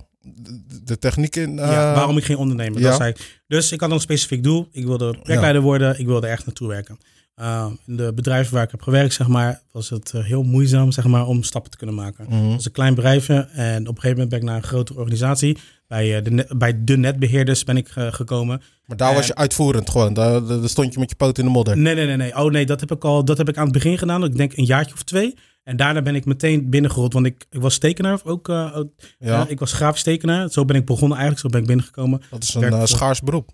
de, 0.85 0.99
techniek 0.99 1.37
in. 1.37 1.59
eh, 1.59 1.71
ja, 1.71 1.95
waarom 1.95 2.17
ik 2.17 2.25
ging 2.25 2.39
ondernemen. 2.39 2.81
ja. 2.81 2.89
Dat 2.89 2.97
zei 2.97 3.11
ik. 3.11 3.41
Dus 3.47 3.73
ik 3.73 3.81
had 3.81 3.91
een 3.91 4.01
specifiek 4.01 4.43
doel. 4.43 4.69
Ik 4.73 4.85
wilde 4.87 5.11
projectleider 5.19 5.63
worden. 5.63 5.99
Ik 5.99 6.07
wilde 6.07 6.27
echt 6.27 6.47
naartoe 6.47 6.69
werken. 6.69 6.99
Uh, 7.41 7.67
in 7.87 7.97
de 7.97 8.13
bedrijven 8.15 8.55
waar 8.55 8.63
ik 8.63 8.71
heb 8.71 8.83
gewerkt, 8.83 9.15
zeg 9.15 9.29
maar, 9.29 9.61
was 9.73 9.91
het 9.91 10.13
eh, 10.15 10.25
heel 10.25 10.43
moeizaam 10.43 10.93
zeg 10.93 11.05
maar, 11.07 11.27
om 11.27 11.43
stappen 11.43 11.71
te 11.71 11.77
kunnen 11.77 11.95
maken. 11.95 12.25
Het 12.33 12.53
was 12.53 12.65
een 12.65 12.73
klein 12.73 12.95
bedrijfje 12.95 13.35
en 13.53 13.81
op 13.89 13.95
een 13.97 14.01
gegeven 14.03 14.11
moment 14.11 14.29
ben 14.29 14.39
ik 14.39 14.45
naar 14.45 14.57
een 14.57 14.63
grotere 14.63 14.99
organisatie. 14.99 15.59
Bij, 15.89 16.17
eh, 16.17 16.25
de, 16.25 16.31
net- 16.31 16.59
bij 16.59 16.85
de 16.85 16.97
netbeheerders 16.97 17.65
ben 17.65 17.77
ik 17.77 17.89
eh, 17.95 18.13
gekomen. 18.13 18.63
Maar 18.87 18.97
daar 18.97 19.15
was 19.15 19.27
je 19.27 19.35
uitvoerend 19.35 19.91
gewoon. 19.91 20.15
Daar, 20.15 20.47
daar 20.47 20.69
stond 20.69 20.93
je 20.95 20.99
met 21.01 21.11
je 21.11 21.17
poot 21.17 21.39
in 21.39 21.45
de 21.45 21.51
modder. 21.51 21.79
Nee, 21.79 21.95
nee, 21.95 22.07
nee, 22.07 22.17
nee. 22.17 22.37
Oh 22.37 22.51
nee, 22.51 22.67
dat 22.67 22.81
heb 22.81 22.91
ik 22.93 23.05
al. 23.05 23.25
Dat 23.25 23.39
heb 23.39 23.49
ik 23.49 23.57
aan 23.57 23.65
het 23.65 23.73
begin 23.73 23.99
gedaan. 23.99 24.25
Ik 24.25 24.37
denk 24.37 24.57
een 24.57 24.65
jaartje 24.65 24.95
of 24.95 25.03
twee. 25.03 25.35
En 25.63 25.77
daarna 25.77 26.03
ben 26.03 26.15
ik 26.15 26.25
meteen 26.25 26.71
binnengerold. 26.71 27.13
Want 27.13 27.27
ik, 27.27 27.47
ik 27.51 27.61
was 27.61 27.79
tekenaar 27.79 28.21
ook. 28.25 28.49
Ja, 29.19 29.47
ik 29.49 29.59
was 29.59 29.73
grafisch 29.73 30.03
tekenaar. 30.03 30.51
Zo 30.51 30.65
ben 30.65 30.77
ik 30.77 30.85
begonnen 30.85 31.19
eigenlijk. 31.19 31.41
Zo 31.47 31.49
ben 31.49 31.61
ik 31.61 31.67
binnengekomen. 31.67 32.21
dat 32.31 32.43
is 32.43 32.55
een 32.55 32.89
schaars 32.89 33.21
beroep. 33.21 33.51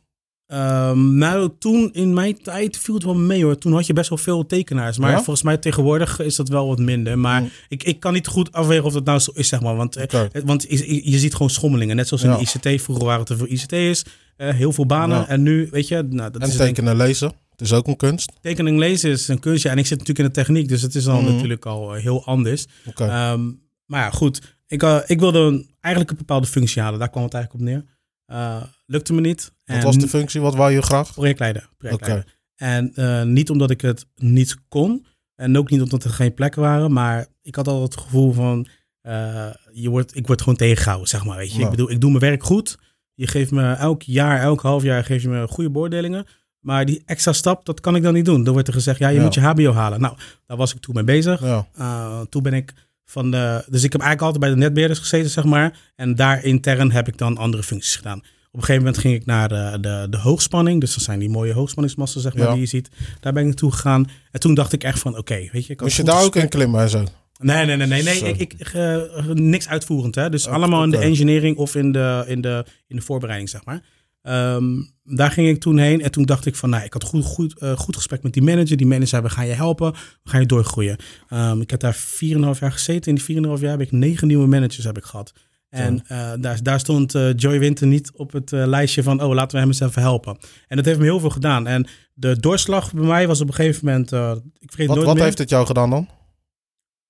Ehm, 0.47 1.17
nou, 1.17 1.51
toen 1.59 1.91
in 1.93 2.15
mijn 2.15 2.43
tijd 2.43 2.79
viel 2.79 2.95
het 2.95 3.05
wel 3.05 3.15
mee 3.15 3.45
hoor. 3.45 3.59
Toen 3.59 3.73
had 3.73 3.87
je 3.87 3.93
best 3.93 4.09
wel 4.09 4.19
veel 4.19 4.47
tekenaars. 4.47 4.99
Maar 4.99 5.11
Ja? 5.11 5.17
volgens 5.17 5.43
mij 5.43 5.57
tegenwoordig 5.57 6.21
is 6.21 6.37
dat 6.37 6.49
wel 6.49 6.67
wat 6.69 6.79
minder. 6.79 7.19
Maar 7.19 7.41
Mm. 7.41 7.51
ik, 7.69 7.83
ik 7.83 8.01
kan 8.01 8.13
niet 8.13 8.27
goed 8.27 8.53
afwegen 8.53 8.85
of 8.85 8.93
dat 8.93 9.05
nou 9.05 9.19
zo 9.19 9.31
is, 9.35 9.49
zeg 9.49 9.61
maar. 9.61 9.77
Want, 9.77 9.97
eh, 9.97 10.27
want 10.45 10.63
je, 10.69 11.19
ziet 11.19 11.33
gewoon 11.33 11.51
schommelingen. 11.51 11.97
Net 11.97 12.09
zoals 12.09 12.23
in 12.23 12.31
de 12.31 12.39
ICT. 12.41 12.83
Vroeger 12.83 13.05
waren 13.05 13.21
het 13.21 13.29
er 13.29 13.37
veel 13.37 13.49
ICT'ers. 13.49 14.03
eh 14.37 14.55
heel 14.55 14.73
veel 14.73 14.87
banen. 14.87 15.17
Ja. 15.19 15.29
En 15.29 15.43
nu, 15.43 15.69
weet 15.71 15.89
je, 15.89 15.95
nou, 16.11 16.31
dat 16.31 16.43
En 16.43 16.49
is 16.49 16.57
tekenen, 16.57 16.97
lezen. 16.97 17.33
Het 17.51 17.61
is 17.61 17.73
ook 17.73 17.87
een 17.87 17.97
kunst. 17.97 18.33
tekening 18.41 18.79
lezen 18.79 19.11
is 19.11 19.29
een 19.29 19.39
kunstje. 19.39 19.69
En 19.69 19.79
ik 19.79 19.87
zit 19.87 19.99
natuurlijk 19.99 20.29
in 20.29 20.33
de 20.35 20.41
techniek. 20.41 20.69
Dus 20.69 20.83
het 20.83 20.95
is 20.95 21.05
dan 21.05 21.25
Mhm. 21.25 21.35
natuurlijk 21.35 21.67
al 21.67 21.95
eh, 21.95 22.03
heel 22.03 22.25
anders. 22.25 22.67
Ehm, 22.95 23.41
maar 23.87 24.01
ja, 24.01 24.11
goed. 24.11 24.41
Ik, 24.67 24.83
eh, 24.83 24.99
ik 25.07 25.21
wilde 25.21 25.39
een, 25.39 25.71
eigenlijk 25.81 26.13
een 26.13 26.19
bepaalde 26.19 26.47
functie 26.47 26.83
halen. 26.83 26.99
Daar 26.99 27.11
kwam 27.11 27.23
het 27.23 27.35
eigenlijk 27.35 27.65
op 27.65 27.71
neer. 27.71 27.85
Eh, 28.27 28.63
lukte 28.87 29.13
me 29.13 29.21
niet. 29.21 29.53
Wat 29.65 29.77
En 29.77 29.83
was 29.83 29.97
de 29.99 30.09
functie? 30.09 30.41
Wat 30.41 30.55
wou 30.55 30.73
je 30.73 30.83
graag? 30.83 31.13
projectleider. 31.13 31.69
projectleider. 31.79 32.35
En 32.57 32.95
eh, 32.95 33.23
niet 33.23 33.51
omdat 33.51 33.71
ik 33.71 33.81
het 33.81 34.07
niet 34.15 34.57
kon. 34.69 35.07
En 35.35 35.59
ook 35.59 35.71
niet 35.71 35.83
omdat 35.83 36.05
er 36.05 36.11
geen 36.11 36.35
plekken 36.35 36.61
waren. 36.63 36.93
Maar 36.93 37.27
ik 37.43 37.55
had 37.55 37.69
al 37.69 37.83
het 37.83 37.97
gevoel 37.97 38.33
van... 38.33 38.67
eh, 39.01 39.51
je 39.73 39.89
wordt, 39.91 40.17
ik 40.17 40.27
word 40.27 40.41
gewoon 40.41 40.57
tegengehouden, 40.57 41.09
zeg 41.09 41.25
maar. 41.25 41.37
Weet 41.37 41.55
je? 41.55 41.63
Ik 41.63 41.71
bedoel, 41.71 41.91
ik 41.91 42.01
doe 42.01 42.11
mijn 42.11 42.23
werk 42.23 42.43
goed. 42.45 42.79
Je 43.15 43.27
geeft 43.27 43.51
me 43.51 43.73
elk 43.73 44.03
jaar, 44.03 44.41
elk 44.41 44.61
half 44.61 44.83
jaar 44.83 45.05
geef 45.05 45.23
je 45.23 45.29
me 45.29 45.49
goede 45.49 45.71
beoordelingen. 45.71 46.27
Maar 46.61 46.85
die 46.85 47.03
extra 47.05 47.33
stap, 47.33 47.65
dat 47.65 47.81
kan 47.81 47.97
ik 47.97 48.03
dan 48.03 48.13
niet 48.15 48.25
doen. 48.25 48.45
Dan 48.45 48.53
wordt 48.53 48.69
er 48.69 48.75
gezegd, 48.75 48.99
ja, 48.99 49.09
je 49.09 49.17
Ja. 49.17 49.23
moet 49.23 49.35
je 49.35 49.41
HBO 49.41 49.73
halen. 49.73 50.01
Nou, 50.01 50.17
daar 50.47 50.57
was 50.57 50.75
ik 50.75 50.81
toen 50.81 50.95
mee 50.95 51.05
bezig. 51.05 51.41
Ja. 51.41 51.67
Uh, 51.79 52.21
toen 52.21 52.43
ben 52.43 52.53
ik 52.55 52.73
van 53.07 53.31
de. 53.31 53.65
Dus 53.69 53.83
ik 53.83 53.93
heb 53.93 54.01
eigenlijk 54.01 54.21
altijd 54.21 54.41
bij 54.41 54.51
de 54.51 54.57
netbeheerders 54.57 54.99
gezeten, 55.01 55.31
zeg 55.31 55.45
maar. 55.45 55.79
En 55.97 56.15
daar 56.15 56.45
intern 56.45 56.93
heb 56.93 57.09
ik 57.09 57.19
dan 57.19 57.37
andere 57.37 57.63
functies 57.63 57.97
gedaan. 57.97 58.19
Op 58.19 58.63
een 58.63 58.69
gegeven 58.69 58.83
moment 58.85 58.99
ging 58.99 59.15
ik 59.15 59.27
naar 59.27 59.49
de, 59.49 59.79
de, 59.81 60.07
de 60.11 60.19
hoogspanning. 60.19 60.81
Dus 60.81 60.95
dat 60.95 61.03
zijn 61.03 61.19
die 61.19 61.29
mooie 61.29 61.53
hoogspanningsmassen, 61.53 62.21
zeg 62.21 62.35
maar, 62.35 62.47
Ja. 62.47 62.51
die 62.53 62.61
je 62.61 62.67
ziet. 62.67 62.89
Daar 63.21 63.33
ben 63.33 63.43
ik 63.43 63.49
naartoe 63.49 63.73
gegaan. 63.73 64.09
En 64.31 64.41
toen 64.41 64.55
dacht 64.55 64.73
ik 64.73 64.85
echt 64.85 64.99
van, 64.99 65.17
oké, 65.19 65.49
weet 65.53 65.67
je. 65.67 65.73
Ik 65.73 65.81
Moest 65.81 65.97
je 65.97 66.03
daar 66.03 66.23
ook 66.23 66.37
in 66.37 66.49
klimmen 66.49 66.81
en 66.81 66.89
zo? 66.89 67.05
Nee, 67.39 67.67
nee, 67.67 67.77
nee, 67.77 67.87
nee. 67.87 68.03
nee. 68.03 68.19
Ik, 68.23 68.55
ik, 68.55 68.61
eh, 68.73 68.99
niks 69.33 69.69
uitvoerend, 69.69 70.15
hè. 70.15 70.31
Dus 70.31 70.47
Oké, 70.47 70.55
allemaal 70.55 70.83
in 70.85 70.91
de 70.91 70.99
engineering 70.99 71.57
of 71.57 71.75
in 71.75 71.93
de, 71.93 72.25
in 72.27 72.41
de, 72.41 72.65
in 72.87 72.97
de 72.97 73.03
voorbereiding, 73.03 73.51
zeg 73.51 73.65
maar. 73.65 73.83
Ehm, 74.23 74.65
daar 75.07 75.31
ging 75.31 75.49
ik 75.49 75.61
toen 75.61 75.79
heen 75.79 76.03
en 76.03 76.11
toen 76.11 76.25
dacht 76.25 76.47
ik 76.47 76.57
van, 76.57 76.71
nou, 76.71 76.85
ik 76.85 76.93
had 76.93 77.03
goed, 77.05 77.25
goed, 77.25 77.59
eh, 77.59 77.73
goed 77.77 77.97
gesprek 77.97 78.23
met 78.23 78.33
die 78.33 78.43
manager. 78.43 78.77
Die 78.77 78.87
manager 78.87 79.09
zei, 79.09 79.23
we 79.23 79.31
gaan 79.31 79.47
je 79.47 79.53
helpen, 79.53 79.93
we 79.93 80.31
gaan 80.31 80.41
je 80.41 80.47
doorgroeien. 80.47 80.97
Ehm, 81.29 81.61
ik 81.61 81.71
heb 81.71 81.81
daar 81.81 81.95
4,5 81.95 82.61
jaar 82.61 82.73
gezeten. 82.73 83.09
In 83.09 83.15
die 83.15 83.25
4,5 83.25 83.61
jaar 83.61 83.71
heb 83.71 83.81
ik 83.81 83.93
negen 83.93 84.27
nieuwe 84.27 84.47
managers 84.47 84.85
heb 84.85 84.97
ik 84.97 85.05
gehad. 85.05 85.33
En 85.69 86.03
eh, 86.07 86.33
daar, 86.41 86.63
daar 86.63 86.81
stond 86.81 87.15
eh, 87.15 87.35
Joy 87.37 87.59
Winter 87.59 87.87
niet 87.87 88.11
op 88.15 88.33
het 88.33 88.51
lijstje 88.51 89.03
van, 89.03 89.23
oh, 89.23 89.35
laten 89.35 89.53
we 89.53 89.59
hem 89.59 89.69
eens 89.69 89.81
even 89.81 90.03
helpen. 90.03 90.39
En 90.69 90.77
dat 90.77 90.85
heeft 90.85 90.99
me 90.99 91.05
heel 91.05 91.21
veel 91.21 91.31
gedaan. 91.31 91.67
En 91.67 91.87
de 92.15 92.41
doorslag 92.41 92.93
bij 92.93 93.07
mij 93.07 93.27
was 93.27 93.41
op 93.41 93.49
een 93.49 93.55
gegeven 93.55 93.85
moment, 93.85 94.13
ik 94.59 94.71
vergeet 94.71 94.87
Wat, 94.87 94.97
nooit 94.97 95.07
wat 95.07 95.15
meer. 95.15 95.25
heeft 95.25 95.39
het 95.39 95.51
jou 95.51 95.67
gedaan 95.67 95.91
dan? 95.91 96.09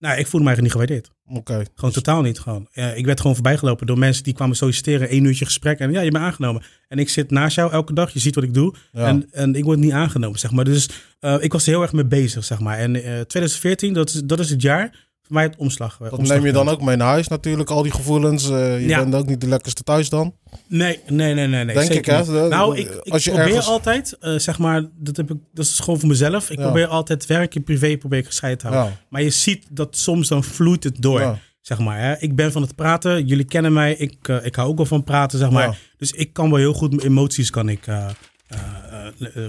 Nou, 0.07 0.19
ik 0.19 0.27
voelde 0.27 0.47
me 0.47 0.53
eigenlijk 0.53 0.63
niet 0.63 0.73
gewaardeerd. 0.73 1.11
Oké. 1.39 1.71
Gewoon 1.75 1.91
totaal 1.95 2.23
niet. 2.23 2.39
Gewoon. 2.39 2.69
Ja, 2.73 2.93
ik 2.93 3.05
werd 3.07 3.21
gewoon 3.21 3.35
voorbijgelopen 3.35 3.87
door 3.87 3.99
mensen 3.99 4.25
die 4.25 4.35
kwamen 4.35 4.57
solliciteren. 4.57 5.09
één 5.09 5.25
uurtje 5.25 5.45
gesprek 5.45 5.79
en 5.79 5.93
ja, 5.93 6.01
je 6.01 6.11
bent 6.11 6.25
aangenomen. 6.25 6.63
En 6.89 6.99
ik 6.99 7.09
zit 7.09 7.31
naast 7.31 7.57
jou 7.57 7.73
elke 7.73 7.93
dag. 7.93 8.11
Je 8.11 8.19
ziet 8.19 8.35
wat 8.35 8.45
ik 8.45 8.55
doe. 8.55 8.75
Ja. 8.93 9.07
En, 9.07 9.29
en 9.31 9.55
ik 9.55 9.65
word 9.65 9.79
niet 9.79 9.93
aangenomen, 9.93 10.39
zeg 10.39 10.51
maar. 10.51 10.65
Dus 10.65 10.89
eh, 11.21 11.37
ik 11.41 11.53
was 11.53 11.67
er 11.67 11.73
heel 11.73 11.83
erg 11.83 11.93
mee 11.93 12.05
bezig, 12.05 12.45
zeg 12.45 12.61
maar. 12.61 12.79
En 12.79 12.95
eh 12.97 13.03
2014, 13.03 13.93
dat 13.93 14.09
is, 14.09 14.23
dat 14.25 14.39
is 14.39 14.51
het 14.51 14.63
jaar 14.63 15.09
voor 15.27 15.35
mij 15.35 15.43
het 15.45 15.57
omslag. 15.57 15.97
Dat 16.11 16.23
neem 16.23 16.45
je 16.47 16.53
dan 16.53 16.69
ook 16.69 16.83
mee 16.83 16.97
naar 16.97 17.09
huis 17.09 17.29
natuurlijk, 17.29 17.71
al 17.71 17.83
die 17.83 17.93
gevoelens. 17.93 18.51
Eh, 18.51 18.81
je 18.81 18.87
Ja. 18.89 18.99
bent 19.03 19.15
ook 19.15 19.27
niet 19.27 19.41
de 19.41 19.49
lekkerste 19.49 19.83
thuis 19.83 20.09
dan. 20.09 20.35
Nee, 20.69 21.01
nee, 21.09 21.35
nee, 21.35 21.47
nee. 21.47 21.65
nee 21.65 21.75
Denk 21.75 21.91
ik, 21.91 22.07
hè? 22.07 22.25
De- 22.25 22.47
Nou, 22.51 22.77
ik, 22.79 22.89
ik 23.03 23.13
als 23.13 23.25
je 23.25 23.31
probeer 23.31 23.49
ergens- 23.49 23.67
altijd, 23.69 24.17
eh, 24.21 24.39
zeg 24.39 24.59
maar, 24.59 24.85
dat, 24.99 25.17
heb 25.17 25.31
ik, 25.31 25.37
dat 25.55 25.65
is 25.65 25.79
gewoon 25.81 25.99
voor 26.01 26.09
mezelf. 26.09 26.51
Ik 26.51 26.59
Ja. 26.59 26.65
probeer 26.65 26.87
altijd 26.87 27.27
werk 27.27 27.55
en 27.55 27.65
privé 27.65 27.97
probeer 27.97 28.19
ik 28.19 28.27
gescheiden 28.27 28.61
te 28.61 28.67
houden. 28.69 28.93
Ja. 28.93 28.99
Maar 29.09 29.23
je 29.23 29.31
ziet 29.31 29.67
dat 29.71 29.97
soms 29.97 30.29
dan 30.29 30.45
vloeit 30.45 30.85
het 30.85 31.03
door. 31.03 31.39
Zeg 31.61 31.79
maar, 31.79 31.99
hè. 32.01 32.19
Ik 32.19 32.35
ben 32.37 32.53
van 32.53 32.63
het 32.63 32.75
praten. 32.75 33.27
Jullie 33.27 33.45
kennen 33.45 33.73
mij. 33.73 33.95
Ik, 33.95 34.29
eh, 34.29 34.45
ik 34.45 34.55
hou 34.55 34.69
ook 34.69 34.77
wel 34.77 34.87
van 34.87 35.05
praten, 35.05 35.39
zeg 35.39 35.51
maar. 35.51 35.79
Dus 35.97 36.13
ik 36.13 36.33
kan 36.33 36.49
wel 36.51 36.59
heel 36.59 36.73
goed 36.73 36.91
mijn 36.91 37.07
emoties 37.07 37.51
kan 37.51 37.69
ik 37.69 37.87
eh, 37.87 37.97
eh, 37.97 38.05
eh, 38.49 38.59
eh, 38.59 38.86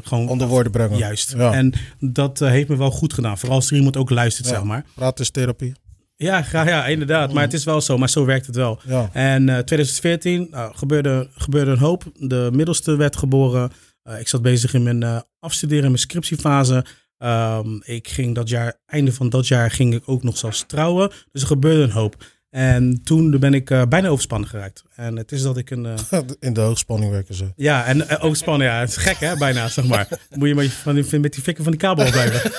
gewoon 0.03 0.27
Onder 0.29 0.47
woorden 0.47 0.71
brengen. 0.71 0.97
juist. 0.97 1.33
Ja. 1.37 1.53
En 1.53 1.73
dat 1.99 2.41
eh, 2.41 2.49
heeft 2.49 2.67
me 2.69 2.77
wel 2.77 2.91
goed 2.91 3.13
gedaan. 3.13 3.37
Vooral 3.37 3.57
als 3.57 3.69
er 3.71 3.75
iemand 3.77 3.97
ook 3.97 4.09
luistert, 4.09 4.47
Ja. 4.47 4.53
zeg 4.53 4.63
maar. 4.63 4.85
Praten 4.95 5.23
is 5.23 5.29
therapie. 5.29 5.73
Ja, 6.15 6.41
graag, 6.41 6.67
ja, 6.67 6.85
inderdaad. 6.85 7.33
Maar 7.33 7.43
het 7.43 7.53
is 7.53 7.63
wel 7.63 7.81
zo. 7.81 7.97
Maar 7.97 8.09
zo 8.09 8.25
werkt 8.25 8.45
het 8.45 8.55
wel. 8.55 8.79
Ja. 8.85 9.09
En 9.13 9.49
eh 9.49 9.57
2014 9.57 10.47
nou, 10.51 10.75
gebeurde, 10.75 11.29
gebeurde 11.35 11.71
een 11.71 11.77
hoop. 11.77 12.03
De 12.13 12.49
middelste 12.53 12.95
werd 12.95 13.15
geboren. 13.17 13.71
Eh, 14.03 14.19
ik 14.19 14.27
zat 14.27 14.41
bezig 14.41 14.73
in 14.73 14.83
mijn 14.83 15.03
eh, 15.03 15.19
afstuderen, 15.39 15.83
in 15.83 15.89
mijn 15.89 16.01
scriptiefase. 16.01 16.85
Ehm, 17.17 17.67
ik 17.83 18.07
ging 18.07 18.35
dat 18.35 18.49
jaar, 18.49 18.79
einde 18.85 19.13
van 19.13 19.29
dat 19.29 19.47
jaar, 19.47 19.71
ging 19.71 19.93
ik 19.93 20.03
ook 20.05 20.23
nog 20.23 20.37
zelfs 20.37 20.63
trouwen. 20.67 21.11
Dus 21.31 21.41
er 21.41 21.47
gebeurde 21.47 21.81
een 21.83 21.91
hoop. 21.91 22.15
En 22.49 23.03
toen 23.03 23.39
ben 23.39 23.53
ik 23.53 23.69
eh, 23.69 23.81
bijna 23.89 24.07
overspannen 24.07 24.49
geraakt. 24.49 24.83
En 24.95 25.15
het 25.15 25.31
is 25.31 25.41
dat 25.41 25.57
ik 25.57 25.69
een... 25.69 25.85
eh, 25.85 26.19
In 26.39 26.53
de 26.53 26.61
hoogspanning 26.61 27.11
werken 27.11 27.35
ze. 27.35 27.51
ja, 27.55 27.85
en 27.85 28.09
eh, 28.09 28.23
overspannen, 28.23 28.67
ja. 28.67 28.79
Het 28.79 28.89
is 28.89 28.97
gek, 28.97 29.19
hè, 29.19 29.37
bijna, 29.37 29.67
zeg 29.69 29.85
maar. 29.85 30.07
Moet 30.35 30.47
je 30.47 30.55
met, 30.55 30.71
van 30.71 30.95
die, 30.95 31.19
met 31.19 31.33
die 31.33 31.43
fikken 31.43 31.63
van 31.63 31.71
die 31.71 31.81
kabel 31.81 32.11
blijven. 32.11 32.51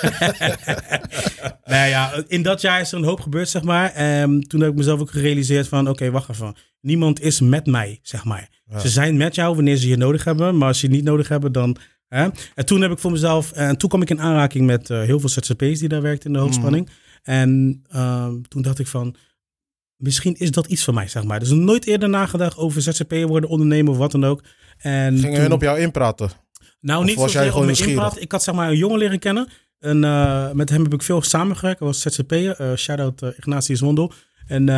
nou 1.65 1.89
ja, 1.89 2.23
in 2.27 2.43
dat 2.43 2.61
jaar 2.61 2.81
is 2.81 2.93
er 2.93 2.99
een 2.99 3.05
hoop 3.05 3.21
gebeurd, 3.21 3.49
zeg 3.49 3.63
maar. 3.63 3.93
En 3.93 4.41
toen 4.41 4.61
heb 4.61 4.71
ik 4.71 4.77
mezelf 4.77 5.01
ook 5.01 5.11
gerealiseerd 5.11 5.69
van, 5.69 5.89
oké, 5.89 6.11
wacht 6.11 6.29
even. 6.29 6.55
Niemand 6.81 7.21
is 7.21 7.41
met 7.41 7.67
mij, 7.67 7.99
zeg 8.03 8.25
maar. 8.25 8.49
Ja. 8.65 8.79
Ze 8.79 8.89
zijn 8.89 9.17
met 9.17 9.35
jou 9.35 9.55
wanneer 9.55 9.77
ze 9.77 9.89
je 9.89 9.97
nodig 9.97 10.25
hebben. 10.25 10.59
Maar 10.59 10.69
als 10.69 10.79
ze 10.79 10.87
je 10.89 10.93
niet 10.93 11.05
nodig 11.05 11.29
hebben, 11.29 11.53
dan... 11.53 11.77
Hè? 12.09 12.29
En 12.55 12.67
toen 12.67 12.81
heb 12.81 12.91
ik 12.91 12.99
voor 12.99 13.11
mezelf... 13.11 13.53
En 13.53 13.77
toen 13.77 13.89
kwam 13.89 14.03
ik 14.03 14.11
in 14.11 14.21
aanraking 14.21 14.67
met 14.67 14.89
heel 14.89 15.21
veel 15.21 15.29
ZZP's 15.29 15.79
die 15.79 15.89
daar 15.89 16.03
werkten 16.03 16.27
in 16.27 16.33
de 16.33 16.43
hoogspanning. 16.43 16.89
En 17.23 17.83
ehm, 17.91 18.41
toen 18.49 18.63
dacht 18.63 18.79
ik 18.79 18.87
van... 18.87 19.17
Misschien 19.99 20.35
is 20.35 20.51
dat 20.51 20.67
iets 20.67 20.85
voor 20.85 20.95
mij, 20.95 21.09
zeg 21.09 21.25
maar. 21.25 21.39
Dus 21.41 21.51
nooit 21.51 21.87
eerder 21.87 22.09
nagedacht 22.09 22.57
over 22.57 22.83
ZZP'er 22.83 23.27
worden, 23.27 23.51
ondernemen 23.51 23.93
of 23.93 23.99
wat 23.99 24.11
dan 24.11 24.25
ook. 24.25 24.43
En 24.79 25.15
Gingen 25.19 25.33
toen- 25.33 25.41
hun 25.43 25.53
op 25.53 25.63
jou 25.63 25.79
inpraten? 25.79 26.31
nou, 26.81 27.01
Of 27.01 27.07
niet 27.07 27.17
was 27.17 27.33
jij 27.33 27.51
gewoon 27.51 27.69
inpraat. 27.69 28.21
Ik 28.21 28.33
had 28.33 28.43
zeg 28.43 28.55
maar 28.55 28.69
een 28.71 28.77
jongen 28.77 28.99
leren 28.99 29.19
kennen. 29.19 29.49
En 29.79 30.05
eh, 30.05 30.51
met 30.53 30.71
hem 30.71 30.83
heb 30.83 30.95
ik 30.95 31.03
veel 31.03 31.23
samengewerkt. 31.23 31.79
Hij 31.79 31.89
was 31.89 32.01
ZZP'er. 32.01 32.61
eh 32.61 32.75
Shout-out 32.77 33.23
eh, 33.23 33.29
Ignatius 33.37 33.81
Wondel. 33.81 34.13
En 34.47 34.69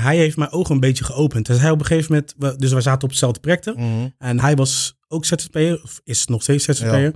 hij 0.00 0.16
heeft 0.16 0.36
mijn 0.36 0.50
ogen 0.50 0.74
een 0.74 0.80
beetje 0.80 1.04
geopend. 1.04 1.46
Dus 1.46 1.58
hij 1.58 1.70
op 1.70 1.80
een 1.80 1.86
gegeven 1.86 2.12
moment... 2.12 2.34
we- 2.38 2.54
Dus 2.58 2.72
wij 2.72 2.80
zaten 2.80 3.02
op 3.02 3.08
hetzelfde 3.10 3.40
projecten. 3.40 3.74
Mhm. 3.76 4.08
En 4.18 4.40
hij 4.40 4.54
was 4.56 4.98
ook 5.08 5.24
ZZP'er, 5.24 5.80
of 5.82 6.00
is 6.04 6.26
nog 6.26 6.42
steeds 6.42 6.64
ZZP'er. 6.64 7.12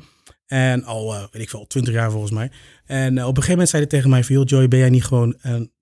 En 0.47 0.85
al, 0.85 1.11
weet 1.31 1.43
ik 1.43 1.51
veel, 1.51 1.67
20 1.67 1.95
jaar 1.95 2.11
volgens 2.11 2.33
mij. 2.33 2.51
En 2.85 3.13
op 3.13 3.19
een 3.19 3.27
gegeven 3.27 3.51
moment 3.51 3.69
zei 3.69 3.83
hij 3.83 3.91
tegen 3.91 4.11
mij 4.11 4.25
van, 4.25 4.35
joh 4.35 4.45
Joy, 4.47 4.69
ben 4.69 4.79
jij 4.79 4.91
niet 4.91 5.05
gewoon, 5.05 5.35
een? 5.41 5.73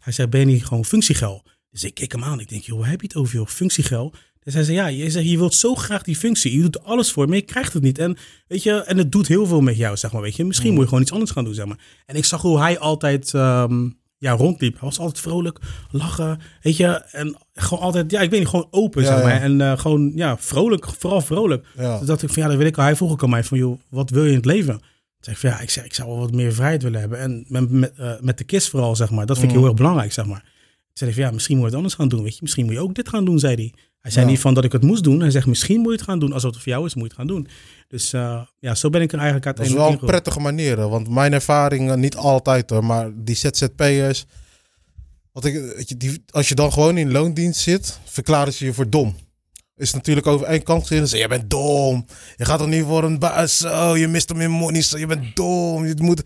Hij 0.00 0.12
zei, 0.12 0.28
ben 0.28 0.40
je 0.40 0.46
niet 0.46 0.64
gewoon 0.64 0.84
functiegel? 0.84 1.42
Dus 1.70 1.84
ik 1.84 1.94
keek 1.94 2.12
hem 2.12 2.24
aan, 2.24 2.40
ik 2.40 2.48
denk, 2.48 2.62
joh, 2.62 2.78
waar 2.78 2.88
heb 2.90 3.00
je 3.00 3.06
het 3.06 3.16
over, 3.16 3.34
joh, 3.34 3.46
functiegel? 3.46 4.14
Dus 4.42 4.54
hij 4.54 4.62
zei, 4.64 4.76
ja, 4.76 4.86
je, 4.86 5.10
zegt, 5.10 5.28
je 5.28 5.38
wilt 5.38 5.54
zo 5.54 5.74
graag 5.74 6.02
die 6.02 6.16
functie, 6.16 6.56
je 6.56 6.62
doet 6.62 6.82
alles 6.84 7.12
voor, 7.12 7.26
maar 7.28 7.36
je 7.36 7.42
krijgt 7.42 7.72
het 7.72 7.82
niet. 7.82 7.98
En 7.98 8.16
weet 8.46 8.62
je, 8.62 8.72
en 8.72 8.98
het 8.98 9.12
doet 9.12 9.26
heel 9.26 9.46
veel 9.46 9.60
met 9.60 9.76
jou, 9.76 9.96
zeg 9.96 10.12
maar, 10.12 10.22
weet 10.22 10.36
je. 10.36 10.44
Misschien 10.44 10.72
moet 10.72 10.80
je 10.82 10.86
gewoon 10.88 11.02
iets 11.02 11.12
anders 11.12 11.30
gaan 11.30 11.44
doen, 11.44 11.54
zeg 11.54 11.66
maar. 11.66 11.78
En 12.06 12.16
ik 12.16 12.24
zag 12.24 12.42
hoe 12.42 12.58
hij 12.58 12.78
altijd 12.78 13.34
ehm, 13.34 13.88
ja, 14.18 14.32
rondliep. 14.32 14.72
Hij 14.72 14.82
was 14.88 14.98
altijd 14.98 15.20
vrolijk, 15.20 15.58
lachen, 15.90 16.40
weet 16.62 16.76
je. 16.76 16.86
En 16.86 17.36
gewoon 17.54 17.84
altijd, 17.84 18.10
ja, 18.10 18.20
ik 18.20 18.30
weet 18.30 18.38
niet, 18.40 18.48
gewoon 18.48 18.68
open, 18.70 19.02
Ja, 19.02 19.08
zeg 19.08 19.22
maar. 19.22 19.34
ja. 19.34 19.40
En 19.40 19.60
eh, 19.60 19.78
gewoon, 19.78 20.12
ja, 20.14 20.38
vrolijk, 20.38 20.86
vooral 20.98 21.20
vrolijk. 21.20 21.66
Ja. 21.76 21.98
Dus 21.98 22.06
dacht 22.06 22.22
ik 22.22 22.30
van, 22.32 22.42
ja, 22.42 22.48
dat 22.48 22.58
wil 22.58 22.66
ik 22.66 22.78
al. 22.78 22.84
Hij 22.84 22.96
vroeg 22.96 23.10
ook 23.10 23.22
aan 23.22 23.30
mij 23.30 23.44
van, 23.44 23.58
joh, 23.58 23.80
wat 23.88 24.10
wil 24.10 24.24
je 24.24 24.30
in 24.30 24.36
het 24.36 24.44
leven? 24.44 24.80
Ik 25.26 25.36
van, 25.36 25.50
ja, 25.50 25.60
ik, 25.60 25.70
zeg, 25.70 25.84
ik 25.84 25.94
zou 25.94 26.08
wel 26.08 26.18
wat 26.18 26.32
meer 26.32 26.52
vrijheid 26.54 26.82
willen 26.82 27.00
hebben. 27.00 27.18
En 27.18 27.44
met, 27.48 27.70
met, 27.70 27.92
eh, 27.96 28.12
met 28.20 28.38
de 28.38 28.44
kist 28.44 28.68
vooral, 28.68 28.96
zeg 28.96 29.10
maar. 29.10 29.26
Dat 29.26 29.38
vind 29.38 29.48
ik 29.50 29.56
Mm. 29.56 29.62
heel 29.62 29.70
erg 29.70 29.80
belangrijk, 29.80 30.12
zeg 30.12 30.26
maar. 30.26 30.40
Toen 30.40 31.08
zei 31.08 31.12
van, 31.12 31.22
ja, 31.22 31.30
misschien 31.30 31.54
moet 31.54 31.62
je 31.64 31.68
het 31.70 31.76
anders 31.76 31.94
gaan 31.94 32.08
doen, 32.08 32.22
weet 32.22 32.32
je. 32.34 32.38
Misschien 32.42 32.64
moet 32.64 32.74
je 32.74 32.80
ook 32.80 32.94
dit 32.94 33.08
gaan 33.08 33.24
doen, 33.24 33.38
zei 33.38 33.54
hij. 33.54 33.72
Hij 34.00 34.10
zei 34.10 34.24
Ja. 34.24 34.30
niet 34.30 34.40
van 34.40 34.54
dat 34.54 34.64
ik 34.64 34.72
het 34.72 34.82
moest 34.82 35.04
doen. 35.04 35.20
Hij 35.20 35.30
zegt, 35.30 35.46
misschien 35.46 35.80
moet 35.80 35.90
je 35.92 35.96
het 35.98 36.06
gaan 36.06 36.18
doen. 36.18 36.32
Als 36.32 36.42
het 36.42 36.54
voor 36.56 36.72
jou 36.72 36.86
is, 36.86 36.94
moet 36.94 37.02
je 37.02 37.08
het 37.08 37.16
gaan 37.18 37.26
doen. 37.26 37.48
Dus 37.88 38.12
eh, 38.12 38.40
ja, 38.58 38.74
zo 38.74 38.90
ben 38.90 39.00
ik 39.02 39.12
er 39.12 39.18
eigenlijk 39.18 39.56
Dat 39.56 39.66
is 39.66 39.72
wel 39.72 39.90
een 39.90 39.98
prettige 39.98 40.40
manier, 40.40 40.88
want 40.88 41.08
mijn 41.08 41.32
ervaring, 41.32 41.90
eh, 41.90 41.96
niet 41.96 42.16
altijd 42.16 42.70
hoor, 42.70 42.84
maar 42.84 43.10
die 43.14 43.34
ZZP'ers, 43.34 44.24
wat 45.32 45.44
ik, 45.44 45.54
weet 45.76 45.88
je, 45.88 45.96
die, 45.96 46.22
als 46.30 46.48
je 46.48 46.54
dan 46.54 46.72
gewoon 46.72 46.98
in 46.98 47.12
loondienst 47.12 47.60
zit, 47.60 47.98
verklaren 48.04 48.52
ze 48.52 48.64
je 48.64 48.72
voor 48.74 48.90
dom. 48.90 49.16
Is 49.76 49.92
natuurlijk 49.92 50.26
over 50.26 50.46
één 50.46 50.62
kant 50.62 50.86
gezien, 50.86 51.08
ze 51.08 51.16
je 51.16 51.28
bent 51.28 51.50
dom, 51.50 52.06
je 52.36 52.44
gaat 52.44 52.58
toch 52.58 52.68
niet 52.68 52.84
voor 52.84 53.04
een 53.04 53.18
baas, 53.18 53.56
zo, 53.58 53.96
je 53.96 54.08
mist 54.08 54.28
hem 54.28 54.40
in 54.40 54.50
money, 54.50 54.82
zo, 54.82 54.98
je 54.98 55.06
bent 55.06 55.36
dom, 55.36 55.86
je 55.86 55.94
moet... 55.98 56.22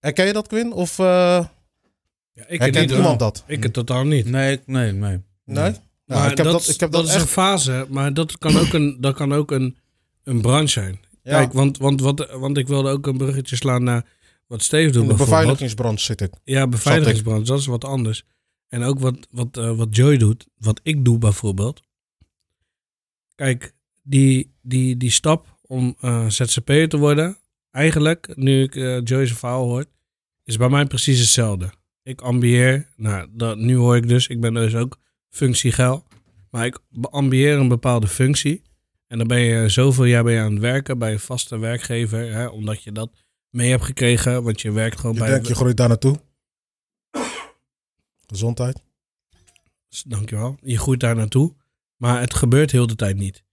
Herken 0.00 0.26
je 0.26 0.32
dat, 0.32 0.46
Quinn? 0.48 0.72
Of 0.72 0.98
eh 0.98 1.04
Ja, 2.32 2.44
ik 2.46 2.60
herkent 2.60 2.74
niet, 2.88 2.90
iemand 2.96 3.20
hoor. 3.20 3.32
dat? 3.32 3.44
Ik 3.46 3.62
het 3.62 3.72
totaal 3.72 4.04
niet. 4.04 4.26
Nee, 4.26 4.52
ik- 4.52 4.62
nee, 4.66 4.92
nee. 4.92 5.20
Nee? 5.44 5.72
Ja, 6.04 6.16
maar 6.18 6.30
ik 6.30 6.36
heb 6.36 6.46
dat, 6.46 6.68
ik 6.68 6.80
heb 6.80 6.90
dat, 6.92 7.04
is 7.04 7.10
echt... 7.12 7.20
een 7.20 7.26
fase, 7.28 7.86
maar 7.88 8.14
dat 8.14 8.38
kan 8.38 8.56
ook 8.58 8.72
een, 8.72 8.96
dat 9.00 9.14
kan 9.14 9.32
ook 9.32 9.50
een, 9.50 9.76
een 10.24 10.40
branche 10.40 10.68
zijn. 10.68 11.00
Ja, 11.22 11.38
Kijk, 11.38 11.52
want, 11.52 11.78
want, 11.78 12.00
wat, 12.00 12.28
want 12.30 12.56
ik 12.56 12.68
wilde 12.68 12.90
ook 12.90 13.06
een 13.06 13.16
bruggetje 13.16 13.56
slaan 13.56 13.84
naar 13.84 14.04
wat 14.46 14.62
Steve 14.62 14.84
doet 14.90 14.94
in 14.94 15.00
de 15.00 15.06
bijvoorbeeld. 15.06 15.28
beveiligingsbranche 15.38 16.04
zit 16.04 16.20
ik. 16.20 16.30
Ja, 16.44 16.66
beveiligingsbranche, 16.66 17.44
dat 17.44 17.58
is 17.58 17.66
wat 17.66 17.84
anders. 17.84 18.24
En 18.68 18.82
ook 18.82 18.98
wat, 18.98 19.16
wat, 19.30 19.56
eh, 19.56 19.76
wat 19.76 19.96
Joy 19.96 20.16
doet, 20.16 20.46
wat 20.58 20.80
ik 20.82 21.04
doe 21.04 21.18
bijvoorbeeld. 21.18 21.80
Kijk, 23.40 23.74
die, 24.02 24.54
die, 24.62 24.96
die 24.96 25.10
stap 25.10 25.58
om 25.62 25.96
eh 26.00 26.28
ZZP'er 26.28 26.88
te 26.88 26.96
worden, 26.96 27.38
eigenlijk, 27.70 28.36
nu 28.36 28.62
ik 28.62 28.76
eh 28.76 29.00
Joy's 29.04 29.32
verhaal 29.32 29.64
hoor, 29.64 29.84
is 30.44 30.56
bij 30.56 30.68
mij 30.68 30.86
precies 30.86 31.18
hetzelfde. 31.18 31.70
Ik 32.02 32.20
ambieer, 32.20 32.88
nou, 32.96 33.28
dat, 33.30 33.58
nu 33.58 33.76
hoor 33.76 33.96
ik 33.96 34.08
dus, 34.08 34.26
ik 34.26 34.40
ben 34.40 34.54
dus 34.54 34.74
ook 34.74 34.98
functiegeil, 35.30 36.06
maar 36.50 36.66
ik 36.66 36.78
ambieer 37.10 37.58
een 37.58 37.68
bepaalde 37.68 38.08
functie. 38.08 38.62
En 39.06 39.18
dan 39.18 39.26
ben 39.26 39.40
je 39.40 39.68
zoveel 39.68 40.04
jaar 40.04 40.24
ben 40.24 40.32
je 40.32 40.40
aan 40.40 40.52
het 40.52 40.60
werken 40.60 40.98
bij 40.98 41.12
een 41.12 41.20
vaste 41.20 41.58
werkgever, 41.58 42.32
hè, 42.32 42.46
omdat 42.46 42.82
je 42.82 42.92
dat 42.92 43.10
mee 43.50 43.70
hebt 43.70 43.84
gekregen, 43.84 44.42
want 44.42 44.60
je 44.60 44.72
werkt 44.72 45.00
gewoon 45.00 45.14
Je 45.14 45.20
bij... 45.20 45.30
denkt, 45.30 45.48
je 45.48 45.54
groeit 45.54 45.76
daar 45.76 45.88
naartoe. 45.88 46.20
Gezondheid. 48.32 48.82
Dankjewel. 50.06 50.58
Je 50.62 50.78
groeit 50.78 51.00
daar 51.00 51.16
naartoe. 51.16 51.58
Maar 52.00 52.20
het 52.20 52.34
gebeurt 52.34 52.70
heel 52.70 52.86
de 52.86 52.94
tijd 52.96 53.16
niet. 53.16 53.44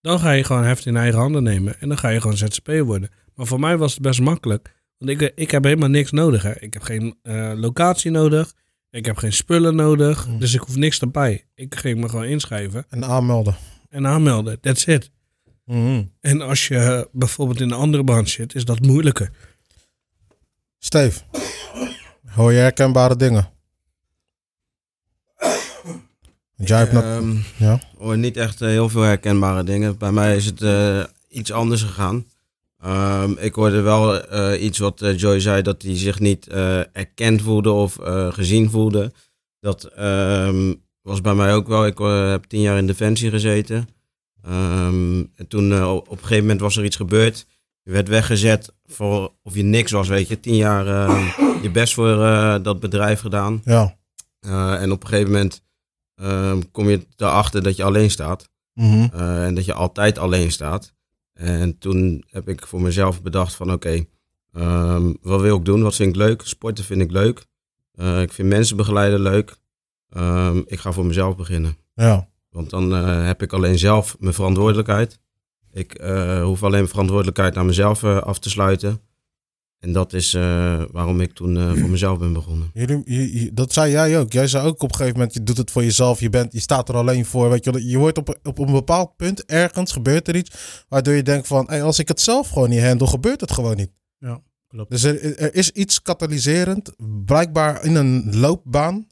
Dan 0.00 0.18
ga 0.18 0.30
je 0.30 0.44
gewoon 0.44 0.64
heft 0.64 0.86
in 0.86 0.96
eigen 0.96 1.18
handen 1.18 1.42
nemen. 1.42 1.80
En 1.80 1.88
dan 1.88 1.98
ga 1.98 2.08
je 2.08 2.20
gewoon 2.20 2.36
ZZP'er 2.36 2.84
worden. 2.84 3.10
Maar 3.34 3.46
voor 3.46 3.60
mij 3.60 3.76
was 3.78 3.92
het 3.92 4.02
best 4.02 4.20
makkelijk. 4.20 4.74
Want 4.98 5.10
ik, 5.10 5.32
ik 5.34 5.50
heb 5.50 5.64
helemaal 5.64 5.88
niks 5.88 6.10
nodig. 6.10 6.42
Hè. 6.42 6.60
Ik 6.60 6.72
heb 6.72 6.82
geen 6.82 7.18
eh, 7.22 7.52
locatie 7.54 8.10
nodig. 8.10 8.52
Ik 8.90 9.04
heb 9.06 9.16
geen 9.16 9.32
spullen 9.32 9.74
nodig. 9.76 10.28
Mm. 10.28 10.38
Dus 10.38 10.54
ik 10.54 10.60
hoef 10.60 10.76
niks 10.76 11.00
erbij. 11.00 11.44
Ik 11.54 11.74
ging 11.74 12.00
me 12.00 12.08
gewoon 12.08 12.24
inschrijven 12.24 12.84
En 12.88 13.04
aanmelden. 13.04 13.56
en 13.88 14.06
aanmelden. 14.06 14.60
That's 14.60 14.86
it. 14.86 15.10
Mhm. 15.64 16.02
En 16.20 16.40
als 16.40 16.68
je 16.68 16.76
eh, 16.76 17.02
bijvoorbeeld 17.12 17.60
in 17.60 17.70
een 17.70 17.76
andere 17.78 18.04
branche 18.04 18.30
zit, 18.30 18.54
is 18.54 18.64
dat 18.64 18.80
moeilijker. 18.80 19.30
Steve, 20.78 21.20
hoor 22.26 22.52
je 22.52 22.58
herkenbare 22.58 23.16
dingen? 23.16 23.50
Hebt 26.68 26.92
nog... 26.92 27.02
Ehm, 27.02 27.36
Ja. 27.56 27.80
hoor 27.98 28.18
niet 28.18 28.36
echt 28.36 28.60
eh, 28.60 28.68
heel 28.68 28.88
veel 28.88 29.02
herkenbare 29.02 29.64
dingen. 29.64 29.98
Bij 29.98 30.12
mij 30.12 30.36
is 30.36 30.46
het 30.46 30.62
eh, 30.62 31.02
iets 31.28 31.52
anders 31.52 31.82
gegaan. 31.82 32.26
Ehm, 32.78 33.30
ik 33.38 33.54
hoorde 33.54 33.80
wel 33.80 34.20
eh, 34.20 34.62
iets 34.62 34.78
wat 34.78 35.02
Joy 35.16 35.40
zei, 35.40 35.62
dat 35.62 35.82
hij 35.82 35.98
zich 35.98 36.18
niet 36.18 36.46
erkend 36.92 37.42
voelde 37.42 37.70
of 37.70 37.98
gezien 38.30 38.70
voelde. 38.70 39.12
Dat 39.60 39.84
ehm, 39.84 40.74
was 41.02 41.20
bij 41.20 41.34
mij 41.34 41.54
ook 41.54 41.68
wel. 41.68 41.86
Ik 41.86 41.98
heb 42.30 42.44
tien 42.44 42.60
jaar 42.60 42.78
in 42.78 42.86
Defensie 42.86 43.30
gezeten. 43.30 43.88
En 44.42 45.46
toen 45.48 45.84
op 45.86 46.10
een 46.10 46.18
gegeven 46.18 46.40
moment 46.40 46.60
was 46.60 46.76
er 46.76 46.84
iets 46.84 46.96
gebeurd. 46.96 47.46
Je 47.82 47.92
werd 47.92 48.08
weggezet 48.08 48.72
voor 48.86 49.32
of 49.42 49.54
je 49.54 49.62
niks 49.62 49.90
was, 49.90 50.08
weet 50.08 50.28
je. 50.28 50.40
Tien 50.40 50.56
jaar 50.56 50.84
je 51.62 51.70
best 51.70 51.94
voor 51.94 52.16
dat 52.62 52.80
bedrijf 52.80 53.20
gedaan. 53.20 53.62
Ja. 53.64 53.96
En 54.78 54.92
op 54.92 55.02
een 55.02 55.08
gegeven 55.08 55.32
moment 55.32 55.62
kom 56.72 56.88
je 56.88 57.06
erachter 57.16 57.62
dat 57.62 57.76
je 57.76 57.84
alleen 57.84 58.10
staat. 58.10 58.50
Mhm. 58.74 59.08
Eh, 59.12 59.46
en 59.46 59.54
dat 59.54 59.64
je 59.64 59.74
altijd 59.74 60.18
alleen 60.18 60.52
staat. 60.52 60.94
En 61.32 61.78
toen 61.78 62.24
heb 62.26 62.48
ik 62.48 62.66
voor 62.66 62.80
mezelf 62.80 63.22
bedacht 63.22 63.54
van 63.54 63.72
oké, 63.72 64.04
ehm, 64.52 65.12
wat 65.20 65.40
wil 65.40 65.56
ik 65.56 65.64
doen? 65.64 65.82
Wat 65.82 65.94
vind 65.94 66.08
ik 66.08 66.16
leuk? 66.16 66.42
Sporten 66.44 66.84
vind 66.84 67.00
ik 67.00 67.10
leuk. 67.10 67.46
Eh, 67.94 68.20
ik 68.20 68.32
vind 68.32 68.48
mensen 68.48 68.76
begeleiden 68.76 69.20
leuk. 69.20 69.56
Ehm, 70.08 70.62
ik 70.66 70.78
ga 70.78 70.92
voor 70.92 71.06
mezelf 71.06 71.36
beginnen. 71.36 71.76
Ja. 71.94 72.28
Want 72.50 72.70
dan 72.70 72.94
eh, 72.94 73.26
heb 73.26 73.42
ik 73.42 73.52
alleen 73.52 73.78
zelf 73.78 74.16
mijn 74.18 74.34
verantwoordelijkheid. 74.34 75.20
Ik 75.72 76.00
hoef 76.42 76.62
alleen 76.62 76.88
verantwoordelijkheid 76.88 77.54
naar 77.54 77.64
mezelf 77.64 78.04
af 78.04 78.38
te 78.38 78.50
sluiten. 78.50 79.00
En 79.82 79.92
dat 79.92 80.12
is 80.12 80.34
eh, 80.34 80.82
waarom 80.90 81.20
ik 81.20 81.32
toen 81.32 81.56
eh, 81.56 81.72
voor 81.72 81.88
mezelf 81.88 82.18
ben 82.18 82.32
begonnen. 82.32 82.70
Jullie, 82.74 83.02
je- 83.04 83.40
je- 83.44 83.52
dat 83.52 83.72
zei 83.72 83.90
jij 83.90 84.18
ook. 84.18 84.32
Jij 84.32 84.46
zei 84.46 84.66
ook 84.66 84.82
op 84.82 84.88
een 84.90 84.96
gegeven 84.96 85.16
moment, 85.18 85.34
je 85.34 85.42
doet 85.42 85.56
het 85.56 85.70
voor 85.70 85.82
jezelf. 85.84 86.20
Je, 86.20 86.30
bent, 86.30 86.52
je 86.52 86.60
staat 86.60 86.88
er 86.88 86.94
alleen 86.94 87.24
voor. 87.24 87.50
Weet 87.50 87.64
je, 87.64 87.70
wel. 87.70 87.80
je 87.80 87.98
wordt 87.98 88.18
op, 88.18 88.38
op 88.42 88.58
een 88.58 88.72
bepaald 88.72 89.16
punt, 89.16 89.44
ergens 89.44 89.92
gebeurt 89.92 90.28
er 90.28 90.36
iets. 90.36 90.84
Waardoor 90.88 91.14
je 91.14 91.22
denkt 91.22 91.46
van, 91.46 91.66
hey, 91.68 91.82
als 91.82 91.98
ik 91.98 92.08
het 92.08 92.20
zelf 92.20 92.48
gewoon 92.48 92.68
niet 92.70 92.82
handle, 92.82 93.06
gebeurt 93.06 93.40
het 93.40 93.52
gewoon 93.52 93.76
niet. 93.76 93.90
Ja, 94.18 94.40
klopt. 94.68 94.90
Dus 94.90 95.02
er, 95.02 95.36
er 95.38 95.54
is 95.54 95.70
iets 95.70 96.02
katalyserend, 96.02 96.92
blijkbaar 97.24 97.84
in 97.84 97.94
een 97.94 98.36
loopbaan. 98.38 99.06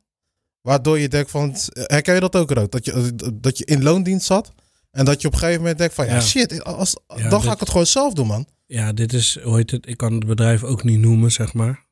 Waardoor 0.60 0.98
je 0.98 1.08
denkt 1.08 1.30
van, 1.30 1.54
herken 1.72 2.14
je 2.14 2.20
dat 2.20 2.36
ook 2.36 2.50
Rood? 2.50 2.72
Dat 2.72 2.84
je, 2.84 3.12
dat 3.34 3.58
je 3.58 3.64
in 3.64 3.82
loondienst 3.82 4.26
zat. 4.26 4.52
En 4.90 5.04
dat 5.04 5.20
je 5.20 5.26
op 5.26 5.32
een 5.32 5.38
gegeven 5.38 5.60
moment 5.60 5.78
denkt 5.78 5.94
van, 5.94 6.06
ja, 6.06 6.14
Ja. 6.14 6.20
shit, 6.20 6.64
als, 6.64 6.96
Ja, 7.16 7.28
dan 7.28 7.42
ga 7.42 7.52
ik 7.52 7.60
het 7.60 7.70
gewoon 7.70 7.86
zelf 7.86 8.14
doen, 8.14 8.26
man. 8.26 8.46
Ja, 8.66 8.92
dit 8.92 9.12
is, 9.12 9.38
hoe 9.42 9.56
heet 9.56 9.70
het? 9.70 9.88
Ik 9.88 9.96
kan 9.96 10.12
het 10.14 10.26
bedrijf 10.26 10.64
ook 10.64 10.84
niet 10.84 10.98
noemen, 10.98 11.32
zeg 11.32 11.52
maar. 11.54 11.86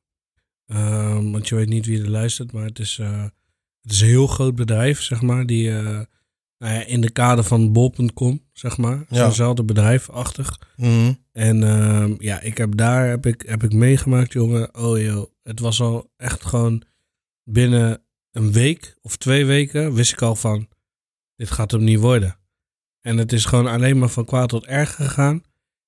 Ehm, 0.67 1.31
want 1.31 1.49
je 1.49 1.55
weet 1.55 1.69
niet 1.69 1.87
wie 1.87 2.03
er 2.03 2.11
luistert, 2.11 2.53
maar 2.53 2.65
het 2.65 2.79
is, 2.79 2.99
eh, 2.99 3.23
het 3.83 3.93
is 3.93 4.01
een 4.01 4.07
heel 4.07 4.27
groot 4.27 4.55
bedrijf, 4.55 5.03
zeg 5.03 5.23
maar. 5.23 5.47
Die 5.47 5.77
eh, 5.77 5.85
nou 6.59 6.75
ja, 6.75 6.85
in 6.85 7.01
de 7.01 7.11
kader 7.11 7.45
van 7.45 7.73
bol.com, 7.73 8.43
zeg 8.53 8.77
maar. 8.77 9.05
Ja. 9.09 9.17
Zo'nzelfde 9.25 9.65
bedrijfachtig. 9.65 10.59
Mhm. 10.77 11.13
En 11.33 11.63
ehm, 11.63 12.15
ja, 12.19 12.41
ik 12.41 12.59
heb 12.59 12.77
daar 12.77 13.09
heb 13.09 13.27
ik, 13.27 13.43
heb 13.47 13.63
ik 13.63 13.73
meegemaakt, 13.73 14.33
jongen. 14.33 14.75
Oh 14.75 15.01
joh, 15.01 15.31
het 15.43 15.61
was 15.61 15.81
al 15.81 16.11
echt 16.17 16.45
gewoon 16.45 16.83
binnen 17.45 18.03
een 18.33 18.53
week 18.53 18.97
of 19.03 19.17
twee 19.17 19.45
weken 19.45 19.95
wist 19.95 20.13
ik 20.13 20.23
al 20.23 20.37
van, 20.37 20.69
dit 21.37 21.51
gaat 21.51 21.71
hem 21.71 21.85
niet 21.85 21.99
worden. 22.01 22.37
En 23.01 23.17
het 23.19 23.33
is 23.33 23.45
gewoon 23.45 23.67
alleen 23.67 23.99
maar 23.99 24.09
van 24.09 24.25
kwaad 24.25 24.49
tot 24.49 24.67
erg 24.67 24.95
gegaan. 24.95 25.37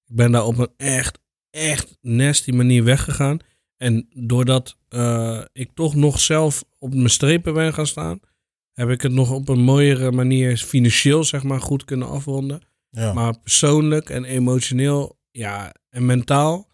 Ik 0.07 0.17
ben 0.17 0.33
daar 0.33 0.45
op 0.45 0.59
een 0.59 0.73
echt, 0.77 1.19
echt 1.51 1.97
nasty 2.01 2.51
manier 2.51 2.85
weggegaan. 2.85 3.39
En 3.77 4.09
doordat 4.15 4.77
eh, 4.89 5.41
ik 5.53 5.71
toch 5.75 5.95
nog 5.95 6.21
zelf 6.21 6.65
op 6.79 6.95
mijn 6.95 7.11
strepen 7.11 7.55
ben 7.55 7.75
gaan 7.75 7.87
staan, 7.87 8.21
heb 8.73 8.89
ik 8.91 9.01
het 9.03 9.13
nog 9.13 9.31
op 9.31 9.49
een 9.49 9.61
mooiere 9.61 10.11
manier 10.13 10.57
financieel, 10.57 11.25
zeg 11.25 11.43
maar, 11.43 11.61
goed 11.61 11.85
kunnen 11.85 12.09
afronden. 12.09 12.61
Ja. 12.91 13.13
Maar 13.13 13.39
persoonlijk 13.39 14.11
en 14.11 14.25
emotioneel, 14.25 15.19
ja, 15.31 15.75
en 15.89 16.07
mentaal, 16.07 16.69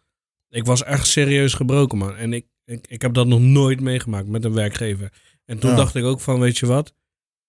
ik 0.48 0.64
was 0.64 0.82
echt 0.84 1.06
serieus 1.06 1.54
gebroken, 1.54 1.98
man. 1.98 2.16
En 2.16 2.32
ik, 2.32 2.46
ik, 2.64 2.86
ik 2.86 3.02
heb 3.02 3.14
dat 3.14 3.26
nog 3.26 3.40
nooit 3.40 3.80
meegemaakt 3.80 4.28
met 4.28 4.44
een 4.44 4.52
werkgever. 4.54 5.12
En 5.44 5.58
toen 5.58 5.70
Ja. 5.70 5.76
dacht 5.76 5.94
ik 5.94 6.04
ook 6.04 6.20
van, 6.20 6.40
weet 6.40 6.58
je 6.58 6.66
wat, 6.66 6.94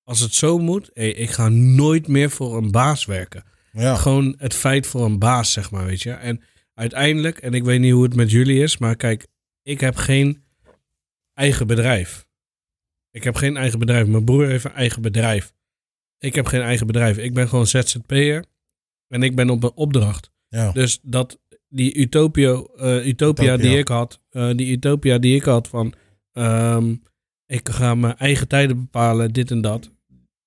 als 0.07 0.19
het 0.19 0.33
zo 0.33 0.57
moet, 0.57 0.89
ik 0.93 1.29
ga 1.29 1.49
nooit 1.49 2.07
meer 2.07 2.29
voor 2.29 2.57
een 2.57 2.71
baas 2.71 3.05
werken. 3.05 3.43
ja. 3.71 3.95
Gewoon 3.95 4.35
het 4.37 4.53
feit 4.53 4.87
voor 4.87 5.05
een 5.05 5.19
baas, 5.19 5.51
zeg 5.51 5.71
maar, 5.71 5.85
weet 5.85 6.01
je. 6.01 6.11
En 6.11 6.41
uiteindelijk, 6.73 7.37
en 7.37 7.53
ik 7.53 7.63
weet 7.63 7.79
niet 7.79 7.93
hoe 7.93 8.03
het 8.03 8.15
met 8.15 8.31
jullie 8.31 8.61
is, 8.61 8.77
maar 8.77 8.95
kijk, 8.95 9.27
ik 9.63 9.79
heb 9.79 9.95
geen 9.95 10.43
eigen 11.33 11.67
bedrijf. 11.67 12.25
Ik 13.11 13.23
heb 13.23 13.35
geen 13.35 13.57
eigen 13.57 13.79
bedrijf. 13.79 14.07
Mijn 14.07 14.25
broer 14.25 14.47
heeft 14.47 14.65
een 14.65 14.71
eigen 14.71 15.01
bedrijf. 15.01 15.53
Ik 16.19 16.35
heb 16.35 16.45
geen 16.45 16.61
eigen 16.61 16.87
bedrijf. 16.87 17.17
Ik 17.17 17.33
ben 17.33 17.49
gewoon 17.49 17.67
ZZP'er. 17.67 18.45
En 19.07 19.23
ik 19.23 19.35
ben 19.35 19.49
op 19.49 19.63
een 19.63 19.75
opdracht. 19.75 20.31
Ja. 20.47 20.71
Dus 20.71 20.99
dat 21.01 21.39
die 21.69 21.97
utopia, 21.97 22.63
eh, 22.77 23.07
utopia, 23.07 23.57
die 23.57 23.77
ik 23.77 23.87
had, 23.87 24.21
eh, 24.29 24.51
die 24.55 24.71
utopia 24.71 25.17
die 25.17 25.35
ik 25.35 25.43
had 25.43 25.67
van 25.67 25.93
ehm, 26.31 26.95
ik 27.45 27.69
ga 27.69 27.95
mijn 27.95 28.17
eigen 28.17 28.47
tijden 28.47 28.77
bepalen, 28.77 29.33
dit 29.33 29.51
en 29.51 29.61
dat. 29.61 29.95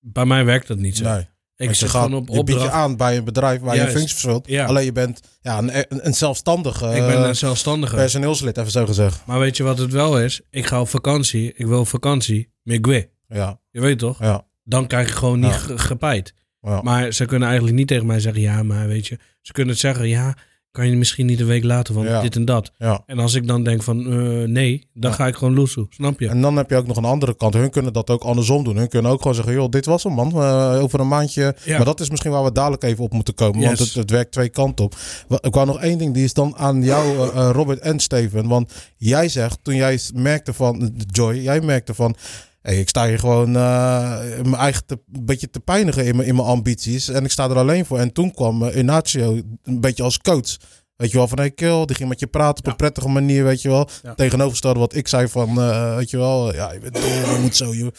Bij 0.01 0.25
mij 0.25 0.45
werkt 0.45 0.67
dat 0.67 0.77
niet 0.77 0.97
zo. 0.97 1.03
Nee. 1.03 1.27
ik 1.55 1.73
zit 1.75 1.89
gewoon 1.89 2.13
op 2.13 2.27
je 2.27 2.33
biedt 2.33 2.47
je 2.47 2.53
opdracht. 2.55 2.73
aan 2.73 2.97
bij 2.97 3.17
een 3.17 3.23
bedrijf 3.23 3.59
waar 3.61 3.75
je 3.75 3.81
Juist. 3.81 3.95
functie 3.97 4.17
vervult. 4.17 4.47
Ja. 4.47 4.65
Alleen 4.65 4.85
je 4.85 4.91
bent 4.91 5.19
ja, 5.41 5.57
een, 5.57 5.85
een, 6.07 6.13
zelfstandige 6.13 6.85
ik 6.85 7.05
ben 7.07 7.27
een 7.27 7.35
zelfstandige. 7.35 7.95
personeelslid, 7.95 8.57
even 8.57 8.71
zo 8.71 8.85
gezegd. 8.85 9.25
Maar 9.25 9.39
weet 9.39 9.57
je 9.57 9.63
wat 9.63 9.77
het 9.77 9.91
wel 9.91 10.19
is? 10.21 10.41
Ik 10.49 10.65
ga 10.65 10.81
op 10.81 10.89
vakantie. 10.89 11.53
Ik 11.55 11.65
wil 11.65 11.79
op 11.79 11.87
vakantie. 11.87 12.51
Migwe. 12.63 13.09
Ja, 13.27 13.59
Je 13.71 13.81
weet 13.81 13.99
toch? 13.99 14.19
ja, 14.19 14.45
Dan 14.63 14.87
krijg 14.87 15.07
je 15.07 15.13
gewoon 15.15 15.39
niet 15.39 15.49
Ja. 15.51 15.57
ge- 15.57 15.77
gepeit. 15.77 16.33
ja. 16.61 16.81
Maar 16.81 17.11
ze 17.11 17.25
kunnen 17.25 17.47
eigenlijk 17.47 17.77
niet 17.77 17.87
tegen 17.87 18.05
mij 18.05 18.19
zeggen, 18.19 18.41
ja, 18.41 18.63
maar 18.63 18.87
weet 18.87 19.07
je. 19.07 19.17
Ze 19.41 19.51
kunnen 19.51 19.71
het 19.73 19.81
zeggen, 19.81 20.07
ja, 20.07 20.35
kan 20.71 20.89
je 20.89 20.95
misschien 20.95 21.25
niet 21.25 21.39
een 21.39 21.45
week 21.45 21.63
later 21.63 21.93
van 21.93 22.03
Ja. 22.03 22.21
dit 22.21 22.35
en 22.35 22.45
dat. 22.45 22.71
ja. 22.77 23.03
En 23.05 23.19
als 23.19 23.33
ik 23.33 23.47
dan 23.47 23.63
denk 23.63 23.83
van, 23.83 24.05
eh, 24.05 24.47
nee, 24.47 24.87
dan 24.93 25.09
Ja. 25.11 25.15
ga 25.17 25.27
ik 25.27 25.35
gewoon 25.35 25.53
loesoe. 25.53 25.85
Snap 25.89 26.19
je? 26.19 26.27
En 26.27 26.41
dan 26.41 26.55
heb 26.57 26.69
je 26.69 26.75
ook 26.75 26.87
nog 26.87 26.97
een 26.97 27.05
andere 27.05 27.35
kant. 27.35 27.53
Hun 27.53 27.69
kunnen 27.69 27.93
dat 27.93 28.09
ook 28.09 28.23
andersom 28.23 28.63
doen. 28.63 28.77
Hun 28.77 28.87
kunnen 28.87 29.11
ook 29.11 29.17
gewoon 29.21 29.35
zeggen, 29.35 29.53
joh, 29.53 29.69
dit 29.69 29.85
was 29.85 30.03
hem 30.03 30.13
man. 30.13 30.31
Eh, 30.31 30.79
over 30.81 30.99
een 30.99 31.07
maandje. 31.07 31.55
Maar 31.67 31.85
dat 31.85 31.99
is 31.99 32.09
misschien 32.09 32.31
waar 32.31 32.43
we 32.43 32.51
dadelijk 32.51 32.83
even 32.83 33.03
op 33.03 33.13
moeten 33.13 33.33
komen. 33.33 33.61
Want 33.65 33.79
het, 33.79 33.93
het 33.93 34.09
werkt 34.11 34.31
twee 34.31 34.49
kanten 34.49 34.85
op. 34.85 34.95
Ik 35.41 35.53
wou 35.53 35.65
nog 35.67 35.79
één 35.81 35.97
ding. 35.97 36.13
Die 36.13 36.23
is 36.23 36.33
dan 36.33 36.55
aan 36.57 36.83
jou, 36.83 37.29
eh, 37.29 37.49
Robert 37.53 37.79
en 37.79 37.99
Steven. 37.99 38.47
Want 38.47 38.73
jij 38.97 39.29
zegt, 39.29 39.59
toen 39.61 39.75
jij 39.75 39.99
merkte 40.13 40.53
van, 40.53 40.91
Joy, 41.11 41.35
jij 41.35 41.61
merkte 41.61 41.93
van... 41.93 42.15
Hey, 42.61 42.79
ik 42.79 42.89
sta 42.89 43.07
hier 43.07 43.19
gewoon 43.19 43.47
eh, 43.55 44.19
mijn 44.41 44.55
eigen 44.55 44.85
te, 44.85 44.99
een 45.13 45.25
beetje 45.25 45.49
te 45.49 45.59
pijnigen 45.59 46.05
in 46.05 46.15
mijn, 46.15 46.27
in 46.27 46.35
mijn 46.35 46.47
ambities. 46.47 47.07
En 47.09 47.23
ik 47.23 47.31
sta 47.31 47.49
er 47.49 47.55
alleen 47.57 47.85
voor. 47.85 47.99
En 47.99 48.13
toen 48.13 48.33
kwam 48.33 48.63
uh, 48.63 48.75
Inacio 48.75 49.41
een 49.63 49.81
beetje 49.81 50.03
als 50.03 50.17
coach. 50.17 50.57
Weet 50.95 51.11
je 51.11 51.17
wel, 51.17 51.27
van 51.27 51.37
hey 51.39 51.51
kill, 51.51 51.85
die 51.85 51.95
ging 51.95 52.09
met 52.09 52.19
je 52.19 52.27
praten 52.27 52.63
op 52.63 52.69
een 52.69 52.75
prettige 52.75 53.07
manier, 53.07 53.43
weet 53.43 53.61
je 53.61 53.69
wel. 53.69 53.89
Ja. 54.03 54.13
Tegenovergestelde 54.13 54.79
wat 54.79 54.95
ik 54.95 55.07
zei 55.07 55.27
van, 55.27 55.61
eh, 55.61 55.95
weet 55.95 56.09
je 56.09 56.17
wel, 56.17 56.53
ja, 56.53 56.71
je 56.71 56.79
bent 56.79 56.93
dom, 56.93 57.03
je 57.03 57.37
moet 57.41 57.55
zo. 57.55 57.73
Je, 57.73 57.91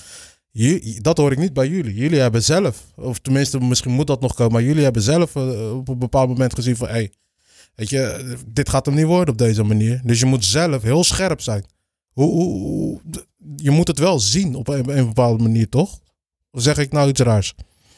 je- 0.51 1.01
dat 1.01 1.17
hoor 1.17 1.33
ik 1.33 1.39
niet 1.39 1.53
bij 1.53 1.69
jullie. 1.69 1.95
Jullie 1.95 2.19
hebben 2.21 2.43
zelf, 2.43 2.85
of 2.97 3.19
tenminste, 3.19 3.59
misschien 3.61 3.93
moet 3.93 4.07
dat 4.07 4.21
nog 4.21 4.35
komen, 4.35 4.53
maar 4.53 4.63
jullie 4.63 4.83
hebben 4.85 5.03
zelf 5.03 5.37
op 5.37 5.89
een 5.89 5.99
bepaald 5.99 6.29
moment 6.29 6.55
gezien 6.55 6.77
van, 6.77 6.89
hey, 6.89 7.13
weet 7.75 7.89
je, 7.91 8.35
dit 8.47 8.69
gaat 8.69 8.87
hem 8.87 8.95
niet 8.95 9.05
worden 9.05 9.33
op 9.35 9.39
deze 9.39 9.63
manier. 9.63 10.01
Dus 10.05 10.21
je 10.21 10.27
moet 10.27 10.45
zelf 10.45 10.83
heel 10.83 11.05
scherp 11.05 11.41
zijn. 11.41 11.65
Hoe, 12.13 12.31
hoe, 12.33 12.61
hoe- 12.61 13.01
je 13.57 13.71
moet 13.71 13.89
het 13.89 13.99
wel 13.99 14.21
zien 14.21 14.55
op 14.55 14.69
een, 14.69 14.99
een 14.99 15.07
bepaalde 15.07 15.43
manier, 15.43 15.69
toch? 15.69 15.99
Of 16.51 16.63
zeg 16.63 16.79
ik 16.79 16.93
nou 16.93 17.09
iets 17.09 17.21
raars? 17.21 17.55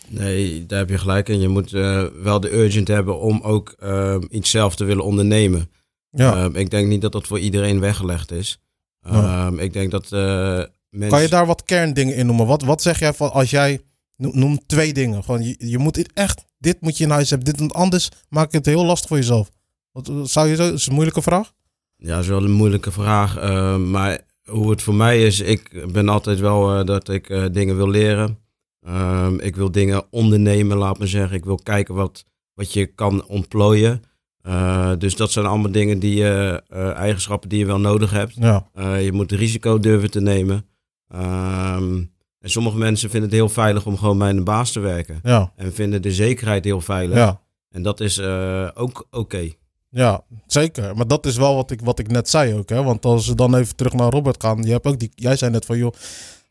Nee, 0.08 0.66
daar 0.66 0.78
heb 0.78 0.88
je 0.88 0.98
gelijk 0.98 1.28
in. 1.28 1.40
Je 1.40 1.48
moet 1.48 1.72
eh, 1.72 2.04
wel 2.22 2.40
de 2.40 2.52
urgent 2.52 2.88
hebben 2.88 3.20
om 3.20 3.40
ook 3.42 3.74
ehm, 3.78 4.22
iets 4.30 4.50
zelf 4.50 4.76
te 4.76 4.84
willen 4.84 5.04
ondernemen. 5.04 5.70
Ja. 6.10 6.36
Ehm, 6.36 6.56
ik 6.56 6.70
denk 6.70 6.88
niet 6.88 7.00
dat 7.00 7.12
dat 7.12 7.26
voor 7.26 7.38
iedereen 7.38 7.80
weggelegd 7.80 8.30
is. 8.32 8.58
Ja. 9.00 9.46
Ehm, 9.46 9.58
Ik 9.58 9.72
denk 9.72 9.90
dat 9.90 10.12
eh, 10.12 10.62
mensen... 10.90 11.08
Kan 11.08 11.22
je 11.22 11.28
daar 11.28 11.46
wat 11.46 11.62
kerndingen 11.64 12.16
in 12.16 12.26
noemen? 12.26 12.46
Wat, 12.46 12.62
wat 12.62 12.82
zeg 12.82 12.98
jij 12.98 13.12
van 13.14 13.32
als 13.32 13.50
jij. 13.50 13.80
Noem, 14.16 14.66
twee 14.66 14.92
dingen. 14.92 15.24
Gewoon, 15.24 15.42
je, 15.42 15.54
je 15.58 15.78
moet 15.78 15.94
dit 15.94 16.10
echt. 16.12 16.44
Dit 16.58 16.80
moet 16.80 16.98
je 16.98 17.04
in 17.04 17.10
huis 17.10 17.30
hebben. 17.30 17.52
Dit 17.52 17.60
en 17.60 17.70
anders 17.70 18.08
maak 18.28 18.50
je 18.50 18.56
het 18.56 18.66
heel 18.66 18.84
lastig 18.84 19.08
voor 19.08 19.16
jezelf. 19.16 19.50
Wat, 19.92 20.08
eh, 20.08 20.20
zou 20.22 20.48
je 20.48 20.56
zo. 20.56 20.72
Is 20.72 20.86
een 20.86 20.92
moeilijke 20.94 21.22
vraag? 21.22 21.52
Ja, 21.96 22.14
dat 22.14 22.22
is 22.22 22.28
wel 22.28 22.44
een 22.44 22.50
moeilijke 22.50 22.92
vraag. 22.92 23.36
ehm, 23.36 23.90
maar 23.90 24.20
hoe 24.50 24.70
het 24.70 24.82
voor 24.82 24.94
mij 24.94 25.22
is, 25.26 25.40
ik 25.40 25.92
ben 25.92 26.08
altijd 26.08 26.40
wel 26.40 26.78
eh, 26.78 26.84
dat 26.84 27.08
ik 27.08 27.28
eh, 27.28 27.44
dingen 27.52 27.76
wil 27.76 27.88
leren. 27.88 28.38
Ehm, 28.80 29.38
ik 29.38 29.56
wil 29.56 29.70
dingen 29.70 30.04
ondernemen, 30.10 30.76
laat 30.76 30.98
me 30.98 31.06
zeggen. 31.06 31.36
Ik 31.36 31.44
wil 31.44 31.58
kijken 31.62 31.94
wat, 31.94 32.24
wat 32.54 32.72
je 32.72 32.86
kan 32.86 33.26
ontplooien. 33.26 34.02
Eh, 34.42 34.92
dus 34.98 35.16
dat 35.16 35.32
zijn 35.32 35.46
allemaal 35.46 35.72
dingen 35.72 35.98
die 35.98 36.14
je, 36.14 36.62
eigenschappen 36.96 37.48
die 37.48 37.58
je 37.58 37.66
wel 37.66 37.80
nodig 37.80 38.10
hebt. 38.10 38.34
Ja. 38.34 38.66
Je 38.98 39.12
moet 39.12 39.32
risico 39.32 39.78
durven 39.78 40.10
te 40.10 40.20
nemen. 40.20 40.66
Ehm, 41.08 42.02
en 42.38 42.50
sommige 42.50 42.78
mensen 42.78 43.10
vinden 43.10 43.28
het 43.28 43.38
heel 43.38 43.48
veilig 43.48 43.86
om 43.86 43.96
gewoon 43.96 44.18
bij 44.18 44.30
een 44.30 44.44
baas 44.44 44.72
te 44.72 44.80
werken. 44.80 45.20
Ja. 45.22 45.52
En 45.56 45.72
vinden 45.72 46.02
de 46.02 46.12
zekerheid 46.12 46.64
heel 46.64 46.80
veilig. 46.80 47.16
Ja. 47.16 47.40
En 47.70 47.82
dat 47.82 48.00
is 48.00 48.20
ook 48.74 49.06
oké. 49.10 49.50
Ja, 49.94 50.24
zeker. 50.46 50.96
Maar 50.96 51.06
dat 51.06 51.26
is 51.26 51.36
wel 51.36 51.54
wat 51.54 51.70
ik, 51.70 51.80
wat 51.80 51.98
ik 51.98 52.08
net 52.08 52.28
zei 52.28 52.54
ook. 52.54 52.68
Hè? 52.68 52.82
Want 52.82 53.04
als 53.04 53.28
we 53.28 53.34
dan 53.34 53.56
even 53.56 53.76
terug 53.76 53.92
naar 53.92 54.10
Robert 54.10 54.42
gaan. 54.42 54.62
Je 54.62 54.70
hebt 54.70 54.86
ook 54.86 54.98
die, 54.98 55.10
jij 55.14 55.36
zei 55.36 55.50
net 55.50 55.64
van, 55.64 55.78
joh, 55.78 55.94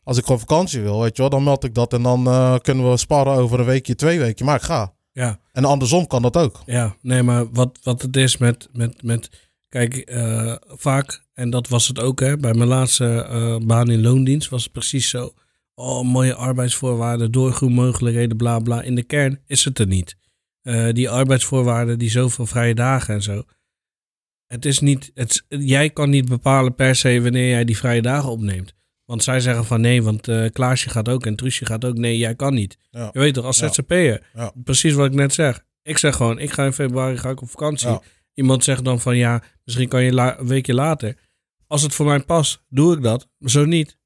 als 0.02 0.18
ik 0.18 0.24
gewoon 0.24 0.40
vakantie 0.40 0.80
wil, 0.80 1.00
weet 1.00 1.16
je 1.16 1.22
wel, 1.22 1.30
dan 1.30 1.44
meld 1.44 1.64
ik 1.64 1.74
dat. 1.74 1.92
En 1.92 2.02
dan 2.02 2.26
eh, 2.26 2.56
kunnen 2.58 2.90
we 2.90 2.96
sparren 2.96 3.34
over 3.34 3.60
een 3.60 3.66
weekje, 3.66 3.94
twee 3.94 4.18
weken. 4.18 4.44
Maar 4.44 4.56
ik 4.56 4.62
ga. 4.62 4.92
Ja. 5.12 5.38
En 5.52 5.64
andersom 5.64 6.06
kan 6.06 6.22
dat 6.22 6.36
ook. 6.36 6.62
Ja, 6.66 6.96
nee, 7.00 7.22
maar 7.22 7.50
wat, 7.52 7.78
wat 7.82 8.02
het 8.02 8.16
is 8.16 8.36
met, 8.36 8.68
met, 8.72 9.02
met 9.02 9.30
kijk, 9.68 9.94
eh, 9.94 10.54
vaak, 10.66 11.24
en 11.34 11.50
dat 11.50 11.68
was 11.68 11.88
het 11.88 12.00
ook 12.00 12.20
hè, 12.20 12.36
bij 12.36 12.54
mijn 12.54 12.68
laatste 12.68 13.22
eh, 13.22 13.56
baan 13.66 13.90
in 13.90 14.02
loondienst, 14.02 14.48
was 14.48 14.62
het 14.62 14.72
precies 14.72 15.08
zo. 15.08 15.32
Oh, 15.74 16.04
mooie 16.04 16.34
arbeidsvoorwaarden, 16.34 17.32
doorgroeimogelijkheden, 17.32 18.36
bla 18.36 18.58
bla. 18.58 18.82
In 18.82 18.94
de 18.94 19.02
kern 19.02 19.40
is 19.46 19.64
het 19.64 19.78
er 19.78 19.86
niet. 19.86 20.16
Eh, 20.64 20.88
die 20.92 21.10
arbeidsvoorwaarden, 21.10 21.98
die 21.98 22.10
zoveel 22.10 22.46
vrije 22.46 22.74
dagen 22.74 23.14
en 23.14 23.22
zo. 23.22 23.42
Het 24.46 24.64
is 24.64 24.78
niet, 24.80 25.10
het, 25.14 25.44
jij 25.48 25.90
kan 25.90 26.10
niet 26.10 26.28
bepalen 26.28 26.74
per 26.74 26.96
se 26.96 27.22
wanneer 27.22 27.48
jij 27.48 27.64
die 27.64 27.76
vrije 27.76 28.02
dagen 28.02 28.30
opneemt. 28.30 28.74
Want 29.04 29.22
zij 29.22 29.40
zeggen 29.40 29.64
van 29.64 29.80
nee, 29.80 30.02
want 30.02 30.28
eh, 30.28 30.50
Klaasje 30.50 30.88
gaat 30.90 31.08
ook 31.08 31.26
en 31.26 31.36
Truusje 31.36 31.66
gaat 31.66 31.84
ook. 31.84 31.96
Nee, 31.98 32.18
jij 32.18 32.34
kan 32.34 32.54
niet. 32.54 32.76
Ja. 32.90 33.10
Je 33.12 33.18
weet 33.18 33.34
toch, 33.34 33.44
als. 33.44 33.58
ZZP'er. 33.58 34.26
Ja. 34.34 34.52
Precies 34.64 34.92
wat 34.94 35.06
ik 35.06 35.14
net 35.14 35.34
zeg. 35.34 35.64
Ik 35.82 35.98
zeg 35.98 36.16
gewoon, 36.16 36.38
ik 36.38 36.50
ga 36.50 36.64
in 36.64 36.72
februari 36.72 37.16
ga 37.18 37.30
ik 37.30 37.42
op 37.42 37.50
vakantie. 37.50 37.88
Ja. 37.88 38.02
Iemand 38.34 38.64
zegt 38.64 38.84
dan 38.84 39.00
van 39.00 39.16
ja, 39.16 39.42
misschien 39.64 39.88
kan 39.88 40.02
je 40.02 40.12
la- 40.12 40.38
een 40.38 40.46
weekje 40.46 40.74
later. 40.74 41.16
Als 41.66 41.82
het 41.82 41.94
voor 41.94 42.06
mij 42.06 42.20
past, 42.20 42.62
doe 42.68 42.96
ik 42.96 43.02
dat. 43.02 43.28
Maar 43.38 43.50
zo 43.50 43.64
niet, 43.64 43.98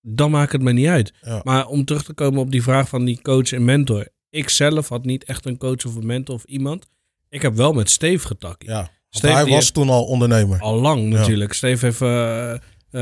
dan 0.00 0.30
maakt 0.30 0.52
het 0.52 0.62
me 0.62 0.72
niet 0.72 0.86
uit. 0.86 1.12
Maar 1.44 1.66
om 1.66 1.84
terug 1.84 2.02
te 2.04 2.12
komen 2.12 2.40
op 2.40 2.50
die 2.50 2.62
vraag 2.62 2.88
van 2.88 3.04
die 3.04 3.20
coach 3.22 3.52
en 3.52 3.64
mentor. 3.64 4.08
Ik 4.30 4.48
zelf 4.48 4.88
had 4.88 5.04
niet 5.04 5.24
echt 5.24 5.46
een 5.46 5.56
coach 5.58 5.84
of 5.86 5.94
een 5.94 6.06
mentor 6.06 6.34
of 6.34 6.44
iemand. 6.44 6.88
Ik 7.28 7.42
heb 7.42 7.54
wel 7.54 7.72
met 7.72 7.90
Steve 7.90 8.26
getakt. 8.26 8.64
Ja. 8.64 8.90
Steve, 9.10 9.34
hij 9.34 9.44
was 9.44 9.52
heeft- 9.52 9.74
toen 9.74 9.88
al 9.90 10.04
ondernemer. 10.04 10.60
Al 10.60 10.80
lang 10.80 11.12
Ja. 11.12 11.18
natuurlijk. 11.18 11.52
Steve 11.52 11.84
heeft... 11.86 12.00
eh, 12.00 12.52
eh, 12.52 12.60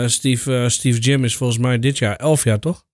Steve, 0.09 0.57
eh, 0.63 0.69
Steve 0.69 0.99
Jim 0.99 1.25
is 1.25 1.37
volgens 1.37 1.59
mij 1.59 1.79
dit 1.79 1.99
jaar 1.99 2.17
elf 2.17 2.45
jaar, 2.45 2.59
toch? 2.59 2.85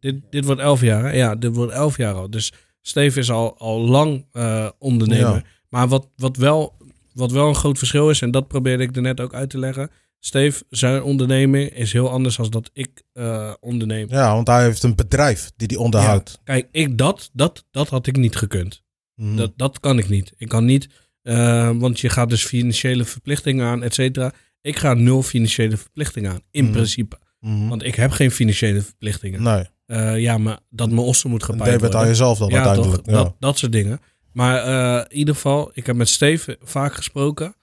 Dit, 0.00 0.20
dit 0.30 0.44
wordt 0.44 0.60
elf 0.60 0.80
jaar, 0.80 1.02
hè? 1.04 1.10
Ja, 1.10 1.34
dit 1.34 1.54
wordt 1.54 1.72
elf 1.72 1.96
jaar 1.96 2.14
al. 2.14 2.30
Dus 2.30 2.52
Steve 2.82 3.18
is 3.18 3.30
al, 3.30 3.58
al 3.58 3.80
lang 3.80 4.26
ondernemer. 4.78 5.34
Ja. 5.34 5.42
Maar 5.68 5.88
wat, 5.88 6.08
wat, 6.16 6.36
wel, 6.36 6.76
wat 7.14 7.30
wel 7.30 7.48
een 7.48 7.54
groot 7.54 7.78
verschil 7.78 8.10
is, 8.10 8.22
en 8.22 8.30
dat 8.30 8.48
probeerde 8.48 8.82
ik 8.82 8.96
er 8.96 9.02
net 9.02 9.20
ook 9.20 9.34
uit 9.34 9.50
te 9.50 9.58
leggen. 9.58 9.90
Steve, 10.20 10.64
zijn 10.70 11.02
onderneming 11.02 11.70
is 11.70 11.92
heel 11.92 12.10
anders 12.10 12.36
dan 12.36 12.50
dat 12.50 12.70
ik 12.72 13.02
eh 13.12 13.52
onderneem. 13.60 14.06
Ja, 14.10 14.34
want 14.34 14.46
hij 14.46 14.62
heeft 14.64 14.82
een 14.82 14.94
bedrijf 14.94 15.50
die 15.56 15.68
die 15.68 15.78
onderhoudt. 15.78 16.40
Kijk, 16.44 16.68
ik 16.72 16.98
dat, 16.98 17.30
dat, 17.32 17.64
dat 17.70 17.88
had 17.88 18.06
ik 18.06 18.16
niet 18.16 18.36
gekund. 18.36 18.82
Mhm. 19.14 19.36
Dat, 19.36 19.52
dat 19.56 19.80
kan 19.80 19.98
ik 19.98 20.08
niet. 20.08 20.32
Ik 20.36 20.48
kan 20.48 20.64
niet, 20.64 20.88
eh, 21.22 21.70
want 21.76 22.00
je 22.00 22.08
gaat 22.08 22.28
dus 22.28 22.44
financiële 22.44 23.04
verplichtingen 23.04 23.66
aan, 23.66 23.82
et 23.82 23.94
cetera. 23.94 24.32
Ik 24.60 24.76
ga 24.76 24.94
nul 24.94 25.22
financiële 25.22 25.76
verplichtingen 25.76 26.30
aan, 26.32 26.40
in 26.50 26.64
Mhm. 26.64 26.72
principe. 26.72 27.18
Mhm. 27.40 27.68
Want 27.68 27.82
ik 27.84 27.94
heb 27.94 28.10
geen 28.10 28.30
financiële 28.30 28.80
verplichtingen. 28.82 29.42
Nee, 29.42 29.64
Eh, 29.86 30.18
ja, 30.18 30.38
maar 30.38 30.58
dat 30.70 30.88
mijn 30.88 31.00
ossen 31.00 31.30
moet 31.30 31.46
debet 31.46 31.80
worden. 31.80 32.00
aan 32.00 32.06
jezelf 32.06 32.38
dan 32.38 32.48
ja, 32.48 32.54
uiteindelijk. 32.56 33.02
toch? 33.04 33.14
Ja. 33.14 33.22
Dat, 33.22 33.34
dat 33.38 33.58
soort 33.58 33.72
dingen. 33.72 34.00
Maar 34.32 34.66
in 35.10 35.16
ieder 35.16 35.34
geval, 35.34 35.70
ik 35.72 35.86
heb 35.86 35.96
met 35.96 36.08
Steve 36.08 36.58
vaak 36.62 36.94
gesproken. 36.94 37.54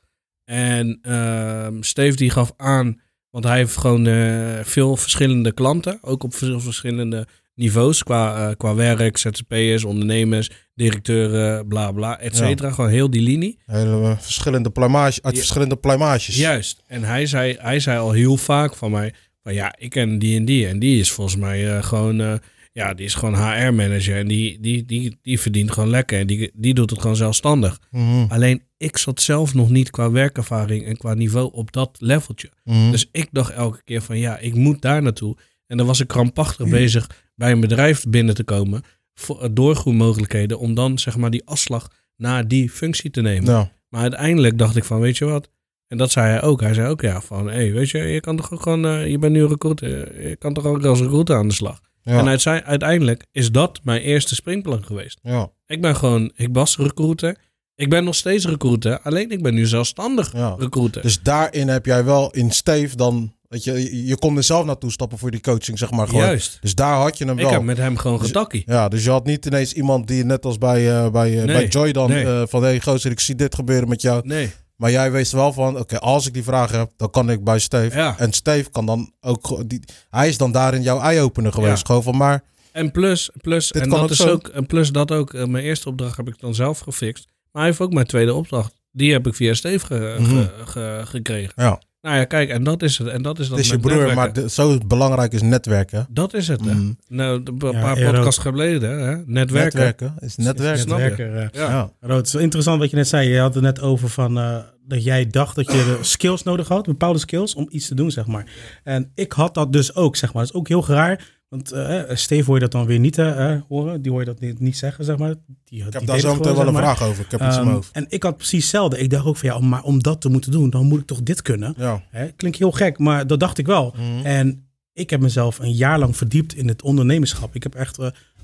En 0.45 0.99
ehm 1.01 1.81
Steve 1.81 2.15
die 2.15 2.29
gaf 2.29 2.53
aan, 2.57 3.01
want 3.29 3.45
hij 3.45 3.57
heeft 3.57 3.77
gewoon 3.77 4.07
eh, 4.07 4.59
veel 4.63 4.95
verschillende 4.97 5.51
klanten. 5.51 5.97
Ook 6.01 6.23
op 6.23 6.35
veel 6.35 6.59
verschillende 6.59 7.27
niveaus 7.55 8.03
qua, 8.03 8.49
eh, 8.49 8.55
qua 8.57 8.75
werk, 8.75 9.17
ZZP'ers, 9.17 9.83
ondernemers, 9.83 10.49
directeuren, 10.73 11.67
bla 11.67 11.91
bla, 11.91 12.19
et 12.19 12.35
cetera. 12.35 12.71
Gewoon 12.71 12.89
heel 12.89 13.09
die 13.09 13.21
linie. 13.21 13.59
Hele 13.65 14.01
eh, 14.01 14.19
verschillende 14.19 14.69
pluimage, 14.69 15.19
uit 15.21 15.33
Ja. 15.33 15.39
verschillende 15.39 15.75
pluimages. 15.75 16.37
Juist. 16.37 16.83
En 16.87 17.03
hij 17.03 17.25
zei, 17.25 17.55
hij 17.59 17.79
zei 17.79 17.99
al 17.99 18.11
heel 18.11 18.37
vaak 18.37 18.75
van 18.75 18.91
mij: 18.91 19.13
van 19.43 19.53
ja, 19.53 19.75
ik 19.77 19.89
ken 19.89 20.19
die 20.19 20.37
en 20.37 20.45
die. 20.45 20.67
En 20.67 20.79
die 20.79 20.99
is 20.99 21.11
volgens 21.11 21.35
mij 21.35 21.81
gewoon, 21.83 22.39
ja, 22.75 22.93
die 22.93 23.05
is 23.05 23.13
gewoon 23.13 23.35
HR-manager. 23.35 24.17
En 24.17 24.27
die, 24.27 24.59
die, 24.59 24.85
die, 24.85 25.17
die 25.21 25.39
verdient 25.39 25.71
gewoon 25.71 25.89
lekker. 25.89 26.19
En 26.19 26.27
die, 26.27 26.51
die 26.53 26.73
doet 26.73 26.89
het 26.89 27.01
gewoon 27.01 27.15
zelfstandig. 27.15 27.79
Mhm. 27.91 28.25
Alleen 28.27 28.61
ik 28.77 28.97
zat 28.97 29.21
zelf 29.21 29.53
nog 29.53 29.69
niet 29.69 29.89
qua 29.89 30.11
werkervaring 30.11 30.85
en 30.85 30.97
qua 30.97 31.13
niveau 31.13 31.53
op 31.53 31.71
dat 31.71 31.97
leveltje. 31.99 32.49
Mhm. 32.63 32.91
Dus 32.91 33.09
ik 33.11 33.27
dacht 33.31 33.53
elke 33.53 33.83
keer 33.83 34.01
van 34.01 34.17
ja, 34.17 34.37
ik 34.37 34.53
moet 34.53 34.81
daar 34.81 35.01
naartoe. 35.01 35.37
En 35.67 35.77
dan 35.77 35.85
was 35.85 35.99
ik 35.99 36.07
krampachtig 36.07 36.69
bezig 36.69 37.09
bij 37.35 37.51
een 37.51 37.59
bedrijf 37.59 38.05
binnen 38.07 38.35
te 38.35 38.43
komen. 38.43 38.83
Voor 39.13 39.41
eh, 39.41 39.49
doorgroeimogelijkheden. 39.51 40.59
Om 40.59 40.73
dan 40.73 40.99
zeg 40.99 41.17
maar 41.17 41.31
die 41.31 41.45
afslag 41.45 41.87
naar 42.15 42.47
die 42.47 42.69
functie 42.69 43.09
te 43.09 43.21
nemen. 43.21 43.71
Maar 43.89 44.01
uiteindelijk 44.01 44.57
dacht 44.57 44.75
ik 44.75 44.83
van, 44.83 44.99
weet 44.99 45.17
je 45.17 45.25
wat? 45.25 45.49
En 45.87 45.97
dat 45.97 46.11
zei 46.11 46.27
hij 46.27 46.41
ook. 46.41 46.61
Hij 46.61 46.73
zei 46.73 46.89
ook 46.89 47.01
ja 47.01 47.21
van, 47.21 47.47
hé, 47.47 47.53
hey, 47.53 47.71
weet 47.71 47.89
je, 47.89 47.97
je 47.97 48.19
kan 48.19 48.37
toch 48.37 48.53
ook 48.53 48.61
gewoon, 48.61 48.85
eh, 48.85 49.07
je 49.07 49.19
bent 49.19 49.33
nu 49.33 49.45
recruiter, 49.45 50.27
je 50.27 50.35
kan 50.35 50.53
toch 50.53 50.65
ook 50.65 50.85
als 50.85 50.99
recruiter 50.99 51.35
aan 51.35 51.47
de 51.47 51.53
slag. 51.53 51.81
Ja. 52.05 52.19
En 52.19 52.63
uiteindelijk 52.65 53.25
is 53.31 53.51
dat 53.51 53.79
mijn 53.83 54.01
eerste 54.01 54.35
springplank 54.35 54.85
geweest. 54.85 55.19
Ja, 55.21 55.49
Ik 55.65 55.81
ben 55.81 55.95
gewoon, 55.95 56.31
ik 56.35 56.49
was 56.51 56.77
recruiter. 56.77 57.37
Ik 57.75 57.89
ben 57.89 58.03
nog 58.03 58.15
steeds 58.15 58.45
recruiter. 58.45 58.99
Alleen 58.99 59.31
ik 59.31 59.43
ben 59.43 59.53
nu 59.53 59.65
zelfstandig 59.65 60.33
ja. 60.33 60.55
recruiter. 60.59 61.01
Dus 61.01 61.21
daarin 61.21 61.67
heb 61.67 61.85
jij 61.85 62.03
wel 62.03 62.31
in 62.31 62.51
Steve 62.51 62.95
dan... 62.95 63.33
Weet 63.47 63.63
je, 63.63 63.73
je- 63.73 64.05
je 64.05 64.17
kon 64.17 64.37
er 64.37 64.43
zelf 64.43 64.65
naartoe 64.65 64.91
stappen 64.91 65.17
voor 65.17 65.31
die 65.31 65.41
coaching, 65.41 65.77
zeg 65.77 65.91
maar. 65.91 66.07
Gewoon. 66.07 66.21
Juist. 66.21 66.57
Dus 66.61 66.75
daar 66.75 66.95
had 66.95 67.17
je 67.17 67.25
hem 67.25 67.37
Ik 67.37 67.43
wel. 67.43 67.51
heb 67.53 67.61
met 67.61 67.77
hem 67.77 67.97
gewoon 67.97 68.17
Dus- 68.17 68.27
getakkie. 68.27 68.63
Ja, 68.65 68.87
dus 68.87 69.03
je 69.03 69.09
had 69.09 69.25
niet 69.25 69.45
ineens 69.45 69.73
iemand 69.73 70.07
die 70.07 70.23
net 70.23 70.45
als 70.45 70.57
bij, 70.57 70.89
eh, 70.97 71.09
bij, 71.11 71.29
eh, 71.39 71.43
Nee, 71.45 71.55
bij 71.55 71.67
Joy 71.67 71.91
dan... 71.91 72.09
nee. 72.09 72.25
eh, 72.25 72.41
van, 72.47 72.61
hé 72.63 72.67
hey, 72.69 72.81
gozer, 72.81 73.11
ik 73.11 73.19
zie 73.19 73.35
dit 73.35 73.55
gebeuren 73.55 73.87
met 73.89 74.01
jou. 74.01 74.27
Nee. 74.27 74.51
Maar 74.75 74.91
jij 74.91 75.11
wees 75.11 75.31
wel 75.31 75.53
van, 75.53 75.77
oké, 75.79 75.99
als 75.99 76.27
ik 76.27 76.33
die 76.33 76.43
vraag 76.43 76.71
heb, 76.71 76.91
dan 76.97 77.09
kan 77.09 77.29
ik 77.29 77.43
bij 77.43 77.59
Steve. 77.59 77.97
Ja. 77.97 78.17
En 78.19 78.31
Steve 78.33 78.69
kan 78.69 78.85
dan 78.85 79.11
ook... 79.21 79.69
Die, 79.69 79.79
hij 80.09 80.27
is 80.27 80.37
dan 80.37 80.51
daarin 80.51 80.81
jouw 80.81 80.99
eye-opener 80.99 81.51
geweest. 81.53 81.77
Ja. 81.77 81.85
Gewoon 81.85 82.03
van, 82.03 82.17
maar... 82.17 82.43
En 82.71 82.91
plus, 82.91 83.29
plus, 83.41 83.71
en 83.71 83.89
dat 83.89 83.99
ook 83.99 84.09
is 84.09 84.17
zo. 84.17 84.29
ook, 84.29 84.47
en 84.47 84.65
plus 84.65 84.91
dat 84.91 85.11
ook, 85.11 85.33
eh, 85.33 85.45
mijn 85.45 85.63
eerste 85.63 85.89
opdracht 85.89 86.17
heb 86.17 86.27
ik 86.27 86.39
dan 86.39 86.55
zelf 86.55 86.79
gefixt. 86.79 87.25
Maar 87.51 87.61
hij 87.61 87.65
heeft 87.71 87.79
ook 87.81 87.93
mijn 87.93 88.05
tweede 88.07 88.33
opdracht. 88.33 88.73
Die 88.91 89.11
heb 89.11 89.27
ik 89.27 89.35
via 89.35 89.53
Steve 89.53 89.85
ge- 89.85 90.15
Mhm. 90.19 90.29
ge- 90.29 90.51
ge- 90.65 91.01
gekregen. 91.05 91.53
Ja, 91.55 91.81
Nou 92.05 92.17
ja, 92.17 92.23
kijk, 92.25 92.49
en 92.49 92.63
dat 92.63 92.81
is 92.81 92.97
het. 92.97 93.07
En 93.07 93.21
dat 93.21 93.39
is 93.39 93.47
dat 93.47 93.57
het 93.57 93.65
is 93.65 93.71
je 93.71 93.79
broer, 93.79 93.91
netwerken. 93.91 94.15
maar 94.17 94.33
de- 94.33 94.49
zo 94.49 94.77
belangrijk 94.87 95.33
is 95.33 95.41
netwerken. 95.41 96.07
Dat 96.09 96.33
is 96.33 96.47
het, 96.47 96.65
hè. 96.65 96.73
Mhm. 96.73 96.91
Nou, 97.07 97.43
de- 97.43 97.51
een 97.59 97.71
Ja, 97.71 97.81
paar 97.81 97.95
podcasts 98.11 98.41
geleden, 98.41 98.89
hè. 98.99 99.15
Netwerken. 99.25 99.79
Netwerken 99.79 100.13
is 100.19 100.35
netwerken. 100.35 100.79
Snap 100.81 100.97
je? 100.99 101.03
Netwerker, 101.05 101.35
eh. 101.37 101.47
Ja. 101.61 101.69
Ja. 101.69 101.91
Rood, 101.99 102.17
het 102.17 102.27
is 102.27 102.33
wel 102.33 102.41
interessant 102.41 102.79
wat 102.79 102.89
je 102.89 102.95
net 102.95 103.07
zei. 103.07 103.29
Je 103.29 103.39
had 103.39 103.53
het 103.53 103.63
net 103.63 103.81
over 103.81 104.09
van, 104.09 104.37
eh, 104.37 104.57
dat 104.87 105.03
jij 105.03 105.27
dacht 105.27 105.55
dat 105.55 105.65
je 105.71 105.77
de 105.77 105.97
skills 106.13 106.43
nodig 106.43 106.67
had, 106.67 106.85
bepaalde 106.85 107.19
skills, 107.19 107.55
om 107.55 107.67
iets 107.69 107.87
te 107.87 107.95
doen, 107.95 108.11
zeg 108.11 108.25
maar. 108.25 108.45
En 108.83 109.11
ik 109.15 109.31
had 109.31 109.53
dat 109.53 109.73
dus 109.73 109.95
ook, 109.95 110.15
zeg 110.15 110.33
maar. 110.33 110.43
Dat 110.43 110.51
is 110.53 110.59
ook 110.59 110.67
heel 110.67 110.85
raar. 110.87 111.34
Want 111.49 111.71
eh 111.71 112.01
Steve 112.15 112.43
hoor 112.45 112.53
je 112.53 112.59
dat 112.61 112.71
dan 112.71 112.85
weer 112.85 112.99
niet 112.99 113.17
eh, 113.17 113.55
horen. 113.67 114.01
Die 114.01 114.11
hoor 114.11 114.19
je 114.19 114.25
dat 114.25 114.39
niet, 114.39 114.59
niet 114.59 114.77
zeggen, 114.77 115.05
zeg 115.05 115.17
maar. 115.17 115.33
Die, 115.63 115.85
Ik 115.85 115.93
heb 115.93 116.05
daar 116.05 116.19
zo 116.19 116.35
meteen 116.35 116.55
wel 116.55 116.67
een 116.67 116.75
vraag 116.75 117.03
over. 117.03 117.23
Ik 117.25 117.31
heb 117.31 117.41
iets 117.41 117.55
in 117.55 117.61
Ehm, 117.61 117.71
hoofd. 117.71 117.91
en 117.91 118.05
ik 118.09 118.23
had 118.23 118.37
precies 118.37 118.61
hetzelfde. 118.61 118.97
Ik 118.99 119.09
dacht 119.09 119.25
ook 119.25 119.37
van 119.37 119.49
ja, 119.49 119.55
om- 119.55 119.69
maar 119.69 119.83
om 119.83 120.01
dat 120.03 120.21
te 120.21 120.29
moeten 120.29 120.51
doen, 120.51 120.69
dan 120.69 120.85
moet 120.85 120.99
ik 120.99 121.05
toch 121.05 121.23
dit 121.23 121.41
kunnen. 121.41 121.73
Ja. 121.77 122.03
Hè? 122.09 122.27
Klinkt 122.31 122.57
heel 122.57 122.71
gek, 122.71 122.97
maar 122.99 123.27
dat 123.27 123.39
dacht 123.39 123.57
ik 123.57 123.65
wel. 123.65 123.93
Mhm. 123.97 124.25
En 124.25 124.67
ik 124.93 125.09
heb 125.09 125.19
mezelf 125.21 125.59
een 125.59 125.73
jaar 125.73 125.99
lang 125.99 126.17
verdiept 126.17 126.55
in 126.55 126.67
het 126.67 126.81
ondernemerschap. 126.81 127.55
Ik 127.55 127.63
heb 127.63 127.75
echt 127.75 127.97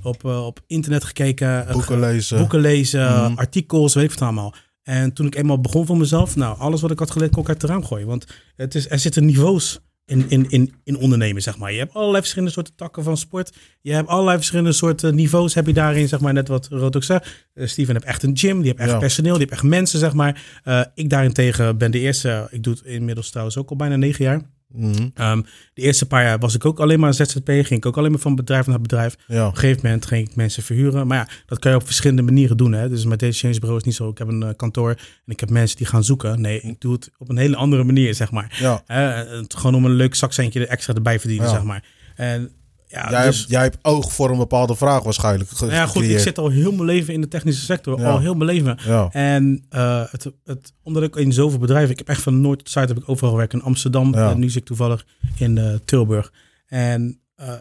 op, 0.04 0.24
op 0.26 0.60
internet 0.68 1.04
gekeken, 1.04 1.68
Boeken 1.72 2.00
lezen. 2.00 2.38
boeken 2.38 2.60
lezen, 2.60 3.06
Mhm. 3.06 3.34
artikels, 3.38 3.94
weet 3.94 4.04
ik 4.04 4.10
wat 4.12 4.22
allemaal. 4.22 4.54
En 4.84 5.14
toen 5.14 5.26
ik 5.26 5.36
eenmaal 5.36 5.60
begon 5.62 5.86
voor 5.86 5.98
mezelf, 5.98 6.36
nou, 6.36 6.58
alles 6.58 6.82
wat 6.82 6.92
ik 6.92 7.00
had 7.00 7.12
geleerd 7.12 7.32
kon 7.32 7.42
ik 7.44 7.50
uit 7.50 7.62
het 7.62 7.72
raam 7.72 7.86
gooien. 7.86 8.08
Want 8.08 8.26
het 8.56 8.76
is, 8.76 8.90
er 8.90 9.00
zitten 9.00 9.26
niveaus 9.26 9.80
in, 10.12 10.26
in, 10.30 10.46
in, 10.50 10.74
in 10.84 10.98
ondernemen, 10.98 11.42
zeg 11.42 11.58
maar. 11.58 11.72
Je 11.72 11.78
hebt 11.78 11.94
allerlei 11.94 12.20
verschillende 12.20 12.52
soorten 12.54 12.76
takken 12.76 13.04
van 13.04 13.18
sport. 13.18 13.58
Je 13.82 13.94
hebt 13.94 14.08
allerlei 14.08 14.38
verschillende 14.38 14.72
soorten 14.72 15.16
niveaus 15.16 15.54
heb 15.54 15.66
je 15.68 15.74
daarin, 15.74 16.08
zeg 16.08 16.20
maar, 16.20 16.34
net 16.34 16.48
wat 16.48 16.96
ook 16.96 17.04
zegt. 17.04 17.48
Eh, 17.54 17.68
Steven 17.68 17.94
heeft 17.94 18.06
echt 18.06 18.24
een 18.24 18.38
gym, 18.38 18.58
die 18.58 18.68
heeft 18.68 18.80
echt 18.80 18.90
Ja. 18.90 18.98
personeel, 18.98 19.32
die 19.32 19.42
heeft 19.42 19.52
echt 19.52 19.64
mensen, 19.64 20.00
zeg 20.00 20.14
maar. 20.14 20.44
Eh, 20.64 20.82
ik 20.94 21.10
daarentegen 21.10 21.78
ben 21.78 21.92
de 21.92 22.00
eerste, 22.00 22.48
ik 22.52 22.64
doe 22.64 22.74
het 22.74 22.84
inmiddels 22.84 23.30
trouwens 23.30 23.58
ook 23.58 23.70
al 23.70 23.76
bijna 23.76 23.96
negen 23.96 24.24
jaar. 24.26 24.42
Mhm. 24.74 25.10
Ehm, 25.14 25.42
de 25.74 25.82
eerste 25.82 26.06
paar 26.06 26.24
jaar 26.24 26.40
was 26.40 26.56
ik 26.56 26.66
ook 26.66 26.80
alleen 26.80 27.00
maar 27.00 27.14
ZZP, 27.14 27.46
ging 27.46 27.70
ik 27.70 27.86
ook 27.86 27.98
alleen 27.98 28.12
maar 28.12 28.20
van 28.20 28.36
bedrijf 28.36 28.68
naar 28.68 28.82
bedrijf. 28.82 29.16
Ja. 29.28 29.46
Op 29.48 29.54
een 29.54 29.60
gegeven 29.60 29.82
moment 29.84 30.06
ging 30.06 30.30
ik 30.30 30.36
mensen 30.36 30.64
verhuren. 30.64 31.08
Maar 31.08 31.18
ja, 31.18 31.28
dat 31.46 31.60
kan 31.60 31.72
je 31.72 31.78
op 31.78 31.86
verschillende 31.86 32.22
manieren 32.22 32.58
doen. 32.58 32.72
Hè? 32.74 32.90
Dus 32.90 33.06
met 33.06 33.20
deze 33.20 33.40
change 33.40 33.54
bureau 33.60 33.78
is 33.78 33.84
niet 33.84 33.96
zo. 33.96 34.10
Ik 34.10 34.18
heb 34.18 34.28
een 34.28 34.44
eh, 34.44 34.50
kantoor 34.56 34.90
en 34.90 35.32
ik 35.34 35.40
heb 35.40 35.50
mensen 35.50 35.78
die 35.78 35.86
gaan 35.88 36.04
zoeken. 36.04 36.42
Nee, 36.42 36.62
ik 36.62 36.80
doe 36.80 36.94
het 36.94 37.10
op 37.18 37.30
een 37.30 37.38
hele 37.38 37.56
andere 37.56 37.84
manier, 37.84 38.14
zeg 38.16 38.32
maar. 38.32 38.58
Ja. 38.60 38.84
Het- 38.86 39.56
gewoon 39.56 39.76
om 39.76 39.86
een 39.86 39.92
leuk 39.96 40.16
zakcentje 40.16 40.60
er 40.60 40.68
extra 40.68 40.94
erbij 40.94 41.20
verdienen, 41.20 41.48
Ja. 41.48 41.54
zeg 41.54 41.64
maar. 41.64 41.84
En 42.16 42.52
ja, 42.92 43.10
Jij, 43.10 43.26
dus, 43.26 43.38
hebt, 43.38 43.50
jij 43.50 43.62
hebt 43.62 43.78
oog 43.82 44.14
voor 44.14 44.30
een 44.30 44.38
bepaalde 44.38 44.76
vraag 44.76 45.04
waarschijnlijk. 45.04 45.60
nou 45.60 45.72
ja, 45.72 45.86
goed, 45.86 46.04
ik 46.04 46.20
zit 46.20 46.38
al 46.38 46.50
heel 46.50 46.72
mijn 46.72 46.86
leven 46.86 47.14
in 47.14 47.22
de 47.22 47.28
technische 47.28 47.66
sector. 47.66 48.00
Ja. 48.00 48.10
Al 48.10 48.20
heel 48.20 48.34
mijn 48.34 48.50
leven. 48.50 48.78
Ja. 48.86 49.10
En 49.12 49.66
eh, 49.70 50.04
het, 50.12 50.32
het, 50.44 50.74
omdat 50.84 51.04
ik 51.04 51.16
in 51.16 51.34
zoveel 51.34 51.60
bedrijven, 51.60 51.92
ik 51.92 51.98
heb 51.98 52.08
echt 52.08 52.22
van 52.22 52.42
noord 52.42 52.58
tot 52.58 52.70
zuid 52.70 52.90
heb 52.90 52.98
ik 52.98 53.10
overal 53.10 53.32
gewerkt. 53.32 53.54
In 53.54 53.62
Amsterdam, 53.64 54.14
en 54.14 54.40
nu 54.40 54.48
zit 54.50 54.62
ik 54.62 54.66
toevallig 54.66 55.06
in 55.38 55.58
eh, 55.58 55.74
Tilburg. 55.86 56.32
En 56.68 57.20
eh, 57.36 57.54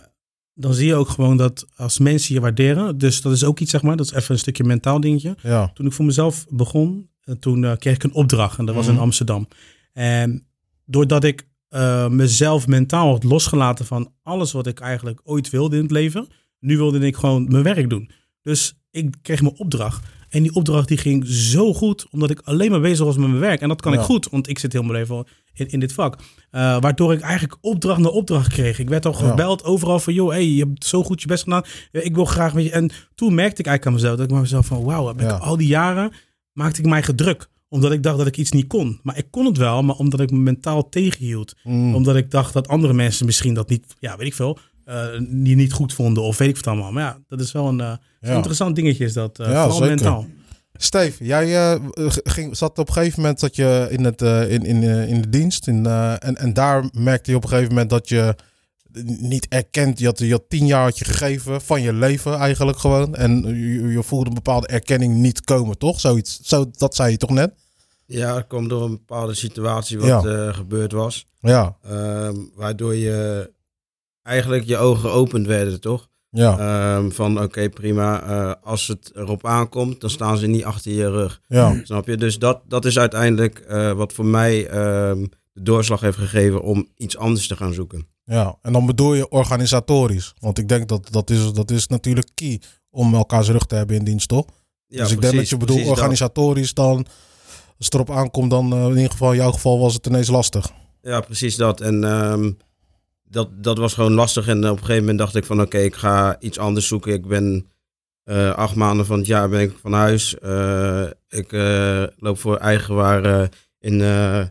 dan 0.55 0.75
zie 0.75 0.87
je 0.87 0.95
ook 0.95 1.09
gewoon 1.09 1.37
dat 1.37 1.67
als 1.77 1.99
mensen 1.99 2.35
je 2.35 2.41
waarderen, 2.41 2.99
dus 2.99 3.23
dat 3.23 3.33
is 3.33 3.45
ook 3.45 3.59
iets, 3.61 3.71
zeg 3.71 3.83
maar, 3.83 3.97
dat 3.97 4.07
is 4.07 4.13
even 4.13 4.35
een 4.35 4.41
stukje 4.41 4.65
mentaal 4.65 5.01
dingetje. 5.01 5.37
Ja. 5.43 5.71
Toen 5.75 5.87
ik 5.87 5.93
voor 5.93 6.05
mezelf 6.05 6.47
begon, 6.49 7.09
eh, 7.25 7.35
toen 7.35 7.65
eh, 7.65 7.77
kreeg 7.77 7.95
ik 7.95 8.03
een 8.03 8.13
opdracht 8.15 8.59
en 8.59 8.65
dat 8.67 8.75
was 8.75 8.87
Mhm. 8.87 8.95
in 8.95 9.01
Amsterdam. 9.01 9.49
En 9.93 10.47
doordat 10.85 11.25
ik 11.25 11.49
eh, 11.71 12.09
mezelf 12.09 12.67
mentaal 12.67 13.09
had 13.09 13.25
losgelaten 13.25 13.87
van 13.87 14.13
alles 14.23 14.53
wat 14.53 14.67
ik 14.67 14.81
eigenlijk 14.81 15.21
ooit 15.25 15.51
wilde 15.51 15.77
in 15.77 15.83
het 15.83 15.91
leven, 15.91 16.29
nu 16.59 16.77
wilde 16.77 16.99
ik 16.99 17.17
gewoon 17.17 17.47
mijn 17.49 17.63
werk 17.65 17.91
doen. 17.91 18.11
Dus 18.43 18.75
ik 18.91 19.15
kreeg 19.23 19.43
mijn 19.43 19.59
opdracht. 19.59 20.07
En 20.29 20.43
die 20.43 20.55
opdracht 20.55 20.89
die 20.89 20.97
ging 20.99 21.27
zo 21.27 21.75
goed, 21.75 22.07
omdat 22.11 22.31
ik 22.31 22.41
alleen 22.41 22.71
maar 22.71 22.81
bezig 22.81 23.05
was 23.05 23.17
met 23.17 23.29
mijn 23.29 23.41
werk. 23.41 23.61
En 23.61 23.69
dat 23.69 23.81
kan 23.81 23.93
Ja. 23.93 23.99
ik 23.99 24.05
goed, 24.05 24.29
want 24.31 24.49
ik 24.49 24.59
zit 24.59 24.73
heel 24.73 24.83
mijn 24.83 24.95
leven 24.95 25.15
al 25.15 25.27
in, 25.55 25.69
in 25.69 25.81
dit 25.81 25.93
vak. 25.93 26.19
Eh, 26.51 26.81
waardoor 26.81 27.13
ik 27.13 27.21
eigenlijk 27.21 27.59
opdracht 27.61 28.01
na 28.01 28.09
opdracht 28.09 28.49
kreeg. 28.49 28.79
Ik 28.79 28.89
werd 28.89 29.07
al 29.07 29.13
Ja. 29.13 29.29
gebeld 29.29 29.65
overal 29.65 29.99
van, 29.99 30.15
joh, 30.15 30.31
hey, 30.31 30.47
je 30.47 30.65
hebt 30.65 30.85
zo 30.85 31.03
goed 31.03 31.21
je 31.21 31.27
best 31.27 31.43
gedaan. 31.43 31.63
Eh, 31.93 32.05
Ik 32.05 32.15
wil 32.15 32.25
graag 32.25 32.55
met 32.55 32.65
je. 32.65 32.71
En 32.71 32.91
toen 33.15 33.35
merkte 33.35 33.61
ik 33.61 33.67
eigenlijk 33.67 33.87
aan 33.87 33.93
mezelf, 34.03 34.17
dat 34.17 34.31
ik 34.31 34.41
mezelf 34.41 34.67
van, 34.67 34.85
wauw, 34.85 35.07
heb 35.07 35.17
ik 35.21 35.23
Ja. 35.31 35.37
al 35.37 35.57
die 35.57 35.67
jaren 35.69 36.13
maakte 36.53 36.81
ik 36.81 36.87
mij 36.87 37.03
gedruk. 37.03 37.49
Omdat 37.71 37.93
ik 37.93 38.03
dacht 38.03 38.19
dat 38.19 38.27
ik 38.27 38.37
iets 38.37 38.51
niet 38.51 38.67
kon. 38.67 39.01
Maar 39.03 39.19
ik 39.19 39.27
kon 39.31 39.47
het 39.47 39.57
wel, 39.57 39.83
maar 39.83 39.97
omdat 39.97 40.21
ik 40.21 40.31
me 40.31 40.39
mentaal 40.39 40.89
tegenhield. 40.89 41.55
Mm. 41.63 41.95
Omdat 41.95 42.17
ik 42.17 42.31
dacht 42.31 42.53
dat 42.53 42.69
andere 42.69 42.93
mensen 42.93 43.27
misschien 43.27 43.55
dat 43.55 43.69
niet, 43.69 43.85
ja, 43.99 44.17
weet 44.17 44.27
ik 44.27 44.35
veel, 44.35 44.59
eh, 44.85 45.05
die 45.29 45.57
niet 45.57 45.73
goed 45.73 45.93
vonden 45.95 46.23
of 46.23 46.39
weet 46.39 46.49
ik 46.49 46.57
wat 46.57 46.67
allemaal. 46.67 46.93
Maar 46.93 47.03
ja, 47.03 47.19
dat 47.29 47.41
is 47.41 47.53
wel 47.53 47.69
een 47.69 47.81
eh, 47.81 47.93
Ja. 48.21 48.35
interessant 48.35 48.77
dingetje 48.77 49.05
is 49.05 49.13
dat, 49.13 49.39
eh, 49.39 49.47
Ja, 49.47 49.53
vooral 49.63 49.73
zeker. 49.79 49.89
mentaal. 49.95 50.27
Steve, 50.73 51.25
jij 51.25 51.79
ging, 52.25 52.57
zat 52.57 52.79
op 52.79 52.89
een 52.89 52.95
gegeven 52.95 53.21
moment 53.21 53.41
dat 53.41 53.57
je 53.57 53.87
in, 53.91 54.05
het, 54.05 54.23
in, 54.23 54.63
in, 54.65 54.83
in 54.83 55.21
de 55.23 55.29
dienst. 55.29 55.67
In, 55.67 55.87
en, 55.87 56.37
en 56.37 56.53
daar 56.53 56.85
merkte 56.93 57.31
je 57.31 57.37
op 57.37 57.43
een 57.43 57.49
gegeven 57.49 57.73
moment 57.73 57.91
dat 57.91 58.09
je 58.09 58.35
niet 59.21 59.47
erkend. 59.49 59.99
Je 59.99 60.05
had, 60.07 60.19
je 60.19 60.31
had 60.31 60.43
tien 60.49 60.67
jaar 60.67 60.83
had 60.85 60.99
je 60.99 61.05
gegeven 61.05 61.61
van 61.61 61.83
je 61.83 61.93
leven 61.93 62.35
eigenlijk 62.35 62.79
gewoon. 62.79 63.15
En 63.15 63.43
je, 63.47 63.89
je 63.89 64.03
voelde 64.03 64.29
een 64.29 64.35
bepaalde 64.35 64.67
erkenning 64.67 65.15
niet 65.15 65.41
komen, 65.41 65.79
toch? 65.79 66.01
Zoiets, 66.01 66.41
zo, 66.43 66.71
dat 66.77 66.95
zei 66.95 67.11
je 67.11 67.17
toch 67.17 67.31
net? 67.31 67.53
Ja, 68.13 68.35
dat 68.35 68.47
kwam 68.47 68.69
door 68.69 68.83
een 68.83 68.91
bepaalde 68.91 69.35
situatie 69.35 69.99
wat 69.99 70.23
Ja. 70.23 70.47
eh, 70.49 70.55
gebeurd 70.55 70.93
was. 70.93 71.27
Ja, 71.39 71.77
Ehm, 71.83 72.37
waardoor 72.55 72.95
je 72.95 73.51
eigenlijk 74.23 74.65
je 74.65 74.77
ogen 74.77 75.11
geopend 75.11 75.47
werden, 75.47 75.81
toch? 75.81 76.09
ja, 76.31 76.59
Ehm, 76.59 77.11
van 77.11 77.43
oké, 77.43 77.69
prima. 77.69 78.23
eh, 78.23 78.53
als 78.63 78.87
het 78.87 79.11
erop 79.15 79.47
aankomt, 79.47 80.01
dan 80.01 80.11
staan 80.11 80.39
ze 80.39 80.47
niet 80.47 80.65
achter 80.65 80.93
je 80.93 81.11
rug. 81.11 81.41
ja, 81.49 81.81
Snap 81.83 82.07
je? 82.07 82.17
Dus 82.17 82.39
dat, 82.39 82.61
dat 82.69 82.85
is 82.85 82.99
uiteindelijk 82.99 83.59
eh, 83.59 83.93
wat 83.93 84.13
voor 84.13 84.27
mij 84.27 84.67
ehm, 84.69 85.25
de 85.53 85.63
doorslag 85.63 86.01
heeft 86.01 86.19
gegeven 86.19 86.63
om 86.63 86.89
iets 86.97 87.17
anders 87.17 87.47
te 87.47 87.57
gaan 87.57 87.73
zoeken. 87.73 88.07
ja. 88.25 88.59
En 88.63 88.73
dan 88.73 88.87
bedoel 88.87 89.15
je 89.15 89.29
organisatorisch. 89.29 90.35
Want 90.39 90.59
ik 90.59 90.69
denk 90.69 90.89
dat 90.89 91.09
dat 91.13 91.31
is, 91.31 91.53
dat 91.53 91.71
is 91.71 91.87
natuurlijk 91.87 92.29
key 92.35 92.61
om 92.91 93.15
elkaars 93.15 93.49
rug 93.49 93.67
te 93.67 93.75
hebben 93.75 93.97
in 93.97 94.05
dienst, 94.05 94.29
toch? 94.29 94.47
Ja, 94.87 95.03
dus 95.03 95.13
ik 95.13 95.21
denk 95.21 95.35
dat 95.35 95.49
je 95.49 95.57
bedoelt 95.57 95.79
dat. 95.81 95.89
organisatorisch 95.89 96.75
dan... 96.75 97.07
Als 97.81 97.89
het 97.89 97.95
erop 97.95 98.11
aankomt, 98.11 98.51
dan 98.51 98.73
eh, 98.73 98.85
in 98.85 98.97
ieder 98.97 99.11
geval 99.11 99.31
in 99.31 99.37
jouw 99.39 99.51
geval 99.53 99.79
was 99.79 99.95
het 99.95 100.07
ineens 100.07 100.29
lastig. 100.29 100.71
Ja, 101.03 101.21
precies 101.21 101.57
dat. 101.57 101.81
En 101.81 102.05
ehm, 102.05 102.51
dat, 103.29 103.49
dat 103.65 103.79
was 103.79 103.95
gewoon 103.95 104.13
lastig. 104.13 104.47
En 104.49 104.59
op 104.65 104.71
een 104.71 104.79
gegeven 104.79 105.01
moment 105.01 105.19
dacht 105.19 105.35
ik 105.35 105.45
van 105.45 105.61
oké, 105.61 105.79
ik 105.79 105.95
ga 105.95 106.37
iets 106.41 106.59
anders 106.59 106.87
zoeken. 106.87 107.13
Ik 107.13 107.27
ben 107.27 107.67
eh, 108.25 108.51
acht 108.51 108.75
maanden 108.75 109.07
van 109.07 109.19
het 109.19 109.27
jaar 109.27 109.49
ben 109.49 109.61
ik 109.61 109.77
van 109.81 109.93
huis. 109.93 110.39
Eh, 110.39 111.05
ik 111.29 111.53
eh, 111.53 112.03
loop 112.17 112.39
voor 112.39 112.57
eigenwaar 112.57 113.25
eh, 113.25 113.49
in 113.79 114.01
eh, 114.01 114.43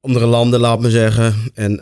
andere 0.00 0.26
landen, 0.26 0.60
laat 0.60 0.80
me 0.80 0.90
zeggen. 0.90 1.34
En 1.54 1.80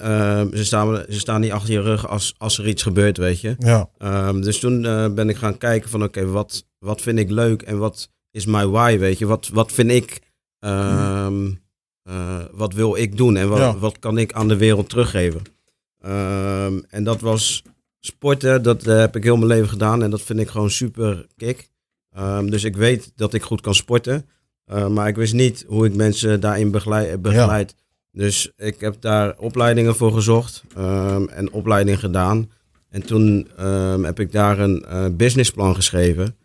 ze, 0.54 0.64
staan, 0.64 1.04
ze 1.08 1.18
staan 1.18 1.40
niet 1.40 1.50
achter 1.52 1.72
je 1.72 1.80
rug 1.80 2.08
als, 2.08 2.34
als 2.38 2.58
er 2.58 2.68
iets 2.68 2.82
gebeurt, 2.82 3.16
weet 3.16 3.40
je. 3.40 3.54
Ja, 3.58 3.88
Ehm, 3.98 4.40
dus 4.40 4.58
toen 4.58 4.84
eh, 4.84 5.08
ben 5.14 5.28
ik 5.28 5.36
gaan 5.36 5.58
kijken 5.58 5.90
van 5.90 6.02
oké, 6.02 6.26
wat, 6.26 6.64
wat 6.78 7.00
vind 7.00 7.18
ik 7.18 7.30
leuk 7.30 7.62
en 7.62 7.78
wat 7.78 8.08
is 8.30 8.46
my 8.46 8.66
why, 8.66 8.98
weet 8.98 9.18
je. 9.18 9.26
Wat, 9.26 9.48
wat 9.52 9.72
vind 9.72 9.90
ik, 9.90 10.20
ehm, 10.64 11.50
eh, 12.02 12.44
wat 12.52 12.72
wil 12.72 12.96
ik 12.96 13.16
doen 13.16 13.36
en 13.36 13.48
wat, 13.48 13.58
Ja. 13.58 13.78
wat 13.78 13.98
kan 13.98 14.18
ik 14.18 14.32
aan 14.32 14.48
de 14.48 14.56
wereld 14.56 14.88
teruggeven. 14.88 15.42
Ehm, 16.00 16.80
en 16.88 17.04
dat 17.04 17.20
was 17.20 17.62
sporten, 18.00 18.62
dat 18.62 18.86
eh, 18.86 18.98
heb 18.98 19.16
ik 19.16 19.22
heel 19.22 19.36
mijn 19.36 19.48
leven 19.48 19.68
gedaan 19.68 20.02
en 20.02 20.10
dat 20.10 20.22
vind 20.22 20.40
ik 20.40 20.48
gewoon 20.48 20.70
super 20.70 21.26
kick. 21.36 21.68
Ehm, 22.10 22.46
dus 22.46 22.64
ik 22.64 22.76
weet 22.76 23.12
dat 23.16 23.34
ik 23.34 23.42
goed 23.42 23.60
kan 23.60 23.74
sporten, 23.74 24.26
eh, 24.64 24.88
maar 24.88 25.08
ik 25.08 25.16
wist 25.16 25.34
niet 25.34 25.64
hoe 25.68 25.86
ik 25.86 25.94
mensen 25.94 26.40
daarin 26.40 26.70
begeleid. 26.70 27.22
begeleid. 27.22 27.74
Dus 28.12 28.52
ik 28.56 28.80
heb 28.80 29.00
daar 29.00 29.38
opleidingen 29.38 29.96
voor 29.96 30.12
gezocht 30.12 30.64
en 31.30 31.48
opleiding 31.52 31.98
gedaan. 31.98 32.50
En 32.88 33.02
toen 33.06 33.48
heb 34.04 34.20
ik 34.20 34.32
daar 34.32 34.58
een 34.58 35.16
businessplan 35.16 35.74
geschreven. 35.74 36.36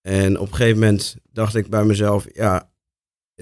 En 0.00 0.38
op 0.38 0.48
een 0.48 0.54
gegeven 0.54 0.78
moment 0.78 1.16
dacht 1.32 1.54
ik 1.54 1.68
bij 1.68 1.84
mezelf, 1.84 2.26
ja, 2.32 2.69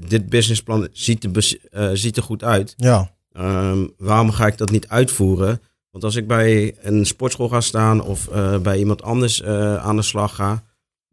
dit 0.09 0.29
businessplan 0.29 0.89
ziet 0.93 1.25
er, 1.25 1.59
eh, 1.71 1.91
ziet 1.93 2.17
er 2.17 2.23
goed 2.23 2.45
uit. 2.45 2.75
ja, 2.77 3.17
Ehm, 3.33 3.87
waarom 3.97 4.31
ga 4.31 4.47
ik 4.47 4.59
dat 4.59 4.71
niet 4.71 4.89
uitvoeren? 4.89 5.61
Want 5.91 6.05
als 6.05 6.17
ik 6.17 6.27
bij 6.27 6.77
een 6.81 7.07
sportschool 7.07 7.49
ga 7.49 7.61
staan 7.61 8.03
of 8.03 8.29
eh, 8.29 8.59
bij 8.59 8.79
iemand 8.79 9.03
anders 9.03 9.43
eh, 9.43 9.77
aan 9.77 9.97
de 9.97 10.03
slag 10.03 10.35
ga, 10.35 10.63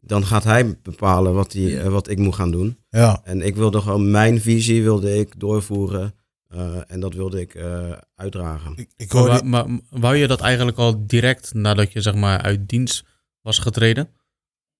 dan 0.00 0.24
gaat 0.26 0.44
hij 0.44 0.78
bepalen 0.82 1.34
wat, 1.34 1.52
hij, 1.52 1.90
wat 1.90 2.08
ik 2.08 2.18
moet 2.18 2.34
gaan 2.34 2.50
doen. 2.50 2.78
Ja. 2.88 3.20
En 3.24 3.42
ik 3.42 3.56
wilde 3.56 3.80
gewoon 3.80 4.10
mijn 4.10 4.40
visie 4.40 4.82
wilde 4.82 5.18
ik 5.18 5.40
doorvoeren 5.40 6.14
eh, 6.48 6.76
en 6.86 7.00
dat 7.00 7.14
wilde 7.14 7.40
ik 7.40 7.54
eh, 7.54 7.92
uitdragen. 8.14 8.72
Ik, 8.76 8.90
ik 8.96 9.42
maar 9.42 9.66
wou 9.90 10.16
je 10.16 10.26
dat 10.26 10.40
eigenlijk 10.40 10.78
al 10.78 11.06
direct 11.06 11.54
nadat 11.54 11.92
je 11.92 12.00
zeg 12.00 12.14
maar 12.14 12.42
uit 12.42 12.68
dienst 12.68 13.04
was 13.40 13.58
getreden? 13.58 14.08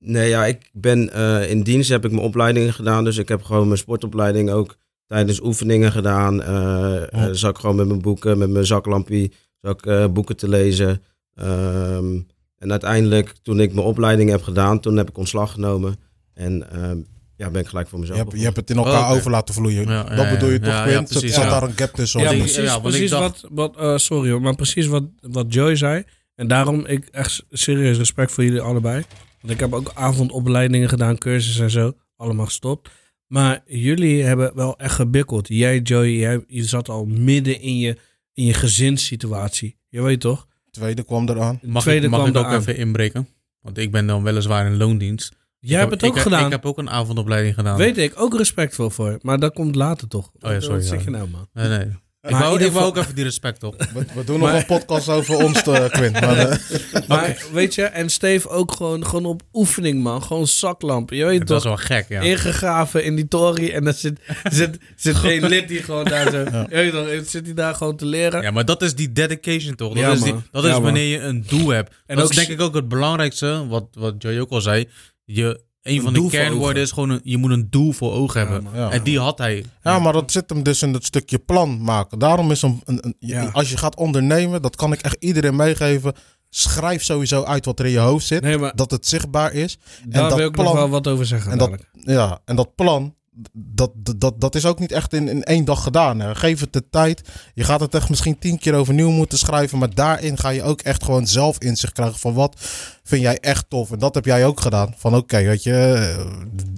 Nee, 0.07 0.29
ja, 0.29 0.45
ik 0.47 0.71
ben 0.73 1.13
eh, 1.13 1.51
in 1.51 1.63
dienst 1.63 1.89
heb 1.91 2.05
ik 2.05 2.11
mijn 2.11 2.23
opleidingen 2.23 2.73
gedaan. 2.73 3.05
Dus 3.05 3.17
ik 3.17 3.29
heb 3.29 3.43
gewoon 3.43 3.67
mijn 3.67 3.79
sportopleiding 3.79 4.51
ook 4.51 4.77
tijdens 5.07 5.41
oefeningen 5.43 5.93
gedaan. 5.93 6.43
Eh 6.43 7.13
eh, 7.13 7.29
zat 7.33 7.51
ik 7.51 7.57
gewoon 7.61 7.77
met 7.77 7.87
mijn 7.87 8.01
boeken, 8.01 8.39
met 8.39 8.51
mijn 8.51 8.67
zaklampie, 8.67 9.33
zat 9.61 9.79
ik 9.79 9.87
eh, 9.87 10.07
boeken 10.07 10.37
te 10.37 10.49
lezen. 10.49 11.03
Ehm, 11.35 12.21
en 12.59 12.71
uiteindelijk, 12.71 13.33
toen 13.43 13.61
ik 13.61 13.73
mijn 13.75 13.87
opleiding 13.87 14.31
heb 14.31 14.43
gedaan, 14.43 14.81
toen 14.81 14.97
heb 14.97 15.09
ik 15.09 15.19
ontslag 15.19 15.53
genomen. 15.53 15.97
En 16.35 16.71
ehm, 16.71 16.99
ja, 17.37 17.51
ben 17.51 17.61
ik 17.63 17.69
gelijk 17.69 17.89
voor 17.89 17.99
je, 17.99 18.05
mezelf 18.05 18.19
hebt, 18.29 18.39
je 18.39 18.45
hebt 18.45 18.57
het 18.57 18.71
in 18.71 18.77
elkaar 18.77 19.11
Oh, 19.11 19.11
over 19.11 19.31
laten 19.31 19.55
vloeien. 19.55 19.87
Ja, 19.87 20.07
ja, 20.11 20.17
dat 20.17 20.31
bedoel 20.31 20.51
je 20.51 20.59
ja. 20.61 20.65
toch, 20.65 20.83
Quint? 20.83 20.91
ja, 20.91 20.99
Zat- 20.99 21.09
precies, 21.19 21.35
zat 21.35 21.45
ja. 21.45 21.51
daar 21.51 21.63
een 21.63 21.77
gap 21.77 21.93
tussen? 21.95 22.21
Ja, 22.21 22.29
precies, 22.29 22.79
precies 22.81 23.11
dacht- 23.11 23.41
wat, 23.41 23.51
wat 23.75 23.77
eh, 23.77 23.97
sorry 23.97 24.31
hoor, 24.31 24.41
maar 24.41 24.55
precies 24.55 24.87
wat, 24.87 25.05
wat 25.21 25.55
Joy 25.55 25.77
zei. 25.77 26.05
En 26.35 26.49
daarom 26.49 26.87
ik 26.87 27.09
echt 27.11 27.45
serieus 27.51 27.99
respect 27.99 28.33
voor 28.33 28.45
jullie 28.45 28.61
allebei. 28.61 29.05
Want 29.47 29.59
ik 29.59 29.64
heb 29.64 29.74
ook 29.74 29.90
avondopleidingen 29.94 30.88
gedaan, 30.88 31.18
cursussen 31.18 31.64
en 31.64 31.70
zo. 31.70 31.92
Allemaal 32.16 32.44
gestopt. 32.44 32.90
Maar 33.26 33.62
jullie 33.66 34.22
hebben 34.22 34.55
wel 34.55 34.78
echt 34.78 34.94
gebikkeld. 34.94 35.49
Jij, 35.49 35.80
jij, 35.80 36.44
je 36.47 36.64
zat 36.64 36.88
al 36.88 37.05
midden 37.05 37.61
in 37.61 37.78
je, 37.78 37.97
in 38.32 38.44
je 38.44 38.53
gezinssituatie. 38.55 39.76
Je 39.88 40.03
weet 40.03 40.20
toch? 40.20 40.47
Tweede 40.70 41.03
kwam 41.05 41.28
eraan. 41.28 41.59
Mag 41.62 41.82
Tweede 41.82 42.05
ik, 42.05 42.11
mag 42.11 42.20
kwam 42.20 42.30
ik 42.32 42.36
ook 42.38 42.44
eraan. 42.44 42.61
even 42.61 42.76
inbreken? 42.76 43.28
Want 43.61 43.78
ik 43.78 43.90
ben 43.90 44.07
dan 44.07 44.22
weliswaar 44.22 44.66
in 44.66 44.76
loondienst. 44.76 45.34
Jij 45.59 45.74
Ik 45.74 45.88
hebt 45.88 46.01
het 46.01 46.11
ook 46.11 46.16
ik, 46.16 46.22
gedaan. 46.22 46.44
Ik 46.44 46.51
heb 46.51 46.64
ook 46.66 46.78
een 46.78 46.90
avondopleiding 46.90 47.55
gedaan. 47.55 47.76
Weet 47.76 47.99
ik, 47.99 48.20
ook 48.20 48.36
respectvol 48.36 48.90
voor. 48.90 49.18
Maar 49.22 49.38
dat 49.38 49.53
komt 49.55 49.74
later 49.74 50.09
toch? 50.09 50.30
Oh 50.40 50.51
ja, 50.51 50.61
sorry, 50.61 50.76
Wat 50.76 50.86
zeg 50.86 50.99
ja. 50.99 51.05
je 51.05 51.11
nou, 51.11 51.28
man? 51.28 51.49
Nee, 51.53 51.68
nee. 51.68 51.86
Ik 52.27 52.33
Maar 52.33 52.41
wou, 52.41 52.53
ieder 52.53 52.66
ik 52.66 52.72
wou 52.72 52.87
ook 52.87 52.97
even 52.97 53.14
die 53.14 53.24
respect 53.24 53.62
op. 53.62 53.87
We, 53.95 54.05
we 54.14 54.24
doen 54.24 54.39
nog 54.39 54.53
een 54.53 54.66
podcast 54.66 55.09
over 55.09 55.37
ons, 55.37 55.62
te, 55.62 55.89
Quint. 55.91 56.20
Maar, 56.20 56.37
eh, 56.39 56.59
Maar 57.09 57.43
weet 57.53 57.74
je, 57.74 57.83
en 57.83 58.11
Steve 58.11 58.49
ook 58.49 58.72
gewoon, 58.72 59.07
gewoon 59.07 59.24
op 59.24 59.43
oefening, 59.53 60.03
man. 60.03 60.22
Gewoon 60.22 60.47
zaklampen. 60.47 61.16
Je 61.16 61.24
weet 61.24 61.39
Dat 61.39 61.47
toch? 61.47 61.57
was 61.57 61.64
wel 61.64 61.77
gek, 61.99 62.09
ja. 62.09 62.20
ingegraven 62.20 63.05
in 63.05 63.16
die 63.16 63.29
tory. 63.29 63.70
En 63.70 63.85
dan 63.85 63.95
zit, 63.95 64.20
zit, 64.51 64.79
zit 64.97 65.16
een 65.24 65.47
lid 65.47 65.68
die 65.68 65.83
gewoon 65.83 66.05
daar 66.05 66.31
zo... 66.31 66.39
Je 66.39 66.66
weet 66.68 66.93
toch, 66.93 67.09
zit 67.31 67.45
hij 67.45 67.55
daar 67.55 67.74
gewoon 67.74 67.97
te 67.97 68.07
leren. 68.07 68.43
Ja, 68.43 68.51
maar 68.51 68.64
dat 68.64 68.83
is 68.83 68.95
die 68.95 69.12
dedication 69.12 69.74
toch? 69.74 69.89
Dat 69.93 70.03
Ja, 70.03 70.11
is, 70.12 70.22
die, 70.22 70.35
dat 70.51 70.64
Ja, 70.64 70.70
is 70.70 70.79
wanneer 70.79 71.07
je 71.11 71.18
een 71.20 71.45
doel 71.49 71.68
hebt. 71.68 71.95
En 72.07 72.16
dat 72.16 72.24
ook 72.24 72.31
is 72.31 72.37
denk 72.37 72.49
ik 72.49 72.61
ook 72.61 72.74
het 72.74 72.89
belangrijkste, 72.89 73.66
wat, 73.68 73.87
wat 73.93 74.14
Joy 74.18 74.39
ook 74.39 74.51
al 74.51 74.61
zei. 74.61 74.89
Je, 75.24 75.61
een, 75.87 76.03
van 76.03 76.12
de 76.12 76.26
kernwoorden 76.28 76.82
is 76.82 76.91
gewoon, 76.91 77.11
een, 77.11 77.20
je 77.22 77.37
moet 77.37 77.51
een 77.51 77.66
doel 77.70 77.93
voor 77.93 78.12
ogen 78.12 78.41
hebben. 78.41 78.64
Ja. 78.74 78.91
En 78.91 79.03
die 79.03 79.18
had 79.20 79.39
hij. 79.39 79.64
ja, 79.82 79.99
maar 79.99 80.12
dat 80.12 80.32
zit 80.32 80.51
hem 80.51 80.62
dus 80.62 80.82
in 80.82 80.93
het 80.93 81.05
stukje 81.05 81.39
plan 81.39 81.82
maken. 81.82 82.18
Daarom 82.18 82.51
is 82.51 82.62
een, 82.62 82.80
een, 82.84 82.99
een- 83.05 83.16
Ja. 83.18 83.51
als 83.53 83.70
je 83.70 83.76
gaat 83.76 83.97
ondernemen, 83.97 84.62
dat 84.62 84.76
kan 84.76 84.93
ik 84.93 85.01
echt 85.01 85.16
iedereen 85.18 85.57
meegeven. 85.57 86.12
Schrijf 86.51 87.03
sowieso 87.05 87.43
uit 87.45 87.64
wat 87.64 87.78
er 87.78 87.84
in 87.87 87.91
je 87.93 87.99
hoofd 87.99 88.26
zit. 88.26 88.43
Nee, 88.43 88.59
maar 88.59 88.72
Dat 88.74 88.91
het 88.91 89.07
zichtbaar 89.07 89.53
is. 89.53 89.78
daar 90.09 90.28
dat 90.28 90.39
wil 90.39 90.49
ik 90.49 90.57
nog 90.57 90.64
plan- 90.64 90.76
wel 90.76 90.89
wat 90.89 91.09
over 91.09 91.26
zeggen. 91.26 91.53
En 91.53 91.59
dat, 91.59 91.70
ja, 91.93 92.41
en 92.45 92.57
dat 92.57 92.74
plan, 92.74 93.14
dat, 93.53 93.93
dat, 94.16 94.41
dat, 94.41 94.55
is 94.55 94.66
ook 94.66 94.78
niet 94.78 94.93
echt 94.93 95.12
in, 95.12 95.28
in 95.28 95.43
één 95.43 95.64
dag 95.64 95.82
gedaan. 95.82 96.20
Hè. 96.20 96.34
Geef 96.34 96.61
het 96.61 96.72
de 96.72 96.89
tijd. 96.91 97.28
Je 97.55 97.64
gaat 97.64 97.80
het 97.80 97.95
echt 97.95 98.09
misschien 98.09 98.39
tien 98.39 98.59
keer 98.59 98.74
overnieuw 98.74 99.11
moeten 99.11 99.39
schrijven. 99.39 99.78
Maar 99.78 99.95
daarin 99.95 100.39
ga 100.39 100.49
je 100.49 100.62
ook 100.62 100.80
echt 100.80 101.05
gewoon 101.05 101.26
zelf 101.26 101.59
inzicht 101.59 101.93
krijgen 101.93 102.18
van 102.18 102.34
wat 102.34 102.61
vind 103.03 103.22
jij 103.22 103.39
echt 103.39 103.64
tof. 103.68 103.91
En 103.93 103.99
dat 103.99 104.14
heb 104.14 104.24
jij 104.24 104.47
ook 104.47 104.61
gedaan. 104.61 104.95
Van 104.97 105.14
oké, 105.14 105.43
weet 105.43 105.62
je, 105.62 105.72
eh, 105.72 106.26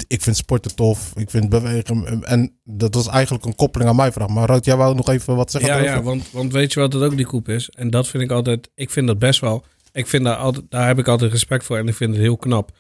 ik 0.07 0.23
vind 0.23 0.37
sporten 0.37 0.75
tof. 0.75 1.13
Ik 1.15 1.31
vind 1.31 1.49
bewegen. 1.49 2.25
En 2.25 2.59
dat 2.65 2.95
was 2.95 3.07
eigenlijk 3.07 3.45
een 3.45 3.55
koppeling 3.55 3.91
aan 3.91 3.97
mijn 3.97 4.13
vraag. 4.13 4.29
Maar 4.29 4.49
Rood, 4.49 4.65
jij 4.65 4.77
wou 4.77 4.95
nog 4.95 5.09
even 5.09 5.37
wat 5.37 5.51
zeggen? 5.51 5.75
Ja, 5.75 5.83
ja 5.83 6.03
want, 6.03 6.31
want 6.31 6.53
weet 6.53 6.73
je 6.73 6.81
wat 6.81 6.93
het 6.93 7.03
ook 7.03 7.17
die 7.17 7.27
koep 7.27 7.49
is? 7.49 7.69
En 7.69 7.91
dat 7.91 8.09
vind 8.09 8.23
ik 8.23 8.31
altijd... 8.31 8.71
Ik 8.75 8.91
vind 8.91 9.07
dat 9.07 9.19
best 9.19 9.41
wel... 9.41 9.65
Ik 9.93 10.07
vind 10.07 10.25
daar, 10.25 10.37
altijd, 10.37 10.65
daar 10.69 10.87
heb 10.87 10.99
ik 10.99 11.09
altijd 11.09 11.31
respect 11.31 11.65
voor. 11.65 11.79
En 11.79 11.89
ik 11.89 11.95
vind 11.95 12.11
het 12.13 12.21
heel 12.21 12.37
knap. 12.37 12.71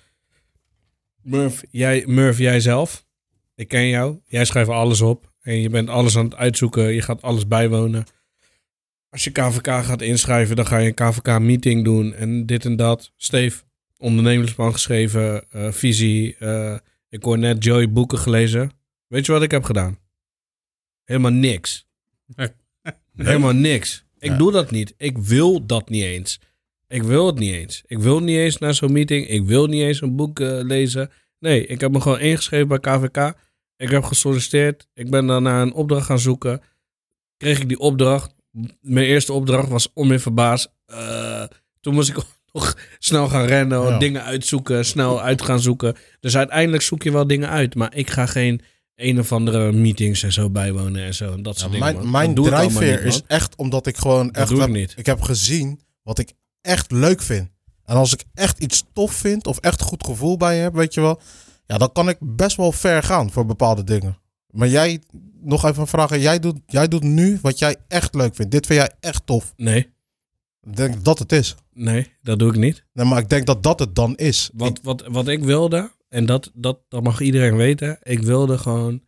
Murph, 1.22 1.62
jij, 1.70 2.04
Murph, 2.06 2.60
zelf. 2.60 3.06
Ik 3.58 3.68
ken 3.68 3.88
jou. 3.88 4.18
Jij 4.26 4.44
schrijft 4.44 4.70
alles 4.70 5.00
op. 5.00 5.32
En 5.40 5.60
je 5.60 5.68
bent 5.70 5.88
alles 5.88 6.16
aan 6.16 6.24
het 6.24 6.34
uitzoeken. 6.34 6.92
Je 6.94 7.02
gaat 7.02 7.22
alles 7.22 7.46
bijwonen. 7.46 8.04
Als 9.10 9.24
je 9.24 9.30
KVK 9.30 9.66
gaat 9.66 10.02
inschrijven, 10.02 10.56
dan 10.56 10.66
ga 10.66 10.78
je 10.78 10.88
een 10.88 10.94
KVK-meeting 10.94 11.84
doen. 11.84 12.14
En 12.14 12.46
dit 12.46 12.64
en 12.64 12.76
dat. 12.76 13.12
Steve, 13.16 13.62
ondernemersplan 13.96 14.72
geschreven. 14.72 15.50
eh, 15.50 15.72
visie. 15.72 16.36
eh, 16.36 16.76
ik 17.08 17.22
hoor 17.22 17.38
net 17.38 17.64
Joey 17.64 17.92
boeken 17.92 18.18
gelezen. 18.18 18.70
Weet 19.06 19.26
je 19.26 19.32
wat 19.32 19.42
ik 19.42 19.50
heb 19.50 19.64
gedaan? 19.64 19.98
Helemaal 21.04 21.30
niks. 21.32 21.86
Helemaal 23.16 23.52
niks. 23.52 24.04
Ik 24.18 24.30
Ja. 24.30 24.36
doe 24.36 24.52
dat 24.52 24.70
niet. 24.70 24.94
Ik 24.96 25.18
wil 25.18 25.66
dat 25.66 25.88
niet 25.88 26.04
eens. 26.04 26.40
Ik 26.88 27.02
wil 27.02 27.26
het 27.26 27.38
niet 27.38 27.54
eens. 27.54 27.82
Ik 27.86 27.98
wil 27.98 28.20
niet 28.20 28.36
eens 28.36 28.58
naar 28.58 28.74
zo'n 28.74 28.92
meeting. 28.92 29.28
Ik 29.28 29.44
wil 29.44 29.66
niet 29.66 29.82
eens 29.82 30.00
een 30.00 30.16
boek 30.16 30.40
eh, 30.40 30.48
lezen. 30.62 31.10
Nee, 31.38 31.66
ik 31.66 31.80
heb 31.80 31.90
me 31.92 32.00
gewoon 32.00 32.20
ingeschreven 32.20 32.68
bij 32.68 32.78
KVK. 32.80 33.34
Ik 33.78 33.90
heb 33.90 34.04
gesolliciteerd. 34.04 34.88
Ik 34.94 35.10
ben 35.10 35.26
daarna 35.26 35.62
een 35.62 35.72
opdracht 35.72 36.06
gaan 36.06 36.18
zoeken. 36.18 36.60
Kreeg 37.36 37.60
ik 37.60 37.68
die 37.68 37.78
opdracht. 37.78 38.34
Mijn 38.80 39.06
eerste 39.06 39.32
opdracht 39.32 39.68
was 39.68 39.88
om 39.94 40.12
in 40.12 40.20
verbaas. 40.20 40.68
Eh, 40.86 41.44
toen 41.80 41.94
moest 41.94 42.08
ik 42.08 42.16
nog 42.52 42.76
snel 42.98 43.28
gaan 43.28 43.44
rennen. 43.46 43.82
Ja. 43.82 43.98
Dingen 43.98 44.22
uitzoeken. 44.24 44.84
Snel 44.84 45.22
uit 45.22 45.42
gaan 45.42 45.60
zoeken. 45.60 45.96
Dus 46.20 46.36
uiteindelijk 46.36 46.82
zoek 46.82 47.02
je 47.02 47.12
wel 47.12 47.26
dingen 47.26 47.48
uit. 47.48 47.74
Maar 47.74 47.94
ik 47.94 48.10
ga 48.10 48.26
geen 48.26 48.60
een 48.94 49.18
of 49.18 49.32
andere 49.32 49.72
meetings 49.72 50.22
en 50.22 50.32
zo 50.32 50.50
bijwonen 50.50 51.02
en 51.04 51.14
zo. 51.14 51.32
En 51.32 51.42
dat 51.42 51.58
soort 51.58 51.72
Ja, 51.72 51.78
dingen. 51.78 51.94
mijn 51.94 52.10
man. 52.10 52.34
mijn 52.34 52.34
drijfveer 52.34 53.04
is 53.04 53.22
echt 53.26 53.56
omdat 53.56 53.86
ik 53.86 53.96
gewoon 53.96 54.26
Dat 54.26 54.36
echt 54.36 54.48
doe 54.48 54.78
ik 54.78 54.92
ik 54.96 55.06
heb 55.06 55.20
gezien 55.20 55.80
wat 56.02 56.18
ik 56.18 56.32
echt 56.60 56.90
leuk 56.90 57.22
vind. 57.22 57.48
En 57.84 57.96
als 57.96 58.12
ik 58.12 58.24
echt 58.34 58.58
iets 58.58 58.84
tof 58.92 59.12
vind 59.12 59.46
of 59.46 59.58
echt 59.58 59.80
goed 59.82 60.04
gevoel 60.04 60.36
bij 60.36 60.58
heb, 60.58 60.74
weet 60.74 60.94
je 60.94 61.00
wel, 61.00 61.20
ja, 61.68 61.78
dan 61.78 61.92
kan 61.92 62.08
ik 62.08 62.16
best 62.20 62.56
wel 62.56 62.72
ver 62.72 63.02
gaan 63.02 63.30
voor 63.30 63.46
bepaalde 63.46 63.84
dingen. 63.84 64.18
Maar 64.50 64.68
jij, 64.68 65.02
nog 65.40 65.64
even 65.64 65.86
vraag, 65.86 66.16
jij 66.16 66.38
doet, 66.38 66.56
jij 66.66 66.88
doet 66.88 67.02
nu 67.02 67.38
wat 67.42 67.58
jij 67.58 67.76
echt 67.88 68.14
leuk 68.14 68.34
vindt. 68.34 68.50
Dit 68.50 68.66
vind 68.66 68.80
jij 68.80 68.92
echt 69.00 69.26
tof. 69.26 69.52
Nee, 69.56 69.92
Ik 70.62 70.76
denk 70.76 71.04
dat 71.04 71.18
het 71.18 71.32
is. 71.32 71.54
nee, 71.72 72.12
dat 72.22 72.38
doe 72.38 72.50
ik 72.50 72.56
niet. 72.56 72.84
Nee, 72.92 73.06
maar 73.06 73.18
ik 73.18 73.28
denk 73.28 73.46
dat 73.46 73.62
dat 73.62 73.78
het 73.78 73.94
dan 73.94 74.16
is. 74.16 74.50
Wat, 74.54 74.80
wat, 74.82 75.04
wat 75.06 75.28
ik 75.28 75.42
wilde, 75.44 75.90
en 76.08 76.26
dat, 76.26 76.50
dat, 76.54 76.80
dat 76.88 77.02
mag 77.02 77.20
iedereen 77.20 77.56
weten. 77.56 77.98
Ik 78.02 78.22
wilde 78.22 78.58
gewoon. 78.58 79.02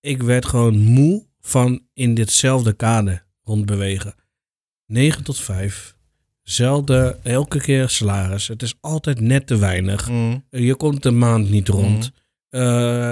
Ik 0.00 0.22
werd 0.22 0.46
gewoon 0.46 0.78
moe 0.78 1.26
van 1.40 1.80
in 1.92 2.14
ditzelfde 2.14 2.72
kader 2.72 3.26
rondbewegen. 3.42 4.14
9 4.86 5.24
tot 5.24 5.40
5. 5.40 5.96
Zelfde, 6.48 7.18
elke 7.22 7.60
keer 7.60 7.88
salaris. 7.88 8.48
Het 8.48 8.62
is 8.62 8.74
altijd 8.80 9.20
net 9.20 9.46
te 9.46 9.58
weinig. 9.58 10.10
Mm. 10.10 10.44
Je 10.50 10.74
komt 10.74 11.02
de 11.02 11.10
maand 11.10 11.50
niet 11.50 11.68
rond. 11.68 12.10
Eh, 12.48 12.60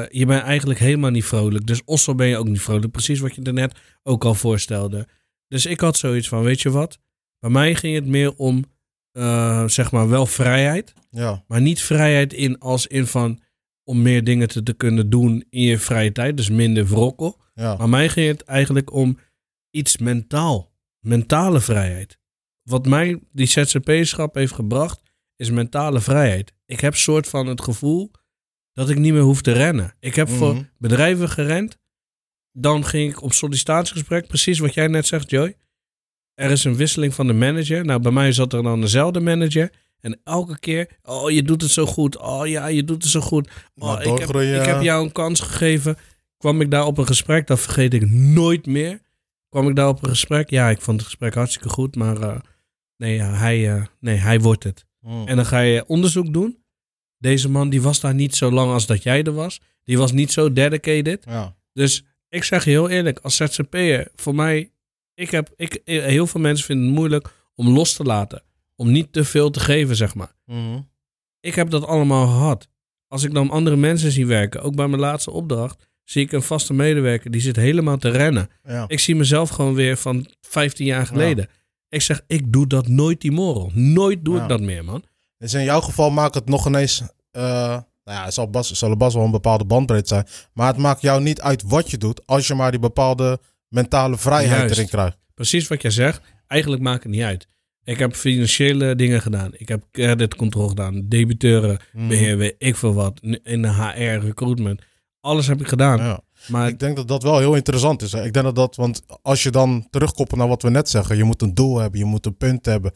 je 0.09 0.27
bent 0.27 0.43
eigenlijk 0.43 0.79
helemaal 0.79 1.11
niet 1.11 1.25
vrolijk. 1.25 1.67
Dus 1.67 1.83
Osso 1.85 2.15
ben 2.15 2.27
je 2.27 2.37
ook 2.37 2.49
niet 2.49 2.61
vrolijk. 2.61 2.93
Precies 2.93 3.21
wat 3.21 3.35
je 3.35 3.43
daarnet 3.43 3.79
ook 4.03 4.25
al 4.25 4.35
voorstelde. 4.35 5.09
Dus 5.49 5.67
ik 5.67 5.81
had 5.81 5.97
zoiets 5.97 6.29
van, 6.29 6.43
weet 6.43 6.61
je 6.61 6.71
wat? 6.71 6.99
Bij 7.39 7.51
mij 7.51 7.75
ging 7.75 7.95
het 7.95 8.07
meer 8.07 8.35
om, 8.37 8.65
eh, 9.13 9.69
zeg 9.69 9.91
maar, 9.91 10.09
wel 10.09 10.27
vrijheid. 10.27 10.93
Ja. 11.11 11.45
Maar 11.47 11.61
niet 11.61 11.81
vrijheid 11.81 12.33
in 12.33 12.59
als 12.59 12.87
in 12.87 13.07
van 13.07 13.41
om 13.85 14.03
meer 14.03 14.25
dingen 14.25 14.49
te, 14.49 14.63
te 14.63 14.73
kunnen 14.73 15.11
doen 15.11 15.45
in 15.51 15.63
je 15.63 15.79
vrije 15.79 16.13
tijd. 16.13 16.37
Dus 16.37 16.51
minder 16.51 16.87
wrokkel. 16.87 17.41
Ja. 17.55 17.77
Maar 17.77 17.89
mij 17.89 18.09
ging 18.09 18.29
het 18.29 18.43
eigenlijk 18.43 18.93
om 18.93 19.19
iets 19.71 19.97
mentaal. 19.97 20.73
Mentale 21.01 21.61
vrijheid. 21.61 22.19
Wat 22.67 22.87
mij 22.87 23.21
die 23.33 23.47
ZZP-schap 23.47 24.35
heeft 24.35 24.53
gebracht, 24.53 25.01
is 25.37 25.51
mentale 25.51 26.01
vrijheid. 26.01 26.53
Ik 26.67 26.81
heb 26.81 26.95
soort 26.97 27.29
van 27.29 27.47
het 27.47 27.61
gevoel 27.63 28.11
dat 28.73 28.89
ik 28.89 28.99
niet 28.99 29.13
meer 29.13 29.23
hoef 29.23 29.43
te 29.43 29.53
rennen. 29.53 29.95
Ik 30.01 30.15
heb 30.15 30.29
Mhm. 30.29 30.37
voor 30.37 30.65
bedrijven 30.79 31.29
gerend. 31.29 31.79
Dan 32.53 32.85
ging 32.85 33.11
ik 33.13 33.23
op 33.23 33.33
sollicitatiegesprek, 33.33 34.27
precies 34.27 34.59
wat 34.59 34.75
jij 34.75 34.87
net 34.87 35.07
zegt, 35.07 35.31
Joy. 35.31 35.55
Er 36.35 36.51
is 36.51 36.65
een 36.65 36.77
wisseling 36.77 37.15
van 37.15 37.27
de 37.27 37.33
manager. 37.33 37.85
Nou, 37.85 38.01
bij 38.01 38.13
mij 38.13 38.33
zat 38.33 38.53
er 38.53 38.63
dan 38.63 38.81
dezelfde 38.81 39.21
manager. 39.21 39.73
En 40.01 40.21
elke 40.25 40.59
keer, 40.59 40.89
oh, 41.03 41.31
je 41.31 41.43
doet 41.43 41.63
het 41.63 41.71
zo 41.71 41.87
goed. 41.87 42.19
Oh 42.19 42.47
ja, 42.47 42.67
je 42.67 42.85
doet 42.85 43.03
het 43.03 43.13
zo 43.13 43.21
goed. 43.21 43.51
Oh, 43.75 43.97
ik, 44.01 44.19
heb, 44.19 44.31
ik 44.37 44.65
heb 44.67 44.83
jou 44.83 45.05
een 45.05 45.13
kans 45.13 45.41
gegeven. 45.41 45.97
Kwam 46.37 46.61
ik 46.61 46.71
daar 46.71 46.85
op 46.87 46.99
een 46.99 47.07
gesprek, 47.07 47.47
dat 47.47 47.61
vergeet 47.61 47.95
ik 47.95 48.11
nooit 48.11 48.67
meer. 48.67 49.01
Kwam 49.49 49.69
ik 49.69 49.77
daar 49.77 49.89
op 49.89 50.03
een 50.03 50.09
gesprek? 50.09 50.51
Ja, 50.51 50.71
ik 50.71 50.81
vond 50.81 50.97
het 50.97 51.07
gesprek 51.07 51.35
hartstikke 51.35 51.69
goed, 51.69 51.97
maar 51.97 52.21
eh, 52.21 52.39
nee, 52.97 53.15
ja, 53.15 53.33
hij, 53.33 53.75
eh, 53.75 53.85
nee, 54.01 54.17
hij 54.17 54.41
wordt 54.41 54.65
het. 54.65 54.87
Mm. 55.01 55.27
En 55.27 55.37
dan 55.37 55.47
ga 55.47 55.61
je 55.61 55.87
onderzoek 55.87 56.33
doen. 56.33 56.65
Deze 57.19 57.49
man 57.49 57.69
die 57.69 57.83
was 57.83 58.01
daar 58.01 58.15
niet 58.15 58.35
zo 58.35 58.51
lang 58.51 58.73
als 58.73 58.87
dat 58.87 59.03
jij 59.03 59.23
er 59.23 59.33
was. 59.33 59.61
Die 59.85 59.99
was 59.99 60.13
niet 60.13 60.33
zo 60.33 60.53
dedicated. 60.53 61.25
Ja. 61.29 61.57
Dus 61.73 62.05
ik 62.29 62.45
zeg 62.45 62.65
je 62.65 62.71
heel 62.71 62.89
eerlijk, 62.89 63.19
als 63.19 63.37
ZZP'er, 63.37 64.09
voor 64.15 64.35
mij 64.35 64.71
Ik 65.15 65.31
heb, 65.31 65.53
ik, 65.57 65.81
heel 65.85 66.27
veel 66.27 66.41
mensen 66.41 66.67
vinden 66.67 66.87
het 66.87 66.95
moeilijk 66.95 67.29
om 67.55 67.69
los 67.69 67.93
te 67.93 68.03
laten. 68.03 68.43
Om 68.77 68.91
niet 68.91 69.13
te 69.13 69.25
veel 69.25 69.51
te 69.51 69.61
geven, 69.61 69.97
zeg 69.97 70.15
maar. 70.15 70.33
Mhm. 70.45 70.81
Ik 71.41 71.55
heb 71.55 71.71
dat 71.71 71.87
allemaal 71.87 72.27
gehad. 72.27 72.69
Als 73.09 73.25
ik 73.25 73.35
dan 73.35 73.51
andere 73.51 73.77
mensen 73.77 74.11
zie 74.11 74.27
werken, 74.27 74.63
ook 74.63 74.75
bij 74.75 74.89
mijn 74.89 75.01
laatste 75.01 75.31
opdracht, 75.31 75.89
zie 76.05 76.23
ik 76.23 76.33
een 76.33 76.43
vaste 76.43 76.73
medewerker 76.73 77.31
die 77.31 77.41
zit 77.41 77.57
helemaal 77.57 77.97
te 77.97 78.09
rennen. 78.09 78.49
Ja. 78.63 78.85
Ik 78.89 79.01
zie 79.01 79.17
mezelf 79.17 79.51
gewoon 79.51 79.75
weer 79.75 79.97
van 79.97 80.31
15 80.41 80.87
jaar 80.87 81.07
geleden. 81.07 81.49
Ik 81.97 82.03
zeg, 82.03 82.21
ik 82.27 82.53
doe 82.53 82.67
dat 82.67 82.89
nooit, 82.89 83.21
die 83.21 83.33
moral. 83.33 83.71
Nooit 83.75 84.25
doe 84.25 84.37
Ja. 84.37 84.43
ik 84.43 84.49
dat 84.49 84.61
meer, 84.61 84.85
man. 84.85 85.03
Dus 85.39 85.55
in 85.55 85.65
jouw 85.65 85.81
geval 85.81 86.11
maakt 86.11 86.35
het 86.35 86.49
nog 86.49 86.67
ineens. 86.67 87.03
eh, 87.31 87.43
nou 88.05 88.19
ja, 88.19 88.25
het 88.25 88.35
zal, 88.35 88.51
bas, 88.51 88.71
zal 88.73 88.97
best 88.97 89.15
wel 89.15 89.25
een 89.25 89.31
bepaalde 89.31 89.65
bandbreedte 89.65 90.09
zijn. 90.09 90.27
Maar 90.53 90.67
het 90.67 90.77
maakt 90.77 91.01
jou 91.01 91.23
niet 91.23 91.41
uit 91.41 91.63
wat 91.63 91.91
je 91.91 91.99
doet. 91.99 92.27
Als 92.27 92.47
je 92.47 92.55
maar 92.55 92.71
die 92.71 92.81
bepaalde 92.81 93.41
mentale 93.69 94.17
vrijheid 94.19 94.59
Juist. 94.59 94.75
erin 94.77 94.89
krijgt. 94.89 95.17
Precies 95.35 95.69
wat 95.69 95.83
jij 95.83 95.91
zegt. 95.91 96.21
Eigenlijk 96.47 96.83
maakt 96.83 97.03
het 97.03 97.13
niet 97.13 97.23
uit. 97.23 97.47
Ik 97.85 97.99
heb 97.99 98.15
financiële 98.15 98.95
dingen 98.97 99.21
gedaan. 99.23 99.51
Ik 99.53 99.69
heb 99.69 99.85
creditcontrole 99.91 100.69
gedaan. 100.69 101.09
Debiteuren, 101.09 101.79
beheer, 101.93 102.37
weet 102.39 102.55
ik 102.59 102.77
veel 102.77 102.95
wat. 102.95 103.21
In 103.43 103.63
de 103.63 103.69
HR, 103.73 104.25
recruitment. 104.27 104.83
Alles 105.21 105.47
heb 105.47 105.61
ik 105.61 105.69
gedaan. 105.69 105.99
Ja. 105.99 106.21
Maar 106.49 106.69
Ik 106.69 106.79
denk 106.79 106.97
dat 106.97 107.09
dat 107.09 107.23
wel 107.23 107.39
heel 107.39 107.55
interessant 107.55 108.03
is. 108.03 108.13
Hè. 108.13 108.25
Ik 108.25 108.33
denk 108.33 108.45
dat 108.45 108.55
dat, 108.55 108.77
want 108.77 109.03
als 109.23 109.43
je 109.43 109.51
dan 109.51 109.87
terugkoppelt 109.91 110.39
naar 110.39 110.49
wat 110.49 110.63
we 110.63 110.71
net 110.71 110.89
zeggen, 110.89 111.17
je 111.17 111.25
moet 111.25 111.43
een 111.43 111.55
doel 111.55 111.79
hebben, 111.79 111.99
je 111.99 112.05
moet 112.05 112.27
een 112.27 112.37
punt 112.37 112.65
hebben. 112.67 112.93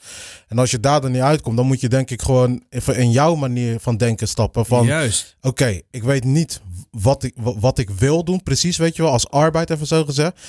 En 0.49 0.59
als 0.59 0.71
je 0.71 0.81
daar 0.81 1.01
dan 1.01 1.13
niet 1.13 1.21
uitkomt, 1.23 1.57
dan 1.57 1.67
moet 1.67 1.81
je 1.81 1.89
denk 1.89 2.11
ik 2.11 2.23
gewoon 2.23 2.63
even 2.69 2.97
in 2.97 3.11
jouw 3.11 3.35
manier 3.35 3.81
van 3.81 3.97
denken 3.97 4.29
stappen. 4.29 4.67
Van 4.67 4.87
juist. 4.87 5.37
oké, 5.41 5.81
ik 5.91 6.03
weet 6.03 6.25
niet 6.25 6.61
wat 6.91 7.23
ik, 7.23 7.33
wa- 7.37 7.59
wat 7.59 7.79
ik 7.79 7.91
wil 7.91 8.25
doen, 8.25 8.43
precies, 8.43 8.77
weet 8.77 8.97
je 8.97 9.03
wel, 9.03 9.13
als 9.13 9.31
arbeid 9.31 9.71
even 9.71 9.87
zo 9.87 10.05
gezegd. 10.05 10.41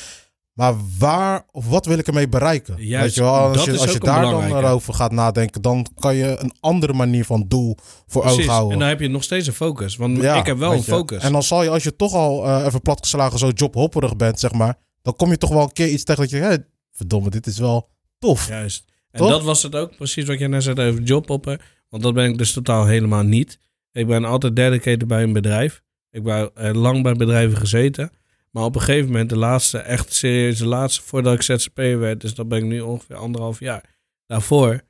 Maar 0.54 0.74
waar 1.00 1.46
of 1.52 1.68
wat 1.68 1.86
wil 1.86 1.98
ik 1.98 2.08
ermee 2.08 2.30
bereiken? 2.30 2.76
Juist, 2.78 3.06
weet 3.06 3.16
je 3.16 3.22
wel, 3.22 3.34
als 3.34 3.64
je, 3.64 3.78
als 3.78 3.92
je 3.92 4.00
daar 4.00 4.22
dan 4.22 4.54
over 4.66 4.94
gaat 4.94 5.12
nadenken, 5.12 5.62
dan 5.62 5.86
kan 6.00 6.16
je 6.16 6.36
een 6.40 6.54
andere 6.60 6.94
manier 6.94 7.26
van 7.26 7.46
doel 7.48 7.78
voor 8.08 8.22
Precies. 8.22 8.40
ogen 8.40 8.52
houden. 8.52 8.74
En 8.74 8.80
dan 8.80 8.88
heb 8.88 9.00
je 9.00 9.08
nog 9.08 9.24
steeds 9.24 9.48
een 9.48 9.54
focus. 9.54 9.96
Want 9.96 10.18
Ja, 10.18 10.36
ik 10.36 10.46
heb 10.46 10.58
wel 10.58 10.72
een 10.72 10.78
je. 10.78 10.84
focus. 10.84 11.24
En 11.24 11.32
dan 11.32 11.44
zal 11.44 11.64
je, 11.64 11.70
als 11.70 11.84
je 11.84 11.96
toch 11.96 12.14
al 12.14 12.46
eh, 12.46 12.66
even 12.66 12.82
platgeslagen 12.82 13.40
zo 13.40 13.50
jobhopperig 13.50 14.16
bent, 14.16 14.40
zeg 14.40 14.52
maar, 14.52 14.78
dan 15.02 15.16
kom 15.16 15.30
je 15.30 15.38
toch 15.38 15.50
wel 15.50 15.62
een 15.62 15.74
keer 15.74 15.88
iets 15.88 16.04
tegen 16.04 16.22
dat 16.22 16.32
je, 16.32 16.38
hé, 16.38 16.56
verdomme, 16.92 17.30
dit 17.30 17.46
is 17.48 17.58
wel 17.60 17.90
tof. 18.20 18.48
Juist. 18.48 18.86
En 19.12 19.28
dat 19.28 19.44
was 19.44 19.64
het 19.64 19.76
ook, 19.76 19.96
precies 19.96 20.26
wat 20.26 20.40
jij 20.40 20.48
net 20.48 20.64
zei 20.64 20.88
over 20.90 21.02
jobhoppen. 21.02 21.60
Want 21.90 22.04
dat 22.04 22.14
ben 22.14 22.30
ik 22.30 22.38
dus 22.38 22.54
totaal 22.54 22.86
helemaal 22.86 23.24
niet. 23.24 23.60
Ik 23.92 24.08
ben 24.08 24.26
altijd 24.26 24.56
dedicated 24.56 25.08
bij 25.08 25.24
een 25.24 25.34
bedrijf. 25.34 25.82
Ik 26.12 26.24
ben 26.24 26.52
lang 26.78 27.04
bij 27.04 27.14
bedrijven 27.14 27.58
gezeten. 27.58 28.12
Maar 28.52 28.64
op 28.64 28.76
een 28.76 28.82
gegeven 28.82 29.08
moment, 29.08 29.30
de 29.30 29.38
laatste, 29.38 29.78
echt 29.78 30.14
serieus, 30.14 30.58
de 30.58 30.68
laatste, 30.68 31.02
voordat 31.02 31.34
ik 31.34 31.42
ZZP'er 31.42 32.00
werd, 32.00 32.22
dus 32.22 32.34
dat 32.34 32.48
ben 32.48 32.58
ik 32.58 32.64
nu 32.64 32.80
ongeveer 32.80 33.16
anderhalf 33.16 33.60
jaar. 33.60 33.84
Daarvoor, 34.26 34.82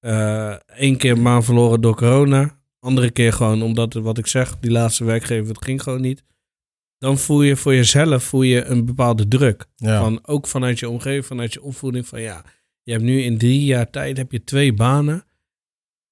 eh 0.00 0.54
één 0.66 0.96
keer 0.96 1.12
een 1.12 1.22
maand 1.22 1.44
verloren 1.44 1.80
door 1.80 1.96
corona. 1.96 2.58
Andere 2.78 3.10
keer 3.10 3.32
gewoon 3.32 3.62
omdat, 3.62 3.92
wat 3.94 4.18
ik 4.18 4.26
zeg, 4.26 4.58
die 4.58 4.70
laatste 4.70 5.04
werkgever, 5.04 5.48
het 5.54 5.64
ging 5.64 5.82
gewoon 5.82 6.00
niet. 6.00 6.24
Dan 6.98 7.18
voel 7.18 7.42
je 7.42 7.56
voor 7.56 7.74
jezelf 7.74 8.24
voel 8.24 8.42
je 8.42 8.64
een 8.64 8.84
bepaalde 8.84 9.28
druk. 9.28 9.66
Ja. 9.76 10.00
Van, 10.00 10.26
ook 10.26 10.46
vanuit 10.46 10.78
je 10.78 10.88
omgeving, 10.88 11.26
vanuit 11.26 11.52
je 11.52 11.62
opvoeding. 11.62 12.06
Van 12.06 12.20
ja, 12.20 12.44
je 12.82 12.92
hebt 12.92 13.04
nu 13.04 13.22
in 13.22 13.38
drie 13.38 13.64
jaar 13.64 13.90
tijd 13.90 14.16
heb 14.16 14.32
je 14.32 14.44
twee 14.44 14.72
banen. 14.72 15.24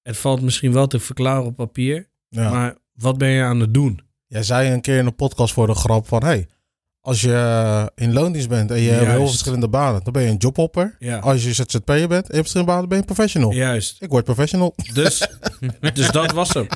Het 0.03 0.17
valt 0.17 0.41
misschien 0.41 0.73
wel 0.73 0.87
te 0.87 1.01
verklaren 1.01 1.45
op 1.45 1.57
papier. 1.57 2.09
ja. 2.29 2.51
Maar 2.51 2.77
wat 2.93 3.19
ben 3.19 3.29
je 3.29 3.43
aan 3.43 3.61
het 3.61 3.75
doen? 3.75 4.01
Jij 4.27 4.43
zei 4.43 4.73
een 4.73 4.81
keer 4.81 4.99
in 4.99 5.07
een 5.07 5.15
podcast 5.15 5.53
voor 5.55 5.67
de 5.67 5.75
grap 5.75 6.07
van, 6.07 6.25
hey, 6.25 6.47
als 7.03 7.21
je 7.21 7.33
eh, 7.33 7.87
in 7.95 8.13
loondienst 8.13 8.49
bent 8.49 8.71
en 8.71 8.81
je 8.81 8.91
hebt 8.91 9.07
heel 9.07 9.29
verschillende 9.29 9.69
banen, 9.69 10.01
dan 10.05 10.13
ben 10.13 10.23
je 10.23 10.29
een 10.29 10.37
jobhopper. 10.37 10.97
Ja, 10.99 11.19
Als 11.19 11.45
je 11.45 11.53
ZZP'er 11.53 11.85
bent 11.85 12.11
en 12.11 12.11
je 12.11 12.17
hebt 12.17 12.37
verschillende 12.37 12.73
banen, 12.73 12.89
ben 12.89 12.99
je 12.99 13.05
een 13.05 13.15
professional. 13.15 13.53
juist. 13.53 13.97
Ik 14.03 14.09
word 14.09 14.25
professional. 14.25 14.75
Dus, 14.93 15.29
dus 15.95 16.11
dat 16.11 16.33
was 16.33 16.55
hem. 16.55 16.67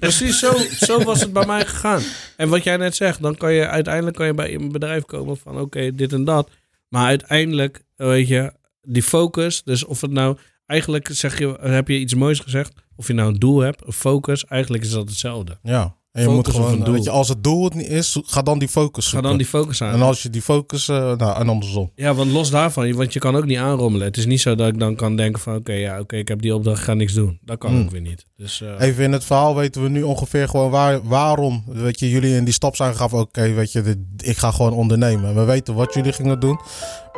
Precies 0.00 0.38
zo, 0.38 0.52
zo 0.78 1.02
was 1.02 1.20
het 1.20 1.32
bij 1.32 1.46
mij 1.46 1.64
gegaan. 1.66 2.02
En 2.36 2.48
wat 2.48 2.64
jij 2.64 2.76
net 2.76 2.96
zegt, 2.96 3.22
dan 3.22 3.36
kan 3.36 3.52
je 3.52 3.68
uiteindelijk 3.68 4.16
kan 4.16 4.26
je 4.26 4.34
bij 4.34 4.54
een 4.54 4.72
bedrijf 4.72 5.04
komen 5.04 5.36
van 5.36 5.60
oké, 5.60 5.94
dit 5.94 6.12
en 6.12 6.24
dat. 6.24 6.50
Maar 6.88 7.06
uiteindelijk, 7.06 7.82
weet 7.96 8.28
je, 8.28 8.52
die 8.82 9.02
focus. 9.02 9.62
Dus 9.62 9.84
of 9.84 10.00
het 10.00 10.10
nou, 10.10 10.36
eigenlijk 10.66 11.08
zeg 11.12 11.38
je, 11.38 11.56
heb 11.60 11.88
je 11.88 11.98
iets 11.98 12.14
moois 12.14 12.40
gezegd. 12.40 12.72
Of 12.96 13.06
je 13.06 13.12
nou 13.12 13.28
een 13.32 13.38
doel 13.38 13.60
hebt, 13.60 13.86
een 13.86 13.92
focus, 13.92 14.44
eigenlijk 14.44 14.84
is 14.84 14.90
dat 14.90 15.08
hetzelfde. 15.08 15.58
Ja. 15.62 15.96
En 16.16 16.22
je 16.22 16.28
moet 16.28 16.48
gewoon, 16.48 16.80
doel. 16.80 16.94
weet 16.94 17.04
je, 17.04 17.10
als 17.10 17.28
het 17.28 17.44
doel 17.44 17.64
het 17.64 17.74
niet 17.74 17.88
is, 17.88 18.18
ga 18.24 18.42
dan 18.42 18.58
die 18.58 18.68
focus 18.68 19.04
Ga 19.04 19.10
zoeken. 19.10 19.28
dan 19.28 19.38
die 19.38 19.46
focus 19.46 19.82
aan. 19.82 19.92
En 19.92 20.02
als 20.02 20.22
je 20.22 20.30
die 20.30 20.42
focus, 20.42 20.88
eh, 20.88 20.96
nou, 21.16 21.40
en 21.40 21.48
andersom. 21.48 21.90
Ja, 21.94 22.14
want 22.14 22.30
los 22.32 22.50
daarvan, 22.50 22.92
want 22.94 23.12
je 23.12 23.18
kan 23.18 23.36
ook 23.36 23.44
niet 23.44 23.58
aanrommelen. 23.58 24.06
Het 24.06 24.16
is 24.16 24.26
niet 24.26 24.40
zo 24.40 24.54
dat 24.54 24.68
ik 24.68 24.78
dan 24.78 24.94
kan 24.94 25.16
denken 25.16 25.42
van... 25.42 25.56
oké, 25.56 25.72
ja, 25.72 26.00
oké, 26.00 26.16
ik 26.16 26.28
heb 26.28 26.42
die 26.42 26.54
opdracht, 26.54 26.82
ga 26.82 26.94
niks 26.94 27.12
doen. 27.12 27.38
Dat 27.44 27.58
kan 27.58 27.70
Hmm. 27.70 27.82
ook 27.82 27.90
weer 27.90 28.00
niet. 28.00 28.26
Dus 28.36 28.60
eh, 28.60 28.68
Even 28.78 29.04
in 29.04 29.12
het 29.12 29.24
verhaal 29.24 29.54
weten 29.56 29.82
we 29.82 29.88
nu 29.88 30.02
ongeveer 30.02 30.48
gewoon 30.48 30.70
waar, 30.70 31.00
waarom 31.02 31.64
weet 31.66 32.00
je, 32.00 32.10
jullie 32.10 32.34
in 32.36 32.44
die 32.44 32.54
stap 32.54 32.76
zijn 32.76 32.92
gegaan 32.92 33.20
oké, 33.20 33.52
weet 33.52 33.72
je, 33.72 33.82
dit, 33.82 33.98
ik 34.16 34.36
ga 34.36 34.50
gewoon 34.50 34.72
ondernemen. 34.72 35.34
We 35.34 35.44
weten 35.44 35.74
wat 35.74 35.94
jullie 35.94 36.12
gingen 36.12 36.40
doen. 36.40 36.60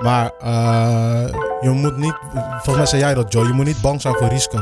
Maar 0.03 0.33
eh, 0.41 1.35
je 1.61 1.71
moet 1.71 1.97
niet, 1.97 2.15
volgens 2.49 2.77
mij 2.77 2.87
zei 2.87 3.01
jij 3.03 3.15
dat 3.15 3.33
Joe, 3.33 3.47
je 3.47 3.53
moet 3.53 3.67
niet 3.67 3.81
bang 3.81 4.01
zijn 4.01 4.15
voor 4.15 4.29
risico. 4.29 4.59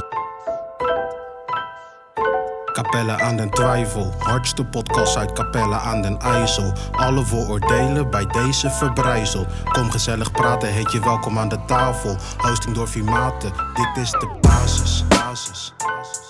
Capelle 2.77 3.21
aan 3.21 3.37
den 3.37 3.51
Twijfel, 3.51 4.15
hardste 4.19 4.65
podcast 4.65 5.17
uit 5.17 5.33
Capelle 5.33 5.75
aan 5.75 6.03
den 6.03 6.21
IJssel. 6.21 6.73
Alle 6.93 7.25
vooroordelen 7.25 8.11
bij 8.11 8.27
deze 8.27 8.71
verbrijzel. 8.71 9.47
Kom 9.73 9.91
gezellig 9.91 10.31
praten, 10.31 10.69
heet 10.69 10.93
je 10.93 11.01
welkom 11.01 11.39
aan 11.39 11.49
de 11.49 11.65
tafel. 11.67 12.17
Hosting 12.37 12.75
door 12.75 12.89
Vimate, 12.89 13.51
dit 13.75 14.03
is 14.03 14.11
de 14.11 14.39
basis. 14.41 15.05
basis. 15.09 15.75
basis. 15.79 16.26